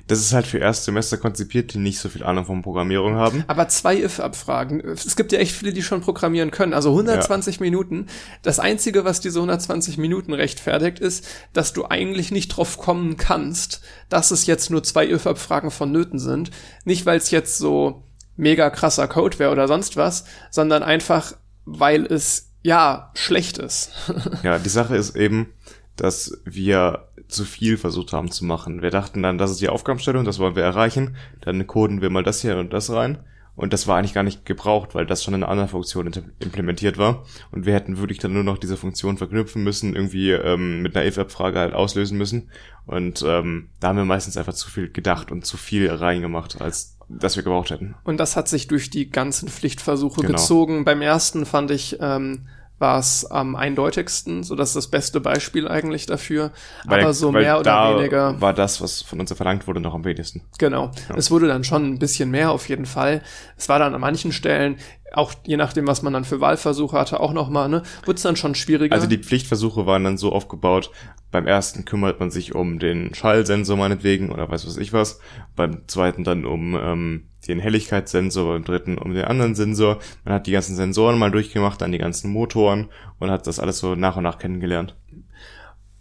Das 0.08 0.20
ist 0.20 0.34
halt 0.34 0.48
für 0.48 0.58
Erstsemester 0.58 1.18
konzipiert, 1.18 1.74
die 1.74 1.78
nicht 1.78 2.00
so 2.00 2.10
viel 2.10 2.24
Ahnung 2.24 2.46
von 2.46 2.62
Programmierung 2.62 3.16
haben. 3.16 3.44
Aber 3.48 3.68
zwei 3.68 4.02
if-Abfragen. 4.02 4.82
Es 4.82 5.16
gibt 5.16 5.32
ja 5.32 5.40
echt 5.40 5.52
viele, 5.54 5.72
die 5.72 5.84
schon 5.84 6.02
programmieren 6.02 6.50
können. 6.50 6.74
Also 6.74 6.90
120 6.90 7.58
ja. 7.58 7.62
Minuten. 7.62 8.08
Das 8.42 8.60
Einzige, 8.60 9.06
was 9.06 9.20
diese 9.20 9.40
120 9.40 9.98
Minuten 9.98 10.34
rechtfertigt, 10.34 11.00
ist, 11.00 11.28
dass 11.54 11.74
du 11.74 11.86
eigentlich 11.86 12.32
nicht 12.32 12.50
drauf 12.50 12.78
kommen 12.78 13.18
kannst, 13.18 13.82
dass 14.10 14.32
es 14.32 14.48
jetzt 14.48 14.72
nur 14.72 14.84
zwei 14.84 15.08
if-Abfragen 15.08 15.70
vonnöten 15.70 16.18
sind. 16.18 16.50
Nicht, 16.84 17.06
weil 17.06 17.18
es 17.18 17.30
jetzt 17.30 17.58
so 17.58 18.04
mega 18.38 18.70
krasser 18.70 19.08
Code 19.08 19.40
wäre 19.40 19.52
oder 19.52 19.68
sonst 19.68 19.98
was, 19.98 20.26
sondern 20.50 20.84
einfach, 20.84 21.34
weil 21.66 22.06
es 22.06 22.54
ja 22.64 23.12
schlecht 23.16 23.58
ist. 23.58 23.92
ja, 24.44 24.60
die 24.60 24.70
Sache 24.70 24.96
ist 24.96 25.16
eben, 25.16 25.54
dass 25.96 26.40
wir 26.46 27.08
zu 27.28 27.44
viel 27.44 27.78
versucht 27.78 28.14
haben 28.14 28.32
zu 28.32 28.46
machen. 28.46 28.82
Wir 28.82 28.92
dachten 28.92 29.22
dann, 29.22 29.38
das 29.38 29.52
ist 29.52 29.62
die 29.62 29.70
Aufgabenstellung, 29.70 30.24
das 30.24 30.40
wollen 30.40 30.56
wir 30.56 30.64
erreichen, 30.64 31.18
dann 31.42 31.68
coden 31.68 32.02
wir 32.02 32.10
mal 32.10 32.24
das 32.24 32.42
hier 32.42 32.58
und 32.58 32.72
das 32.72 32.90
rein. 32.92 33.20
Und 33.58 33.74
das 33.74 33.88
war 33.88 33.98
eigentlich 33.98 34.14
gar 34.14 34.24
nicht 34.24 34.46
gebraucht, 34.46 34.94
weil 34.94 35.08
das 35.08 35.24
schon 35.24 35.34
in 35.34 35.42
einer 35.42 35.52
anderen 35.52 35.70
Funktion 35.70 36.10
implementiert 36.40 37.00
war. 37.00 37.26
Und 37.52 37.66
wir 37.66 37.74
hätten 37.74 37.98
wirklich 37.98 38.20
dann 38.20 38.32
nur 38.32 38.44
noch 38.44 38.60
diese 38.60 38.78
Funktion 38.78 39.18
verknüpfen 39.18 39.64
müssen, 39.64 39.96
irgendwie 39.96 40.30
ähm, 40.32 40.84
mit 40.84 40.96
einer 40.96 41.08
if-Abfrage 41.08 41.58
halt 41.58 41.74
auslösen 41.74 42.20
müssen. 42.20 42.52
Und 42.86 43.26
ähm, 43.28 43.70
da 43.80 43.90
haben 43.90 43.98
wir 43.98 44.06
meistens 44.06 44.38
einfach 44.38 44.54
zu 44.54 44.70
viel 44.70 44.92
gedacht 44.92 45.32
und 45.32 45.44
zu 45.44 45.58
viel 45.58 45.90
reingemacht, 45.90 46.62
als 46.62 46.98
dass 47.10 47.36
wir 47.36 47.44
gebraucht 47.44 47.72
hätten. 47.72 47.96
Und 48.04 48.18
das 48.20 48.36
hat 48.36 48.48
sich 48.48 48.68
durch 48.68 48.92
die 48.92 49.10
ganzen 49.10 49.50
Pflichtversuche 49.50 50.22
genau. 50.22 50.38
gezogen. 50.38 50.86
Beim 50.86 51.02
ersten 51.02 51.48
fand 51.48 51.72
ich 51.72 51.98
ähm, 52.00 52.48
war 52.80 53.00
es 53.00 53.26
am 53.26 53.56
eindeutigsten, 53.56 54.44
so 54.44 54.56
dass 54.56 54.74
das 54.74 54.88
beste 54.88 55.20
Beispiel 55.20 55.68
eigentlich 55.68 56.06
dafür. 56.06 56.52
Weil, 56.86 57.02
Aber 57.02 57.14
so 57.14 57.32
mehr 57.32 57.60
oder 57.60 57.98
weniger 57.98 58.40
war 58.40 58.54
das, 58.54 58.82
was 58.82 59.02
von 59.02 59.20
uns 59.20 59.34
verlangt 59.34 59.68
wurde, 59.68 59.80
noch 59.80 59.96
am 59.96 60.06
wenigsten. 60.06 60.42
Genau. 60.60 60.92
Ja. 61.10 61.16
Es 61.16 61.32
wurde 61.32 61.48
dann 61.48 61.64
schon 61.64 61.86
ein 61.86 62.00
bisschen 62.00 62.30
mehr 62.30 62.52
auf 62.52 62.70
jeden 62.70 62.86
Fall. 62.86 63.22
Es 63.58 63.68
war 63.70 63.80
dann 63.80 63.96
an 63.96 64.02
manchen 64.02 64.32
Stellen 64.32 64.78
auch 65.14 65.34
je 65.46 65.58
nachdem, 65.58 65.88
was 65.88 66.02
man 66.02 66.14
dann 66.14 66.26
für 66.26 66.42
Wahlversuche 66.42 66.98
hatte, 66.98 67.20
auch 67.20 67.34
nochmal, 67.34 67.70
ne, 67.70 67.84
wird 68.06 68.18
es 68.18 68.24
dann 68.24 68.36
schon 68.36 68.56
schwieriger. 68.56 68.94
Also 68.94 69.08
die 69.08 69.18
Pflichtversuche 69.18 69.86
waren 69.86 70.04
dann 70.04 70.18
so 70.18 70.32
aufgebaut, 70.32 70.92
beim 71.32 71.48
ersten 71.48 71.86
kümmert 71.86 72.20
man 72.20 72.30
sich 72.30 72.56
um 72.56 72.80
den 72.80 73.14
Schallsensor 73.14 73.78
meinetwegen 73.78 74.32
oder 74.32 74.50
weiß 74.50 74.68
was 74.68 74.78
ich 74.78 74.94
was, 74.94 75.20
beim 75.56 75.88
zweiten 75.88 76.24
dann 76.24 76.46
um 76.46 76.76
ähm, 76.76 77.24
den 77.48 77.60
Helligkeitssensor, 77.60 78.54
beim 78.54 78.64
dritten 78.64 78.98
um 78.98 79.14
den 79.14 79.26
anderen 79.26 79.56
Sensor. 79.56 80.00
Man 80.24 80.34
hat 80.34 80.48
die 80.48 80.52
ganzen 80.52 80.76
Sensoren 80.76 81.18
mal 81.18 81.32
durchgemacht, 81.32 81.82
dann 81.82 81.92
die 81.92 81.98
ganzen 81.98 82.32
Motoren 82.32 82.90
und 83.20 83.32
hat 83.32 83.48
das 83.48 83.60
alles 83.60 83.80
so 83.80 83.96
nach 83.96 84.18
und 84.18 84.24
nach 84.24 84.40
kennengelernt. 84.40 84.96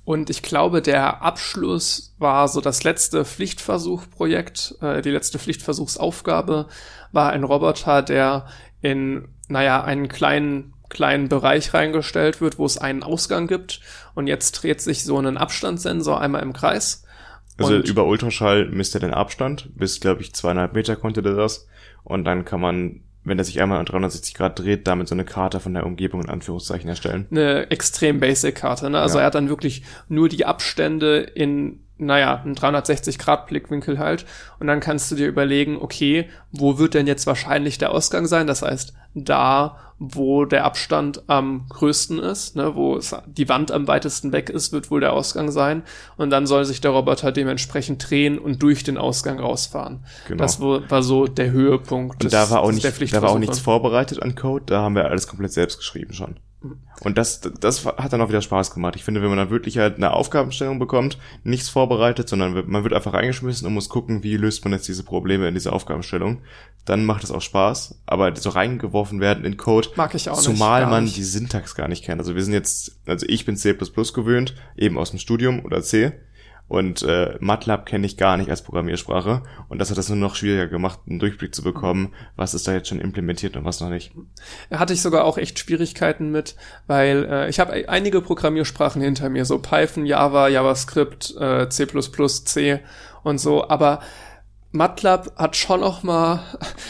Und 0.05 0.31
ich 0.31 0.43
glaube, 0.43 0.83
der 0.83 1.23
Abschluss 1.23 2.15
war 2.19 2.47
so 2.47 2.61
das 2.61 2.85
letzte 2.85 3.25
Pflichtversuchprojekt, 3.25 4.77
äh, 4.81 5.03
die 5.03 5.11
letzte 5.11 5.41
Pflichtversuchsaufgabe 5.41 6.69
war 7.11 7.31
ein 7.31 7.43
Roboter, 7.43 8.03
der 8.03 8.47
in, 8.83 9.29
naja, 9.49 9.83
einen 9.83 10.09
kleinen 10.09 10.75
kleinen 10.89 11.29
Bereich 11.29 11.75
reingestellt 11.75 12.41
wird, 12.41 12.59
wo 12.59 12.65
es 12.65 12.79
einen 12.79 13.03
Ausgang 13.03 13.47
gibt. 13.47 13.81
Und 14.15 14.27
jetzt 14.27 14.53
dreht 14.53 14.81
sich 14.81 15.05
so 15.05 15.19
ein 15.19 15.37
Abstandssensor 15.37 16.21
einmal 16.21 16.43
im 16.43 16.53
Kreis. 16.53 17.05
Also 17.59 17.77
über 17.77 18.07
Ultraschall 18.07 18.67
misst 18.67 18.95
er 18.95 19.01
den 19.01 19.15
Abstand. 19.15 19.71
Bis, 19.75 20.01
glaube 20.01 20.21
ich, 20.21 20.35
zweieinhalb 20.35 20.75
Meter 20.75 20.97
konnte 20.97 21.23
der 21.23 21.35
das. 21.35 21.67
Und 22.05 22.25
dann 22.25 22.45
kann 22.45 22.61
man, 22.61 23.01
wenn 23.25 23.39
er 23.39 23.45
sich 23.45 23.61
einmal 23.61 23.79
an 23.79 23.87
360 23.87 24.35
Grad 24.35 24.59
dreht, 24.59 24.87
damit 24.87 25.09
so 25.09 25.15
eine 25.15 25.25
Karte 25.25 25.61
von 25.61 25.75
der 25.75 25.87
Umgebung 25.87 26.23
in 26.23 26.29
Anführungszeichen 26.29 26.89
erstellen. 26.89 27.27
Eine 27.31 27.71
extrem 27.71 28.21
basic 28.21 28.57
Karte, 28.57 28.91
ne? 28.91 29.01
Also 29.01 29.19
ja. 29.19 29.23
er 29.23 29.27
hat 29.27 29.35
dann 29.35 29.49
wirklich 29.49 29.83
nur 30.09 30.29
die 30.29 30.45
Abstände 30.45 31.19
in 31.19 31.86
naja, 31.99 32.43
ein 32.45 32.55
360-Grad-Blickwinkel 32.55 33.99
halt. 33.99 34.27
Und 34.59 34.67
dann 34.67 34.81
kannst 34.81 35.11
du 35.11 35.15
dir 35.15 35.29
überlegen, 35.29 35.79
okay, 35.81 36.29
wo 36.53 36.79
wird 36.79 36.95
denn 36.95 37.07
jetzt 37.07 37.27
wahrscheinlich 37.27 37.79
der 37.79 37.93
Ausgang 37.93 38.27
sein? 38.27 38.47
Das 38.47 38.63
heißt, 38.63 38.93
da, 39.15 39.79
wo 39.99 40.45
der 40.45 40.65
Abstand 40.65 41.23
am 41.27 41.67
größten 41.71 42.19
ist, 42.19 42.55
ne, 42.55 42.75
wo 42.75 42.97
es, 42.97 43.15
die 43.27 43.49
Wand 43.49 43.73
am 43.73 43.89
weitesten 43.89 44.31
weg 44.33 44.51
ist, 44.51 44.73
wird 44.73 44.91
wohl 44.91 45.01
der 45.01 45.15
Ausgang 45.15 45.51
sein. 45.51 45.83
Und 46.19 46.31
dann 46.31 46.47
soll 46.47 46.67
sich 46.67 46.83
der 46.83 46.91
Roboter 46.91 47.33
dementsprechend 47.33 48.11
drehen 48.11 48.39
und 48.39 48.63
durch 48.63 48.85
den 48.85 48.99
Ausgang 48.99 49.41
rausfahren. 49.41 50.05
Genau. 50.29 50.43
Das 50.43 50.61
war 50.61 51.03
so 51.03 51.27
der 51.27 51.51
Höhepunkt. 51.51 52.17
Und 52.17 52.25
des, 52.25 52.33
da 52.33 52.51
war 52.51 52.61
auch 52.61 52.73
nicht, 52.73 53.15
da 53.15 53.23
war 53.23 53.31
auch 53.31 53.39
nichts 53.39 53.59
vorbereitet 53.59 54.23
an 54.23 54.35
Code. 54.35 54.65
Da 54.67 54.83
haben 54.83 54.95
wir 54.95 55.07
alles 55.07 55.27
komplett 55.27 55.53
selbst 55.53 55.79
geschrieben 55.79 56.13
schon. 56.13 56.37
Und 57.01 57.19
das, 57.19 57.41
das 57.41 57.85
hat 57.85 58.13
dann 58.13 58.21
auch 58.21 58.29
wieder 58.29 58.41
Spaß 58.41 58.73
gemacht. 58.73 58.97
Ich 58.97 59.05
finde, 59.05 59.21
wenn 59.23 59.29
man 59.29 59.39
dann 59.39 59.51
wirklich 59.51 59.79
halt 59.79 59.97
eine 59.97 60.13
Aufgabenstellung 60.13 60.79
bekommt, 60.79 61.19
nichts 61.45 61.69
vorbereitet, 61.69 62.29
sondern 62.29 62.69
man 62.69 62.83
wird 62.83 62.95
einfach 62.95 63.13
reingeschmissen 63.13 63.67
und 63.67 63.75
muss 63.75 63.89
gucken, 63.89 64.23
wie 64.23 64.37
löst 64.37 64.65
man 64.65 64.73
jetzt 64.73 64.89
diese 64.89 65.05
Probleme 65.05 65.47
in 65.47 65.55
dieser 65.55 65.73
Aufgabenstellung, 65.73 66.39
dann 66.85 67.05
macht 67.05 67.25
es 67.25 67.31
auch 67.31 67.43
Spaß. 67.43 68.01
Aber 68.07 68.35
so 68.35 68.51
reingeworfen 68.51 69.21
werden 69.21 69.45
in 69.45 69.57
Code, 69.57 69.91
mag 69.97 70.15
ich 70.15 70.31
auch 70.31 70.41
zumal 70.41 70.83
nicht, 70.83 70.91
man 70.91 71.05
nicht. 71.05 71.17
die 71.17 71.25
Syntax 71.25 71.75
gar 71.75 71.89
nicht 71.89 72.05
kennt. 72.05 72.21
Also 72.21 72.35
wir 72.35 72.43
sind 72.43 72.55
jetzt, 72.55 72.99
also 73.07 73.27
ich 73.29 73.45
bin 73.45 73.57
C++ 73.57 73.75
gewöhnt, 73.75 74.55
eben 74.77 74.99
aus 74.99 75.11
dem 75.11 75.19
Studium 75.19 75.65
oder 75.65 75.83
C. 75.83 76.13
Und 76.69 77.03
äh, 77.03 77.37
MATLAB 77.39 77.87
kenne 77.87 78.07
ich 78.07 78.17
gar 78.17 78.37
nicht 78.37 78.51
als 78.51 78.63
Programmiersprache. 78.63 79.43
Und 79.69 79.79
das 79.79 79.91
hat 79.91 79.99
es 79.99 80.09
nur 80.09 80.19
noch 80.19 80.35
schwieriger 80.35 80.67
gemacht, 80.67 81.01
einen 81.09 81.21
Durchblick 81.21 81.55
zu 81.55 81.63
bekommen, 81.63 82.13
was 82.35 82.55
ist 82.55 82.67
da 82.67 82.73
jetzt 82.73 82.89
schon 82.89 83.01
implementiert 83.01 83.57
und 83.57 83.65
was 83.65 83.81
noch 83.81 83.89
nicht. 83.89 84.13
Hatte 84.71 84.93
ich 84.93 85.01
sogar 85.01 85.25
auch 85.25 85.39
echt 85.39 85.59
Schwierigkeiten 85.59 86.33
mit, 86.33 86.57
weil 86.87 87.25
äh, 87.31 87.49
ich 87.49 87.61
habe 87.61 87.89
einige 87.89 88.21
Programmiersprachen 88.21 89.01
hinter 89.01 89.29
mir, 89.29 89.45
so 89.45 89.59
Python, 89.59 90.07
Java, 90.07 90.49
JavaScript, 90.49 91.37
äh, 91.39 91.69
C++, 91.69 91.87
C 91.87 92.81
und 93.23 93.39
so, 93.39 93.69
aber 93.69 94.01
MATLAB 94.77 95.33
hat 95.37 95.57
schon 95.57 95.81
noch 95.81 96.03
mal, 96.03 96.41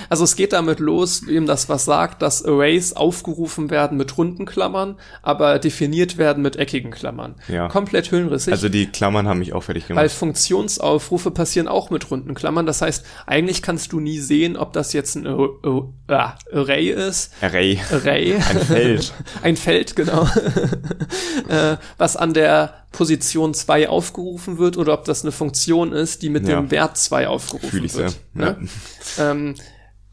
also 0.09 0.25
es 0.25 0.37
geht 0.37 0.53
damit 0.53 0.81
los, 0.81 1.27
wem 1.27 1.47
das 1.47 1.69
was 1.69 1.85
sagt, 1.85 2.23
dass 2.23 2.45
Arrays 2.45 2.93
aufgerufen 2.93 3.71
werden 3.71 3.97
mit 3.97 4.19
runden 4.19 4.45
Klammern, 4.45 4.97
aber 5.23 5.59
definiert 5.59 6.19
werden 6.19 6.43
mit 6.43 6.57
eckigen 6.57 6.91
Klammern. 6.91 7.37
Ja. 7.49 7.69
Komplett 7.69 8.11
höhenrissig. 8.11 8.53
Also 8.53 8.69
die 8.69 8.87
Klammern 8.87 9.29
haben 9.29 9.39
mich 9.39 9.53
auch 9.53 9.63
fertig 9.63 9.87
gemacht. 9.87 10.03
Weil 10.03 10.09
Funktionsaufrufe 10.09 11.31
passieren 11.31 11.69
auch 11.69 11.91
mit 11.91 12.11
runden 12.11 12.35
Klammern. 12.35 12.67
Das 12.67 12.83
heißt, 12.83 13.05
eigentlich 13.27 13.63
kannst 13.63 13.93
du 13.93 14.01
nie 14.01 14.19
sehen, 14.19 14.57
ob 14.57 14.73
das 14.73 14.93
jetzt 14.93 15.15
ein 15.17 15.27
Ar 15.27 16.39
Array 16.53 16.91
ist. 16.91 17.33
Array. 17.41 17.81
Array. 17.91 18.35
Ein 18.35 18.61
Feld. 18.61 19.15
ein 19.43 19.57
Feld, 19.57 19.97
genau. 19.97 20.25
äh, 21.49 21.77
was 21.99 22.17
an 22.17 22.35
der 22.35 22.86
Position 22.97 23.53
2 23.53 23.91
aufgerufen 23.91 24.57
wird 24.57 24.79
oder 24.79 24.95
ob 24.95 25.05
das 25.05 25.23
eine 25.23 25.31
Funktion 25.31 25.93
ist, 25.93 26.23
die 26.23 26.31
mit 26.31 26.49
Ja. 26.49 26.59
dem 26.59 26.71
Wert 26.71 26.97
2 26.97 27.29
aufgerufen 27.29 27.69
Fühl 27.69 27.85
ich 27.85 27.95
wird. 27.95 28.11
sehr. 28.13 28.19
Ne? 28.33 28.69
Ähm, 29.19 29.55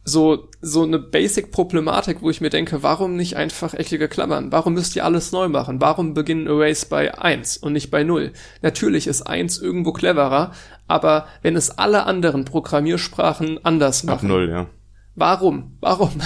so, 0.03 0.49
so 0.59 0.83
eine 0.83 0.99
Basic-Problematik, 0.99 2.17
wo 2.21 2.29
ich 2.29 2.41
mir 2.41 2.49
denke, 2.49 2.83
warum 2.83 3.15
nicht 3.15 3.37
einfach 3.37 3.73
eckige 3.73 4.09
Klammern? 4.09 4.51
Warum 4.51 4.73
müsst 4.73 4.97
ihr 4.97 5.05
alles 5.05 5.31
neu 5.31 5.47
machen? 5.47 5.79
Warum 5.79 6.13
beginnen 6.13 6.49
Arrays 6.49 6.83
bei 6.83 7.17
1 7.17 7.55
und 7.55 7.71
nicht 7.71 7.89
bei 7.89 8.03
0? 8.03 8.33
Natürlich 8.61 9.07
ist 9.07 9.21
1 9.21 9.59
irgendwo 9.59 9.93
cleverer, 9.93 10.51
aber 10.85 11.27
wenn 11.41 11.55
es 11.55 11.77
alle 11.77 12.05
anderen 12.05 12.43
Programmiersprachen 12.43 13.63
anders 13.63 14.01
Ab 14.03 14.15
machen, 14.15 14.27
null, 14.27 14.49
ja. 14.49 14.67
warum? 15.15 15.77
Warum? 15.79 16.11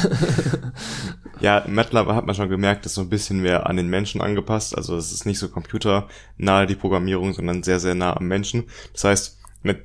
Ja, 1.40 1.64
MATLAB 1.68 2.08
hat 2.10 2.26
man 2.26 2.36
schon 2.36 2.50
gemerkt, 2.50 2.86
ist 2.86 2.96
so 2.96 3.02
ein 3.02 3.10
bisschen 3.10 3.42
mehr 3.42 3.68
an 3.68 3.78
den 3.78 3.88
Menschen 3.88 4.22
angepasst. 4.22 4.76
Also 4.76 4.96
es 4.96 5.12
ist 5.12 5.26
nicht 5.26 5.40
so 5.40 5.50
computernahe 5.50 6.68
die 6.68 6.76
Programmierung, 6.76 7.34
sondern 7.34 7.64
sehr, 7.64 7.80
sehr 7.80 7.96
nah 7.96 8.16
am 8.16 8.28
Menschen. 8.28 8.66
Das 8.94 9.04
heißt, 9.04 9.40
der 9.64 9.78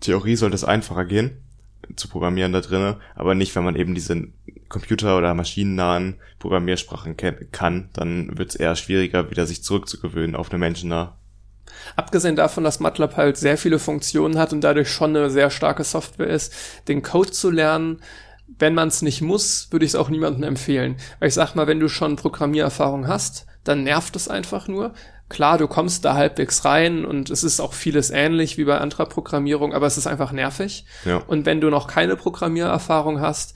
Theorie 0.00 0.36
sollte 0.36 0.54
es 0.54 0.64
einfacher 0.64 1.04
gehen 1.04 1.42
zu 1.94 2.08
programmieren 2.08 2.52
da 2.52 2.60
drinnen, 2.60 2.96
aber 3.14 3.34
nicht, 3.34 3.54
wenn 3.54 3.64
man 3.64 3.76
eben 3.76 3.94
diese 3.94 4.28
computer- 4.68 5.16
oder 5.16 5.34
maschinennahen 5.34 6.16
Programmiersprachen 6.38 7.16
kann, 7.16 7.90
dann 7.92 8.36
wird 8.36 8.50
es 8.50 8.56
eher 8.56 8.74
schwieriger, 8.74 9.30
wieder 9.30 9.46
sich 9.46 9.62
zurückzugewöhnen 9.62 10.34
auf 10.34 10.50
eine 10.50 10.58
menschennah. 10.58 11.16
Abgesehen 11.94 12.36
davon, 12.36 12.64
dass 12.64 12.80
MATLAB 12.80 13.16
halt 13.16 13.36
sehr 13.36 13.58
viele 13.58 13.78
Funktionen 13.78 14.38
hat 14.38 14.52
und 14.52 14.62
dadurch 14.62 14.90
schon 14.90 15.16
eine 15.16 15.30
sehr 15.30 15.50
starke 15.50 15.84
Software 15.84 16.28
ist, 16.28 16.52
den 16.88 17.02
Code 17.02 17.30
zu 17.30 17.50
lernen, 17.50 18.00
wenn 18.58 18.74
man 18.74 18.88
es 18.88 19.02
nicht 19.02 19.22
muss, 19.22 19.68
würde 19.70 19.84
ich 19.84 19.92
es 19.92 19.96
auch 19.96 20.08
niemandem 20.08 20.44
empfehlen. 20.44 20.96
Weil 21.18 21.28
ich 21.28 21.34
sag 21.34 21.54
mal, 21.54 21.66
wenn 21.66 21.80
du 21.80 21.88
schon 21.88 22.16
Programmiererfahrung 22.16 23.06
hast, 23.08 23.46
dann 23.64 23.82
nervt 23.82 24.16
es 24.16 24.28
einfach 24.28 24.68
nur. 24.68 24.94
Klar, 25.28 25.58
du 25.58 25.66
kommst 25.66 26.04
da 26.04 26.14
halbwegs 26.14 26.64
rein 26.64 27.04
und 27.04 27.30
es 27.30 27.42
ist 27.42 27.58
auch 27.58 27.74
vieles 27.74 28.10
ähnlich 28.10 28.58
wie 28.58 28.64
bei 28.64 28.78
anderer 28.78 29.06
Programmierung, 29.06 29.74
aber 29.74 29.86
es 29.86 29.98
ist 29.98 30.06
einfach 30.06 30.30
nervig. 30.30 30.84
Ja. 31.04 31.16
Und 31.26 31.46
wenn 31.46 31.60
du 31.60 31.68
noch 31.68 31.88
keine 31.88 32.14
Programmiererfahrung 32.14 33.20
hast, 33.20 33.54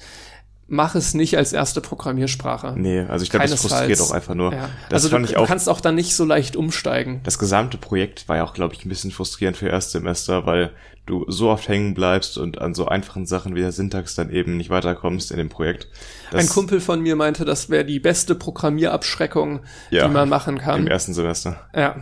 mach 0.71 0.95
es 0.95 1.15
nicht 1.15 1.37
als 1.37 1.53
erste 1.53 1.81
Programmiersprache. 1.81 2.75
Nee, 2.77 3.01
also 3.01 3.25
ich 3.25 3.31
glaube, 3.31 3.49
das 3.49 3.61
frustriert 3.61 4.01
auch 4.01 4.13
einfach 4.13 4.35
nur. 4.35 4.55
Ja. 4.55 4.71
Das 4.89 5.03
also 5.05 5.09
fand 5.11 5.27
du, 5.27 5.29
ich 5.29 5.35
du 5.35 5.41
auch 5.43 5.47
kannst 5.47 5.69
auch 5.69 5.81
dann 5.81 5.97
nicht 5.97 6.15
so 6.15 6.25
leicht 6.25 6.55
umsteigen. 6.55 7.21
das 7.25 7.39
gesamte 7.39 7.77
Projekt 7.77 8.29
war 8.29 8.37
ja 8.37 8.45
auch, 8.45 8.55
glaube 8.55 8.75
ich, 8.75 8.85
ein 8.85 8.89
bisschen 8.89 9.11
frustrierend 9.11 9.57
für 9.57 9.69
Erstsemester, 9.69 10.47
weil 10.47 10.71
du 11.07 11.25
so 11.29 11.51
oft 11.51 11.69
hängen 11.69 11.95
bleibst 11.95 12.39
und 12.39 12.61
an 12.61 12.75
so 12.75 12.87
einfachen 12.87 13.27
Sachen 13.27 13.57
wie 13.57 13.61
der 13.61 13.73
Syntax 13.73 14.15
dann 14.15 14.31
eben 14.31 14.57
nicht 14.57 14.71
weiterkommst 14.71 15.33
in 15.33 15.39
dem 15.39 15.49
Projekt. 15.49 15.89
Ein 16.33 16.49
Kumpel 16.49 16.81
von 16.81 17.01
mir 17.01 17.17
meinte, 17.17 17.45
das 17.45 17.69
wäre 17.69 17.85
die 17.85 17.99
beste 17.99 18.37
Programmierabschreckung, 18.37 19.61
Ja, 19.91 20.07
die 20.07 20.13
man 20.15 20.29
machen 20.29 20.59
kann. 20.59 20.83
im 20.83 20.87
ersten 20.87 21.15
Semester. 21.15 21.69
Ja. 21.75 21.97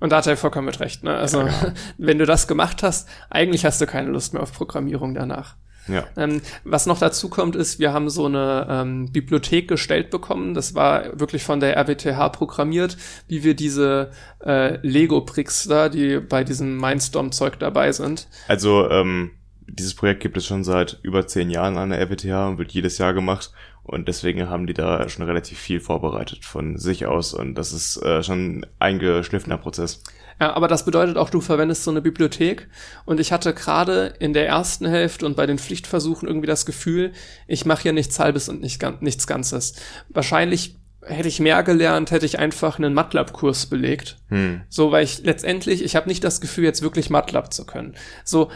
Und 0.00 0.10
da 0.10 0.18
hat 0.18 0.26
er 0.26 0.36
vollkommen 0.36 0.66
mit 0.66 0.80
recht. 0.80 1.04
Ne? 1.04 1.14
Also, 1.16 1.48
wenn 1.98 2.18
du 2.18 2.26
das 2.26 2.46
gemacht 2.46 2.82
hast, 2.82 3.08
eigentlich 3.30 3.64
hast 3.64 3.80
du 3.80 3.86
keine 3.86 4.10
Lust 4.10 4.34
mehr 4.34 4.42
auf 4.42 4.52
Programmierung 4.52 5.14
danach. 5.14 5.56
Ja. 5.88 6.04
Ähm, 6.16 6.40
was 6.64 6.86
noch 6.86 6.98
dazu 6.98 7.28
kommt, 7.28 7.56
ist, 7.56 7.78
wir 7.78 7.92
haben 7.92 8.08
so 8.08 8.26
eine 8.26 8.66
ähm, 8.70 9.12
Bibliothek 9.12 9.68
gestellt 9.68 10.10
bekommen. 10.10 10.54
Das 10.54 10.74
war 10.74 11.18
wirklich 11.18 11.44
von 11.44 11.60
der 11.60 11.76
RWTH 11.76 12.30
programmiert, 12.30 12.96
wie 13.28 13.44
wir 13.44 13.54
diese 13.54 14.10
äh, 14.44 14.78
Lego-Bricks 14.86 15.64
da, 15.68 15.88
die 15.88 16.20
bei 16.20 16.44
diesem 16.44 16.78
Mindstorm-Zeug 16.78 17.58
dabei 17.58 17.92
sind. 17.92 18.28
Also, 18.48 18.88
ähm, 18.90 19.32
dieses 19.66 19.94
Projekt 19.94 20.20
gibt 20.20 20.36
es 20.36 20.46
schon 20.46 20.62
seit 20.62 21.00
über 21.02 21.26
zehn 21.26 21.50
Jahren 21.50 21.78
an 21.78 21.90
der 21.90 22.00
RWTH 22.00 22.48
und 22.48 22.58
wird 22.58 22.72
jedes 22.72 22.98
Jahr 22.98 23.14
gemacht. 23.14 23.52
Und 23.82 24.08
deswegen 24.08 24.48
haben 24.48 24.66
die 24.66 24.74
da 24.74 25.08
schon 25.08 25.26
relativ 25.26 25.58
viel 25.58 25.80
vorbereitet 25.80 26.44
von 26.44 26.78
sich 26.78 27.06
aus. 27.06 27.34
Und 27.34 27.54
das 27.54 27.72
ist 27.72 28.02
äh, 28.02 28.22
schon 28.22 28.60
ein 28.60 28.66
eingeschliffener 28.78 29.58
Prozess. 29.58 30.02
Ja, 30.40 30.54
aber 30.54 30.68
das 30.68 30.84
bedeutet 30.84 31.16
auch, 31.16 31.30
du 31.30 31.40
verwendest 31.40 31.84
so 31.84 31.90
eine 31.90 32.02
Bibliothek. 32.02 32.68
Und 33.04 33.20
ich 33.20 33.32
hatte 33.32 33.54
gerade 33.54 34.14
in 34.18 34.32
der 34.32 34.46
ersten 34.46 34.86
Hälfte 34.86 35.26
und 35.26 35.36
bei 35.36 35.46
den 35.46 35.58
Pflichtversuchen 35.58 36.28
irgendwie 36.28 36.46
das 36.46 36.66
Gefühl, 36.66 37.12
ich 37.46 37.64
mache 37.66 37.82
hier 37.82 37.92
nichts 37.92 38.18
Halbes 38.18 38.48
und 38.48 38.60
nicht, 38.60 38.84
nichts 39.00 39.26
Ganzes. 39.26 39.74
Wahrscheinlich 40.08 40.76
hätte 41.06 41.28
ich 41.28 41.40
mehr 41.40 41.62
gelernt, 41.62 42.10
hätte 42.10 42.26
ich 42.26 42.38
einfach 42.38 42.78
einen 42.78 42.94
MATLAB-Kurs 42.94 43.66
belegt. 43.66 44.16
Hm. 44.28 44.62
So, 44.68 44.90
weil 44.90 45.04
ich 45.04 45.22
letztendlich, 45.22 45.84
ich 45.84 45.96
habe 45.96 46.08
nicht 46.08 46.24
das 46.24 46.40
Gefühl, 46.40 46.64
jetzt 46.64 46.82
wirklich 46.82 47.10
MATLAB 47.10 47.52
zu 47.52 47.66
können. 47.66 47.94
So 48.24 48.50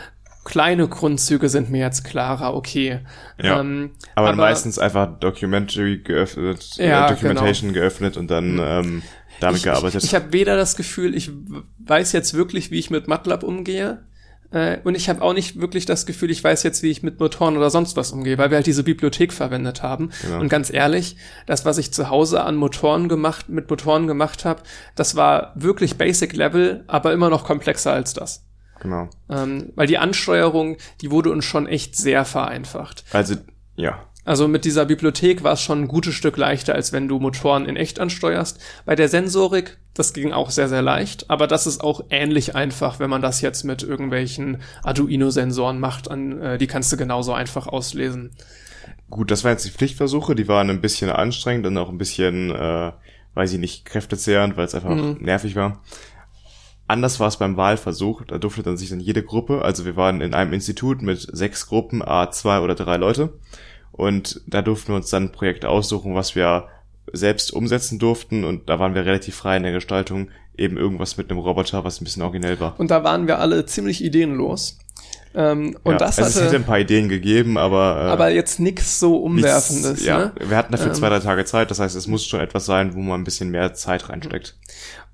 kleine 0.48 0.88
Grundzüge 0.88 1.48
sind 1.50 1.70
mir 1.70 1.80
jetzt 1.80 2.04
klarer, 2.04 2.54
okay. 2.54 3.00
Ja. 3.40 3.60
Ähm, 3.60 3.90
Aber, 4.14 4.34
meistens 4.34 4.78
einfach 4.78 5.18
Documentary 5.20 5.98
geöffnet, 5.98 6.76
Ja, 6.76 7.06
äh, 7.06 7.14
Documentation 7.14 7.74
geöffnet 7.74 8.16
und 8.16 8.30
dann 8.30 8.58
ähm, 8.58 9.02
damit 9.40 9.58
ich, 9.58 9.64
gearbeitet. 9.64 10.02
Ich, 10.02 10.10
ich 10.10 10.14
habe 10.14 10.32
weder 10.32 10.56
das 10.56 10.76
Gefühl, 10.76 11.14
ich 11.14 11.30
weiß 11.78 12.12
jetzt 12.12 12.34
wirklich, 12.34 12.70
wie 12.70 12.78
ich 12.78 12.90
mit 12.90 13.08
MATLAB 13.08 13.42
umgehe, 13.42 14.02
äh, 14.50 14.78
und 14.84 14.94
ich 14.94 15.08
habe 15.08 15.20
auch 15.22 15.34
nicht 15.34 15.60
wirklich 15.60 15.84
das 15.84 16.06
Gefühl, 16.06 16.30
ich 16.30 16.42
weiß 16.42 16.62
jetzt, 16.62 16.82
wie 16.82 16.90
ich 16.90 17.02
mit 17.02 17.20
Motoren 17.20 17.56
oder 17.56 17.70
sonst 17.70 17.96
was 17.96 18.12
umgehe, 18.12 18.38
weil 18.38 18.50
wir 18.50 18.56
halt 18.56 18.66
diese 18.66 18.82
Bibliothek 18.82 19.32
verwendet 19.32 19.82
haben. 19.82 20.10
Genau. 20.22 20.40
Und 20.40 20.48
ganz 20.48 20.72
ehrlich, 20.72 21.16
das, 21.46 21.64
was 21.64 21.78
ich 21.78 21.92
zu 21.92 22.08
Hause 22.08 22.42
an 22.42 22.56
Motoren 22.56 23.08
gemacht, 23.08 23.48
mit 23.48 23.68
Motoren 23.68 24.06
gemacht 24.06 24.44
habe, 24.44 24.62
das 24.94 25.16
war 25.16 25.52
wirklich 25.54 25.98
Basic 25.98 26.32
Level, 26.32 26.84
aber 26.86 27.12
immer 27.12 27.28
noch 27.28 27.44
komplexer 27.44 27.92
als 27.92 28.14
das. 28.14 28.44
genau. 28.80 29.10
Ähm, 29.28 29.72
weil 29.74 29.86
die 29.86 29.98
Ansteuerung, 29.98 30.78
die 31.02 31.10
wurde 31.10 31.30
uns 31.30 31.44
schon 31.44 31.66
echt 31.66 31.96
sehr 31.96 32.24
vereinfacht. 32.24 33.04
Also, 33.12 33.34
ja. 33.76 34.02
Also 34.28 34.46
mit 34.46 34.66
dieser 34.66 34.84
Bibliothek 34.84 35.42
war 35.42 35.54
es 35.54 35.62
schon 35.62 35.80
ein 35.84 35.88
gutes 35.88 36.12
Stück 36.12 36.36
leichter, 36.36 36.74
als 36.74 36.92
wenn 36.92 37.08
du 37.08 37.18
Motoren 37.18 37.64
in 37.64 37.76
echt 37.76 37.98
ansteuerst. 37.98 38.60
Bei 38.84 38.94
der 38.94 39.08
Sensorik, 39.08 39.78
das 39.94 40.12
ging 40.12 40.34
auch 40.34 40.50
sehr, 40.50 40.68
sehr 40.68 40.82
leicht, 40.82 41.30
aber 41.30 41.46
das 41.46 41.66
ist 41.66 41.82
auch 41.82 42.02
ähnlich 42.10 42.54
einfach, 42.54 43.00
wenn 43.00 43.08
man 43.08 43.22
das 43.22 43.40
jetzt 43.40 43.64
mit 43.64 43.82
irgendwelchen 43.82 44.58
Arduino-Sensoren 44.82 45.80
macht, 45.80 46.10
an, 46.10 46.42
äh, 46.42 46.58
die 46.58 46.66
kannst 46.66 46.92
du 46.92 46.98
genauso 46.98 47.32
einfach 47.32 47.68
auslesen. 47.68 48.32
Gut, 49.08 49.30
das 49.30 49.44
waren 49.44 49.52
jetzt 49.52 49.64
die 49.64 49.70
Pflichtversuche, 49.70 50.34
die 50.34 50.46
waren 50.46 50.68
ein 50.68 50.82
bisschen 50.82 51.08
anstrengend 51.08 51.64
und 51.64 51.78
auch 51.78 51.88
ein 51.88 51.96
bisschen, 51.96 52.50
äh, 52.50 52.92
weiß 53.32 53.54
ich 53.54 53.58
nicht, 53.58 53.86
kräftezehrend, 53.86 54.58
weil 54.58 54.66
es 54.66 54.74
einfach 54.74 54.94
Mhm. 54.94 55.16
nervig 55.22 55.56
war. 55.56 55.82
Anders 56.86 57.18
war 57.18 57.28
es 57.28 57.38
beim 57.38 57.56
Wahlversuch, 57.56 58.24
da 58.26 58.36
durfte 58.36 58.62
dann 58.62 58.76
sich 58.76 58.90
dann 58.90 59.00
jede 59.00 59.22
Gruppe, 59.22 59.62
also 59.62 59.86
wir 59.86 59.96
waren 59.96 60.20
in 60.20 60.34
einem 60.34 60.52
Institut 60.52 61.00
mit 61.00 61.18
sechs 61.32 61.66
Gruppen, 61.66 62.06
a 62.06 62.30
zwei 62.30 62.60
oder 62.60 62.74
drei 62.74 62.98
Leute, 62.98 63.32
und 63.98 64.40
da 64.46 64.62
durften 64.62 64.88
wir 64.92 64.96
uns 64.96 65.10
dann 65.10 65.24
ein 65.24 65.32
Projekt 65.32 65.66
aussuchen, 65.66 66.14
was 66.14 66.34
wir 66.34 66.68
selbst 67.12 67.52
umsetzen 67.52 67.98
durften, 67.98 68.44
und 68.44 68.68
da 68.70 68.78
waren 68.78 68.94
wir 68.94 69.04
relativ 69.04 69.34
frei 69.36 69.56
in 69.58 69.62
der 69.64 69.72
Gestaltung, 69.72 70.30
eben 70.56 70.76
irgendwas 70.76 71.16
mit 71.18 71.30
einem 71.30 71.38
Roboter, 71.40 71.84
was 71.84 72.00
ein 72.00 72.04
bisschen 72.04 72.22
originell 72.22 72.58
war. 72.60 72.78
Und 72.80 72.90
da 72.90 73.04
waren 73.04 73.26
wir 73.26 73.38
alle 73.38 73.64
ziemlich 73.66 74.02
ideenlos. 74.02 74.78
Ähm, 75.34 75.76
und 75.84 75.92
ja, 75.92 75.98
das 75.98 76.18
also 76.18 76.28
es 76.30 76.36
hätte 76.36 76.46
hatte 76.46 76.56
ein 76.56 76.64
paar 76.64 76.80
Ideen 76.80 77.08
gegeben, 77.08 77.58
aber, 77.58 77.96
äh, 78.06 78.10
aber 78.10 78.30
jetzt 78.30 78.58
nix 78.60 78.98
so 78.98 79.28
nichts- 79.28 79.70
Umwerfendes. 79.70 80.04
ja, 80.04 80.18
Ne? 80.18 80.32
wir 80.48 80.56
hatten 80.56 80.72
dafür 80.72 80.88
Ähm. 80.88 80.94
zwei, 80.94 81.08
drei 81.10 81.18
Tage 81.20 81.44
Zeit, 81.44 81.70
das 81.70 81.78
heißt, 81.80 81.94
es 81.96 82.06
muss 82.06 82.26
schon 82.26 82.40
etwas 82.40 82.64
sein, 82.66 82.94
wo 82.94 83.00
man 83.00 83.20
ein 83.20 83.24
bisschen 83.24 83.50
mehr 83.50 83.74
Zeit 83.74 84.08
reinsteckt. 84.08 84.56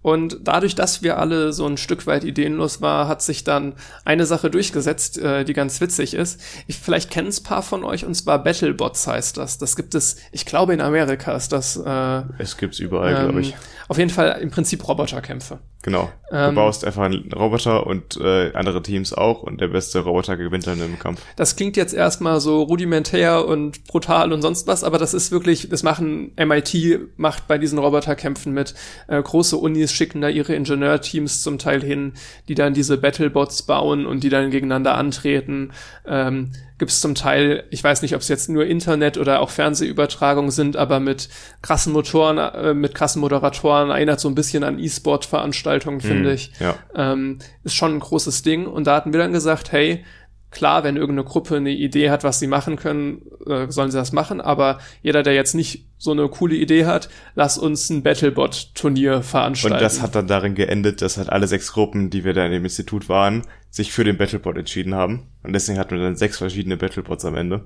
Und 0.04 0.40
dadurch, 0.42 0.74
dass 0.74 1.02
wir 1.02 1.18
alle 1.18 1.54
so 1.54 1.66
ein 1.66 1.78
Stück 1.78 2.06
weit 2.06 2.24
ideenlos 2.24 2.82
war, 2.82 3.08
hat 3.08 3.22
sich 3.22 3.42
dann 3.42 3.72
eine 4.04 4.26
Sache 4.26 4.50
durchgesetzt, 4.50 5.16
äh, 5.16 5.46
die 5.46 5.54
ganz 5.54 5.80
witzig 5.80 6.12
ist. 6.12 6.42
Ich, 6.66 6.76
vielleicht 6.76 7.10
kennen 7.10 7.28
es 7.28 7.42
paar 7.42 7.62
von 7.62 7.84
euch, 7.84 8.04
und 8.04 8.14
zwar 8.14 8.44
Battlebots 8.44 9.06
heißt 9.06 9.38
das. 9.38 9.56
Das 9.56 9.76
gibt 9.76 9.94
es, 9.94 10.16
ich 10.30 10.44
glaube 10.44 10.74
in 10.74 10.82
Amerika 10.82 11.34
ist 11.34 11.52
das 11.52 11.78
äh, 11.78 12.22
Es 12.36 12.58
gibt's 12.58 12.80
überall, 12.80 13.14
glaube 13.14 13.32
ähm, 13.32 13.38
ich. 13.38 13.56
auf 13.88 13.96
jeden 13.96 14.10
Fall 14.10 14.40
im 14.42 14.50
Prinzip 14.50 14.86
Roboterkämpfe. 14.86 15.60
Genau. 15.84 16.10
ähm, 16.32 16.54
du 16.54 16.62
baust 16.62 16.82
einfach 16.86 17.02
einen 17.02 17.30
Roboter 17.30 17.86
und 17.86 18.16
äh, 18.16 18.54
andere 18.54 18.80
Teams 18.80 19.12
auch 19.12 19.42
und 19.42 19.60
der 19.60 19.68
beste 19.68 19.98
Roboter 19.98 20.38
gewinnt 20.38 20.66
dann 20.66 20.80
im 20.80 20.98
Kampf. 20.98 21.20
Das 21.36 21.56
klingt 21.56 21.76
jetzt 21.76 21.92
erstmal 21.92 22.40
so 22.40 22.62
rudimentär 22.62 23.46
und 23.46 23.84
brutal 23.84 24.32
und 24.32 24.40
sonst 24.40 24.66
was, 24.66 24.82
aber 24.82 24.96
das 24.96 25.12
ist 25.12 25.30
wirklich, 25.30 25.68
das 25.68 25.82
machen 25.82 26.32
MIT 26.38 27.18
macht 27.18 27.46
bei 27.48 27.58
diesen 27.58 27.78
Roboterkämpfen 27.78 28.54
mit. 28.54 28.74
Äh, 29.08 29.22
große 29.22 29.58
Unis 29.58 29.92
schicken 29.92 30.22
da 30.22 30.30
ihre 30.30 30.54
Ingenieurteams 30.54 31.42
zum 31.42 31.58
Teil 31.58 31.82
hin, 31.82 32.14
die 32.48 32.54
dann 32.54 32.72
diese 32.72 32.96
Battlebots 32.96 33.64
bauen 33.64 34.06
und 34.06 34.24
die 34.24 34.30
dann 34.30 34.50
gegeneinander 34.50 34.94
antreten. 34.94 35.72
Ähm, 36.06 36.52
Gibt 36.76 36.90
es 36.90 37.00
zum 37.00 37.14
Teil, 37.14 37.64
ich 37.70 37.84
weiß 37.84 38.02
nicht, 38.02 38.14
ob 38.16 38.20
es 38.20 38.28
jetzt 38.28 38.48
nur 38.48 38.66
Internet 38.66 39.16
oder 39.16 39.40
auch 39.40 39.50
Fernsehübertragung 39.50 40.50
sind, 40.50 40.76
aber 40.76 40.98
mit 40.98 41.28
krassen 41.62 41.92
Motoren, 41.92 42.36
äh, 42.38 42.74
mit 42.74 42.94
krassen 42.96 43.20
Moderatoren 43.20 43.90
erinnert 43.90 44.18
so 44.18 44.28
ein 44.28 44.34
bisschen 44.34 44.64
an 44.64 44.78
E-Sport-Veranstaltungen, 44.80 46.00
finde 46.00 46.30
Mhm, 46.30 46.34
ich 46.34 46.50
Ja. 46.58 46.74
ähm, 46.96 47.38
ist 47.62 47.74
schon 47.74 47.94
ein 47.94 48.00
großes 48.00 48.42
Ding. 48.42 48.66
Und 48.66 48.86
da 48.88 48.96
hatten 48.96 49.12
wir 49.12 49.20
dann 49.20 49.32
gesagt, 49.32 49.70
hey, 49.70 50.04
klar, 50.50 50.84
wenn 50.84 50.96
irgendeine 50.96 51.24
Gruppe 51.28 51.56
eine 51.56 51.70
Idee 51.70 52.10
hat, 52.10 52.22
was 52.24 52.38
sie 52.40 52.46
machen 52.48 52.76
können, 52.76 53.22
äh, 53.46 53.66
sollen 53.70 53.90
sie 53.90 53.98
das 53.98 54.12
machen, 54.12 54.40
aber 54.40 54.78
jeder, 55.02 55.22
der 55.22 55.34
jetzt 55.34 55.54
nicht 55.54 55.86
so 55.98 56.10
eine 56.12 56.28
coole 56.28 56.54
Idee 56.56 56.86
hat, 56.86 57.08
lass 57.34 57.56
uns 57.58 57.88
ein 57.90 58.02
Battlebot-Turnier 58.02 59.22
veranstalten. 59.22 59.76
Und 59.76 59.82
das 59.82 60.02
hat 60.02 60.14
dann 60.14 60.26
darin 60.26 60.54
geendet, 60.54 61.02
dass 61.02 61.16
halt 61.18 61.30
alle 61.30 61.46
sechs 61.46 61.72
Gruppen, 61.72 62.10
die 62.10 62.24
wir 62.24 62.34
da 62.34 62.44
in 62.46 62.52
dem 62.52 62.64
Institut 62.64 63.08
waren, 63.08 63.42
sich 63.74 63.90
für 63.90 64.04
den 64.04 64.16
Battlebot 64.16 64.56
entschieden 64.56 64.94
haben. 64.94 65.26
Und 65.42 65.52
deswegen 65.52 65.80
hatten 65.80 65.96
wir 65.96 66.04
dann 66.04 66.14
sechs 66.14 66.38
verschiedene 66.38 66.76
Battlebots 66.76 67.24
am 67.24 67.34
Ende. 67.34 67.64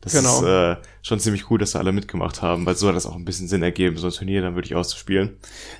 Das 0.00 0.14
genau. 0.14 0.38
ist 0.38 0.46
äh, 0.46 0.76
schon 1.02 1.20
ziemlich 1.20 1.50
cool, 1.50 1.58
dass 1.58 1.72
da 1.72 1.80
alle 1.80 1.92
mitgemacht 1.92 2.40
haben, 2.40 2.64
weil 2.64 2.76
so 2.76 2.88
hat 2.88 2.96
das 2.96 3.04
auch 3.04 3.14
ein 3.14 3.26
bisschen 3.26 3.46
Sinn 3.46 3.62
ergeben, 3.62 3.98
so 3.98 4.06
ein 4.06 4.12
Turnier 4.12 4.40
dann 4.40 4.54
wirklich 4.54 4.74
auszuspielen. 4.74 5.36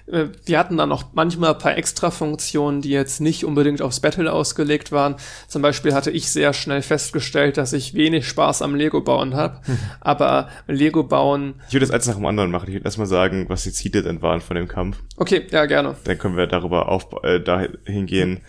Äh, 0.06 0.26
wir 0.44 0.58
hatten 0.58 0.76
dann 0.76 0.92
auch 0.92 1.04
manchmal 1.14 1.54
ein 1.54 1.58
paar 1.58 1.78
Extra-Funktionen, 1.78 2.82
die 2.82 2.90
jetzt 2.90 3.22
nicht 3.22 3.46
unbedingt 3.46 3.80
aufs 3.80 4.00
Battle 4.00 4.30
ausgelegt 4.30 4.92
waren. 4.92 5.16
Zum 5.48 5.62
Beispiel 5.62 5.94
hatte 5.94 6.10
ich 6.10 6.30
sehr 6.30 6.52
schnell 6.52 6.82
festgestellt, 6.82 7.56
dass 7.56 7.72
ich 7.72 7.94
wenig 7.94 8.28
Spaß 8.28 8.60
am 8.60 8.74
Lego-Bauen 8.74 9.34
habe. 9.34 9.62
Hm. 9.64 9.78
Aber 10.00 10.50
Lego-Bauen... 10.66 11.54
Ich 11.68 11.72
würde 11.72 11.86
das 11.86 11.94
eins 11.94 12.06
nach 12.06 12.16
dem 12.16 12.26
anderen 12.26 12.50
machen. 12.50 12.68
Ich 12.68 12.74
würde 12.74 12.84
erstmal 12.84 13.06
sagen, 13.06 13.46
was 13.48 13.62
die 13.62 13.72
Ziele 13.72 14.02
denn 14.02 14.20
waren 14.20 14.42
von 14.42 14.56
dem 14.56 14.68
Kampf. 14.68 14.98
Okay, 15.16 15.46
ja, 15.50 15.64
gerne. 15.64 15.96
Dann 16.04 16.18
können 16.18 16.36
wir 16.36 16.46
darüber 16.46 16.90
auf, 16.90 17.06
äh, 17.22 17.40
dahin 17.40 18.04
gehen, 18.04 18.42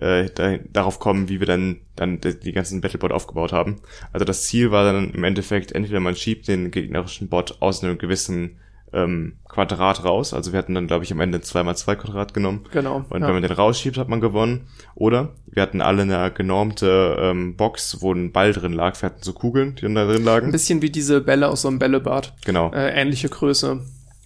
äh, 0.00 0.30
da, 0.34 0.56
darauf 0.72 0.98
kommen, 0.98 1.28
wie 1.28 1.40
wir 1.40 1.46
dann, 1.46 1.80
dann 1.94 2.20
die, 2.20 2.52
ganzen 2.52 2.80
Battlebot 2.80 3.12
aufgebaut 3.12 3.52
haben. 3.52 3.76
Also 4.12 4.24
das 4.24 4.44
Ziel 4.44 4.70
war 4.70 4.84
dann 4.84 5.10
im 5.12 5.24
Endeffekt, 5.24 5.72
entweder 5.72 6.00
man 6.00 6.16
schiebt 6.16 6.48
den 6.48 6.70
gegnerischen 6.70 7.28
Bot 7.28 7.58
aus 7.60 7.84
einem 7.84 7.98
gewissen 7.98 8.58
ähm, 8.94 9.34
Quadrat 9.46 10.02
raus. 10.04 10.32
Also 10.32 10.52
wir 10.52 10.58
hatten 10.58 10.74
dann, 10.74 10.86
glaube 10.86 11.04
ich, 11.04 11.12
am 11.12 11.20
Ende 11.20 11.38
2x2 11.38 11.96
Quadrat 11.96 12.32
genommen. 12.32 12.64
Genau. 12.72 13.04
Und 13.10 13.20
ja. 13.20 13.26
wenn 13.26 13.34
man 13.34 13.42
den 13.42 13.52
rausschiebt, 13.52 13.98
hat 13.98 14.08
man 14.08 14.20
gewonnen. 14.20 14.68
Oder 14.94 15.34
wir 15.46 15.62
hatten 15.62 15.82
alle 15.82 16.02
eine 16.02 16.30
genormte 16.30 17.16
ähm, 17.20 17.56
Box, 17.56 17.98
wo 18.00 18.12
ein 18.12 18.32
Ball 18.32 18.52
drin 18.52 18.72
lag. 18.72 19.00
Wir 19.00 19.10
hatten 19.10 19.22
so 19.22 19.34
Kugeln, 19.34 19.74
die 19.74 19.82
dann 19.82 19.94
da 19.94 20.06
drin 20.06 20.24
lagen. 20.24 20.46
Ein 20.46 20.52
bisschen 20.52 20.80
wie 20.80 20.90
diese 20.90 21.20
Bälle 21.20 21.48
aus 21.48 21.62
so 21.62 21.68
einem 21.68 21.78
Bällebad. 21.78 22.34
Genau. 22.44 22.72
Äh, 22.72 22.98
ähnliche 23.00 23.28
Größe. 23.28 23.80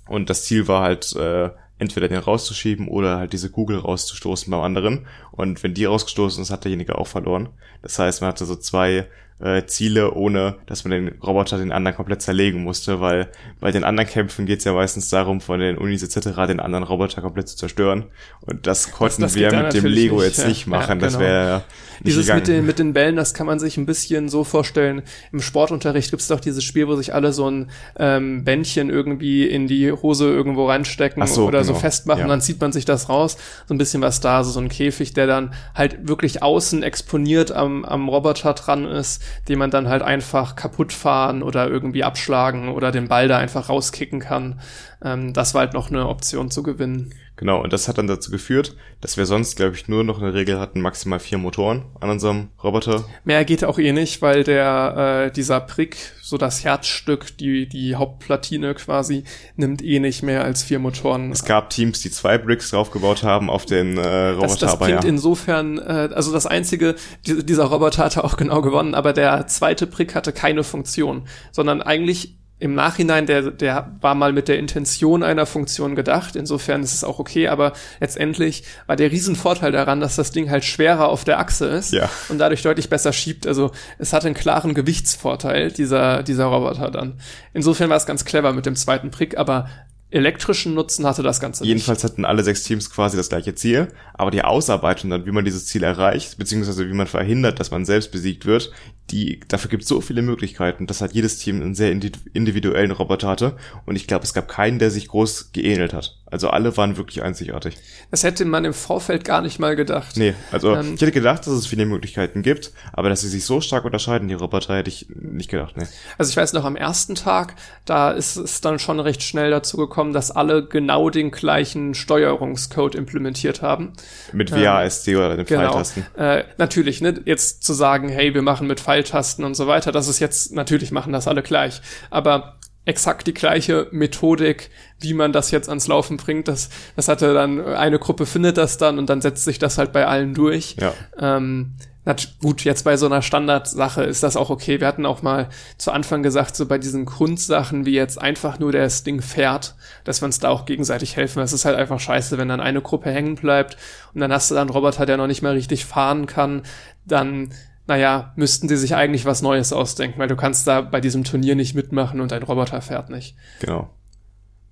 Und 0.06 0.30
das 0.30 0.44
Ziel 0.44 0.68
war 0.68 0.82
halt, 0.82 1.14
äh, 1.16 1.50
entweder 1.78 2.08
den 2.08 2.18
rauszuschieben 2.18 2.88
oder 2.88 3.18
halt 3.18 3.32
diese 3.32 3.50
Kugel 3.50 3.78
rauszustoßen 3.78 4.50
beim 4.50 4.60
anderen. 4.60 5.06
Und 5.32 5.62
wenn 5.62 5.74
die 5.74 5.84
rausgestoßen 5.84 6.42
ist, 6.42 6.50
hat 6.50 6.64
derjenige 6.64 6.98
auch 6.98 7.06
verloren. 7.06 7.48
Das 7.82 7.98
heißt, 7.98 8.20
man 8.20 8.28
hatte 8.28 8.46
so 8.46 8.56
zwei 8.56 9.06
äh, 9.40 9.66
Ziele, 9.66 10.14
ohne 10.14 10.56
dass 10.66 10.84
man 10.84 10.92
den 10.92 11.08
Roboter 11.20 11.58
den 11.58 11.72
anderen 11.72 11.96
komplett 11.96 12.22
zerlegen 12.22 12.62
musste, 12.62 13.00
weil 13.00 13.28
bei 13.60 13.72
den 13.72 13.82
anderen 13.82 14.08
Kämpfen 14.08 14.46
geht 14.46 14.60
es 14.60 14.64
ja 14.64 14.72
meistens 14.72 15.08
darum, 15.08 15.40
von 15.40 15.58
den 15.58 15.76
Unis 15.76 16.02
etc. 16.04 16.46
den 16.46 16.60
anderen 16.60 16.84
Roboter 16.84 17.20
komplett 17.20 17.48
zu 17.48 17.56
zerstören. 17.56 18.04
Und 18.42 18.66
das 18.68 18.92
konnten 18.92 19.22
das, 19.22 19.32
das 19.32 19.40
wir 19.40 19.52
mit 19.52 19.74
dem 19.74 19.86
Lego 19.86 20.16
nicht, 20.16 20.26
jetzt 20.26 20.38
ja. 20.42 20.48
nicht 20.48 20.66
machen. 20.68 21.00
Ja, 21.00 21.06
genau. 21.06 21.06
Das 21.06 21.18
wäre 21.18 21.62
Dieses 22.04 22.32
mit 22.32 22.46
den, 22.46 22.64
mit 22.64 22.78
den 22.78 22.92
Bällen, 22.92 23.16
das 23.16 23.34
kann 23.34 23.46
man 23.46 23.58
sich 23.58 23.76
ein 23.76 23.86
bisschen 23.86 24.28
so 24.28 24.44
vorstellen. 24.44 25.02
Im 25.32 25.40
Sportunterricht 25.40 26.10
gibt 26.10 26.22
es 26.22 26.28
doch 26.28 26.40
dieses 26.40 26.62
Spiel, 26.62 26.86
wo 26.86 26.94
sich 26.94 27.12
alle 27.12 27.32
so 27.32 27.50
ein 27.50 27.70
ähm, 27.98 28.44
Bändchen 28.44 28.88
irgendwie 28.88 29.46
in 29.46 29.66
die 29.66 29.90
Hose 29.90 30.26
irgendwo 30.26 30.68
reinstecken 30.68 31.26
so, 31.26 31.46
oder 31.46 31.62
genau. 31.62 31.74
so 31.74 31.78
festmachen. 31.80 32.22
Ja. 32.22 32.28
Dann 32.28 32.40
zieht 32.40 32.60
man 32.60 32.70
sich 32.70 32.84
das 32.84 33.08
raus. 33.08 33.36
So 33.66 33.74
ein 33.74 33.78
bisschen 33.78 34.00
was 34.00 34.20
da, 34.20 34.44
so, 34.44 34.52
so 34.52 34.60
ein 34.60 34.68
Käfig, 34.68 35.12
der 35.12 35.26
dann 35.26 35.54
halt 35.74 36.06
wirklich 36.06 36.40
außen 36.42 36.84
exponiert 36.84 37.50
am, 37.50 37.84
am 37.84 38.08
Roboter 38.08 38.54
dran 38.54 38.84
ist 38.86 39.23
den 39.48 39.58
man 39.58 39.70
dann 39.70 39.88
halt 39.88 40.02
einfach 40.02 40.56
kaputt 40.56 40.92
fahren 40.92 41.42
oder 41.42 41.68
irgendwie 41.68 42.04
abschlagen 42.04 42.68
oder 42.68 42.92
den 42.92 43.08
Ball 43.08 43.28
da 43.28 43.38
einfach 43.38 43.68
rauskicken 43.68 44.20
kann. 44.20 44.60
Ähm, 45.02 45.32
das 45.32 45.54
war 45.54 45.60
halt 45.60 45.74
noch 45.74 45.90
eine 45.90 46.08
Option 46.08 46.50
zu 46.50 46.62
gewinnen. 46.62 47.14
Genau, 47.36 47.60
und 47.62 47.72
das 47.72 47.88
hat 47.88 47.98
dann 47.98 48.06
dazu 48.06 48.30
geführt, 48.30 48.76
dass 49.00 49.16
wir 49.16 49.26
sonst, 49.26 49.56
glaube 49.56 49.74
ich, 49.74 49.88
nur 49.88 50.04
noch 50.04 50.22
eine 50.22 50.34
Regel 50.34 50.60
hatten, 50.60 50.80
maximal 50.80 51.18
vier 51.18 51.38
Motoren 51.38 51.84
an 52.00 52.10
unserem 52.10 52.50
Roboter. 52.62 53.04
Mehr 53.24 53.44
geht 53.44 53.64
auch 53.64 53.78
eh 53.78 53.92
nicht, 53.92 54.22
weil 54.22 54.44
der, 54.44 55.26
äh, 55.26 55.32
dieser 55.32 55.60
Prick, 55.60 55.96
so 56.22 56.38
das 56.38 56.62
Herzstück, 56.64 57.36
die, 57.38 57.68
die 57.68 57.96
Hauptplatine 57.96 58.74
quasi, 58.74 59.24
nimmt 59.56 59.82
eh 59.82 59.98
nicht 59.98 60.22
mehr 60.22 60.44
als 60.44 60.62
vier 60.62 60.78
Motoren. 60.78 61.32
Es 61.32 61.44
gab 61.44 61.70
Teams, 61.70 62.00
die 62.00 62.10
zwei 62.10 62.38
Bricks 62.38 62.70
draufgebaut 62.70 63.24
haben 63.24 63.50
auf 63.50 63.66
den 63.66 63.98
äh, 63.98 64.28
Roboter. 64.28 64.46
Das, 64.46 64.58
das 64.58 64.78
bringt 64.78 65.02
ja. 65.02 65.08
insofern, 65.08 65.78
äh, 65.78 66.10
also 66.14 66.32
das 66.32 66.46
einzige, 66.46 66.94
die, 67.26 67.44
dieser 67.44 67.64
Roboter 67.64 68.04
hatte 68.04 68.22
auch 68.22 68.36
genau 68.36 68.62
gewonnen, 68.62 68.94
aber 68.94 69.12
der 69.12 69.48
zweite 69.48 69.88
Brick 69.88 70.14
hatte 70.14 70.32
keine 70.32 70.62
Funktion, 70.62 71.26
sondern 71.50 71.82
eigentlich 71.82 72.36
im 72.64 72.74
Nachhinein, 72.74 73.26
der, 73.26 73.50
der 73.50 73.92
war 74.00 74.14
mal 74.14 74.32
mit 74.32 74.48
der 74.48 74.58
Intention 74.58 75.22
einer 75.22 75.44
Funktion 75.44 75.94
gedacht. 75.94 76.34
Insofern 76.34 76.82
ist 76.82 76.94
es 76.94 77.04
auch 77.04 77.18
okay, 77.18 77.48
aber 77.48 77.74
letztendlich 78.00 78.64
war 78.86 78.96
der 78.96 79.12
Riesenvorteil 79.12 79.70
daran, 79.70 80.00
dass 80.00 80.16
das 80.16 80.30
Ding 80.30 80.50
halt 80.50 80.64
schwerer 80.64 81.08
auf 81.08 81.24
der 81.24 81.40
Achse 81.40 81.66
ist 81.66 81.92
ja. 81.92 82.08
und 82.30 82.38
dadurch 82.38 82.62
deutlich 82.62 82.88
besser 82.88 83.12
schiebt. 83.12 83.46
Also 83.46 83.70
es 83.98 84.14
hat 84.14 84.24
einen 84.24 84.34
klaren 84.34 84.72
Gewichtsvorteil, 84.72 85.72
dieser, 85.72 86.22
dieser 86.22 86.46
Roboter 86.46 86.90
dann. 86.90 87.20
Insofern 87.52 87.90
war 87.90 87.98
es 87.98 88.06
ganz 88.06 88.24
clever 88.24 88.54
mit 88.54 88.64
dem 88.64 88.76
zweiten 88.76 89.10
Prick, 89.10 89.36
aber 89.36 89.68
elektrischen 90.14 90.74
Nutzen 90.74 91.06
hatte 91.06 91.22
das 91.22 91.40
Ganze 91.40 91.64
Jedenfalls 91.64 92.02
nicht. 92.02 92.12
hatten 92.12 92.24
alle 92.24 92.44
sechs 92.44 92.62
Teams 92.62 92.88
quasi 92.90 93.16
das 93.16 93.28
gleiche 93.28 93.54
Ziel, 93.54 93.88
aber 94.14 94.30
die 94.30 94.42
Ausarbeitung 94.42 95.10
dann, 95.10 95.26
wie 95.26 95.32
man 95.32 95.44
dieses 95.44 95.66
Ziel 95.66 95.82
erreicht, 95.82 96.38
beziehungsweise 96.38 96.88
wie 96.88 96.94
man 96.94 97.06
verhindert, 97.06 97.58
dass 97.58 97.70
man 97.70 97.84
selbst 97.84 98.12
besiegt 98.12 98.46
wird, 98.46 98.70
die, 99.10 99.40
dafür 99.48 99.70
gibt 99.70 99.82
es 99.82 99.88
so 99.88 100.00
viele 100.00 100.22
Möglichkeiten, 100.22 100.86
dass 100.86 101.00
halt 101.00 101.12
jedes 101.12 101.38
Team 101.38 101.60
einen 101.60 101.74
sehr 101.74 101.90
individuellen 101.90 102.92
Roboter 102.92 103.28
hatte 103.28 103.56
und 103.86 103.96
ich 103.96 104.06
glaube, 104.06 104.24
es 104.24 104.32
gab 104.32 104.48
keinen, 104.48 104.78
der 104.78 104.90
sich 104.90 105.08
groß 105.08 105.52
geähnelt 105.52 105.92
hat. 105.92 106.16
Also 106.34 106.50
alle 106.50 106.76
waren 106.76 106.96
wirklich 106.96 107.22
einzigartig. 107.22 107.76
Das 108.10 108.24
hätte 108.24 108.44
man 108.44 108.64
im 108.64 108.74
Vorfeld 108.74 109.24
gar 109.24 109.40
nicht 109.40 109.60
mal 109.60 109.76
gedacht. 109.76 110.16
Nee, 110.16 110.34
also 110.50 110.74
ähm, 110.74 110.94
ich 110.96 111.00
hätte 111.00 111.12
gedacht, 111.12 111.46
dass 111.46 111.52
es 111.54 111.68
viele 111.68 111.86
Möglichkeiten 111.86 112.42
gibt, 112.42 112.72
aber 112.92 113.08
dass 113.08 113.20
sie 113.20 113.28
sich 113.28 113.44
so 113.44 113.60
stark 113.60 113.84
unterscheiden, 113.84 114.26
die 114.26 114.34
Roboter, 114.34 114.74
hätte 114.74 114.88
ich 114.88 115.06
nicht 115.10 115.48
gedacht, 115.48 115.76
nee. 115.76 115.86
Also 116.18 116.30
ich 116.30 116.36
weiß 116.36 116.52
noch, 116.54 116.64
am 116.64 116.74
ersten 116.74 117.14
Tag, 117.14 117.54
da 117.84 118.10
ist 118.10 118.34
es 118.34 118.60
dann 118.60 118.80
schon 118.80 118.98
recht 118.98 119.22
schnell 119.22 119.52
dazu 119.52 119.76
gekommen, 119.76 120.12
dass 120.12 120.32
alle 120.32 120.66
genau 120.66 121.08
den 121.08 121.30
gleichen 121.30 121.94
Steuerungscode 121.94 122.96
implementiert 122.96 123.62
haben. 123.62 123.92
Mit 124.32 124.50
WASD 124.50 125.12
ähm, 125.12 125.16
oder 125.18 125.36
den 125.36 125.46
genau. 125.46 125.60
Pfeiltasten. 125.60 126.04
Äh, 126.16 126.42
natürlich, 126.58 127.00
ne, 127.00 127.20
jetzt 127.26 127.62
zu 127.62 127.74
sagen, 127.74 128.08
hey, 128.08 128.34
wir 128.34 128.42
machen 128.42 128.66
mit 128.66 128.80
Pfeiltasten 128.80 129.44
und 129.44 129.54
so 129.54 129.68
weiter, 129.68 129.92
das 129.92 130.08
ist 130.08 130.18
jetzt, 130.18 130.52
natürlich 130.52 130.90
machen 130.90 131.12
das 131.12 131.28
alle 131.28 131.44
gleich. 131.44 131.80
Aber 132.10 132.56
exakt 132.84 133.26
die 133.26 133.34
gleiche 133.34 133.88
Methodik, 133.92 134.70
wie 135.00 135.14
man 135.14 135.32
das 135.32 135.50
jetzt 135.50 135.68
ans 135.68 135.86
Laufen 135.86 136.16
bringt. 136.16 136.48
Das, 136.48 136.68
das 136.96 137.08
hatte 137.08 137.32
dann, 137.34 137.64
eine 137.64 137.98
Gruppe 137.98 138.26
findet 138.26 138.56
das 138.58 138.76
dann 138.76 138.98
und 138.98 139.08
dann 139.08 139.20
setzt 139.20 139.44
sich 139.44 139.58
das 139.58 139.78
halt 139.78 139.92
bei 139.92 140.06
allen 140.06 140.34
durch. 140.34 140.76
Ja. 140.80 140.92
Ähm, 141.18 141.74
na 142.06 142.14
gut, 142.42 142.64
jetzt 142.64 142.82
bei 142.82 142.98
so 142.98 143.06
einer 143.06 143.22
Standardsache 143.22 144.02
ist 144.02 144.22
das 144.22 144.36
auch 144.36 144.50
okay. 144.50 144.78
Wir 144.78 144.86
hatten 144.86 145.06
auch 145.06 145.22
mal 145.22 145.48
zu 145.78 145.90
Anfang 145.90 146.22
gesagt, 146.22 146.54
so 146.54 146.66
bei 146.66 146.76
diesen 146.76 147.06
Grundsachen 147.06 147.86
wie 147.86 147.94
jetzt 147.94 148.20
einfach 148.20 148.58
nur 148.58 148.72
das 148.72 149.04
Ding 149.04 149.22
fährt, 149.22 149.74
dass 150.04 150.20
wir 150.20 150.26
uns 150.26 150.38
da 150.38 150.50
auch 150.50 150.66
gegenseitig 150.66 151.16
helfen. 151.16 151.42
Es 151.42 151.54
ist 151.54 151.64
halt 151.64 151.76
einfach 151.76 152.00
scheiße, 152.00 152.36
wenn 152.36 152.48
dann 152.48 152.60
eine 152.60 152.82
Gruppe 152.82 153.10
hängen 153.10 153.36
bleibt 153.36 153.78
und 154.12 154.20
dann 154.20 154.32
hast 154.32 154.50
du 154.50 154.54
dann 154.54 154.68
einen 154.68 154.76
Roboter, 154.76 155.06
der 155.06 155.16
noch 155.16 155.26
nicht 155.26 155.40
mal 155.40 155.54
richtig 155.54 155.86
fahren 155.86 156.26
kann, 156.26 156.62
dann 157.06 157.52
naja, 157.86 158.32
müssten 158.36 158.68
sie 158.68 158.76
sich 158.76 158.94
eigentlich 158.94 159.24
was 159.24 159.42
Neues 159.42 159.72
ausdenken, 159.72 160.18
weil 160.18 160.28
du 160.28 160.36
kannst 160.36 160.66
da 160.66 160.80
bei 160.80 161.00
diesem 161.00 161.24
Turnier 161.24 161.54
nicht 161.54 161.74
mitmachen 161.74 162.20
und 162.20 162.32
dein 162.32 162.42
Roboter 162.42 162.80
fährt 162.80 163.10
nicht. 163.10 163.36
Genau. 163.60 163.90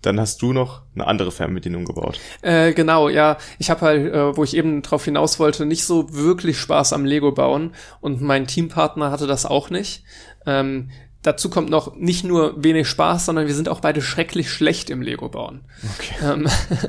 Dann 0.01 0.19
hast 0.19 0.43
du 0.43 0.53
noch 0.53 0.83
eine 0.95 1.07
andere 1.07 1.31
Fernbedienung 1.31 1.85
gebaut. 1.85 2.19
Äh, 2.41 2.73
genau, 2.73 3.09
ja. 3.09 3.39
Ich 3.59 3.71
habe 3.71 3.81
halt, 3.83 4.13
äh, 4.13 4.37
wo 4.37 4.43
ich 4.43 4.57
eben 4.57 4.83
drauf 4.83 5.05
hinaus 5.05 5.39
wollte, 5.39 5.65
nicht 5.65 5.85
so 5.85 6.13
wirklich 6.13 6.59
Spaß 6.59 6.93
am 6.93 7.05
Lego 7.05 7.31
bauen 7.31 7.73
und 8.01 8.21
mein 8.21 8.49
Teampartner 8.49 9.13
hatte 9.13 9.29
das 9.29 9.47
auch 9.47 9.71
nicht. 9.71 10.03
Ähm, 10.45 10.91
dazu 11.23 11.51
kommt 11.51 11.71
noch 11.71 11.95
nicht 11.95 12.25
nur 12.25 12.63
wenig 12.65 12.89
Spaß, 12.89 13.27
sondern 13.27 13.47
wir 13.47 13.55
sind 13.55 13.69
auch 13.69 13.79
beide 13.79 14.03
schrecklich 14.03 14.51
schlecht 14.51 14.91
im 14.91 15.03
Lego 15.03 15.29
bauen. 15.29 15.61
Okay. 15.95 16.15
Ähm, 16.25 16.49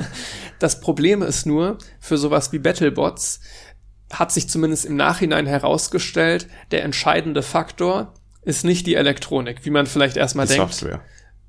das 0.59 0.79
Problem 0.79 1.21
ist 1.21 1.45
nur, 1.45 1.77
für 1.99 2.17
sowas 2.17 2.51
wie 2.51 2.59
Battlebots 2.59 3.41
hat 4.19 4.31
sich 4.31 4.49
zumindest 4.49 4.85
im 4.85 4.95
Nachhinein 4.95 5.45
herausgestellt, 5.45 6.47
der 6.71 6.83
entscheidende 6.83 7.41
Faktor 7.41 8.13
ist 8.43 8.65
nicht 8.65 8.87
die 8.87 8.95
Elektronik, 8.95 9.65
wie 9.65 9.69
man 9.69 9.85
vielleicht 9.85 10.17
erstmal 10.17 10.47
die 10.47 10.53
denkt. 10.55 10.73
Software. 10.73 11.01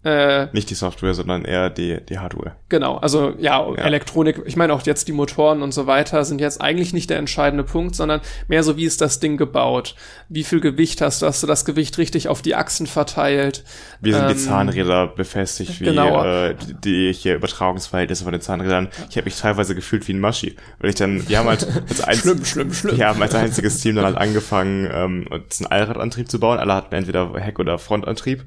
Äh, 0.05 0.49
Nicht 0.53 0.69
die 0.69 0.75
Software, 0.75 1.15
sondern 1.15 1.47
eher 1.47 1.71
die, 1.71 1.99
die 2.05 2.19
Hardware. 2.19 2.57
Genau, 2.69 2.97
also 2.97 3.33
ja, 3.39 3.67
ja, 3.67 3.75
Elektronik, 3.77 4.43
ich 4.45 4.55
meine 4.55 4.75
auch 4.75 4.83
jetzt 4.83 5.09
die 5.09 5.13
Motoren 5.13 5.63
und 5.63 5.73
so 5.73 5.87
weiter 5.87 6.27
sind 6.27 6.43
jetzt 6.43 6.61
eigentlich 6.61 6.93
nicht 6.93 7.09
der 7.09 7.17
entscheidende 7.17 7.65
Punkt, 7.65 7.97
sondern 7.97 8.21
mehr 8.47 8.63
so, 8.63 8.77
wie 8.77 8.85
ist 8.85 9.01
das 9.01 9.19
Ding 9.19 9.39
gebaut? 9.39 9.95
Wie 10.29 10.45
viel 10.45 10.61
Gewicht 10.61 11.01
hast 11.01 11.23
du? 11.23 11.27
Hast 11.27 11.43
du 11.43 11.47
das 11.47 11.65
Gewicht 11.65 11.97
richtig 11.97 12.29
auf 12.29 12.43
die 12.43 12.55
Achsen 12.55 12.87
verteilt? 12.87 13.65
Wie 14.03 14.13
sind 14.13 14.25
ähm, 14.25 14.29
die 14.29 14.37
Zahnräder 14.37 15.07
befestigt? 15.07 15.81
Wie 15.81 15.85
genau. 15.85 16.23
äh, 16.23 16.55
die, 16.55 16.75
die 16.75 17.13
hier 17.15 17.37
Übertragungsverhältnisse 17.37 18.25
von 18.25 18.33
den 18.33 18.43
Zahnrädern? 18.43 18.89
Ich 19.09 19.17
habe 19.17 19.25
mich 19.25 19.41
teilweise 19.41 19.75
gefühlt 19.75 20.07
wie 20.07 20.13
ein 20.13 20.21
Maschi, 20.21 20.55
weil 20.81 20.91
ich 20.91 20.97
dann, 20.97 21.27
wir 21.27 21.39
haben 21.39 21.49
halt 21.49 21.67
als 21.89 22.03
einz 22.03 22.21
schlimm, 22.21 22.45
schlimm, 22.45 22.75
schlimm. 22.75 22.99
Wir 22.99 23.09
haben 23.09 23.23
als 23.23 23.35
einziges 23.35 23.81
Team 23.81 23.97
dann 23.97 24.05
halt 24.05 24.19
angefangen, 24.19 24.87
ähm, 24.93 25.27
uns 25.31 25.63
einen 25.63 25.73
Allradantrieb 25.73 26.31
zu 26.31 26.39
bauen. 26.39 26.59
Alle 26.59 26.75
hatten 26.75 26.95
entweder 26.95 27.33
Heck- 27.41 27.59
oder 27.59 27.79
Frontantrieb. 27.79 28.45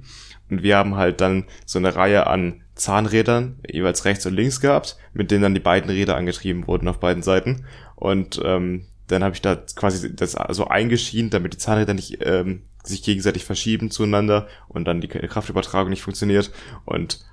Und 0.50 0.64
wir 0.64 0.78
haben 0.78 0.96
halt 0.96 1.22
dann 1.22 1.46
so 1.66 1.80
eine 1.80 1.96
Reihe 1.96 2.28
an 2.28 2.62
Zahnrädern, 2.76 3.60
jeweils 3.70 4.06
rechts 4.06 4.26
und 4.26 4.34
links 4.34 4.62
gehabt, 4.62 4.98
mit 5.14 5.32
denen 5.32 5.42
dann 5.42 5.54
die 5.54 5.60
beiden 5.60 5.90
Räder 5.90 6.16
angetrieben 6.16 6.68
wurden 6.68 6.88
auf 6.88 7.00
beiden 7.00 7.24
Seiten. 7.24 7.66
Und 7.96 8.40
ähm, 8.44 8.86
dann 9.08 9.24
habe 9.24 9.36
ich 9.36 9.42
da 9.42 9.56
quasi 9.56 10.16
das 10.16 10.38
so 10.50 10.68
eingeschienen, 10.68 11.30
damit 11.30 11.54
die 11.54 11.58
Zahnräder 11.58 11.94
nicht 11.94 12.20
ähm, 12.22 12.64
sich 12.84 13.04
gegenseitig 13.04 13.46
verschieben 13.46 13.92
zueinander 13.92 14.48
und 14.68 14.86
dann 14.86 15.02
die 15.02 15.08
Kraftübertragung 15.08 15.90
nicht 15.90 16.04
funktioniert 16.04 16.52
und 16.86 17.26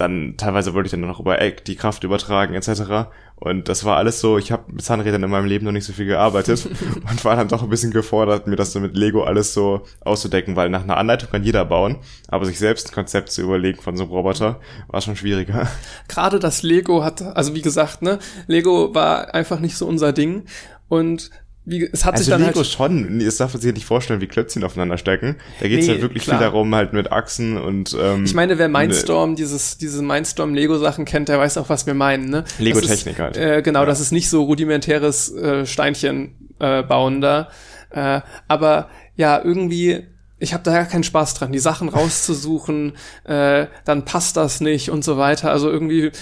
dann 0.00 0.34
teilweise 0.36 0.74
wollte 0.74 0.86
ich 0.86 0.90
dann 0.92 1.00
noch 1.00 1.20
über 1.20 1.40
Eck 1.40 1.64
die 1.64 1.76
Kraft 1.76 2.04
übertragen 2.04 2.54
etc. 2.54 3.08
Und 3.36 3.68
das 3.68 3.84
war 3.84 3.96
alles 3.96 4.20
so, 4.20 4.38
ich 4.38 4.50
habe 4.50 4.72
mit 4.72 4.82
Zahnrädern 4.82 5.22
in 5.22 5.30
meinem 5.30 5.46
Leben 5.46 5.64
noch 5.64 5.72
nicht 5.72 5.84
so 5.84 5.92
viel 5.92 6.06
gearbeitet 6.06 6.66
und 7.10 7.24
war 7.24 7.36
dann 7.36 7.48
doch 7.48 7.62
ein 7.62 7.68
bisschen 7.68 7.92
gefordert, 7.92 8.46
mir 8.46 8.56
das 8.56 8.72
so 8.72 8.80
mit 8.80 8.96
Lego 8.96 9.22
alles 9.24 9.54
so 9.54 9.82
auszudecken, 10.00 10.56
weil 10.56 10.68
nach 10.70 10.82
einer 10.82 10.96
Anleitung 10.96 11.30
kann 11.30 11.44
jeder 11.44 11.64
bauen, 11.64 11.98
aber 12.28 12.46
sich 12.46 12.58
selbst 12.58 12.88
ein 12.88 12.94
Konzept 12.94 13.30
zu 13.30 13.42
überlegen 13.42 13.80
von 13.80 13.96
so 13.96 14.04
einem 14.04 14.12
Roboter 14.12 14.60
war 14.88 15.00
schon 15.00 15.16
schwieriger. 15.16 15.68
Gerade 16.08 16.38
das 16.38 16.62
Lego 16.62 17.04
hat, 17.04 17.22
also 17.22 17.54
wie 17.54 17.62
gesagt, 17.62 18.02
ne, 18.02 18.18
Lego 18.46 18.94
war 18.94 19.34
einfach 19.34 19.60
nicht 19.60 19.76
so 19.76 19.86
unser 19.86 20.12
Ding 20.12 20.44
und 20.88 21.30
wie, 21.70 21.88
es 21.92 22.04
hat 22.04 22.14
also 22.14 22.24
sich 22.24 22.30
dann 22.32 22.42
Lego 22.42 22.56
halt, 22.58 22.66
schon, 22.66 23.18
das 23.20 23.36
darf 23.36 23.52
man 23.52 23.60
sich 23.62 23.72
nicht 23.74 23.84
vorstellen, 23.86 24.20
wie 24.20 24.26
Klötzchen 24.26 24.64
aufeinander 24.64 24.98
stecken. 24.98 25.36
Da 25.60 25.68
geht's 25.68 25.86
Nee, 25.86 25.94
ja 25.94 26.00
wirklich 26.00 26.24
klar. 26.24 26.38
viel 26.38 26.44
darum, 26.46 26.74
halt 26.74 26.92
mit 26.92 27.12
Achsen 27.12 27.58
und 27.58 27.96
ähm, 28.00 28.24
ich 28.24 28.34
meine, 28.34 28.58
wer 28.58 28.68
ne- 28.68 28.78
Mindstorm, 28.78 29.36
dieses, 29.36 29.78
diese 29.78 30.02
Mindstorm 30.02 30.54
Lego 30.54 30.78
Sachen 30.78 31.04
kennt, 31.04 31.28
der 31.28 31.38
weiß 31.38 31.58
auch, 31.58 31.68
was 31.68 31.86
wir 31.86 31.94
meinen, 31.94 32.30
ne? 32.30 32.44
Lego 32.58 32.80
Das 32.80 32.90
ist, 32.90 33.04
Technik 33.04 33.18
halt. 33.20 33.36
Äh, 33.36 33.62
genau, 33.62 33.80
Ja. 33.80 33.86
das 33.86 34.00
ist 34.00 34.12
nicht 34.12 34.28
so 34.30 34.42
rudimentäres 34.44 35.32
äh, 35.34 35.66
Steinchen 35.66 36.34
äh, 36.58 36.82
bauen 36.82 37.20
da. 37.20 37.48
Äh, 37.90 38.20
aber 38.48 38.88
ja, 39.16 39.40
irgendwie, 39.42 40.06
ich 40.38 40.54
habe 40.54 40.62
da 40.62 40.72
gar 40.72 40.84
keinen 40.84 41.04
Spaß 41.04 41.34
dran, 41.34 41.52
die 41.52 41.58
Sachen 41.58 41.88
rauszusuchen, 41.88 42.94
äh, 43.24 43.66
dann 43.84 44.04
passt 44.04 44.36
das 44.36 44.60
nicht 44.60 44.90
und 44.90 45.04
so 45.04 45.18
weiter. 45.18 45.50
Also 45.50 45.70
irgendwie, 45.70 46.12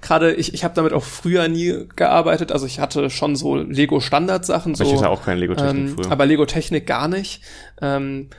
gerade 0.00 0.32
ich, 0.32 0.54
ich 0.54 0.64
habe 0.64 0.74
damit 0.74 0.92
auch 0.92 1.04
früher 1.04 1.48
nie 1.48 1.86
gearbeitet. 1.96 2.52
Also 2.52 2.66
ich 2.66 2.80
hatte 2.80 3.10
schon 3.10 3.36
so 3.36 3.56
Lego-Standard-Sachen, 3.56 4.74
so 4.74 4.84
ich 4.84 4.94
hatte 4.94 5.10
auch 5.10 5.24
keine 5.24 5.40
Lego 5.40 5.54
Technik 5.54 5.88
ähm, 5.88 5.94
früher. 5.96 6.12
aber 6.12 6.26
Lego 6.26 6.46
Technik 6.46 6.86
gar 6.86 7.08
nicht. 7.08 7.42
Ähm, 7.80 8.30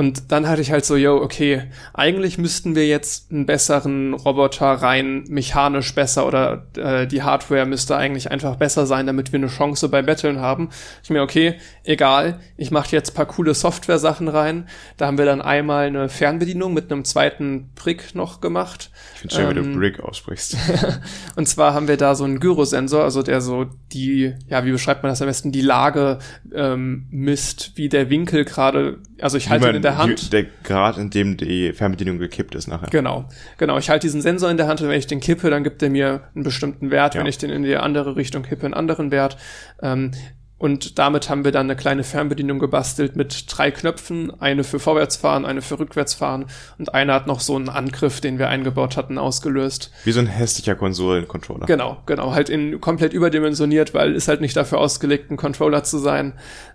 und 0.00 0.32
dann 0.32 0.48
hatte 0.48 0.62
ich 0.62 0.72
halt 0.72 0.86
so, 0.86 0.96
yo, 0.96 1.16
okay, 1.20 1.64
eigentlich 1.92 2.38
müssten 2.38 2.74
wir 2.74 2.86
jetzt 2.86 3.30
einen 3.30 3.44
besseren 3.44 4.14
Roboter 4.14 4.64
rein 4.72 5.24
mechanisch 5.28 5.94
besser 5.94 6.26
oder 6.26 6.64
äh, 6.74 7.06
die 7.06 7.22
Hardware 7.22 7.66
müsste 7.66 7.98
eigentlich 7.98 8.30
einfach 8.30 8.56
besser 8.56 8.86
sein, 8.86 9.06
damit 9.06 9.30
wir 9.30 9.38
eine 9.38 9.48
Chance 9.48 9.90
bei 9.90 10.00
Battlen 10.00 10.38
haben. 10.40 10.70
Ich 11.02 11.10
mir, 11.10 11.20
okay, 11.20 11.56
egal, 11.84 12.40
ich 12.56 12.70
mache 12.70 12.96
jetzt 12.96 13.14
paar 13.14 13.26
coole 13.26 13.52
Software-Sachen 13.52 14.28
rein. 14.28 14.66
Da 14.96 15.06
haben 15.06 15.18
wir 15.18 15.26
dann 15.26 15.42
einmal 15.42 15.88
eine 15.88 16.08
Fernbedienung 16.08 16.72
mit 16.72 16.90
einem 16.90 17.04
zweiten 17.04 17.68
Brick 17.74 18.14
noch 18.14 18.40
gemacht. 18.40 18.90
ich 19.16 19.20
finde 19.20 19.34
schön, 19.34 19.54
wie 19.54 19.58
ähm, 19.60 19.72
du 19.74 19.78
Brick 19.80 20.00
aussprichst. 20.00 20.56
Und 21.36 21.46
zwar 21.46 21.74
haben 21.74 21.88
wir 21.88 21.98
da 21.98 22.14
so 22.14 22.24
einen 22.24 22.40
Gyrosensor, 22.40 23.04
also 23.04 23.22
der 23.22 23.42
so 23.42 23.66
die, 23.92 24.32
ja, 24.48 24.64
wie 24.64 24.72
beschreibt 24.72 25.02
man 25.02 25.12
das 25.12 25.20
am 25.20 25.28
besten, 25.28 25.52
die 25.52 25.60
Lage 25.60 26.20
ähm, 26.54 27.04
misst, 27.10 27.72
wie 27.74 27.90
der 27.90 28.08
Winkel 28.08 28.46
gerade, 28.46 28.96
also 29.20 29.36
ich 29.36 29.50
halte 29.50 29.64
Wie 29.64 29.68
man- 29.68 29.76
in 29.76 29.82
der 29.90 29.98
Hand. 29.98 30.32
Der 30.32 30.44
Grad, 30.64 30.98
in 30.98 31.10
dem 31.10 31.36
die 31.36 31.72
Fernbedienung 31.72 32.18
gekippt 32.18 32.54
ist 32.54 32.68
nachher. 32.68 32.88
Genau, 32.90 33.26
genau. 33.58 33.78
Ich 33.78 33.90
halte 33.90 34.06
diesen 34.06 34.22
Sensor 34.22 34.50
in 34.50 34.56
der 34.56 34.66
Hand 34.66 34.80
und 34.80 34.88
wenn 34.88 34.98
ich 34.98 35.06
den 35.06 35.20
kippe, 35.20 35.50
dann 35.50 35.64
gibt 35.64 35.82
er 35.82 35.90
mir 35.90 36.22
einen 36.34 36.44
bestimmten 36.44 36.90
Wert. 36.90 37.14
Ja. 37.14 37.20
Wenn 37.20 37.26
ich 37.26 37.38
den 37.38 37.50
in 37.50 37.62
die 37.62 37.76
andere 37.76 38.16
Richtung 38.16 38.42
kippe, 38.42 38.64
einen 38.64 38.74
anderen 38.74 39.10
Wert. 39.10 39.36
Ähm, 39.82 40.12
und 40.60 40.98
damit 40.98 41.30
haben 41.30 41.46
wir 41.46 41.52
dann 41.52 41.68
eine 41.68 41.74
kleine 41.74 42.04
Fernbedienung 42.04 42.58
gebastelt 42.58 43.16
mit 43.16 43.46
drei 43.48 43.70
Knöpfen. 43.70 44.30
Eine 44.42 44.62
für 44.62 44.78
Vorwärtsfahren, 44.78 45.46
eine 45.46 45.62
für 45.62 45.78
Rückwärtsfahren 45.78 46.44
und 46.76 46.92
eine 46.92 47.14
hat 47.14 47.26
noch 47.26 47.40
so 47.40 47.56
einen 47.56 47.70
Angriff, 47.70 48.20
den 48.20 48.38
wir 48.38 48.50
eingebaut 48.50 48.98
hatten, 48.98 49.16
ausgelöst. 49.16 49.90
Wie 50.04 50.12
so 50.12 50.20
ein 50.20 50.26
hässlicher 50.26 50.74
Konsolencontroller. 50.74 51.64
Genau, 51.64 52.02
genau. 52.04 52.34
Halt 52.34 52.50
in 52.50 52.78
komplett 52.78 53.14
überdimensioniert, 53.14 53.94
weil 53.94 54.14
ist 54.14 54.28
halt 54.28 54.42
nicht 54.42 54.54
dafür 54.54 54.80
ausgelegt, 54.80 55.30
ein 55.30 55.38
Controller 55.38 55.82
zu 55.82 55.96
sein. 55.96 56.34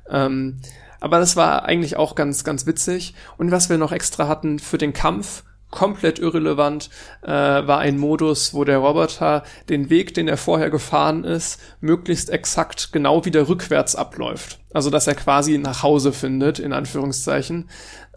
Ähm, 0.10 0.62
aber 1.00 1.20
das 1.20 1.36
war 1.36 1.66
eigentlich 1.66 1.98
auch 1.98 2.16
ganz, 2.16 2.44
ganz 2.44 2.66
witzig. 2.66 3.14
Und 3.38 3.52
was 3.52 3.70
wir 3.70 3.78
noch 3.78 3.92
extra 3.92 4.28
hatten 4.28 4.60
für 4.60 4.78
den 4.78 4.94
Kampf, 4.94 5.44
komplett 5.72 6.20
irrelevant, 6.20 6.90
äh, 7.22 7.28
war 7.30 7.80
ein 7.80 7.98
Modus, 7.98 8.54
wo 8.54 8.64
der 8.64 8.80
Roboter 8.80 9.44
den 9.70 9.90
Weg, 9.90 10.14
den 10.14 10.28
er 10.28 10.38
vorher 10.38 10.70
gefahren 10.70 11.24
ist, 11.24 11.60
möglichst 11.82 12.30
exakt 12.30 12.92
genau 12.92 13.26
wieder 13.26 13.48
rückwärts 13.48 13.96
abläuft. 13.96 14.60
Also 14.74 14.90
dass 14.90 15.08
er 15.08 15.16
quasi 15.16 15.58
nach 15.58 15.84
Hause 15.84 16.14
findet, 16.14 16.60
in 16.60 16.74
Anführungszeichen. 16.74 17.70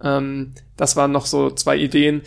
Ähm, 0.02 0.54
das 0.76 0.96
waren 0.96 1.12
noch 1.12 1.26
so 1.26 1.50
zwei 1.50 1.76
Ideen. 1.76 2.22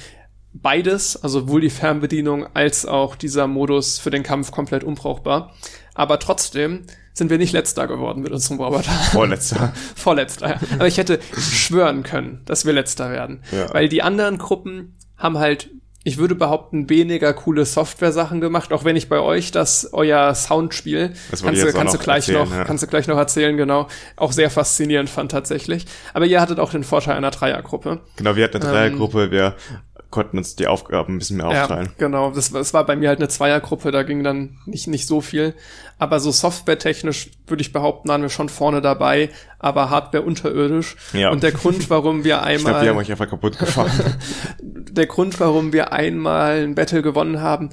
Beides, 0.54 1.16
also 1.24 1.42
sowohl 1.42 1.62
die 1.62 1.70
Fernbedienung 1.70 2.46
als 2.54 2.86
auch 2.86 3.16
dieser 3.16 3.48
Modus 3.48 4.00
für 4.00 4.12
den 4.12 4.24
Kampf 4.24 4.52
komplett 4.52 4.84
unbrauchbar. 4.84 5.54
Aber 5.94 6.20
trotzdem 6.20 6.84
sind 7.14 7.30
wir 7.30 7.38
nicht 7.38 7.54
letzter 7.54 7.88
geworden 7.88 8.22
mit 8.22 8.32
unserem 8.32 8.60
Roboter. 8.60 8.92
Vorletzter. 8.92 9.74
Vorletzter. 9.96 10.50
ja. 10.50 10.60
Aber 10.76 10.88
ich 10.88 10.98
hätte 10.98 11.20
schwören 11.38 12.04
können, 12.04 12.42
dass 12.46 12.66
wir 12.66 12.74
letzter 12.74 13.12
werden. 13.12 13.44
Ja. 13.52 13.74
Weil 13.74 13.90
die 13.90 14.02
anderen 14.02 14.38
Gruppen 14.38 14.96
haben 15.18 15.38
halt, 15.38 15.70
ich 16.04 16.18
würde 16.18 16.34
behaupten, 16.34 16.90
weniger 16.90 17.34
coole 17.34 17.66
Software-Sachen 17.66 18.42
gemacht, 18.42 18.74
auch 18.74 18.86
wenn 18.86 18.96
ich 18.96 19.08
bei 19.08 19.20
euch 19.20 19.52
das, 19.52 19.90
euer 19.94 20.34
Soundspiel, 20.34 21.14
Das 21.30 21.44
kannst, 21.44 21.62
du, 21.62 21.72
kannst 21.74 21.94
du 21.94 22.00
gleich 22.00 22.28
erzählen, 22.28 22.50
noch, 22.50 22.56
ja. 22.56 22.64
kannst 22.64 22.84
du 22.84 22.88
gleich 22.88 23.08
noch 23.08 23.18
erzählen, 23.18 23.56
genau, 23.56 23.88
auch 24.16 24.32
sehr 24.32 24.50
faszinierend 24.50 25.10
fand 25.10 25.32
tatsächlich. 25.32 25.86
Aber 26.14 26.26
ihr 26.26 26.42
hattet 26.42 26.60
auch 26.60 26.72
den 26.72 26.84
Vorteil 26.84 27.18
einer 27.18 27.30
Dreiergruppe. 27.30 28.00
Genau, 28.16 28.36
wir 28.36 28.46
hatten 28.46 28.64
eine 28.64 28.72
Dreiergruppe, 28.72 29.30
wir 29.30 29.56
konnten 30.12 30.38
uns 30.38 30.56
die 30.56 30.68
Aufgaben 30.68 31.16
ein 31.16 31.18
bisschen 31.18 31.38
mehr 31.38 31.48
aufteilen. 31.48 31.86
Ja, 31.88 31.92
genau. 31.98 32.32
Das, 32.32 32.52
war- 32.54 32.60
das 32.60 32.74
war 32.74 32.86
bei 32.86 32.96
mir 32.96 33.08
halt 33.10 33.20
eine 33.20 33.30
Zweiergruppe, 33.30 33.92
da 33.92 34.04
ging 34.04 34.24
dann 34.24 34.58
nicht, 34.66 34.88
nicht 34.88 35.08
so 35.08 35.22
viel. 35.22 35.56
Aber 35.98 36.20
so 36.20 36.32
softwaretechnisch 36.32 37.32
würde 37.48 37.62
ich 37.62 37.72
behaupten, 37.74 38.10
waren 38.10 38.22
wir 38.22 38.30
schon 38.30 38.50
vorne 38.50 38.82
dabei, 38.82 39.30
aber 39.60 39.90
Hardware 39.90 40.24
unterirdisch. 40.24 40.96
Ja. 41.14 41.32
Und 41.32 41.42
der 41.44 41.52
Grund, 41.54 41.90
warum 41.90 42.24
wir 42.24 42.36
Ich 42.42 42.44
einmal, 42.44 42.74
glaube, 42.74 42.82
wir 42.86 42.90
haben 42.92 42.98
euch 42.98 43.12
einfach 43.12 43.30
kaputt 43.30 43.58
gefahren. 43.58 43.92
der 44.62 45.06
Grund, 45.08 45.40
warum 45.40 45.74
wir 45.74 45.94
einmal 45.94 46.64
ein 46.64 46.76
Battle 46.76 47.02
gewonnen 47.02 47.42
haben, 47.42 47.70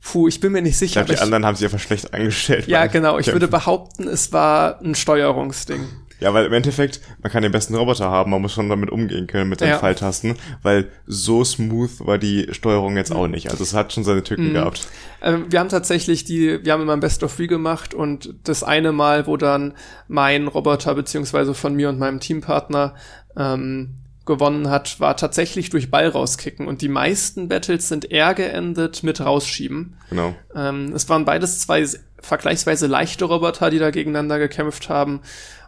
puh, 0.00 0.28
ich 0.28 0.40
bin 0.40 0.52
mir 0.52 0.62
nicht 0.62 0.72
Ich 0.72 0.78
sicher. 0.78 1.02
glaube, 1.04 1.06
die 1.06 1.12
aber 1.12 1.18
ich- 1.18 1.22
anderen 1.24 1.46
haben 1.46 1.56
sich 1.56 1.64
einfach 1.66 1.78
schlecht 1.78 2.12
angestellt. 2.14 2.66
ja, 2.68 2.86
genau. 2.86 3.18
Ich 3.18 3.28
würde 3.32 3.48
behaupten, 3.48 4.06
es 4.08 4.32
war 4.32 4.80
ein 4.80 4.94
Steuerungsding. 4.94 5.80
Ja, 6.22 6.32
weil 6.34 6.46
im 6.46 6.52
Endeffekt, 6.52 7.00
man 7.22 7.30
kann 7.30 7.42
den 7.42 7.52
besten 7.52 7.74
Roboter 7.74 8.08
haben, 8.10 8.30
man 8.30 8.40
muss 8.40 8.52
schon 8.52 8.68
damit 8.68 8.90
umgehen 8.90 9.26
können 9.26 9.50
mit 9.50 9.60
den 9.60 9.68
Ja. 9.68 9.78
Pfeiltasten, 9.78 10.36
weil 10.62 10.88
so 11.06 11.44
smooth 11.44 11.90
war 12.06 12.18
die 12.18 12.48
Steuerung 12.52 12.96
jetzt 12.96 13.12
auch 13.12 13.28
nicht. 13.28 13.50
Also 13.50 13.62
es 13.62 13.74
hat 13.74 13.92
schon 13.92 14.04
seine 14.04 14.22
Tücken 14.22 14.48
Mhm. 14.50 14.54
gehabt. 14.54 14.86
Ähm, 15.22 15.46
wir 15.50 15.60
haben 15.60 15.68
tatsächlich 15.68 16.24
die, 16.24 16.64
wir 16.64 16.72
haben 16.72 16.82
immer 16.82 16.94
ein 16.94 17.00
Best 17.00 17.22
of 17.22 17.36
Three 17.36 17.46
gemacht 17.46 17.92
und 17.94 18.34
das 18.44 18.62
eine 18.62 18.92
Mal, 18.92 19.26
wo 19.26 19.36
dann 19.36 19.74
mein 20.08 20.48
Roboter 20.48 20.94
beziehungsweise 20.94 21.54
von 21.54 21.74
mir 21.74 21.88
und 21.88 21.98
meinem 21.98 22.20
Teampartner 22.20 22.94
ähm, 23.36 23.94
gewonnen 24.24 24.70
hat, 24.70 25.00
war 25.00 25.16
tatsächlich 25.16 25.70
durch 25.70 25.90
Ball 25.90 26.06
rauskicken 26.06 26.68
und 26.68 26.80
die 26.80 26.88
meisten 26.88 27.48
Battles 27.48 27.88
sind 27.88 28.08
eher 28.10 28.34
geendet 28.34 29.02
mit 29.02 29.20
rausschieben. 29.20 29.96
Genau. 30.10 30.34
Ähm, 30.54 30.92
es 30.94 31.08
waren 31.08 31.24
beides 31.24 31.58
zwei 31.58 31.84
vergleichsweise 32.20 32.86
leichte 32.86 33.24
Roboter, 33.24 33.68
die 33.70 33.80
da 33.80 33.90
gegeneinander 33.90 34.38
gekämpft 34.38 34.88
haben. 34.88 35.22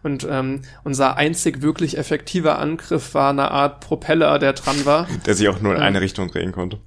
Und 0.04 0.26
ähm, 0.30 0.60
unser 0.84 1.16
einzig 1.16 1.62
wirklich 1.62 1.96
effektiver 1.98 2.58
Angriff 2.58 3.14
war 3.14 3.30
eine 3.30 3.50
Art 3.50 3.80
Propeller, 3.80 4.38
der 4.38 4.52
dran 4.52 4.84
war. 4.84 5.08
Der 5.26 5.34
sich 5.34 5.48
auch 5.48 5.60
nur 5.60 5.72
in 5.74 5.80
Ja. 5.80 5.86
eine 5.86 6.00
Richtung 6.02 6.28
drehen 6.30 6.52
konnte. 6.52 6.78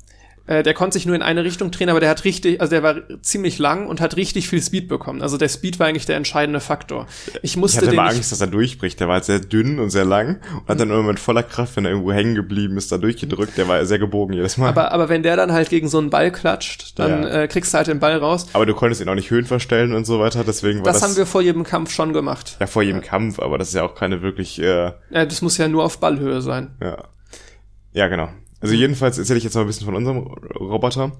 Äh, 0.47 0.63
der 0.63 0.73
konnte 0.73 0.93
sich 0.95 1.05
nur 1.05 1.15
in 1.15 1.21
eine 1.21 1.43
Richtung 1.43 1.71
drehen, 1.71 1.89
aber 1.89 1.99
der 1.99 2.09
hat 2.09 2.23
richtig, 2.23 2.59
also 2.61 2.71
der 2.71 2.81
war 2.81 2.95
ziemlich 3.21 3.59
lang 3.59 3.85
und 3.87 3.99
hat 4.01 4.15
richtig 4.15 4.47
viel 4.49 4.61
Speed 4.61 4.87
bekommen. 4.87 5.21
Also 5.21 5.37
der 5.37 5.49
Speed 5.49 5.77
war 5.79 5.87
eigentlich 5.87 6.05
der 6.05 6.15
entscheidende 6.15 6.59
Faktor. 6.61 7.05
Ich 7.41 7.43
Ich 7.43 7.57
musste 7.57 7.77
hatte 7.77 7.87
den 7.87 7.93
immer 7.99 8.09
Angst, 8.09 8.31
dass 8.31 8.39
er 8.41 8.47
durchbricht. 8.47 8.99
Der 8.99 9.07
war 9.07 9.15
halt 9.15 9.25
sehr 9.25 9.39
dünn 9.39 9.79
und 9.79 9.89
sehr 9.89 10.05
lang 10.05 10.39
und 10.61 10.67
hat 10.69 10.79
dann 10.79 10.89
immer 10.89 11.03
mit 11.03 11.19
voller 11.19 11.43
Kraft, 11.43 11.75
wenn 11.75 11.85
er 11.85 11.91
irgendwo 11.91 12.11
hängen 12.13 12.33
geblieben 12.35 12.77
ist, 12.77 12.91
da 12.91 12.97
durchgedrückt. 12.97 13.57
Der 13.57 13.67
war 13.67 13.85
sehr 13.85 13.99
gebogen 13.99 14.33
jedes 14.33 14.57
Mal. 14.57 14.69
aber, 14.69 14.91
aber 14.91 15.09
wenn 15.09 15.21
der 15.23 15.35
dann 15.35 15.51
halt 15.51 15.69
gegen 15.69 15.89
so 15.89 15.97
einen 15.97 16.09
Ball 16.09 16.31
klatscht, 16.31 16.97
dann 16.97 17.23
Ja. 17.23 17.41
äh, 17.43 17.47
kriegst 17.47 17.73
du 17.73 17.77
halt 17.77 17.87
den 17.87 17.99
Ball 17.99 18.17
raus. 18.17 18.47
Aber 18.53 18.65
du 18.65 18.73
konntest 18.73 19.01
ihn 19.01 19.09
auch 19.09 19.15
nicht 19.15 19.29
Höhen 19.29 19.45
verstellen 19.45 19.93
und 19.93 20.05
so 20.05 20.19
weiter, 20.19 20.43
deswegen 20.45 20.79
war 20.79 20.85
Das, 20.85 21.01
das, 21.01 21.09
haben 21.09 21.17
wir 21.17 21.25
vor 21.25 21.41
jedem 21.41 21.63
Kampf 21.63 21.91
schon 21.91 22.13
gemacht. 22.13 22.55
ja 22.59 22.67
vor 22.67 22.83
jedem 22.83 23.01
Kampf, 23.01 23.39
aber 23.39 23.57
das 23.57 23.67
ist 23.69 23.73
ja 23.73 23.83
auch 23.83 23.95
keine 23.95 24.21
wirklich, 24.21 24.59
äh, 24.61 24.91
Ja, 25.09 25.25
das 25.25 25.41
muss 25.41 25.57
ja 25.57 25.67
nur 25.67 25.83
auf 25.83 25.99
Ballhöhe 25.99 26.41
sein. 26.41 26.71
ja. 26.81 27.03
Ja, 27.93 28.07
genau. 28.07 28.29
Also 28.59 28.73
jedenfalls 28.73 29.17
erzähle 29.17 29.37
ich 29.37 29.43
jetzt 29.43 29.53
mal 29.53 29.61
ein 29.61 29.67
bisschen 29.67 29.85
von 29.85 29.95
unserem 29.95 30.19
Roboter. 30.19 31.11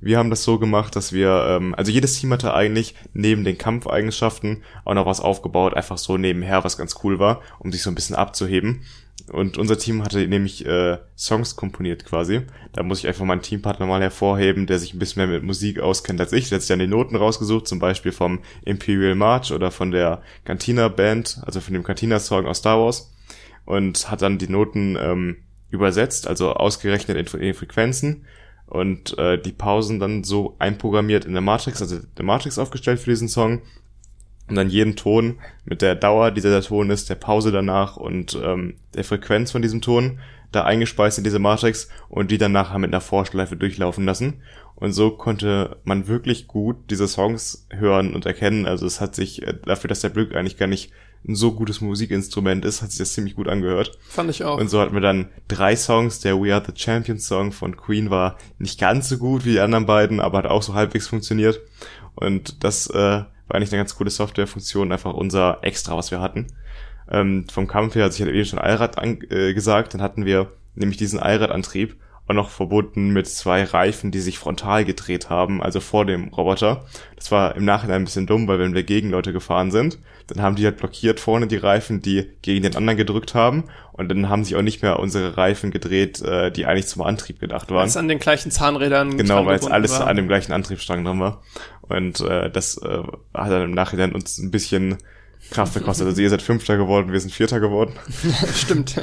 Wir 0.00 0.18
haben 0.18 0.30
das 0.30 0.44
so 0.44 0.58
gemacht, 0.58 0.94
dass 0.96 1.12
wir, 1.12 1.46
ähm, 1.48 1.74
also 1.74 1.90
jedes 1.92 2.18
Team 2.18 2.32
hatte 2.32 2.54
eigentlich 2.54 2.94
neben 3.14 3.44
den 3.44 3.56
Kampfeigenschaften 3.56 4.62
auch 4.84 4.94
noch 4.94 5.06
was 5.06 5.20
aufgebaut, 5.20 5.74
einfach 5.74 5.96
so 5.96 6.18
nebenher, 6.18 6.64
was 6.64 6.76
ganz 6.76 6.96
cool 7.02 7.18
war, 7.18 7.40
um 7.60 7.72
sich 7.72 7.82
so 7.82 7.90
ein 7.90 7.94
bisschen 7.94 8.16
abzuheben. 8.16 8.82
Und 9.30 9.56
unser 9.56 9.78
Team 9.78 10.02
hatte 10.02 10.26
nämlich 10.26 10.66
äh, 10.66 10.98
Songs 11.16 11.56
komponiert 11.56 12.04
quasi. 12.04 12.42
Da 12.72 12.82
muss 12.82 12.98
ich 12.98 13.06
einfach 13.06 13.24
meinen 13.24 13.42
Teampartner 13.42 13.86
mal 13.86 14.02
hervorheben, 14.02 14.66
der 14.66 14.78
sich 14.78 14.92
ein 14.92 14.98
bisschen 14.98 15.24
mehr 15.24 15.38
mit 15.38 15.44
Musik 15.44 15.80
auskennt 15.80 16.20
als 16.20 16.32
ich. 16.32 16.48
Der 16.48 16.56
hat 16.56 16.62
sich 16.62 16.68
dann 16.68 16.80
die 16.80 16.86
Noten 16.86 17.16
rausgesucht, 17.16 17.68
zum 17.68 17.78
Beispiel 17.78 18.12
vom 18.12 18.40
Imperial 18.64 19.14
March 19.14 19.52
oder 19.52 19.70
von 19.70 19.92
der 19.92 20.22
Cantina 20.44 20.88
Band, 20.88 21.40
also 21.46 21.60
von 21.60 21.74
dem 21.74 21.84
Cantina 21.84 22.18
Song 22.18 22.46
aus 22.46 22.58
Star 22.58 22.78
Wars. 22.80 23.14
Und 23.64 24.10
hat 24.10 24.22
dann 24.22 24.38
die 24.38 24.48
Noten 24.48 24.98
ähm, 25.00 25.36
übersetzt, 25.72 26.28
also 26.28 26.52
ausgerechnet 26.52 27.16
in, 27.16 27.40
in 27.40 27.54
Frequenzen 27.54 28.26
und 28.66 29.18
äh, 29.18 29.40
die 29.40 29.52
Pausen 29.52 29.98
dann 29.98 30.24
so 30.24 30.54
einprogrammiert 30.58 31.24
in 31.24 31.32
der 31.32 31.42
Matrix, 31.42 31.82
also 31.82 31.98
der 32.16 32.24
Matrix 32.24 32.58
aufgestellt 32.58 33.00
für 33.00 33.10
diesen 33.10 33.28
Song 33.28 33.62
und 34.48 34.56
dann 34.56 34.68
jeden 34.68 34.96
Ton 34.96 35.38
mit 35.64 35.82
der 35.82 35.94
Dauer, 35.94 36.30
die 36.30 36.40
dieser 36.40 36.62
Ton 36.62 36.90
ist, 36.90 37.08
der 37.08 37.14
Pause 37.14 37.52
danach 37.52 37.96
und 37.96 38.38
ähm, 38.42 38.74
der 38.94 39.04
Frequenz 39.04 39.50
von 39.50 39.62
diesem 39.62 39.80
Ton 39.80 40.20
da 40.52 40.64
eingespeist 40.64 41.18
in 41.18 41.24
diese 41.24 41.38
Matrix 41.38 41.88
und 42.08 42.30
die 42.30 42.38
dann 42.38 42.52
nachher 42.52 42.78
mit 42.78 42.90
einer 42.90 43.00
Vorschleife 43.00 43.56
durchlaufen 43.56 44.04
lassen. 44.04 44.42
Und 44.74 44.92
so 44.92 45.10
konnte 45.10 45.76
man 45.84 46.08
wirklich 46.08 46.46
gut 46.46 46.76
diese 46.90 47.08
Songs 47.08 47.66
hören 47.70 48.14
und 48.14 48.26
erkennen. 48.26 48.66
Also 48.66 48.84
es 48.84 49.00
hat 49.00 49.14
sich, 49.14 49.42
äh, 49.46 49.54
dafür, 49.64 49.88
dass 49.88 50.00
der 50.00 50.10
Glück 50.10 50.34
eigentlich 50.34 50.58
gar 50.58 50.66
nicht 50.66 50.92
ein 51.26 51.36
so 51.36 51.52
gutes 51.52 51.80
Musikinstrument 51.80 52.64
ist, 52.64 52.82
hat 52.82 52.90
sich 52.90 52.98
das 52.98 53.12
ziemlich 53.12 53.36
gut 53.36 53.48
angehört. 53.48 53.96
Fand 54.08 54.30
ich 54.30 54.42
auch. 54.44 54.58
Und 54.58 54.68
so 54.68 54.80
hatten 54.80 54.94
wir 54.94 55.00
dann 55.00 55.28
drei 55.46 55.76
Songs. 55.76 56.20
Der 56.20 56.40
We 56.40 56.52
Are 56.52 56.62
the 56.64 56.72
Champions 56.74 57.26
Song 57.26 57.52
von 57.52 57.76
Queen 57.76 58.10
war 58.10 58.36
nicht 58.58 58.80
ganz 58.80 59.08
so 59.08 59.18
gut 59.18 59.44
wie 59.44 59.52
die 59.52 59.60
anderen 59.60 59.86
beiden, 59.86 60.20
aber 60.20 60.38
hat 60.38 60.46
auch 60.46 60.62
so 60.62 60.74
halbwegs 60.74 61.06
funktioniert. 61.06 61.60
Und 62.14 62.64
das 62.64 62.88
äh, 62.88 62.94
war 62.94 63.26
eigentlich 63.48 63.72
eine 63.72 63.80
ganz 63.80 63.94
coole 63.94 64.10
Softwarefunktion, 64.10 64.90
einfach 64.90 65.14
unser 65.14 65.58
Extra, 65.62 65.96
was 65.96 66.10
wir 66.10 66.20
hatten. 66.20 66.48
Ähm, 67.10 67.46
vom 67.50 67.66
Kampf 67.66 67.94
her, 67.94 68.04
also 68.04 68.16
ich 68.16 68.22
hatte 68.22 68.36
eben 68.36 68.44
schon 68.44 68.58
Allrad 68.58 68.96
äh, 69.02 69.54
gesagt, 69.54 69.94
dann 69.94 70.02
hatten 70.02 70.24
wir 70.24 70.52
nämlich 70.74 70.96
diesen 70.96 71.18
Allradantrieb 71.18 71.96
auch 72.32 72.44
noch 72.44 72.50
verbunden 72.50 73.10
mit 73.10 73.28
zwei 73.28 73.62
Reifen, 73.62 74.10
die 74.10 74.20
sich 74.20 74.38
frontal 74.38 74.84
gedreht 74.84 75.30
haben, 75.30 75.62
also 75.62 75.80
vor 75.80 76.04
dem 76.04 76.28
Roboter. 76.28 76.84
Das 77.16 77.30
war 77.30 77.54
im 77.56 77.64
Nachhinein 77.64 78.02
ein 78.02 78.04
bisschen 78.04 78.26
dumm, 78.26 78.48
weil 78.48 78.58
wenn 78.58 78.74
wir 78.74 78.82
gegen 78.82 79.10
Leute 79.10 79.32
gefahren 79.32 79.70
sind, 79.70 79.98
dann 80.26 80.42
haben 80.42 80.56
die 80.56 80.64
halt 80.64 80.78
blockiert 80.78 81.20
vorne 81.20 81.46
die 81.46 81.56
Reifen, 81.56 82.02
die 82.02 82.30
gegen 82.42 82.62
den 82.62 82.76
anderen 82.76 82.96
gedrückt 82.96 83.34
haben 83.34 83.64
und 83.92 84.08
dann 84.08 84.28
haben 84.28 84.44
sich 84.44 84.56
auch 84.56 84.62
nicht 84.62 84.82
mehr 84.82 84.98
unsere 84.98 85.36
Reifen 85.36 85.70
gedreht, 85.70 86.22
äh, 86.22 86.50
die 86.50 86.66
eigentlich 86.66 86.86
zum 86.86 87.02
Antrieb 87.02 87.38
gedacht 87.38 87.70
waren. 87.70 87.88
Weil 87.88 88.00
an 88.00 88.08
den 88.08 88.18
gleichen 88.18 88.50
Zahnrädern. 88.50 89.16
Genau, 89.16 89.46
weil 89.46 89.58
es 89.58 89.66
alles 89.66 89.92
war. 89.92 90.06
an 90.06 90.16
dem 90.16 90.28
gleichen 90.28 90.52
Antriebsstrang 90.52 91.04
dran 91.04 91.20
war. 91.20 91.42
Und 91.82 92.20
äh, 92.20 92.50
das 92.50 92.78
äh, 92.78 93.02
hat 93.34 93.50
dann 93.50 93.62
im 93.62 93.72
Nachhinein 93.72 94.12
uns 94.12 94.38
ein 94.38 94.50
bisschen 94.50 94.96
Kraft 95.52 95.74
gekostet. 95.74 96.06
Also 96.06 96.20
ihr 96.20 96.30
seid 96.30 96.42
Fünfter 96.42 96.76
geworden, 96.76 97.12
wir 97.12 97.20
sind 97.20 97.32
Vierter 97.32 97.60
geworden. 97.60 97.94
Stimmt. 98.54 98.96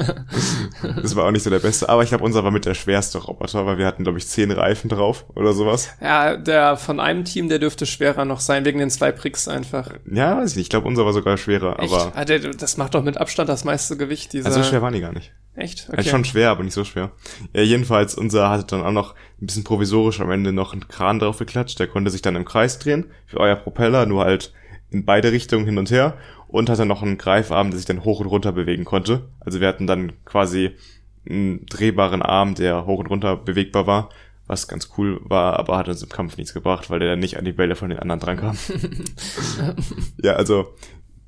Das 1.02 1.16
war 1.16 1.26
auch 1.26 1.32
nicht 1.32 1.44
so 1.44 1.50
der 1.50 1.60
beste. 1.60 1.88
Aber 1.88 2.04
ich 2.04 2.10
glaube, 2.10 2.24
unser 2.24 2.44
war 2.44 2.52
mit 2.52 2.66
der 2.66 2.74
schwerste 2.74 3.20
Roboter, 3.20 3.66
weil 3.66 3.78
wir 3.78 3.86
hatten, 3.86 4.04
glaube 4.04 4.18
ich, 4.18 4.28
zehn 4.28 4.52
Reifen 4.52 4.90
drauf 4.90 5.26
oder 5.36 5.54
sowas. 5.54 5.90
Ja, 6.02 6.36
der 6.36 6.78
von 6.78 7.00
einem 7.00 7.24
Team, 7.24 7.50
der 7.50 7.60
dürfte 7.60 7.86
schwerer 7.86 8.26
noch 8.26 8.40
sein, 8.40 8.66
wegen 8.66 8.80
den 8.80 8.90
zwei 8.90 9.12
Pricks 9.12 9.48
einfach. 9.48 9.92
Ja, 10.12 10.38
weiß 10.38 10.52
ich 10.52 10.58
nicht. 10.58 10.66
Ich 10.66 10.70
glaube, 10.70 10.88
unser 10.88 11.06
war 11.06 11.14
sogar 11.14 11.38
schwerer. 11.38 11.80
Echt? 11.80 11.94
Aber 11.94 12.12
ah, 12.16 12.26
der, 12.26 12.40
das 12.40 12.78
macht 12.78 12.96
doch 12.96 13.04
mit 13.04 13.18
Abstand 13.18 13.50
das 13.50 13.64
meiste 13.64 13.98
Gewicht. 13.98 14.34
Dieser 14.34 14.48
also 14.48 14.62
so 14.62 14.70
schwer 14.70 14.82
waren 14.82 14.94
die 14.94 15.02
gar 15.02 15.14
nicht. 15.14 15.32
Echt? 15.56 15.88
Okay. 15.88 15.98
Also 15.98 16.10
schon 16.10 16.26
schwer, 16.26 16.52
aber 16.52 16.64
nicht 16.64 16.74
so 16.74 16.86
schwer. 16.86 17.12
Ja, 17.54 17.62
jedenfalls, 17.62 18.16
unser 18.16 18.50
hatte 18.50 18.66
dann 18.66 18.82
auch 18.82 18.92
noch 18.92 19.16
ein 19.42 19.46
bisschen 19.46 19.64
provisorisch 19.64 20.22
am 20.22 20.32
Ende 20.32 20.54
noch 20.54 20.74
einen 20.74 20.88
Kran 20.88 21.20
drauf 21.20 21.38
geklatscht. 21.38 21.80
Der 21.80 21.88
konnte 21.88 22.12
sich 22.12 22.22
dann 22.22 22.36
im 22.36 22.46
Kreis 22.46 22.80
drehen 22.80 23.12
für 23.26 23.40
euer 23.40 23.56
Propeller, 23.56 24.06
nur 24.06 24.24
halt 24.24 24.54
in 24.91 25.06
beide 25.06 25.32
Richtungen 25.32 25.66
hin 25.66 25.78
und 25.78 25.91
her 25.91 26.18
und 26.48 26.70
hatte 26.70 26.86
noch 26.86 27.03
einen 27.03 27.18
Greifarm, 27.18 27.70
der 27.70 27.78
sich 27.78 27.86
dann 27.86 28.03
hoch 28.03 28.20
und 28.20 28.28
runter 28.28 28.52
bewegen 28.52 28.86
konnte. 28.86 29.30
Also 29.40 29.60
wir 29.60 29.68
hatten 29.68 29.88
dann 29.88 30.14
quasi 30.26 30.72
einen 31.30 31.66
drehbaren 31.68 32.22
Arm, 32.22 32.56
der 32.56 32.86
hoch 32.86 32.99
und 32.99 33.07
runter 33.07 33.38
bewegbar 33.38 33.86
war, 33.86 34.10
was 34.48 34.68
ganz 34.68 34.90
cool 34.98 35.20
war, 35.24 35.60
aber 35.60 35.78
hat 35.78 35.88
uns 35.88 36.02
im 36.02 36.10
Kampf 36.10 36.38
nichts 36.38 36.53
gebracht, 36.53 36.90
weil 36.90 36.99
der 36.99 37.10
dann 37.10 37.20
nicht 37.20 37.38
an 37.38 37.45
die 37.45 37.52
Bälle 37.52 37.76
von 37.76 37.90
den 37.90 37.99
anderen 37.99 38.20
dran 38.20 38.38
kam. 38.38 38.57
ja, 40.24 40.34
also 40.34 40.74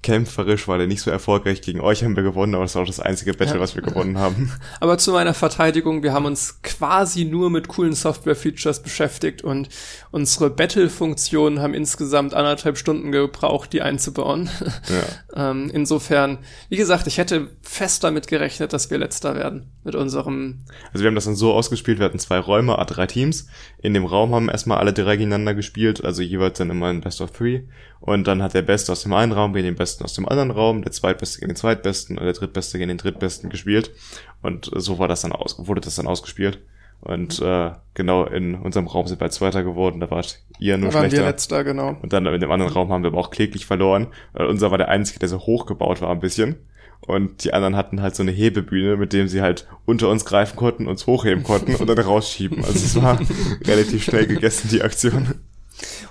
kämpferisch 0.01 0.67
war 0.67 0.77
der 0.77 0.87
nicht 0.87 1.01
so 1.01 1.11
erfolgreich. 1.11 1.61
Gegen 1.61 1.79
euch 1.79 2.03
haben 2.03 2.15
wir 2.15 2.23
gewonnen, 2.23 2.55
aber 2.55 2.63
das 2.63 2.75
war 2.75 2.83
auch 2.83 2.87
das 2.87 2.99
einzige 2.99 3.33
Battle, 3.33 3.55
ja. 3.55 3.59
was 3.59 3.75
wir 3.75 3.83
gewonnen 3.83 4.17
haben. 4.17 4.51
Aber 4.79 4.97
zu 4.97 5.11
meiner 5.11 5.33
Verteidigung, 5.33 6.01
wir 6.01 6.13
haben 6.13 6.25
uns 6.25 6.61
quasi 6.63 7.25
nur 7.25 7.49
mit 7.49 7.67
coolen 7.67 7.93
Software-Features 7.93 8.81
beschäftigt 8.81 9.43
und 9.43 9.69
unsere 10.09 10.49
Battle-Funktionen 10.49 11.59
haben 11.59 11.73
insgesamt 11.73 12.33
anderthalb 12.33 12.77
Stunden 12.77 13.11
gebraucht, 13.11 13.73
die 13.73 13.81
einzubauen. 13.81 14.49
Ja. 14.91 15.51
ähm, 15.51 15.69
insofern, 15.71 16.39
wie 16.69 16.75
gesagt, 16.75 17.07
ich 17.07 17.17
hätte 17.17 17.49
fest 17.61 18.03
damit 18.03 18.27
gerechnet, 18.27 18.73
dass 18.73 18.89
wir 18.89 18.97
letzter 18.97 19.35
werden 19.35 19.71
mit 19.83 19.95
unserem. 19.95 20.65
Also 20.91 21.03
wir 21.03 21.07
haben 21.07 21.15
das 21.15 21.25
dann 21.25 21.35
so 21.35 21.53
ausgespielt, 21.53 21.99
wir 21.99 22.05
hatten 22.05 22.19
zwei 22.19 22.39
Räume, 22.39 22.77
a 22.77 22.85
drei 22.85 23.05
Teams. 23.05 23.47
In 23.81 23.93
dem 23.93 24.05
Raum 24.05 24.33
haben 24.33 24.49
erstmal 24.49 24.79
alle 24.79 24.91
drei 24.91 25.15
gegeneinander 25.15 25.53
gespielt, 25.53 26.03
also 26.03 26.21
jeweils 26.21 26.57
dann 26.57 26.69
immer 26.69 26.87
ein 26.87 27.01
Best 27.01 27.21
of 27.21 27.31
Three. 27.31 27.61
Und 28.01 28.25
dann 28.25 28.41
hat 28.41 28.55
der 28.55 28.63
Beste 28.63 28.91
aus 28.91 29.03
dem 29.03 29.13
einen 29.13 29.31
Raum 29.31 29.53
gegen 29.53 29.65
den 29.65 29.75
Besten 29.75 30.03
aus 30.03 30.15
dem 30.15 30.27
anderen 30.27 30.49
Raum, 30.51 30.81
der 30.81 30.91
Zweitbeste 30.91 31.39
gegen 31.39 31.51
den 31.51 31.55
Zweitbesten 31.55 32.17
und 32.17 32.25
der 32.25 32.33
Drittbeste 32.33 32.79
gegen 32.79 32.89
den 32.89 32.97
Drittbesten 32.97 33.49
gespielt. 33.49 33.91
Und 34.41 34.71
so 34.75 34.97
war 34.97 35.07
das 35.07 35.21
dann 35.21 35.31
aus, 35.31 35.55
wurde 35.59 35.81
das 35.81 35.95
dann 35.95 36.07
ausgespielt. 36.07 36.59
Und 37.01 37.39
äh, 37.41 37.71
genau 37.93 38.25
in 38.25 38.55
unserem 38.55 38.87
Raum 38.87 39.07
sind 39.07 39.21
wir 39.21 39.29
Zweiter 39.29 39.63
geworden, 39.63 39.99
da 39.99 40.11
wart 40.11 40.39
ihr 40.59 40.77
nur 40.77 40.89
da 40.89 40.95
waren 40.95 41.01
schlechter. 41.03 41.25
Wir 41.25 41.31
letzter, 41.31 41.63
genau. 41.63 41.95
Und 42.01 42.13
dann 42.13 42.25
in 42.25 42.41
dem 42.41 42.51
anderen 42.51 42.73
Raum 42.73 42.91
haben 42.91 43.03
wir 43.03 43.09
aber 43.09 43.19
auch 43.19 43.31
kläglich 43.31 43.65
verloren. 43.65 44.07
Weil 44.33 44.47
unser 44.47 44.71
war 44.71 44.77
der 44.77 44.89
einzige, 44.89 45.19
der 45.19 45.29
so 45.29 45.39
hochgebaut 45.39 46.01
war 46.01 46.09
ein 46.11 46.19
bisschen. 46.19 46.57
Und 47.01 47.43
die 47.43 47.53
anderen 47.53 47.75
hatten 47.75 48.01
halt 48.01 48.15
so 48.15 48.21
eine 48.21 48.31
Hebebühne, 48.31 48.97
mit 48.97 49.13
dem 49.13 49.27
sie 49.27 49.41
halt 49.41 49.67
unter 49.85 50.09
uns 50.09 50.25
greifen 50.25 50.55
konnten, 50.55 50.87
uns 50.87 51.07
hochheben 51.07 51.43
konnten 51.43 51.75
und 51.75 51.87
dann 51.87 51.97
rausschieben. 52.05 52.63
Also 52.63 52.77
es 52.77 53.01
war 53.01 53.19
relativ 53.65 54.03
schnell 54.03 54.27
gegessen, 54.27 54.69
die 54.71 54.83
Aktion. 54.83 55.33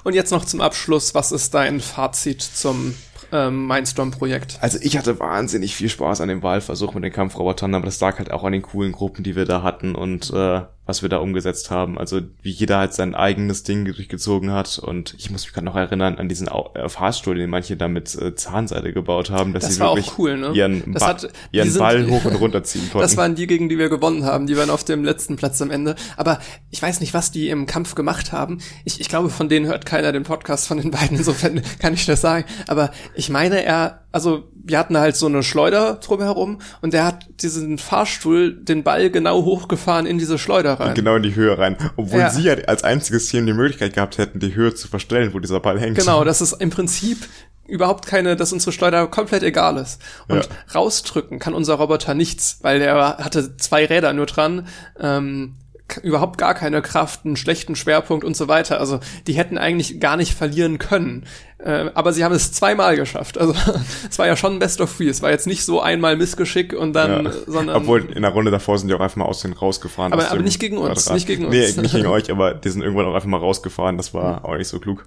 Und 0.04 0.14
jetzt 0.14 0.30
noch 0.30 0.44
zum 0.44 0.60
Abschluss, 0.60 1.14
was 1.14 1.32
ist 1.32 1.54
dein 1.54 1.80
Fazit 1.80 2.42
zum 2.42 2.94
ähm, 3.32 3.66
Mindstorm-Projekt? 3.66 4.58
Also 4.60 4.78
ich 4.80 4.96
hatte 4.96 5.18
wahnsinnig 5.20 5.74
viel 5.74 5.88
Spaß 5.88 6.20
an 6.20 6.28
dem 6.28 6.42
Wahlversuch 6.42 6.94
mit 6.94 7.04
den 7.04 7.12
Kampfrobotern, 7.12 7.74
aber 7.74 7.86
das 7.86 8.00
lag 8.00 8.18
halt 8.18 8.30
auch 8.30 8.44
an 8.44 8.52
den 8.52 8.62
coolen 8.62 8.92
Gruppen, 8.92 9.22
die 9.22 9.36
wir 9.36 9.44
da 9.44 9.62
hatten 9.62 9.94
und 9.94 10.30
äh, 10.30 10.62
was 10.90 11.02
wir 11.02 11.08
da 11.08 11.18
umgesetzt 11.18 11.70
haben. 11.70 11.96
Also 11.98 12.20
wie 12.42 12.50
jeder 12.50 12.78
halt 12.78 12.92
sein 12.92 13.14
eigenes 13.14 13.62
Ding 13.62 13.84
durchgezogen 13.84 14.50
hat. 14.50 14.78
Und 14.78 15.14
ich 15.16 15.30
muss 15.30 15.44
mich 15.44 15.54
gerade 15.54 15.64
noch 15.64 15.76
erinnern 15.76 16.18
an 16.18 16.28
diesen 16.28 16.48
äh, 16.48 16.88
Fahrstuhl, 16.88 17.36
den 17.36 17.48
manche 17.48 17.76
da 17.76 17.86
mit 17.86 18.14
äh, 18.16 18.34
Zahnseide 18.34 18.92
gebaut 18.92 19.30
haben, 19.30 19.52
dass 19.52 19.64
das 19.64 19.76
sie 19.76 19.80
wirklich 19.80 20.18
cool, 20.18 20.36
ne? 20.36 20.50
ihren, 20.52 20.94
ba 20.94 21.06
hat, 21.06 21.28
ihren 21.52 21.72
Ball 21.74 22.06
hoch 22.10 22.24
und 22.24 22.34
runter 22.34 22.64
ziehen 22.64 22.82
konnten. 22.90 23.06
Das 23.06 23.16
waren 23.16 23.36
die, 23.36 23.46
gegen 23.46 23.68
die 23.68 23.78
wir 23.78 23.88
gewonnen 23.88 24.24
haben. 24.24 24.48
Die 24.48 24.56
waren 24.56 24.68
auf 24.68 24.82
dem 24.82 25.04
letzten 25.04 25.36
Platz 25.36 25.62
am 25.62 25.70
Ende. 25.70 25.94
Aber 26.16 26.40
ich 26.70 26.82
weiß 26.82 27.00
nicht, 27.00 27.14
was 27.14 27.30
die 27.30 27.48
im 27.48 27.66
Kampf 27.66 27.94
gemacht 27.94 28.32
haben. 28.32 28.58
Ich, 28.84 29.00
ich 29.00 29.08
glaube, 29.08 29.30
von 29.30 29.48
denen 29.48 29.66
hört 29.66 29.86
keiner 29.86 30.10
den 30.10 30.24
Podcast 30.24 30.66
von 30.66 30.78
den 30.78 30.90
beiden. 30.90 31.16
Insofern 31.16 31.62
kann 31.78 31.94
ich 31.94 32.04
das 32.04 32.20
sagen. 32.20 32.44
Aber 32.66 32.90
ich 33.14 33.30
meine, 33.30 33.62
er 33.62 34.00
also 34.12 34.48
wir 34.54 34.78
hatten 34.78 34.96
halt 34.98 35.16
so 35.16 35.26
eine 35.26 35.42
Schleuder 35.42 35.94
drumherum 35.94 36.60
und 36.80 36.92
der 36.92 37.04
hat 37.04 37.26
diesen 37.42 37.78
Fahrstuhl 37.78 38.54
den 38.54 38.82
Ball 38.82 39.10
genau 39.10 39.44
hochgefahren 39.44 40.06
in 40.06 40.18
diese 40.18 40.38
Schleuder 40.38 40.74
rein. 40.74 40.94
Genau 40.94 41.16
in 41.16 41.22
die 41.22 41.34
Höhe 41.34 41.56
rein. 41.56 41.76
Obwohl 41.96 42.20
ja. 42.20 42.30
sie 42.30 42.42
ja 42.42 42.54
als 42.66 42.84
einziges 42.84 43.28
Team 43.28 43.46
die 43.46 43.52
Möglichkeit 43.52 43.94
gehabt 43.94 44.18
hätten, 44.18 44.40
die 44.40 44.54
Höhe 44.54 44.74
zu 44.74 44.88
verstellen, 44.88 45.32
wo 45.32 45.38
dieser 45.38 45.60
Ball 45.60 45.78
hängt. 45.78 45.98
Genau, 45.98 46.24
das 46.24 46.40
ist 46.40 46.52
im 46.54 46.70
Prinzip 46.70 47.28
überhaupt 47.66 48.06
keine, 48.06 48.36
dass 48.36 48.52
unsere 48.52 48.72
Schleuder 48.72 49.06
komplett 49.06 49.42
egal 49.42 49.76
ist. 49.76 50.02
Und 50.28 50.44
ja. 50.44 50.50
rausdrücken 50.74 51.38
kann 51.38 51.54
unser 51.54 51.74
Roboter 51.74 52.14
nichts, 52.14 52.58
weil 52.62 52.80
der 52.80 53.18
hatte 53.18 53.56
zwei 53.56 53.86
Räder 53.86 54.12
nur 54.12 54.26
dran. 54.26 54.66
Ähm, 54.98 55.54
überhaupt 55.98 56.38
gar 56.38 56.54
keine 56.54 56.82
Kraft, 56.82 57.24
einen 57.24 57.36
schlechten 57.36 57.76
Schwerpunkt 57.76 58.24
und 58.24 58.36
so 58.36 58.48
weiter. 58.48 58.80
Also 58.80 59.00
die 59.26 59.34
hätten 59.34 59.58
eigentlich 59.58 60.00
gar 60.00 60.16
nicht 60.16 60.34
verlieren 60.34 60.78
können. 60.78 61.24
Äh, 61.58 61.90
aber 61.94 62.12
sie 62.12 62.24
haben 62.24 62.34
es 62.34 62.52
zweimal 62.52 62.96
geschafft. 62.96 63.38
Also 63.38 63.54
es 64.10 64.18
war 64.18 64.26
ja 64.26 64.36
schon 64.36 64.58
Best 64.58 64.80
of 64.80 64.96
Three. 64.96 65.08
Es 65.08 65.22
war 65.22 65.30
jetzt 65.30 65.46
nicht 65.46 65.64
so 65.64 65.80
einmal 65.80 66.16
Missgeschick 66.16 66.72
und 66.72 66.92
dann, 66.92 67.26
ja. 67.26 67.32
sondern. 67.46 67.76
Obwohl 67.76 68.10
in 68.12 68.22
der 68.22 68.30
Runde 68.30 68.50
davor 68.50 68.78
sind 68.78 68.88
die 68.88 68.94
auch 68.94 69.00
einfach 69.00 69.16
mal 69.16 69.26
aus 69.26 69.42
den 69.42 69.52
rausgefahren. 69.52 70.12
Aber, 70.12 70.30
aber 70.30 70.40
nicht 70.40 70.60
gegen 70.60 70.78
uns. 70.78 71.10
Nicht 71.10 71.26
gegen 71.26 71.46
uns. 71.46 71.54
Nee, 71.54 71.82
nicht 71.82 71.94
gegen 71.94 72.06
euch, 72.06 72.30
aber 72.30 72.54
die 72.54 72.68
sind 72.70 72.82
irgendwann 72.82 73.06
auch 73.06 73.14
einfach 73.14 73.28
mal 73.28 73.38
rausgefahren. 73.38 73.96
Das 73.96 74.14
war 74.14 74.44
auch 74.44 74.56
nicht 74.56 74.68
so 74.68 74.80
klug. 74.80 75.06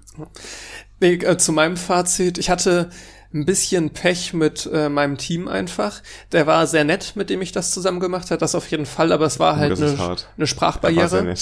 Nee, 1.00 1.14
äh, 1.14 1.36
zu 1.36 1.52
meinem 1.52 1.76
Fazit. 1.76 2.38
Ich 2.38 2.50
hatte 2.50 2.90
ein 3.34 3.44
bisschen 3.44 3.90
Pech 3.90 4.32
mit 4.32 4.68
äh, 4.72 4.88
meinem 4.88 5.18
Team 5.18 5.48
einfach. 5.48 6.02
Der 6.32 6.46
war 6.46 6.66
sehr 6.66 6.84
nett, 6.84 7.12
mit 7.16 7.30
dem 7.30 7.42
ich 7.42 7.50
das 7.52 7.72
zusammen 7.72 7.98
gemacht 7.98 8.30
habe, 8.30 8.38
das 8.38 8.54
auf 8.54 8.70
jeden 8.70 8.86
Fall, 8.86 9.12
aber 9.12 9.26
es 9.26 9.40
war 9.40 9.54
oh, 9.54 9.58
halt 9.58 9.76
eine, 9.80 10.16
eine 10.36 10.46
Sprachbarriere. 10.46 11.34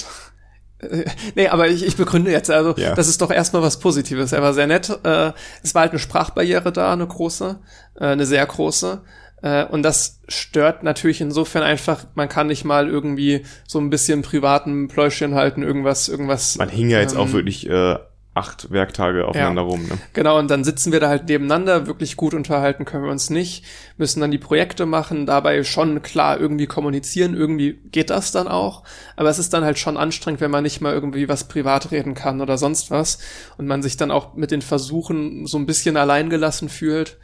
Äh, 0.79 1.05
nee, 1.35 1.47
aber 1.47 1.67
ich, 1.67 1.85
ich 1.85 1.95
begründe 1.95 2.31
jetzt, 2.31 2.49
also 2.49 2.73
ja. 2.77 2.95
das 2.95 3.07
ist 3.07 3.21
doch 3.21 3.29
erstmal 3.29 3.61
was 3.61 3.79
Positives. 3.79 4.31
Er 4.31 4.41
war 4.41 4.55
sehr 4.55 4.67
nett. 4.67 4.89
Äh, 5.03 5.33
es 5.61 5.75
war 5.75 5.81
halt 5.83 5.91
eine 5.91 5.99
Sprachbarriere 5.99 6.71
da, 6.71 6.93
eine 6.93 7.07
große, 7.07 7.59
äh, 7.99 8.05
eine 8.05 8.25
sehr 8.25 8.45
große. 8.45 9.01
Äh, 9.43 9.65
und 9.65 9.83
das 9.83 10.21
stört 10.27 10.81
natürlich 10.81 11.21
insofern 11.21 11.61
einfach, 11.61 12.05
man 12.15 12.27
kann 12.27 12.47
nicht 12.47 12.65
mal 12.65 12.87
irgendwie 12.87 13.45
so 13.67 13.79
ein 13.79 13.91
bisschen 13.91 14.23
privaten 14.23 14.87
Pläuschen 14.87 15.35
halten, 15.35 15.61
irgendwas, 15.61 16.09
irgendwas. 16.09 16.57
Man 16.57 16.69
hing 16.69 16.89
ja 16.89 16.99
jetzt 16.99 17.13
ähm, 17.13 17.19
auch 17.19 17.31
wirklich 17.33 17.69
äh, 17.69 17.97
acht 18.33 18.71
Werktage 18.71 19.27
aufeinander 19.27 19.61
ja. 19.61 19.67
rum. 19.67 19.83
Ne? 19.83 19.97
Genau, 20.13 20.39
und 20.39 20.49
dann 20.49 20.63
sitzen 20.63 20.91
wir 20.91 20.99
da 20.99 21.07
halt 21.07 21.27
nebeneinander, 21.27 21.85
wirklich 21.85 22.17
gut 22.17 22.33
unterhalten 22.33 22.83
können 22.83 23.03
wir 23.03 23.11
uns 23.11 23.29
nicht, 23.29 23.63
müssen 23.97 24.21
dann 24.21 24.31
die 24.31 24.39
Projekte 24.39 24.85
machen, 24.85 25.25
dabei 25.25 25.63
schon 25.63 26.01
klar 26.01 26.39
irgendwie 26.39 26.65
kommunizieren, 26.65 27.35
irgendwie 27.35 27.79
geht 27.91 28.09
das 28.09 28.31
dann 28.31 28.47
auch, 28.47 28.83
aber 29.15 29.29
es 29.29 29.37
ist 29.37 29.53
dann 29.53 29.63
halt 29.63 29.77
schon 29.77 29.97
anstrengend, 29.97 30.41
wenn 30.41 30.51
man 30.51 30.63
nicht 30.63 30.81
mal 30.81 30.93
irgendwie 30.93 31.29
was 31.29 31.47
privat 31.47 31.91
reden 31.91 32.15
kann 32.15 32.41
oder 32.41 32.57
sonst 32.57 32.89
was 32.89 33.19
und 33.57 33.67
man 33.67 33.83
sich 33.83 33.97
dann 33.97 34.09
auch 34.09 34.33
mit 34.33 34.49
den 34.49 34.63
Versuchen 34.63 35.45
so 35.45 35.57
ein 35.57 35.67
bisschen 35.67 35.95
alleingelassen 35.95 36.69
fühlt. 36.69 37.17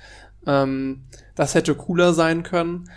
Ähm, 0.45 1.05
das 1.35 1.55
hätte 1.55 1.73
cooler 1.73 2.13
sein 2.13 2.43
können 2.43 2.89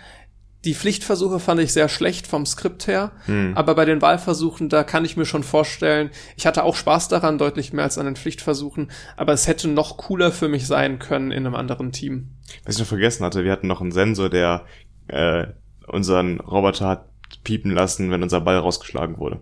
die 0.65 0.73
Pflichtversuche 0.73 1.39
fand 1.39 1.59
ich 1.59 1.73
sehr 1.73 1.89
schlecht 1.89 2.27
vom 2.27 2.45
Skript 2.45 2.87
her, 2.87 3.11
hm. 3.25 3.53
aber 3.55 3.75
bei 3.75 3.85
den 3.85 4.01
Wahlversuchen, 4.01 4.69
da 4.69 4.83
kann 4.83 5.05
ich 5.05 5.17
mir 5.17 5.25
schon 5.25 5.43
vorstellen, 5.43 6.09
ich 6.37 6.45
hatte 6.45 6.63
auch 6.63 6.75
Spaß 6.75 7.09
daran, 7.09 7.37
deutlich 7.37 7.73
mehr 7.73 7.83
als 7.83 7.97
an 7.97 8.05
den 8.05 8.15
Pflichtversuchen, 8.15 8.91
aber 9.17 9.33
es 9.33 9.47
hätte 9.47 9.67
noch 9.67 9.97
cooler 9.97 10.31
für 10.31 10.47
mich 10.47 10.67
sein 10.67 10.99
können 10.99 11.31
in 11.31 11.45
einem 11.45 11.55
anderen 11.55 11.91
Team. 11.91 12.29
Was 12.65 12.75
ich 12.75 12.79
noch 12.79 12.87
vergessen 12.87 13.25
hatte, 13.25 13.43
wir 13.43 13.51
hatten 13.51 13.67
noch 13.67 13.81
einen 13.81 13.91
Sensor, 13.91 14.29
der 14.29 14.65
äh, 15.07 15.47
unseren 15.87 16.39
Roboter 16.39 16.87
hat 16.87 17.12
piepen 17.43 17.71
lassen, 17.71 18.09
wenn 18.11 18.23
unser 18.23 18.41
Ball 18.41 18.57
rausgeschlagen 18.57 19.17
wurde. 19.17 19.39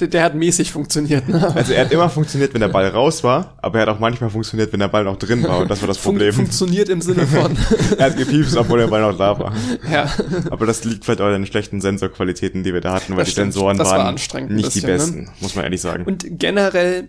Der, 0.00 0.08
der 0.08 0.24
hat 0.24 0.34
mäßig 0.34 0.72
funktioniert. 0.72 1.28
Ne? 1.28 1.54
Also 1.54 1.72
er 1.72 1.84
hat 1.84 1.92
immer 1.92 2.08
funktioniert, 2.08 2.54
wenn 2.54 2.60
der 2.60 2.68
Ball 2.68 2.88
raus 2.88 3.22
war, 3.22 3.56
aber 3.62 3.78
er 3.78 3.86
hat 3.86 3.96
auch 3.96 4.00
manchmal 4.00 4.30
funktioniert, 4.30 4.72
wenn 4.72 4.80
der 4.80 4.88
Ball 4.88 5.04
noch 5.04 5.16
drin 5.16 5.42
war 5.44 5.60
und 5.60 5.70
das 5.70 5.80
war 5.80 5.88
das 5.88 5.98
Problem. 5.98 6.32
Fun 6.32 6.46
funktioniert 6.46 6.88
im 6.88 7.00
Sinne 7.00 7.26
von. 7.26 7.56
er 7.98 8.06
hat 8.06 8.16
gepiepst, 8.16 8.56
obwohl 8.56 8.80
der 8.80 8.88
Ball 8.88 9.02
noch 9.02 9.16
da 9.16 9.38
war. 9.38 9.52
Ja. 9.90 10.10
Aber 10.50 10.66
das 10.66 10.84
liegt 10.84 11.04
vielleicht 11.04 11.20
auch 11.20 11.26
an 11.26 11.32
den 11.32 11.46
schlechten 11.46 11.80
Sensorqualitäten, 11.80 12.62
die 12.62 12.74
wir 12.74 12.80
da 12.80 12.94
hatten, 12.94 13.12
weil 13.12 13.20
das 13.20 13.28
die 13.28 13.32
stimmt. 13.32 13.52
Sensoren 13.52 13.78
waren 13.78 13.88
war 13.88 14.12
nicht 14.12 14.32
bisschen, 14.32 14.80
die 14.80 14.86
ne? 14.86 14.92
besten, 14.92 15.20
ne? 15.24 15.30
muss 15.40 15.54
man 15.54 15.64
ehrlich 15.64 15.80
sagen. 15.80 16.04
Und 16.04 16.24
generell 16.38 17.08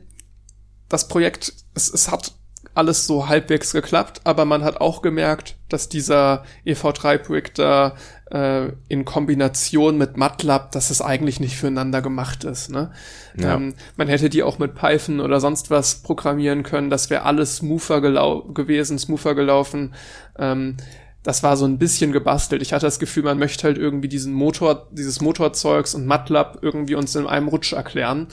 das 0.90 1.08
Projekt, 1.08 1.54
es, 1.74 1.92
es 1.92 2.12
hat 2.12 2.34
alles 2.76 3.06
so 3.06 3.28
halbwegs 3.28 3.72
geklappt, 3.72 4.22
aber 4.24 4.46
man 4.46 4.64
hat 4.64 4.82
auch 4.82 5.02
gemerkt, 5.02 5.56
dass 5.70 5.90
dieser 5.90 6.44
EV3-Projektor 6.66 7.96
äh, 8.32 8.70
in 8.88 9.06
Kombination 9.06 9.98
mit 9.98 10.18
MATLAB, 10.18 10.72
dass 10.72 10.90
es 10.90 11.02
eigentlich 11.02 11.40
nicht 11.40 11.56
füreinander 11.56 12.02
gemacht 12.02 12.44
ist. 12.44 12.72
Ne? 12.72 12.92
Ja. 13.38 13.56
Ähm, 13.56 13.76
man 13.96 14.08
hätte 14.08 14.30
die 14.30 14.44
auch 14.44 14.60
mit 14.60 14.76
Python 14.76 15.20
oder 15.20 15.40
sonst 15.40 15.70
was 15.70 16.02
programmieren 16.02 16.64
können, 16.64 16.90
das 16.90 17.10
wäre 17.10 17.24
alles 17.24 17.58
smoother 17.58 18.02
gewesen, 18.02 18.98
smoother 18.98 19.36
gelaufen. 19.36 19.94
Ähm, 20.38 20.78
das 21.22 21.42
war 21.42 21.56
so 21.56 21.66
ein 21.66 21.78
bisschen 21.78 22.12
gebastelt. 22.12 22.62
Ich 22.62 22.74
hatte 22.74 22.86
das 22.86 23.00
Gefühl, 23.00 23.24
man 23.24 23.40
möchte 23.40 23.64
halt 23.64 23.78
irgendwie 23.78 24.10
diesen 24.10 24.34
Motor, 24.34 24.88
dieses 24.92 25.22
Motorzeugs 25.22 25.96
und 25.96 26.06
MATLAB 26.06 26.60
irgendwie 26.62 26.96
uns 26.96 27.16
in 27.16 27.28
einem 27.28 27.48
Rutsch 27.48 27.72
erklären. 27.72 28.28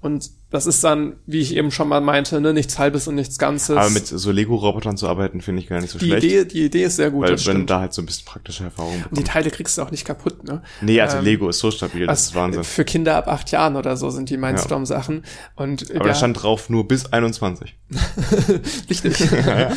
Und 0.00 0.30
das 0.52 0.66
ist 0.66 0.84
dann, 0.84 1.14
wie 1.26 1.40
ich 1.40 1.56
eben 1.56 1.70
schon 1.70 1.88
mal 1.88 2.00
meinte, 2.00 2.40
ne, 2.40 2.52
nichts 2.52 2.78
Halbes 2.78 3.08
und 3.08 3.14
nichts 3.14 3.38
Ganzes. 3.38 3.76
Aber 3.76 3.88
mit 3.90 4.06
so 4.06 4.30
Lego-Robotern 4.30 4.98
zu 4.98 5.08
arbeiten, 5.08 5.40
finde 5.40 5.62
ich 5.62 5.68
gar 5.68 5.80
nicht 5.80 5.90
so 5.90 5.98
die 5.98 6.06
schlecht. 6.06 6.24
Idee, 6.24 6.44
die 6.44 6.64
Idee 6.66 6.84
ist 6.84 6.96
sehr 6.96 7.10
gut. 7.10 7.24
Weil 7.24 7.46
wenn 7.46 7.66
da 7.66 7.80
halt 7.80 7.94
so 7.94 8.02
ein 8.02 8.06
bisschen 8.06 8.26
praktische 8.26 8.64
Erfahrung 8.64 8.92
bekommt. 8.92 9.12
Und 9.12 9.18
die 9.18 9.24
Teile 9.24 9.50
kriegst 9.50 9.78
du 9.78 9.82
auch 9.82 9.90
nicht 9.90 10.04
kaputt, 10.04 10.44
ne? 10.44 10.62
Nee, 10.82 11.00
also 11.00 11.16
ähm, 11.16 11.24
Lego 11.24 11.48
ist 11.48 11.58
so 11.58 11.70
stabil, 11.70 12.06
das 12.06 12.22
ist 12.22 12.34
Wahnsinn. 12.34 12.64
Für 12.64 12.84
Kinder 12.84 13.16
ab 13.16 13.28
acht 13.28 13.50
Jahren 13.50 13.76
oder 13.76 13.96
so 13.96 14.10
sind 14.10 14.28
die 14.28 14.36
Mindstorm-Sachen. 14.36 15.24
Und, 15.56 15.90
aber 15.90 16.00
ja, 16.00 16.12
da 16.12 16.14
stand 16.14 16.42
drauf 16.42 16.68
nur 16.68 16.86
bis 16.86 17.06
21. 17.06 17.74
Richtig. 18.90 19.18
ja, 19.30 19.58
ja. 19.60 19.72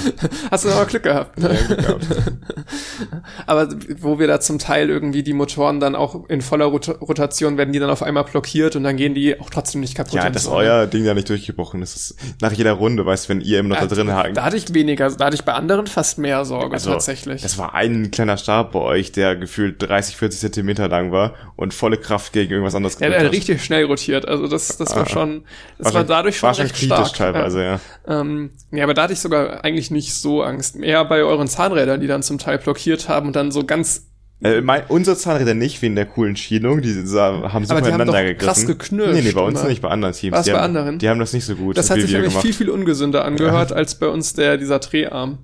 Hast 0.51 0.65
du 0.65 0.69
aber 0.69 0.85
Glück 0.85 1.03
gehabt. 1.03 1.39
Ne? 1.39 1.53
Ja, 1.53 1.61
Glück 1.67 1.79
gehabt. 1.79 2.05
aber 3.45 3.69
wo 3.99 4.19
wir 4.19 4.27
da 4.27 4.39
zum 4.39 4.59
Teil 4.59 4.89
irgendwie 4.89 5.23
die 5.23 5.33
Motoren 5.33 5.79
dann 5.79 5.95
auch 5.95 6.29
in 6.29 6.41
voller 6.41 6.65
Rot 6.65 6.89
Rotation 7.01 7.57
werden 7.57 7.73
die 7.73 7.79
dann 7.79 7.89
auf 7.89 8.03
einmal 8.03 8.23
blockiert 8.23 8.75
und 8.75 8.83
dann 8.83 8.97
gehen 8.97 9.13
die 9.13 9.39
auch 9.39 9.49
trotzdem 9.49 9.81
nicht 9.81 9.95
kaputt. 9.95 10.13
Ja, 10.13 10.29
das 10.29 10.43
so, 10.43 10.51
euer? 10.65 10.87
Ding 10.87 11.05
ja 11.05 11.13
nicht 11.13 11.29
durch 11.29 11.35
durchgebrochen. 11.35 11.81
Das 11.81 11.95
ist 11.95 12.15
nach 12.41 12.51
jeder 12.51 12.73
Runde, 12.73 13.05
weißt 13.05 13.25
du, 13.25 13.29
wenn 13.29 13.41
ihr 13.41 13.59
immer 13.59 13.69
noch 13.69 13.81
ja, 13.81 13.87
da 13.87 13.95
drin 13.95 14.11
hakt. 14.11 14.37
Da 14.37 14.43
hatte 14.43 14.57
ich 14.57 14.73
weniger, 14.73 15.09
da 15.11 15.25
hatte 15.25 15.35
ich 15.35 15.43
bei 15.43 15.53
anderen 15.53 15.87
fast 15.87 16.17
mehr 16.17 16.45
Sorge 16.45 16.73
also, 16.73 16.91
tatsächlich. 16.91 17.41
Das 17.41 17.57
war 17.57 17.73
ein 17.73 18.11
kleiner 18.11 18.37
Stab 18.37 18.71
bei 18.71 18.79
euch, 18.79 19.11
der 19.11 19.35
gefühlt 19.35 19.81
30, 19.81 20.17
40 20.17 20.39
Zentimeter 20.39 20.87
lang 20.87 21.11
war 21.11 21.33
und 21.55 21.73
volle 21.73 21.97
Kraft 21.97 22.33
gegen 22.33 22.51
irgendwas 22.51 22.75
anderes 22.75 22.99
Ja, 22.99 23.09
der 23.09 23.25
hat 23.25 23.31
richtig 23.31 23.63
schnell 23.63 23.85
rotiert. 23.85 24.27
Also 24.27 24.47
das, 24.47 24.77
das 24.77 24.95
war 24.95 25.03
ah. 25.03 25.09
schon, 25.09 25.43
das 25.77 25.87
war, 25.87 25.93
war 26.01 26.03
dadurch 26.03 26.37
schon, 26.37 26.47
war 26.47 26.53
schon 26.53 26.67
kritisch 26.67 26.87
stark. 26.87 27.13
teilweise, 27.13 27.63
ja. 27.63 27.79
Ja. 28.07 28.21
Ähm, 28.21 28.51
ja, 28.71 28.83
aber 28.83 28.93
da 28.93 29.03
hatte 29.03 29.13
ich 29.13 29.19
sogar 29.19 29.63
eigentlich 29.63 29.91
nicht 29.91 30.13
so 30.13 30.43
Angst. 30.43 30.75
Eher 30.75 31.05
bei 31.05 31.23
euren 31.23 31.47
Zahnrädern, 31.47 31.99
die 31.99 32.07
dann 32.07 32.23
zum 32.23 32.37
Teil 32.37 32.57
blockiert 32.57 33.09
haben 33.09 33.27
und 33.27 33.35
dann 33.35 33.51
so 33.51 33.63
ganz 33.63 34.07
äh, 34.45 34.61
mein, 34.61 34.83
unsere 34.87 35.17
Zahnräder 35.17 35.53
nicht, 35.53 35.81
wie 35.81 35.87
in 35.87 35.95
der 35.95 36.05
coolen 36.05 36.35
Schienung. 36.35 36.81
Die 36.81 36.93
haben 36.93 37.65
super 37.65 37.79
ineinander 37.79 38.23
gegriffen. 38.23 38.37
krass 38.37 38.65
geknirscht. 38.65 39.13
Nee, 39.13 39.21
nee, 39.21 39.31
bei 39.31 39.41
uns 39.41 39.59
immer. 39.59 39.69
nicht, 39.69 39.81
bei 39.81 39.89
anderen 39.89 40.13
Teams. 40.13 40.37
Was 40.37 40.45
die 40.45 40.51
bei 40.51 40.57
haben, 40.57 40.75
anderen? 40.75 40.99
Die 40.99 41.09
haben 41.09 41.19
das 41.19 41.33
nicht 41.33 41.45
so 41.45 41.55
gut. 41.55 41.77
Das 41.77 41.89
hat 41.89 41.99
sich 41.99 42.11
nämlich 42.11 42.35
viel, 42.35 42.53
viel 42.53 42.69
ungesünder 42.69 43.25
angehört, 43.25 43.71
ja. 43.71 43.75
als 43.75 43.95
bei 43.95 44.07
uns 44.07 44.33
der, 44.33 44.57
dieser 44.57 44.79
Dreharm. 44.79 45.39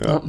Ja. 0.00 0.08
ja. 0.08 0.22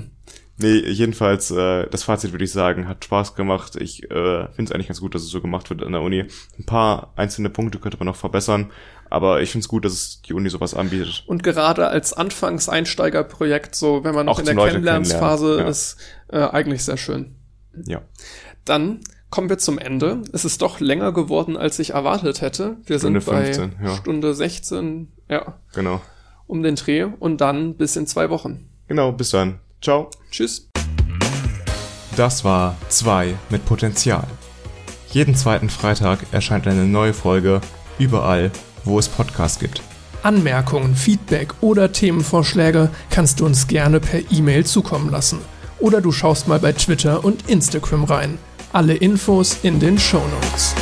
Nee, 0.58 0.80
jedenfalls, 0.88 1.50
äh, 1.50 1.88
das 1.90 2.04
Fazit 2.04 2.32
würde 2.32 2.46
ich 2.46 2.52
sagen, 2.52 2.88
hat 2.88 3.04
Spaß 3.04 3.36
gemacht. 3.36 3.76
Ich 3.76 4.04
äh, 4.04 4.48
finde 4.50 4.64
es 4.64 4.72
eigentlich 4.72 4.88
ganz 4.88 5.02
gut, 5.02 5.16
dass 5.16 5.24
es 5.24 5.30
so 5.30 5.42
gemacht 5.42 5.70
wird 5.72 5.82
an 5.82 5.94
der 5.94 6.02
Uni. 6.02 6.26
Ein 6.60 6.66
paar 6.66 7.12
einzelne 7.16 7.50
Punkte 7.50 7.80
könnte 7.80 7.98
man 7.98 8.06
noch 8.06 8.16
verbessern, 8.16 8.72
aber 9.10 9.42
ich 9.42 9.52
finde 9.52 9.64
es 9.64 9.68
gut, 9.68 9.84
dass 9.84 9.94
es 9.94 10.22
die 10.22 10.34
Uni 10.34 10.50
sowas 10.50 10.76
anbietet. 10.76 11.24
Und 11.26 11.42
gerade 11.42 11.88
als 11.88 12.14
Anfangs-Einsteigerprojekt, 12.14 13.74
so 13.74 14.04
wenn 14.04 14.14
man 14.14 14.28
noch 14.28 14.36
Auch 14.36 14.40
in 14.40 14.46
der 14.46 14.56
Kennenlernphase 14.56 15.58
ja. 15.58 15.68
ist, 15.68 15.98
äh, 16.28 16.38
eigentlich 16.38 16.84
sehr 16.84 16.98
schön. 16.98 17.36
Ja. 17.86 18.02
Dann 18.66 19.00
kommen 19.30 19.50
wir 19.50 19.58
zum 19.58 19.80
Ende. 19.80 20.22
Es 20.32 20.46
ist 20.46 20.62
doch 20.62 20.80
länger 20.80 21.12
geworden, 21.12 21.58
als 21.58 21.80
ich 21.80 21.92
erwartet 21.92 22.42
hätte. 22.42 22.78
Wir 22.86 23.00
Stunde 23.00 23.22
sind 23.22 23.34
bei 23.34 23.46
15, 23.46 23.76
ja. 23.84 23.96
Stunde 23.96 24.34
16, 24.34 25.12
ja. 25.30 25.56
Genau. 25.74 26.02
Um 26.46 26.62
den 26.62 26.76
Dreh 26.76 27.04
und 27.04 27.42
dann 27.42 27.76
bis 27.76 27.96
in 27.96 28.06
zwei 28.06 28.30
Wochen. 28.30 28.70
Genau, 28.88 29.12
bis 29.12 29.32
dann. 29.32 29.60
Ciao. 29.82 30.10
Tschüss. 30.30 30.70
Das 32.16 32.44
war 32.44 32.78
2 32.90 33.34
mit 33.50 33.66
Potenzial. 33.66 34.28
Jeden 35.10 35.34
zweiten 35.36 35.70
Freitag 35.70 36.20
erscheint 36.32 36.68
eine 36.68 36.86
neue 36.86 37.14
Folge 37.14 37.60
überall, 37.98 38.52
wo 38.84 39.00
es 39.00 39.10
Podcasts 39.10 39.60
gibt. 39.60 39.82
Anmerkungen, 40.22 40.96
Feedback 40.96 41.54
oder 41.62 41.92
Themenvorschläge 41.92 42.90
kannst 43.10 43.40
du 43.40 43.46
uns 43.46 43.68
gerne 43.68 44.00
per 44.00 44.20
E-Mail 44.32 44.66
zukommen 44.66 45.10
lassen 45.10 45.40
oder 45.84 46.00
du 46.00 46.14
schaust 46.14 46.48
mal 46.48 46.60
bei 46.60 46.72
Twitter 46.72 47.26
und 47.26 47.50
Instagram 47.50 48.06
rein. 48.06 48.38
Alle 48.72 48.96
Infos 48.96 49.58
in 49.64 49.80
den 49.82 50.00
Show 50.00 50.24
Notes. 50.42 50.74